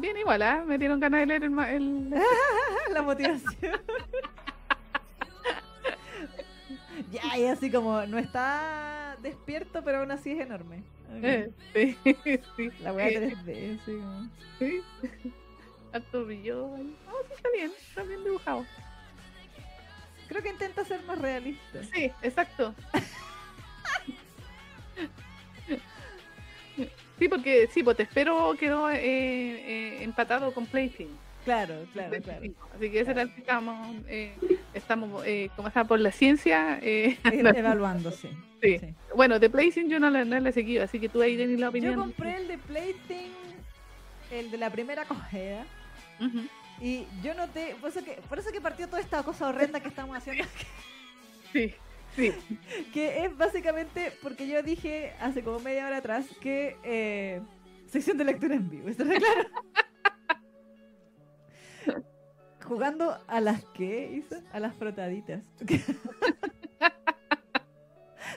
[0.00, 0.62] bien igual, ¿ah?
[0.64, 1.58] Me dieron ganas de leer el.
[1.58, 2.10] el...
[2.92, 3.52] la motivación.
[7.10, 10.84] ya, y así como no está despierto, pero aún así es enorme.
[11.14, 11.98] Eh, sí,
[12.56, 12.70] sí.
[12.82, 14.28] La Sí, 3D, así como.
[14.60, 14.82] Sí.
[15.92, 16.72] Harto brillo.
[16.76, 16.96] ahí.
[17.04, 17.72] No, sí, está bien.
[17.88, 18.64] Está bien dibujado.
[20.28, 21.82] Creo que intenta ser más realista.
[21.92, 22.74] Sí, exacto.
[27.18, 31.24] Sí, porque sí, pues te espero quedó eh, eh, empatado con Plaything.
[31.44, 32.46] Claro, claro, claro.
[32.74, 34.34] Así que ese era el que estamos, eh,
[34.72, 36.78] estamos eh, como está por la ciencia.
[36.82, 38.30] Eh, evaluando, sí.
[38.62, 38.80] sí.
[39.14, 41.60] Bueno, de Placing yo no le, no le he seguido, así que tú ahí tenés
[41.60, 41.94] la opinión.
[41.94, 43.32] Yo compré el de Placing,
[44.30, 45.66] el de la primera cogida.
[46.80, 49.88] Y yo noté, por eso, que, por eso que partió toda esta cosa horrenda que
[49.88, 50.44] estamos haciendo.
[51.52, 51.74] sí.
[52.16, 52.32] Sí.
[52.92, 57.40] Que es básicamente porque yo dije hace como media hora atrás que eh,
[57.86, 58.88] sección de lectura en vivo.
[58.88, 59.48] ¿Está claro?
[62.64, 64.36] Jugando a las que hizo?
[64.52, 65.44] A las frotaditas.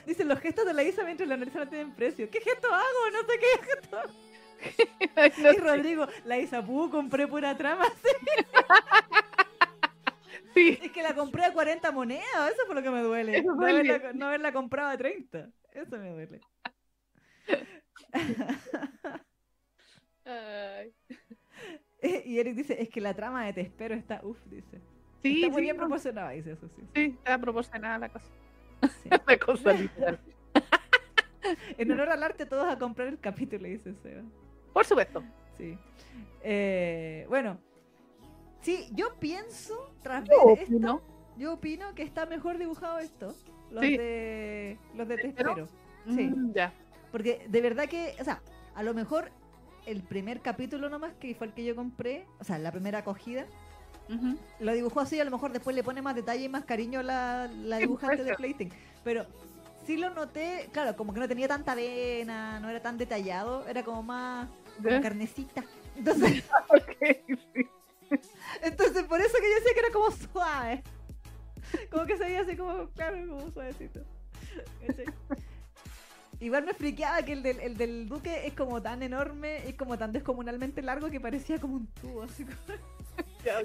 [0.06, 2.30] Dicen los gestos de la Isa mientras la analiza no tienen precio.
[2.30, 3.10] ¿Qué gesto hago?
[3.12, 5.54] No sé qué gesto.
[5.54, 7.84] y Rodrigo, la Isa, ¿pudo compré pura trama?
[8.02, 8.08] Sí.
[10.60, 13.42] Es que la compré a 40 monedas, eso fue lo que me duele.
[13.42, 15.50] No haberla, no haberla, comprado a 30.
[15.72, 16.40] Eso me duele.
[20.24, 20.92] Ay.
[22.00, 24.80] Y Eric dice, es que la trama de Te espero está, uff, dice.
[25.20, 26.82] Sí, está muy bien proporcionada, dice eso, sí.
[26.94, 28.26] Sí, está proporcionada la cosa.
[29.26, 30.20] la cosa literal.
[31.78, 34.22] en honor al arte, todos a comprar el capítulo, dice Seba.
[34.72, 35.24] Por supuesto.
[35.56, 35.76] Sí.
[36.42, 37.60] Eh, bueno,
[38.60, 41.02] sí, yo pienso, tras ver esto,
[41.36, 43.34] yo opino que está mejor dibujado esto.
[43.70, 45.68] Los de los de Te espero.
[46.06, 46.24] Sí.
[46.24, 46.72] Mm, ya.
[47.12, 48.40] Porque de verdad que, o sea,
[48.74, 49.30] a lo mejor
[49.86, 53.46] el primer capítulo nomás, que fue el que yo compré, o sea, la primera acogida,
[54.60, 57.50] lo dibujó así, a lo mejor después le pone más detalle y más cariño la,
[57.52, 58.70] la dibujante de Plaything.
[59.04, 59.26] Pero
[59.86, 63.82] sí lo noté, claro, como que no tenía tanta vena, no era tan detallado, era
[63.82, 64.48] como más
[65.02, 65.64] carnecita.
[65.96, 66.44] Entonces,
[68.62, 70.82] entonces por eso que yo decía que era como suave.
[71.90, 74.00] Como que se veía así como, claro, como suavecito.
[76.40, 79.98] Igual me friqueaba que el del, el del Duque es como tan enorme, es como
[79.98, 82.46] tan descomunalmente largo que parecía como un tubo, así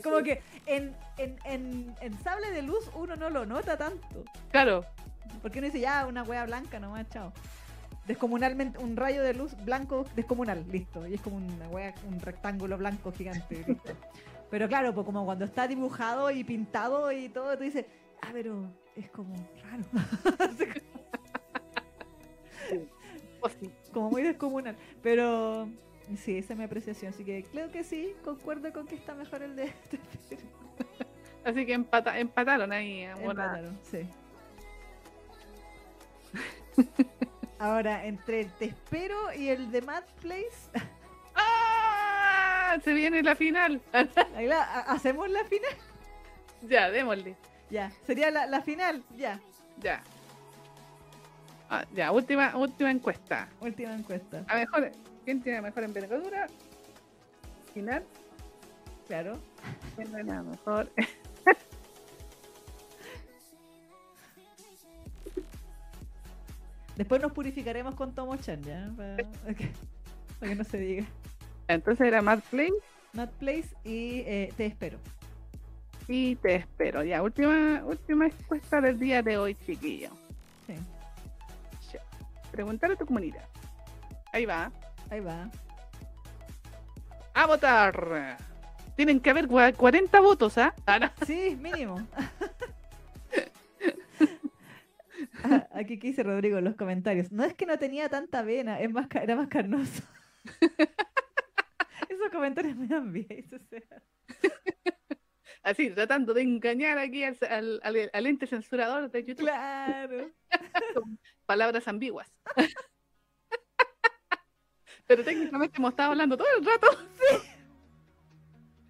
[0.03, 0.17] como...
[0.23, 4.23] que en, en, en, en, sable de luz uno no lo nota tanto.
[4.49, 4.85] Claro.
[5.41, 7.31] Porque uno dice, ya, una wea blanca nomás, chao.
[8.07, 11.07] Descomunalmente, un rayo de luz blanco descomunal, listo.
[11.07, 13.93] Y es como una wea, un rectángulo blanco gigante, listo.
[14.53, 17.87] Pero claro, pues como cuando está dibujado y pintado y todo, tú dices,
[18.21, 19.33] ah, pero es como
[19.63, 19.83] raro.
[23.91, 24.75] Como muy descomunal.
[25.01, 25.67] Pero
[26.15, 27.11] sí, esa es mi apreciación.
[27.11, 29.99] Así que creo que sí, concuerdo con que está mejor el de este
[31.43, 33.01] Así que empata, empataron ahí.
[33.01, 34.07] Empataron, sí.
[37.57, 40.69] Ahora, entre el Te Espero y el de Mad Place.
[41.33, 41.62] ¡Ah!
[42.81, 43.81] Se viene la final.
[44.35, 45.73] Ahí la, ¿Hacemos la final?
[46.61, 47.35] Ya, démosle.
[47.69, 49.39] Ya, sería la, la final, ya.
[49.79, 50.01] Ya.
[51.69, 53.47] Ah, ya, última, última encuesta.
[53.59, 54.43] Última encuesta.
[54.47, 54.91] A mejor,
[55.25, 56.47] ¿quién tiene mejor envergadura?
[57.73, 58.03] Final.
[59.07, 59.39] Claro.
[59.95, 60.91] ¿Quién la mejor?
[66.95, 68.91] Después nos purificaremos con Tomo Chan, ¿ya?
[68.95, 69.17] Para,
[69.55, 71.05] que, no se diga.
[71.67, 72.73] Entonces era Mad Place.
[73.13, 74.97] Mad Place y eh, Te Espero.
[76.07, 77.03] Y Te Espero.
[77.03, 80.09] Ya, última, última encuesta del día de hoy, chiquillo.
[80.67, 80.75] Sí.
[82.51, 83.47] Preguntar a tu comunidad.
[84.31, 84.71] Ahí va.
[85.09, 85.49] Ahí va.
[87.33, 88.37] A votar.
[88.95, 90.73] Tienen que haber 40 votos, ¿ah?
[90.85, 91.11] ¿ah?
[91.25, 92.05] Sí, mínimo.
[95.73, 97.31] Aquí qué dice Rodrigo en los comentarios.
[97.31, 100.03] No es que no tenía tanta vena, es más, era más carnoso.
[102.23, 103.45] Esos comentarios me dan bien.
[105.63, 107.37] Así, tratando de engañar aquí al,
[107.83, 109.45] al, al ente censurador de YouTube.
[109.45, 110.31] Claro
[111.45, 112.33] palabras ambiguas.
[115.05, 116.87] Pero técnicamente hemos estado hablando todo el rato.
[117.19, 117.37] Sí.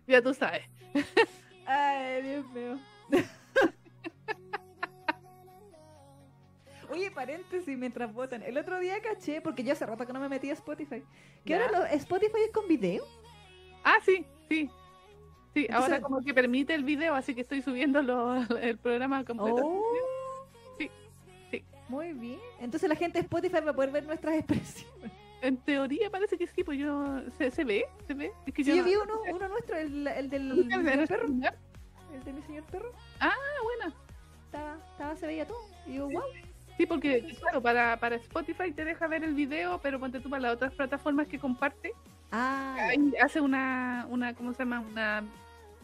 [0.07, 0.63] Ya tú sabes.
[1.65, 2.79] Ay, Dios mío.
[6.89, 8.43] Oye, paréntesis mientras votan.
[8.43, 11.03] El otro día caché, porque yo hace rato que no me metí a Spotify,
[11.43, 13.22] que ahora Spotify es con video.
[13.83, 14.69] Ah, sí, sí.
[15.53, 17.99] Sí, ahora como que permite el video, así que estoy subiendo
[18.61, 19.61] el programa completo.
[19.63, 19.83] Oh.
[21.89, 22.39] Muy bien.
[22.59, 25.11] Entonces la gente de Spotify va a poder ver nuestras expresiones.
[25.41, 28.31] En teoría parece que sí, pues yo se, se ve, se ve.
[28.47, 30.67] Es que yo, vi uno, uno nuestro, el, el del
[31.07, 31.27] perro.
[31.27, 32.91] El de mi señor perro.
[33.19, 33.95] Ah, bueno.
[34.45, 35.59] Estaba, estaba, se veía todo.
[35.85, 36.23] Y yo, wow.
[36.77, 40.41] Sí, porque claro, para, para Spotify te deja ver el video, pero ponte tú para
[40.41, 41.93] las otras plataformas que comparte.
[42.33, 42.89] Ah.
[43.21, 44.81] hace una, una, ¿cómo se llama?
[44.81, 45.23] Una,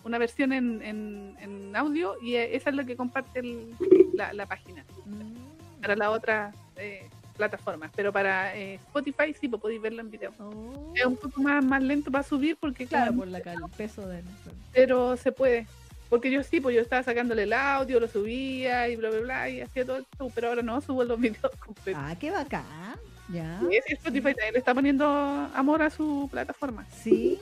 [0.04, 3.76] una versión en, en, en audio y esa es lo que comparte el,
[4.14, 4.84] la, la página.
[5.06, 10.12] Mm para la otra eh, plataformas, pero para eh, Spotify sí pues, podéis verlo en
[10.12, 10.34] video.
[10.40, 10.94] Oh.
[10.96, 14.26] Es un poco más, más lento para subir porque Claro, por la, el peso del...
[14.74, 15.68] pero se puede.
[16.10, 19.50] Porque yo sí, pues yo estaba sacándole el audio, lo subía y bla, bla, bla,
[19.50, 22.02] y hacía todo esto, pero ahora no subo los videos completos.
[22.04, 22.89] Ah, qué bacán.
[23.32, 23.60] Ya.
[23.70, 25.06] Y ese Spotify también le está poniendo
[25.54, 26.86] amor a su plataforma.
[26.92, 27.40] Sí,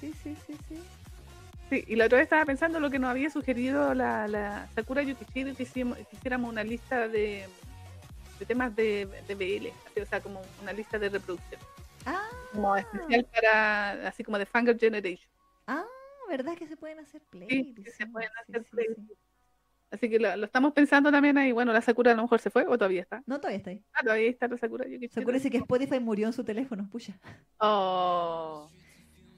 [0.00, 0.78] sí, sí, sí, sí.
[1.70, 5.02] Sí, y la otra vez estaba pensando lo que nos había sugerido la, la Sakura
[5.02, 7.46] Yukishiro, que hiciéramos, que hiciéramos una lista de,
[8.38, 11.60] de temas de, de BL, así, o sea, como una lista de reproducción,
[12.04, 15.30] Ah, como especial para, así como de Fangirl Generation.
[15.66, 15.84] ah,
[16.28, 17.84] ¿verdad que se pueden hacer Sí, playlists?
[17.84, 19.16] que se pueden Sí, hacer sí, playlists.
[20.02, 20.06] Sí.
[20.06, 21.52] Así que lo, lo estamos pensando también ahí.
[21.52, 23.22] Bueno, la Sakura a lo mejor se fue o todavía está.
[23.26, 23.82] No, todavía está ahí.
[23.94, 25.12] Ah, todavía está la Sakura Yukishiro.
[25.12, 27.12] Se acuérdese que Spotify murió en su teléfono, pucha.
[27.58, 28.68] Oh.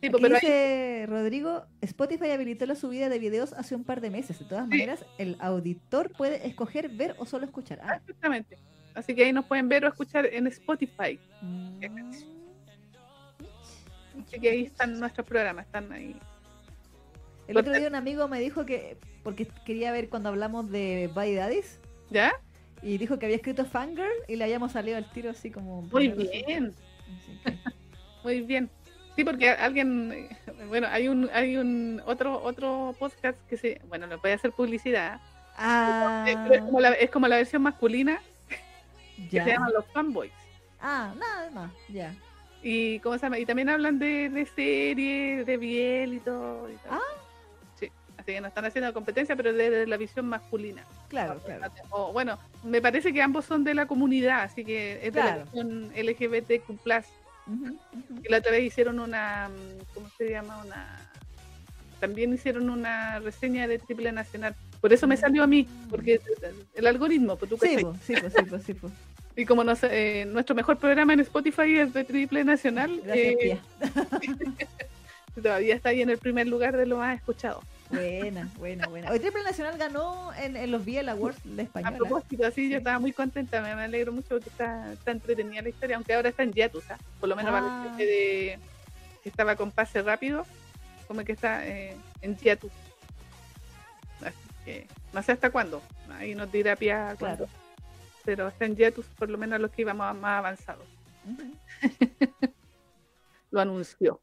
[0.00, 4.00] Sí, Aquí pero ahí- dice Rodrigo, Spotify habilitó la subida de videos hace un par
[4.00, 4.38] de meses.
[4.38, 4.70] De todas Sí.
[4.70, 7.80] maneras, el auditor puede escoger ver o solo escuchar.
[7.82, 8.56] Ah, Exactamente.
[8.94, 11.18] Así que ahí nos pueden ver o escuchar en Spotify.
[11.42, 11.80] mm.
[14.26, 16.16] Así que ahí están nuestros programas, están ahí.
[17.48, 21.34] El otro día un amigo me dijo que, porque quería ver cuando hablamos de Buddy
[21.34, 22.32] Daddies, ¿Ya?
[22.82, 25.82] y dijo que había escrito Fangirl y le habíamos salido al tiro así como...
[25.82, 26.74] Muy bien,
[27.44, 27.60] que-
[28.22, 28.70] muy bien.
[29.16, 30.28] Sí, porque alguien,
[30.68, 34.50] bueno, hay un, hay un otro, otro podcast que se, bueno, le voy a hacer
[34.52, 35.20] publicidad.
[35.56, 38.20] Ah, es, como la, es como la versión masculina
[39.30, 40.32] que se llama Los Fanboys.
[40.80, 42.12] Ah, nada más, ya.
[42.62, 43.38] Y, ¿cómo se llama?
[43.38, 46.68] y también hablan de, de series, de Biel y todo.
[46.70, 46.92] y todo.
[46.94, 47.00] Ah.
[48.26, 50.82] Sí, así que no están haciendo competencia, pero desde la visión masculina.
[51.08, 51.70] Claro, claro.
[51.90, 55.38] O, bueno, me parece que ambos son de la comunidad, así que es de Claro.
[55.38, 57.04] la visión LGBTQ+.
[58.22, 60.62] Y la otra vez hicieron una, mm, ¿cómo se llama?
[60.64, 61.10] Una
[62.00, 64.54] también hicieron una reseña de Triple Nacional.
[64.80, 66.20] Por eso me salió a mí, porque
[66.74, 68.90] el algoritmo, pues tú Sí, po, sí, po, sí, po, sí, po.
[69.36, 69.88] Y como no sé,
[70.22, 73.58] eh, nuestro mejor programa en Spotify es de Triple Nacional, Gracias, eh,
[75.42, 77.62] todavía está ahí en el primer lugar de lo más escuchado.
[77.94, 79.10] Buena, buena, buena.
[79.10, 81.96] Hoy Triple Nacional ganó en, en los Biel Awards de A española.
[81.98, 82.70] propósito, así Sí.
[82.70, 86.14] yo estaba muy contenta, me, me alegro mucho porque está, está entretenida la historia, aunque
[86.14, 86.98] ahora está en Yatus, ¿ah?
[87.20, 87.96] por lo menos para Ah.
[87.96, 88.58] de
[89.22, 90.44] que estaba con pase rápido,
[91.08, 92.72] como que está eh, en Yatus.
[94.22, 97.46] Así que no sé hasta cuándo, ahí nos dirá Pia cuándo.
[97.46, 97.64] Claro.
[98.24, 100.86] Pero está en Yatus, por lo menos los que íbamos más avanzados.
[103.50, 104.20] Lo anunció.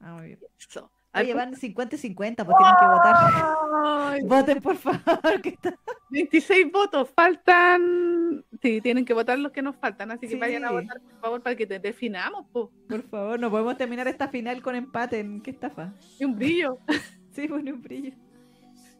[0.00, 0.38] Ah, muy bien.
[0.58, 0.90] Eso.
[1.14, 4.18] Oye, van 50 y 50, pues tienen que votar.
[4.24, 5.40] Voten, por favor.
[5.42, 5.78] que está-
[6.10, 8.44] 26 votos, faltan.
[8.62, 11.42] Sí, tienen que votar los que nos faltan, así que vayan a votar, por favor,
[11.42, 12.70] para que te definamos, po.
[12.88, 15.20] Por favor, no podemos terminar esta final con empate.
[15.20, 15.92] ¿en ¿Qué estafa?
[16.18, 16.78] Y un brillo.
[17.34, 18.12] Sí, pone un brillo.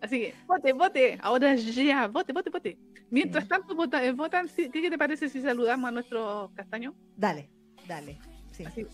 [0.01, 2.79] Así que, vote, vote, ahora ya, vote, vote, vote.
[3.11, 3.49] Mientras Sí.
[3.51, 6.95] tanto, eh, votan, ¿qué, qué te parece si saludamos a nuestros castaños?
[7.17, 7.49] Dale,
[7.87, 8.19] dale.
[8.57, 8.65] Sí.
[8.65, 8.87] Así,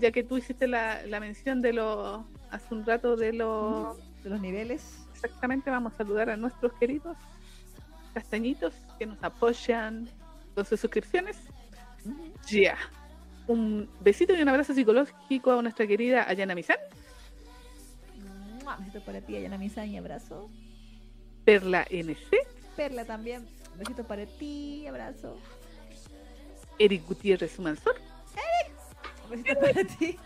[0.00, 4.30] ya que tú hiciste la, la mención de los, hace un rato de los, De
[4.30, 4.98] los niveles.
[5.12, 7.16] exactamente, vamos a saludar a nuestros queridos
[8.14, 10.08] castañitos que nos apoyan
[10.54, 11.36] con sus suscripciones.
[12.48, 12.76] Ya.
[13.46, 16.76] Un besito y un abrazo psicológico a nuestra querida Ayana Mizán,
[18.62, 20.48] Mua, Besito para ti, Ayana Misa, y abrazo.
[21.44, 22.30] Perla NC,
[22.76, 23.46] Perla también.
[23.76, 25.36] Besito para ti, abrazo.
[26.78, 27.96] Eric Gutiérrez Mansor,
[29.30, 30.18] Besito para ti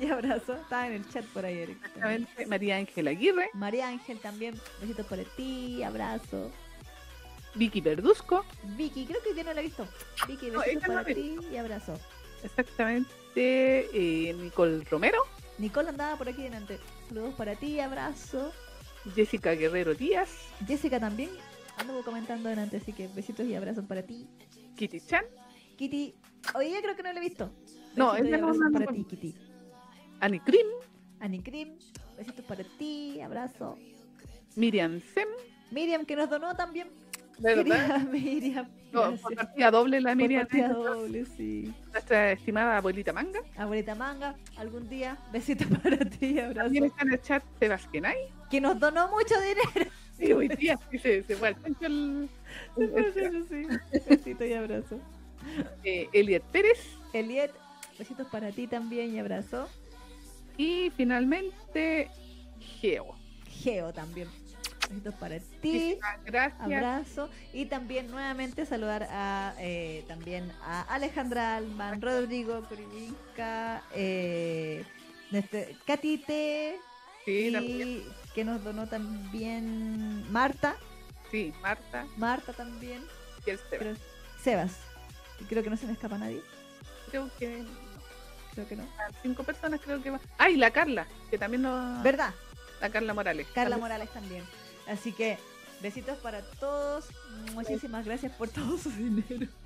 [0.00, 0.54] y abrazo.
[0.54, 1.76] Está en el chat por ahí, Eric.
[1.84, 4.54] exactamente, María Ángela Aguirre, María Ángel también.
[4.80, 6.50] Besito para ti, abrazo.
[7.54, 9.86] Vicky Verduzco, Vicky, creo que día no la he visto.
[10.26, 11.98] Vicky, No, besito ella no para ti y abrazo.
[12.42, 13.08] exactamente,
[13.92, 15.18] eh, Nicole Romero,
[15.58, 16.78] Nicole andaba por aquí delante.
[17.08, 18.52] Saludos para ti, abrazo.
[19.14, 20.30] Jessica Guerrero Díaz,
[20.66, 21.28] Jessica también
[21.76, 24.26] anduvo comentando delante, así que besitos y abrazos para ti.
[24.76, 25.24] Kitty Chan,
[25.76, 26.14] Kitty,
[26.54, 27.52] hoy día creo que no la he visto.
[27.96, 29.34] No, Besitos ella no- no- para ti, Kitty.
[30.20, 31.68] Annie Krim,
[32.16, 33.78] besitos para ti, abrazo.
[34.56, 35.28] Miriam Sem,
[35.70, 36.88] Miriam, que nos donó también.
[37.38, 37.64] ¿verdad?
[37.64, 38.68] Querida Miriam.
[38.92, 39.20] No, gracias.
[39.22, 41.72] por partida doble la Por Miriam, partida doble, sí.
[41.92, 43.40] nuestra estimada abuelita Manga.
[43.56, 46.60] Abuelita Manga, algún día, besito para ti, abrazo.
[46.64, 48.12] También está en el chat Sebastián
[48.50, 49.90] Que nos donó mucho dinero.
[50.18, 52.28] Sí, hoy día sí se, se fue al centro el,
[52.76, 55.00] el- el- Sí, besito y abrazo.
[55.84, 56.78] eh, Eliet Pérez.
[57.14, 57.50] Eliet,
[57.98, 59.68] besitos para ti también y abrazo.
[60.56, 62.10] Y finalmente,
[62.80, 63.14] Geo.
[63.48, 64.28] Geo también.
[64.88, 65.98] Besitos para ti.
[66.24, 66.60] Gracias.
[66.60, 67.30] Abrazo.
[67.52, 74.84] Y también nuevamente saludar a eh, también a Alejandra Alman, Rodrigo Curivinca, eh,
[75.30, 76.78] este, Catite
[77.24, 78.02] Sí, y también.
[78.34, 80.76] que nos donó también Marta.
[81.30, 83.02] Sí, Marta Marta también.
[83.46, 83.78] y el Seba.
[83.78, 83.96] Creo-
[84.42, 84.76] Sebas.
[85.40, 86.42] Y creo que no se me escapa nadie.
[87.10, 87.64] Creo que
[88.54, 88.82] Creo que no.
[88.82, 90.20] a cinco personas creo que va.
[90.38, 92.02] Ah, y la Carla, que también nos...
[92.02, 92.34] ¿Verdad?
[92.80, 93.46] La Carla Morales.
[93.54, 94.44] Carla Morales también.
[94.86, 95.38] Así que
[95.82, 97.06] besitos para todos.
[97.54, 99.46] Muchísimas gracias por todo su dinero.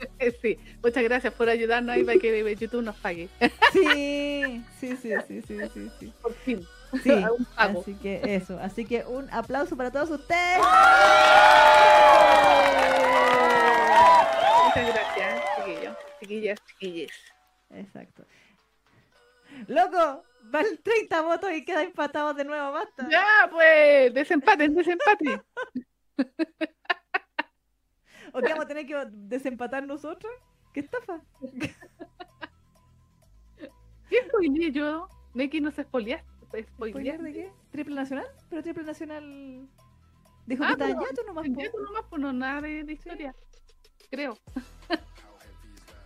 [0.42, 3.28] Sí, muchas gracias por ayudarnos ahí para que YouTube nos pague.
[3.72, 6.12] Sí, sí, sí, sí, sí, sí, sí.
[6.22, 6.66] Por fin.
[7.02, 7.24] Sí,
[7.56, 8.58] así que eso.
[8.58, 10.58] Así que un aplauso para todos ustedes.
[14.64, 17.12] Muchas gracias, chiquillos, chiquillas, chiquilles.
[17.70, 18.24] Exacto.
[19.68, 23.08] Loco, van 30 votos y queda empatado de nuevo, basta.
[23.10, 25.42] Ya, pues, desempate, desempate.
[28.32, 30.32] ¿O qué vamos a tener que desempatar nosotros?
[30.72, 31.20] ¿Qué estafa?
[34.10, 35.08] ¿Qué spoileé yo?
[35.34, 36.26] Neki no se spoileaste.
[36.74, 37.52] ¿Spoiler de qué?
[37.70, 38.26] ¿Triple Nacional?
[38.48, 39.68] Pero Triple Nacional
[40.46, 41.46] dijo Ah, que pero Yato nomás.
[41.48, 43.34] Yato nomás, pues no, nada de, de historia.
[44.10, 44.38] Creo.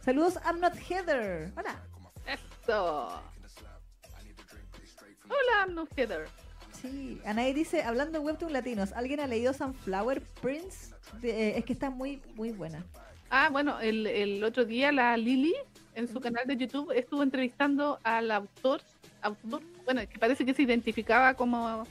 [0.00, 1.52] Saludos, I'm not Heather.
[1.56, 1.82] Hola.
[2.26, 3.22] Eso.
[5.31, 6.26] Hola, no Heather.
[6.73, 10.94] Sí, Anaí dice, hablando de Webtoon Latinos, ¿alguien ha leído Sunflower Prince?
[11.20, 12.84] De- eh, es que está muy, muy buena.
[13.31, 15.55] Ah, bueno, el, el otro día la Lili
[15.94, 18.81] en su canal de YouTube estuvo entrevistando al autor,
[19.23, 21.86] autor, bueno, que parece que se identificaba como,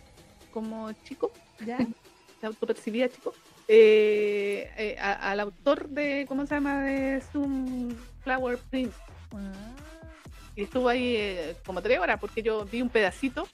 [0.52, 1.32] como chico,
[1.66, 1.78] ¿Ya?
[2.42, 3.34] se autopercibía chico,
[3.68, 6.82] eh, eh, a- al autor de, ¿cómo se llama?
[6.84, 8.98] De Sunflower Prince.
[9.34, 9.54] Ah,
[10.60, 13.48] Y estuvo ahí eh, como tres horas porque yo vi un pedacito,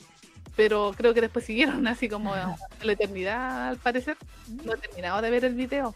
[0.56, 4.18] pero creo que después siguieron así como a la eternidad al parecer.
[4.64, 5.94] No he terminado de ver el video,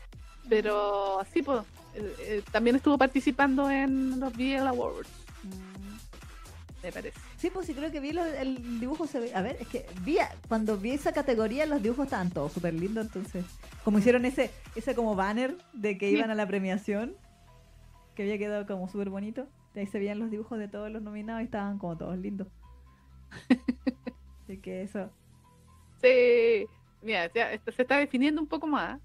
[0.47, 1.61] pero sí, pues,
[1.95, 5.09] eh, eh, también estuvo participando en los BL Awards,
[5.43, 6.83] mm.
[6.83, 7.19] me parece.
[7.39, 9.07] Sí, pues sí, creo que vi lo- el dibujo.
[9.07, 12.29] Se ve, a ver, es que vi, a- cuando vi esa categoría, los dibujos estaban
[12.29, 13.07] todos súper lindos.
[13.07, 13.45] Entonces,
[13.83, 16.17] como hicieron ese ese como banner de que Sí.
[16.17, 17.15] iban a la premiación,
[18.13, 19.47] que había quedado como súper bonito.
[19.75, 22.47] Ahí se veían los dibujos de todos los nominados y estaban como todos lindos.
[24.43, 25.11] Así que eso.
[26.01, 26.65] Sí,
[27.01, 28.99] mira, ya esto se está definiendo un poco más,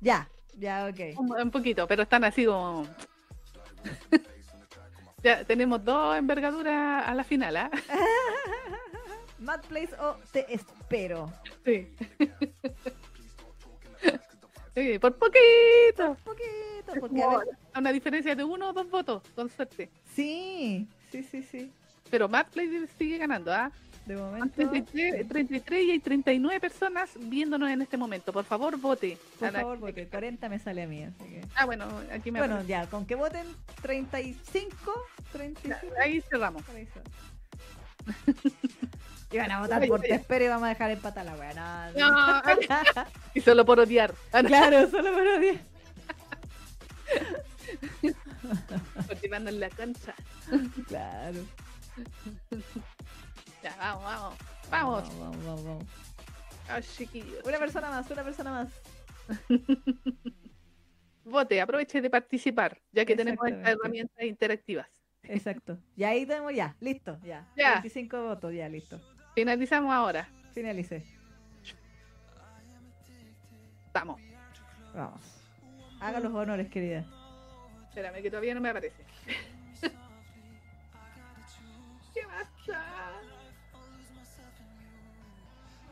[0.00, 1.18] Ya, ya, ok.
[1.18, 2.86] un, un poquito, pero están así como...
[5.22, 7.70] ya tenemos dos envergaduras a la final, ¿ah?
[9.38, 11.32] Mad Place o Te Espero.
[11.64, 11.88] Sí.
[14.74, 16.10] Sí, por poquito.
[16.10, 17.22] Un poquito, porque
[17.74, 19.90] a una diferencia de uno o dos votos, con suerte.
[20.14, 21.70] Sí, sí, sí, sí.
[22.10, 23.70] Pero Mad Play sigue ganando, ¿ah?
[24.06, 24.48] De momento.
[24.56, 28.32] 33, 33 y hay 39 personas viéndonos en este momento.
[28.32, 29.16] Por favor, vote.
[29.38, 31.40] Por favor, porque 40 me sale a mí, así que.
[31.54, 32.68] Ah, bueno, aquí me Bueno, aparece.
[32.70, 33.46] ya, con que voten
[33.80, 34.92] 35,
[35.32, 35.94] 35.
[36.00, 36.62] Ahí cerramos.
[36.64, 37.02] por ahí son.
[39.32, 41.92] Y van a votar por Te Espero y vamos a dejar empatar la weá.
[41.96, 42.42] No, No,
[43.34, 44.14] y solo por odiar.
[44.32, 45.56] Ah, claro, solo por odiar.
[49.08, 50.14] porque van en la cancha.
[50.86, 51.38] Claro.
[53.62, 54.34] Ya, vamos, vamos.
[54.70, 55.86] Vamos, Vamos, vamos, vamos,
[56.68, 56.96] vamos.
[56.96, 57.42] chiquillos.
[57.44, 58.68] Una persona más, una persona más.
[61.24, 64.88] Vote, aproveche de participar, ya que tenemos estas herramientas interactivas.
[65.24, 65.78] Exacto.
[65.96, 67.46] Y ahí tenemos ya, listo, ya.
[67.56, 67.72] Ya.
[67.74, 69.00] 25 votos, ya, listo.
[69.34, 70.28] Finalizamos ahora.
[70.52, 71.04] Finalicé.
[73.92, 74.20] Vamos.
[74.94, 75.20] Vamos.
[76.00, 77.04] Haga los honores, querida.
[77.88, 79.04] Espérame, que todavía no me aparece.
[82.14, 82.82] ¿Qué pasa?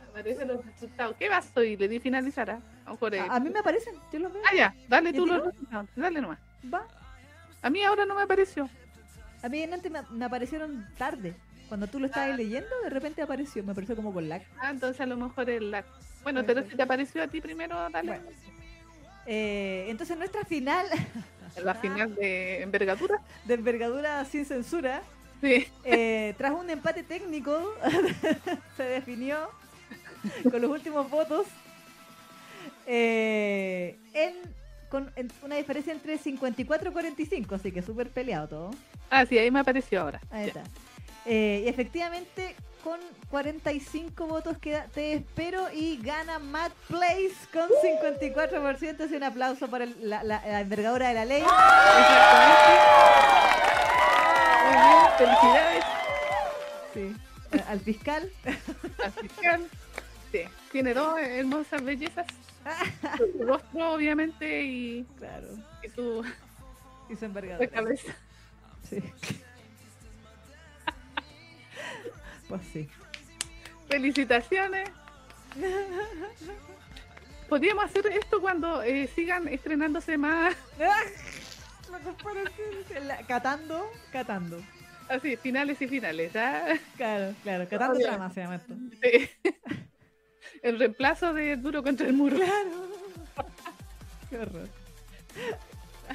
[0.00, 1.16] Me aparecen los resultados.
[1.18, 1.62] ¿Qué pasó?
[1.62, 2.50] Y le di finalizar.
[2.50, 2.60] ¿ah?
[2.86, 4.42] A, A, a mí me aparecen, yo los veo.
[4.50, 5.88] Ah, ya, dale ¿Y a tú los resultados.
[5.94, 6.38] Dale nomás.
[6.72, 6.86] Va.
[7.62, 8.68] A mí ahora no me apareció.
[9.42, 11.34] A mí antes me, me aparecieron tarde.
[11.68, 12.36] Cuando tú lo estabas Ah.
[12.36, 13.62] leyendo, de repente apareció.
[13.64, 14.42] Me apareció como con lag.
[14.60, 15.84] Ah, entonces a lo mejor el lag.
[16.22, 18.08] Bueno, pero si te apareció a ti primero, dale.
[18.18, 18.24] Bueno.
[19.26, 20.86] Eh, entonces nuestra final
[21.56, 23.20] En la final de envergadura.
[23.44, 25.02] de envergadura sin censura,
[25.40, 25.66] Sí.
[25.84, 27.72] eh, tras un empate técnico,
[28.76, 29.48] se definió
[30.50, 31.46] con los últimos votos
[32.86, 34.34] eh, en,
[34.88, 38.70] con en una diferencia entre 54 y 45, así que súper peleado todo.
[39.10, 40.20] Ah, sí, ahí me apareció ahora.
[40.30, 40.48] Ahí Ya.
[40.48, 40.62] está.
[41.26, 42.98] Eh, y efectivamente, con
[43.28, 49.04] 45 votos queda Te Espero y gana Matt Place con 54%.
[49.04, 51.42] Así un aplauso para el- la, la- la envergadura de la ley.
[51.42, 52.80] Exactamente.
[54.64, 55.84] Muy bien, felicidades
[56.94, 57.16] Sí.
[57.52, 58.30] Eh, Al fiscal.
[59.04, 59.66] al fiscal.
[60.32, 60.40] Sí,
[60.72, 62.26] tiene dos hermosas bellezas.
[63.16, 65.48] Su rostro, obviamente, y, Claro.
[65.82, 66.24] y su
[67.08, 67.68] Y su envergadura.
[67.68, 68.12] cabeza.
[68.88, 69.02] Sí.
[72.48, 72.88] Pues sí.
[73.88, 74.90] Felicitaciones.
[77.48, 80.56] Podríamos hacer esto cuando eh, sigan estrenándose más
[83.28, 84.60] catando, catando.
[85.08, 86.76] Así, finales y finales, ¿ya?
[86.96, 88.74] Claro, claro, catando trama se llama esto.
[89.00, 89.30] Sí.
[90.62, 92.36] El reemplazo de Duro contra el Muro.
[92.36, 92.88] Claro.
[94.30, 94.68] Qué horror.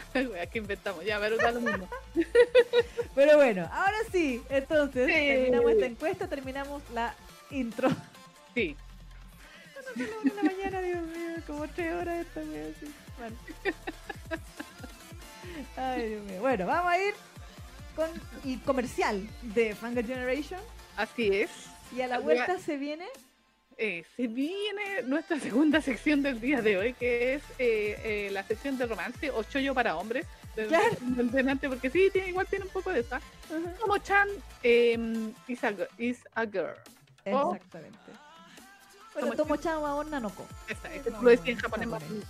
[0.42, 1.88] Aquí inventamos, ya, pero da lo mismo.
[3.16, 5.14] Pero bueno, ahora sí, entonces Sí.
[5.14, 7.16] terminamos esta encuesta, terminamos la
[7.50, 7.90] intro.
[8.54, 8.76] Sí,
[9.96, 12.94] la mañana, Dios mío, como tres horas esta wea así.
[13.18, 13.38] Bueno.
[15.78, 16.42] Ay, Dios mío.
[16.42, 17.14] Bueno, vamos a ir
[17.96, 18.10] con
[18.44, 20.60] el comercial de Fangirl Generation.
[20.98, 21.50] así es.
[21.96, 23.06] Y a la vuelta se viene.
[23.78, 28.44] Eh, se viene nuestra segunda sección del día de hoy, que es eh, eh, la
[28.44, 30.26] sección de romance o chollo para hombres.
[30.56, 30.96] Del- Claro.
[31.02, 33.20] del delante, porque sí, tiene, igual tiene un poco de esa.
[33.82, 34.28] Como Chan
[34.64, 34.98] eh,
[35.50, 36.76] is, a, is a girl.
[37.26, 37.54] Oh.
[37.54, 37.98] Exactamente.
[39.14, 40.46] Bueno, Como tomo chao a Nanoko.
[40.70, 41.90] Esa, Sí, ese no, tú lo decías en japonés.
[41.90, 42.12] japonés.
[42.12, 42.26] más-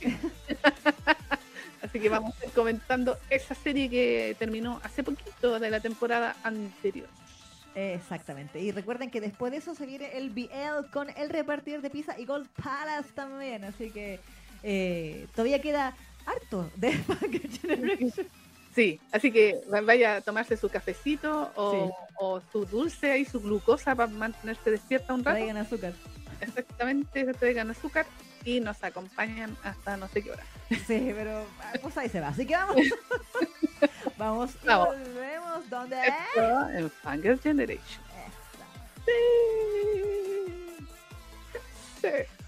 [1.82, 6.36] Así que vamos a ir comentando esa serie que terminó hace poquito de la temporada
[6.42, 7.08] anterior.
[7.74, 8.60] Exactamente.
[8.60, 12.18] Y recuerden que después de eso se viene el BL con el repartidor de pizza
[12.18, 13.64] y Gold Palace también.
[13.64, 14.18] Así que
[14.62, 15.94] eh, todavía queda
[16.26, 16.92] harto de
[17.62, 18.26] Generation.
[18.74, 21.92] Sí, así que va- vaya a tomarse su cafecito o, Sí.
[22.18, 25.36] o su dulce y su glucosa para mantenerse despierta un rato.
[25.38, 25.92] Traigan azúcar.
[26.40, 28.06] Exactamente, se traigan azúcar
[28.44, 30.44] y nos acompañan hasta no sé qué hora.
[30.70, 32.28] Sí, pero ah, pues ahí se va.
[32.28, 32.76] Así que vamos.
[34.16, 34.88] vamos y Vamos.
[34.88, 38.02] volvemos donde Esto en Fangirl Generation.
[38.10, 38.66] Esa.
[39.06, 39.12] Sí.
[42.00, 42.39] Sí.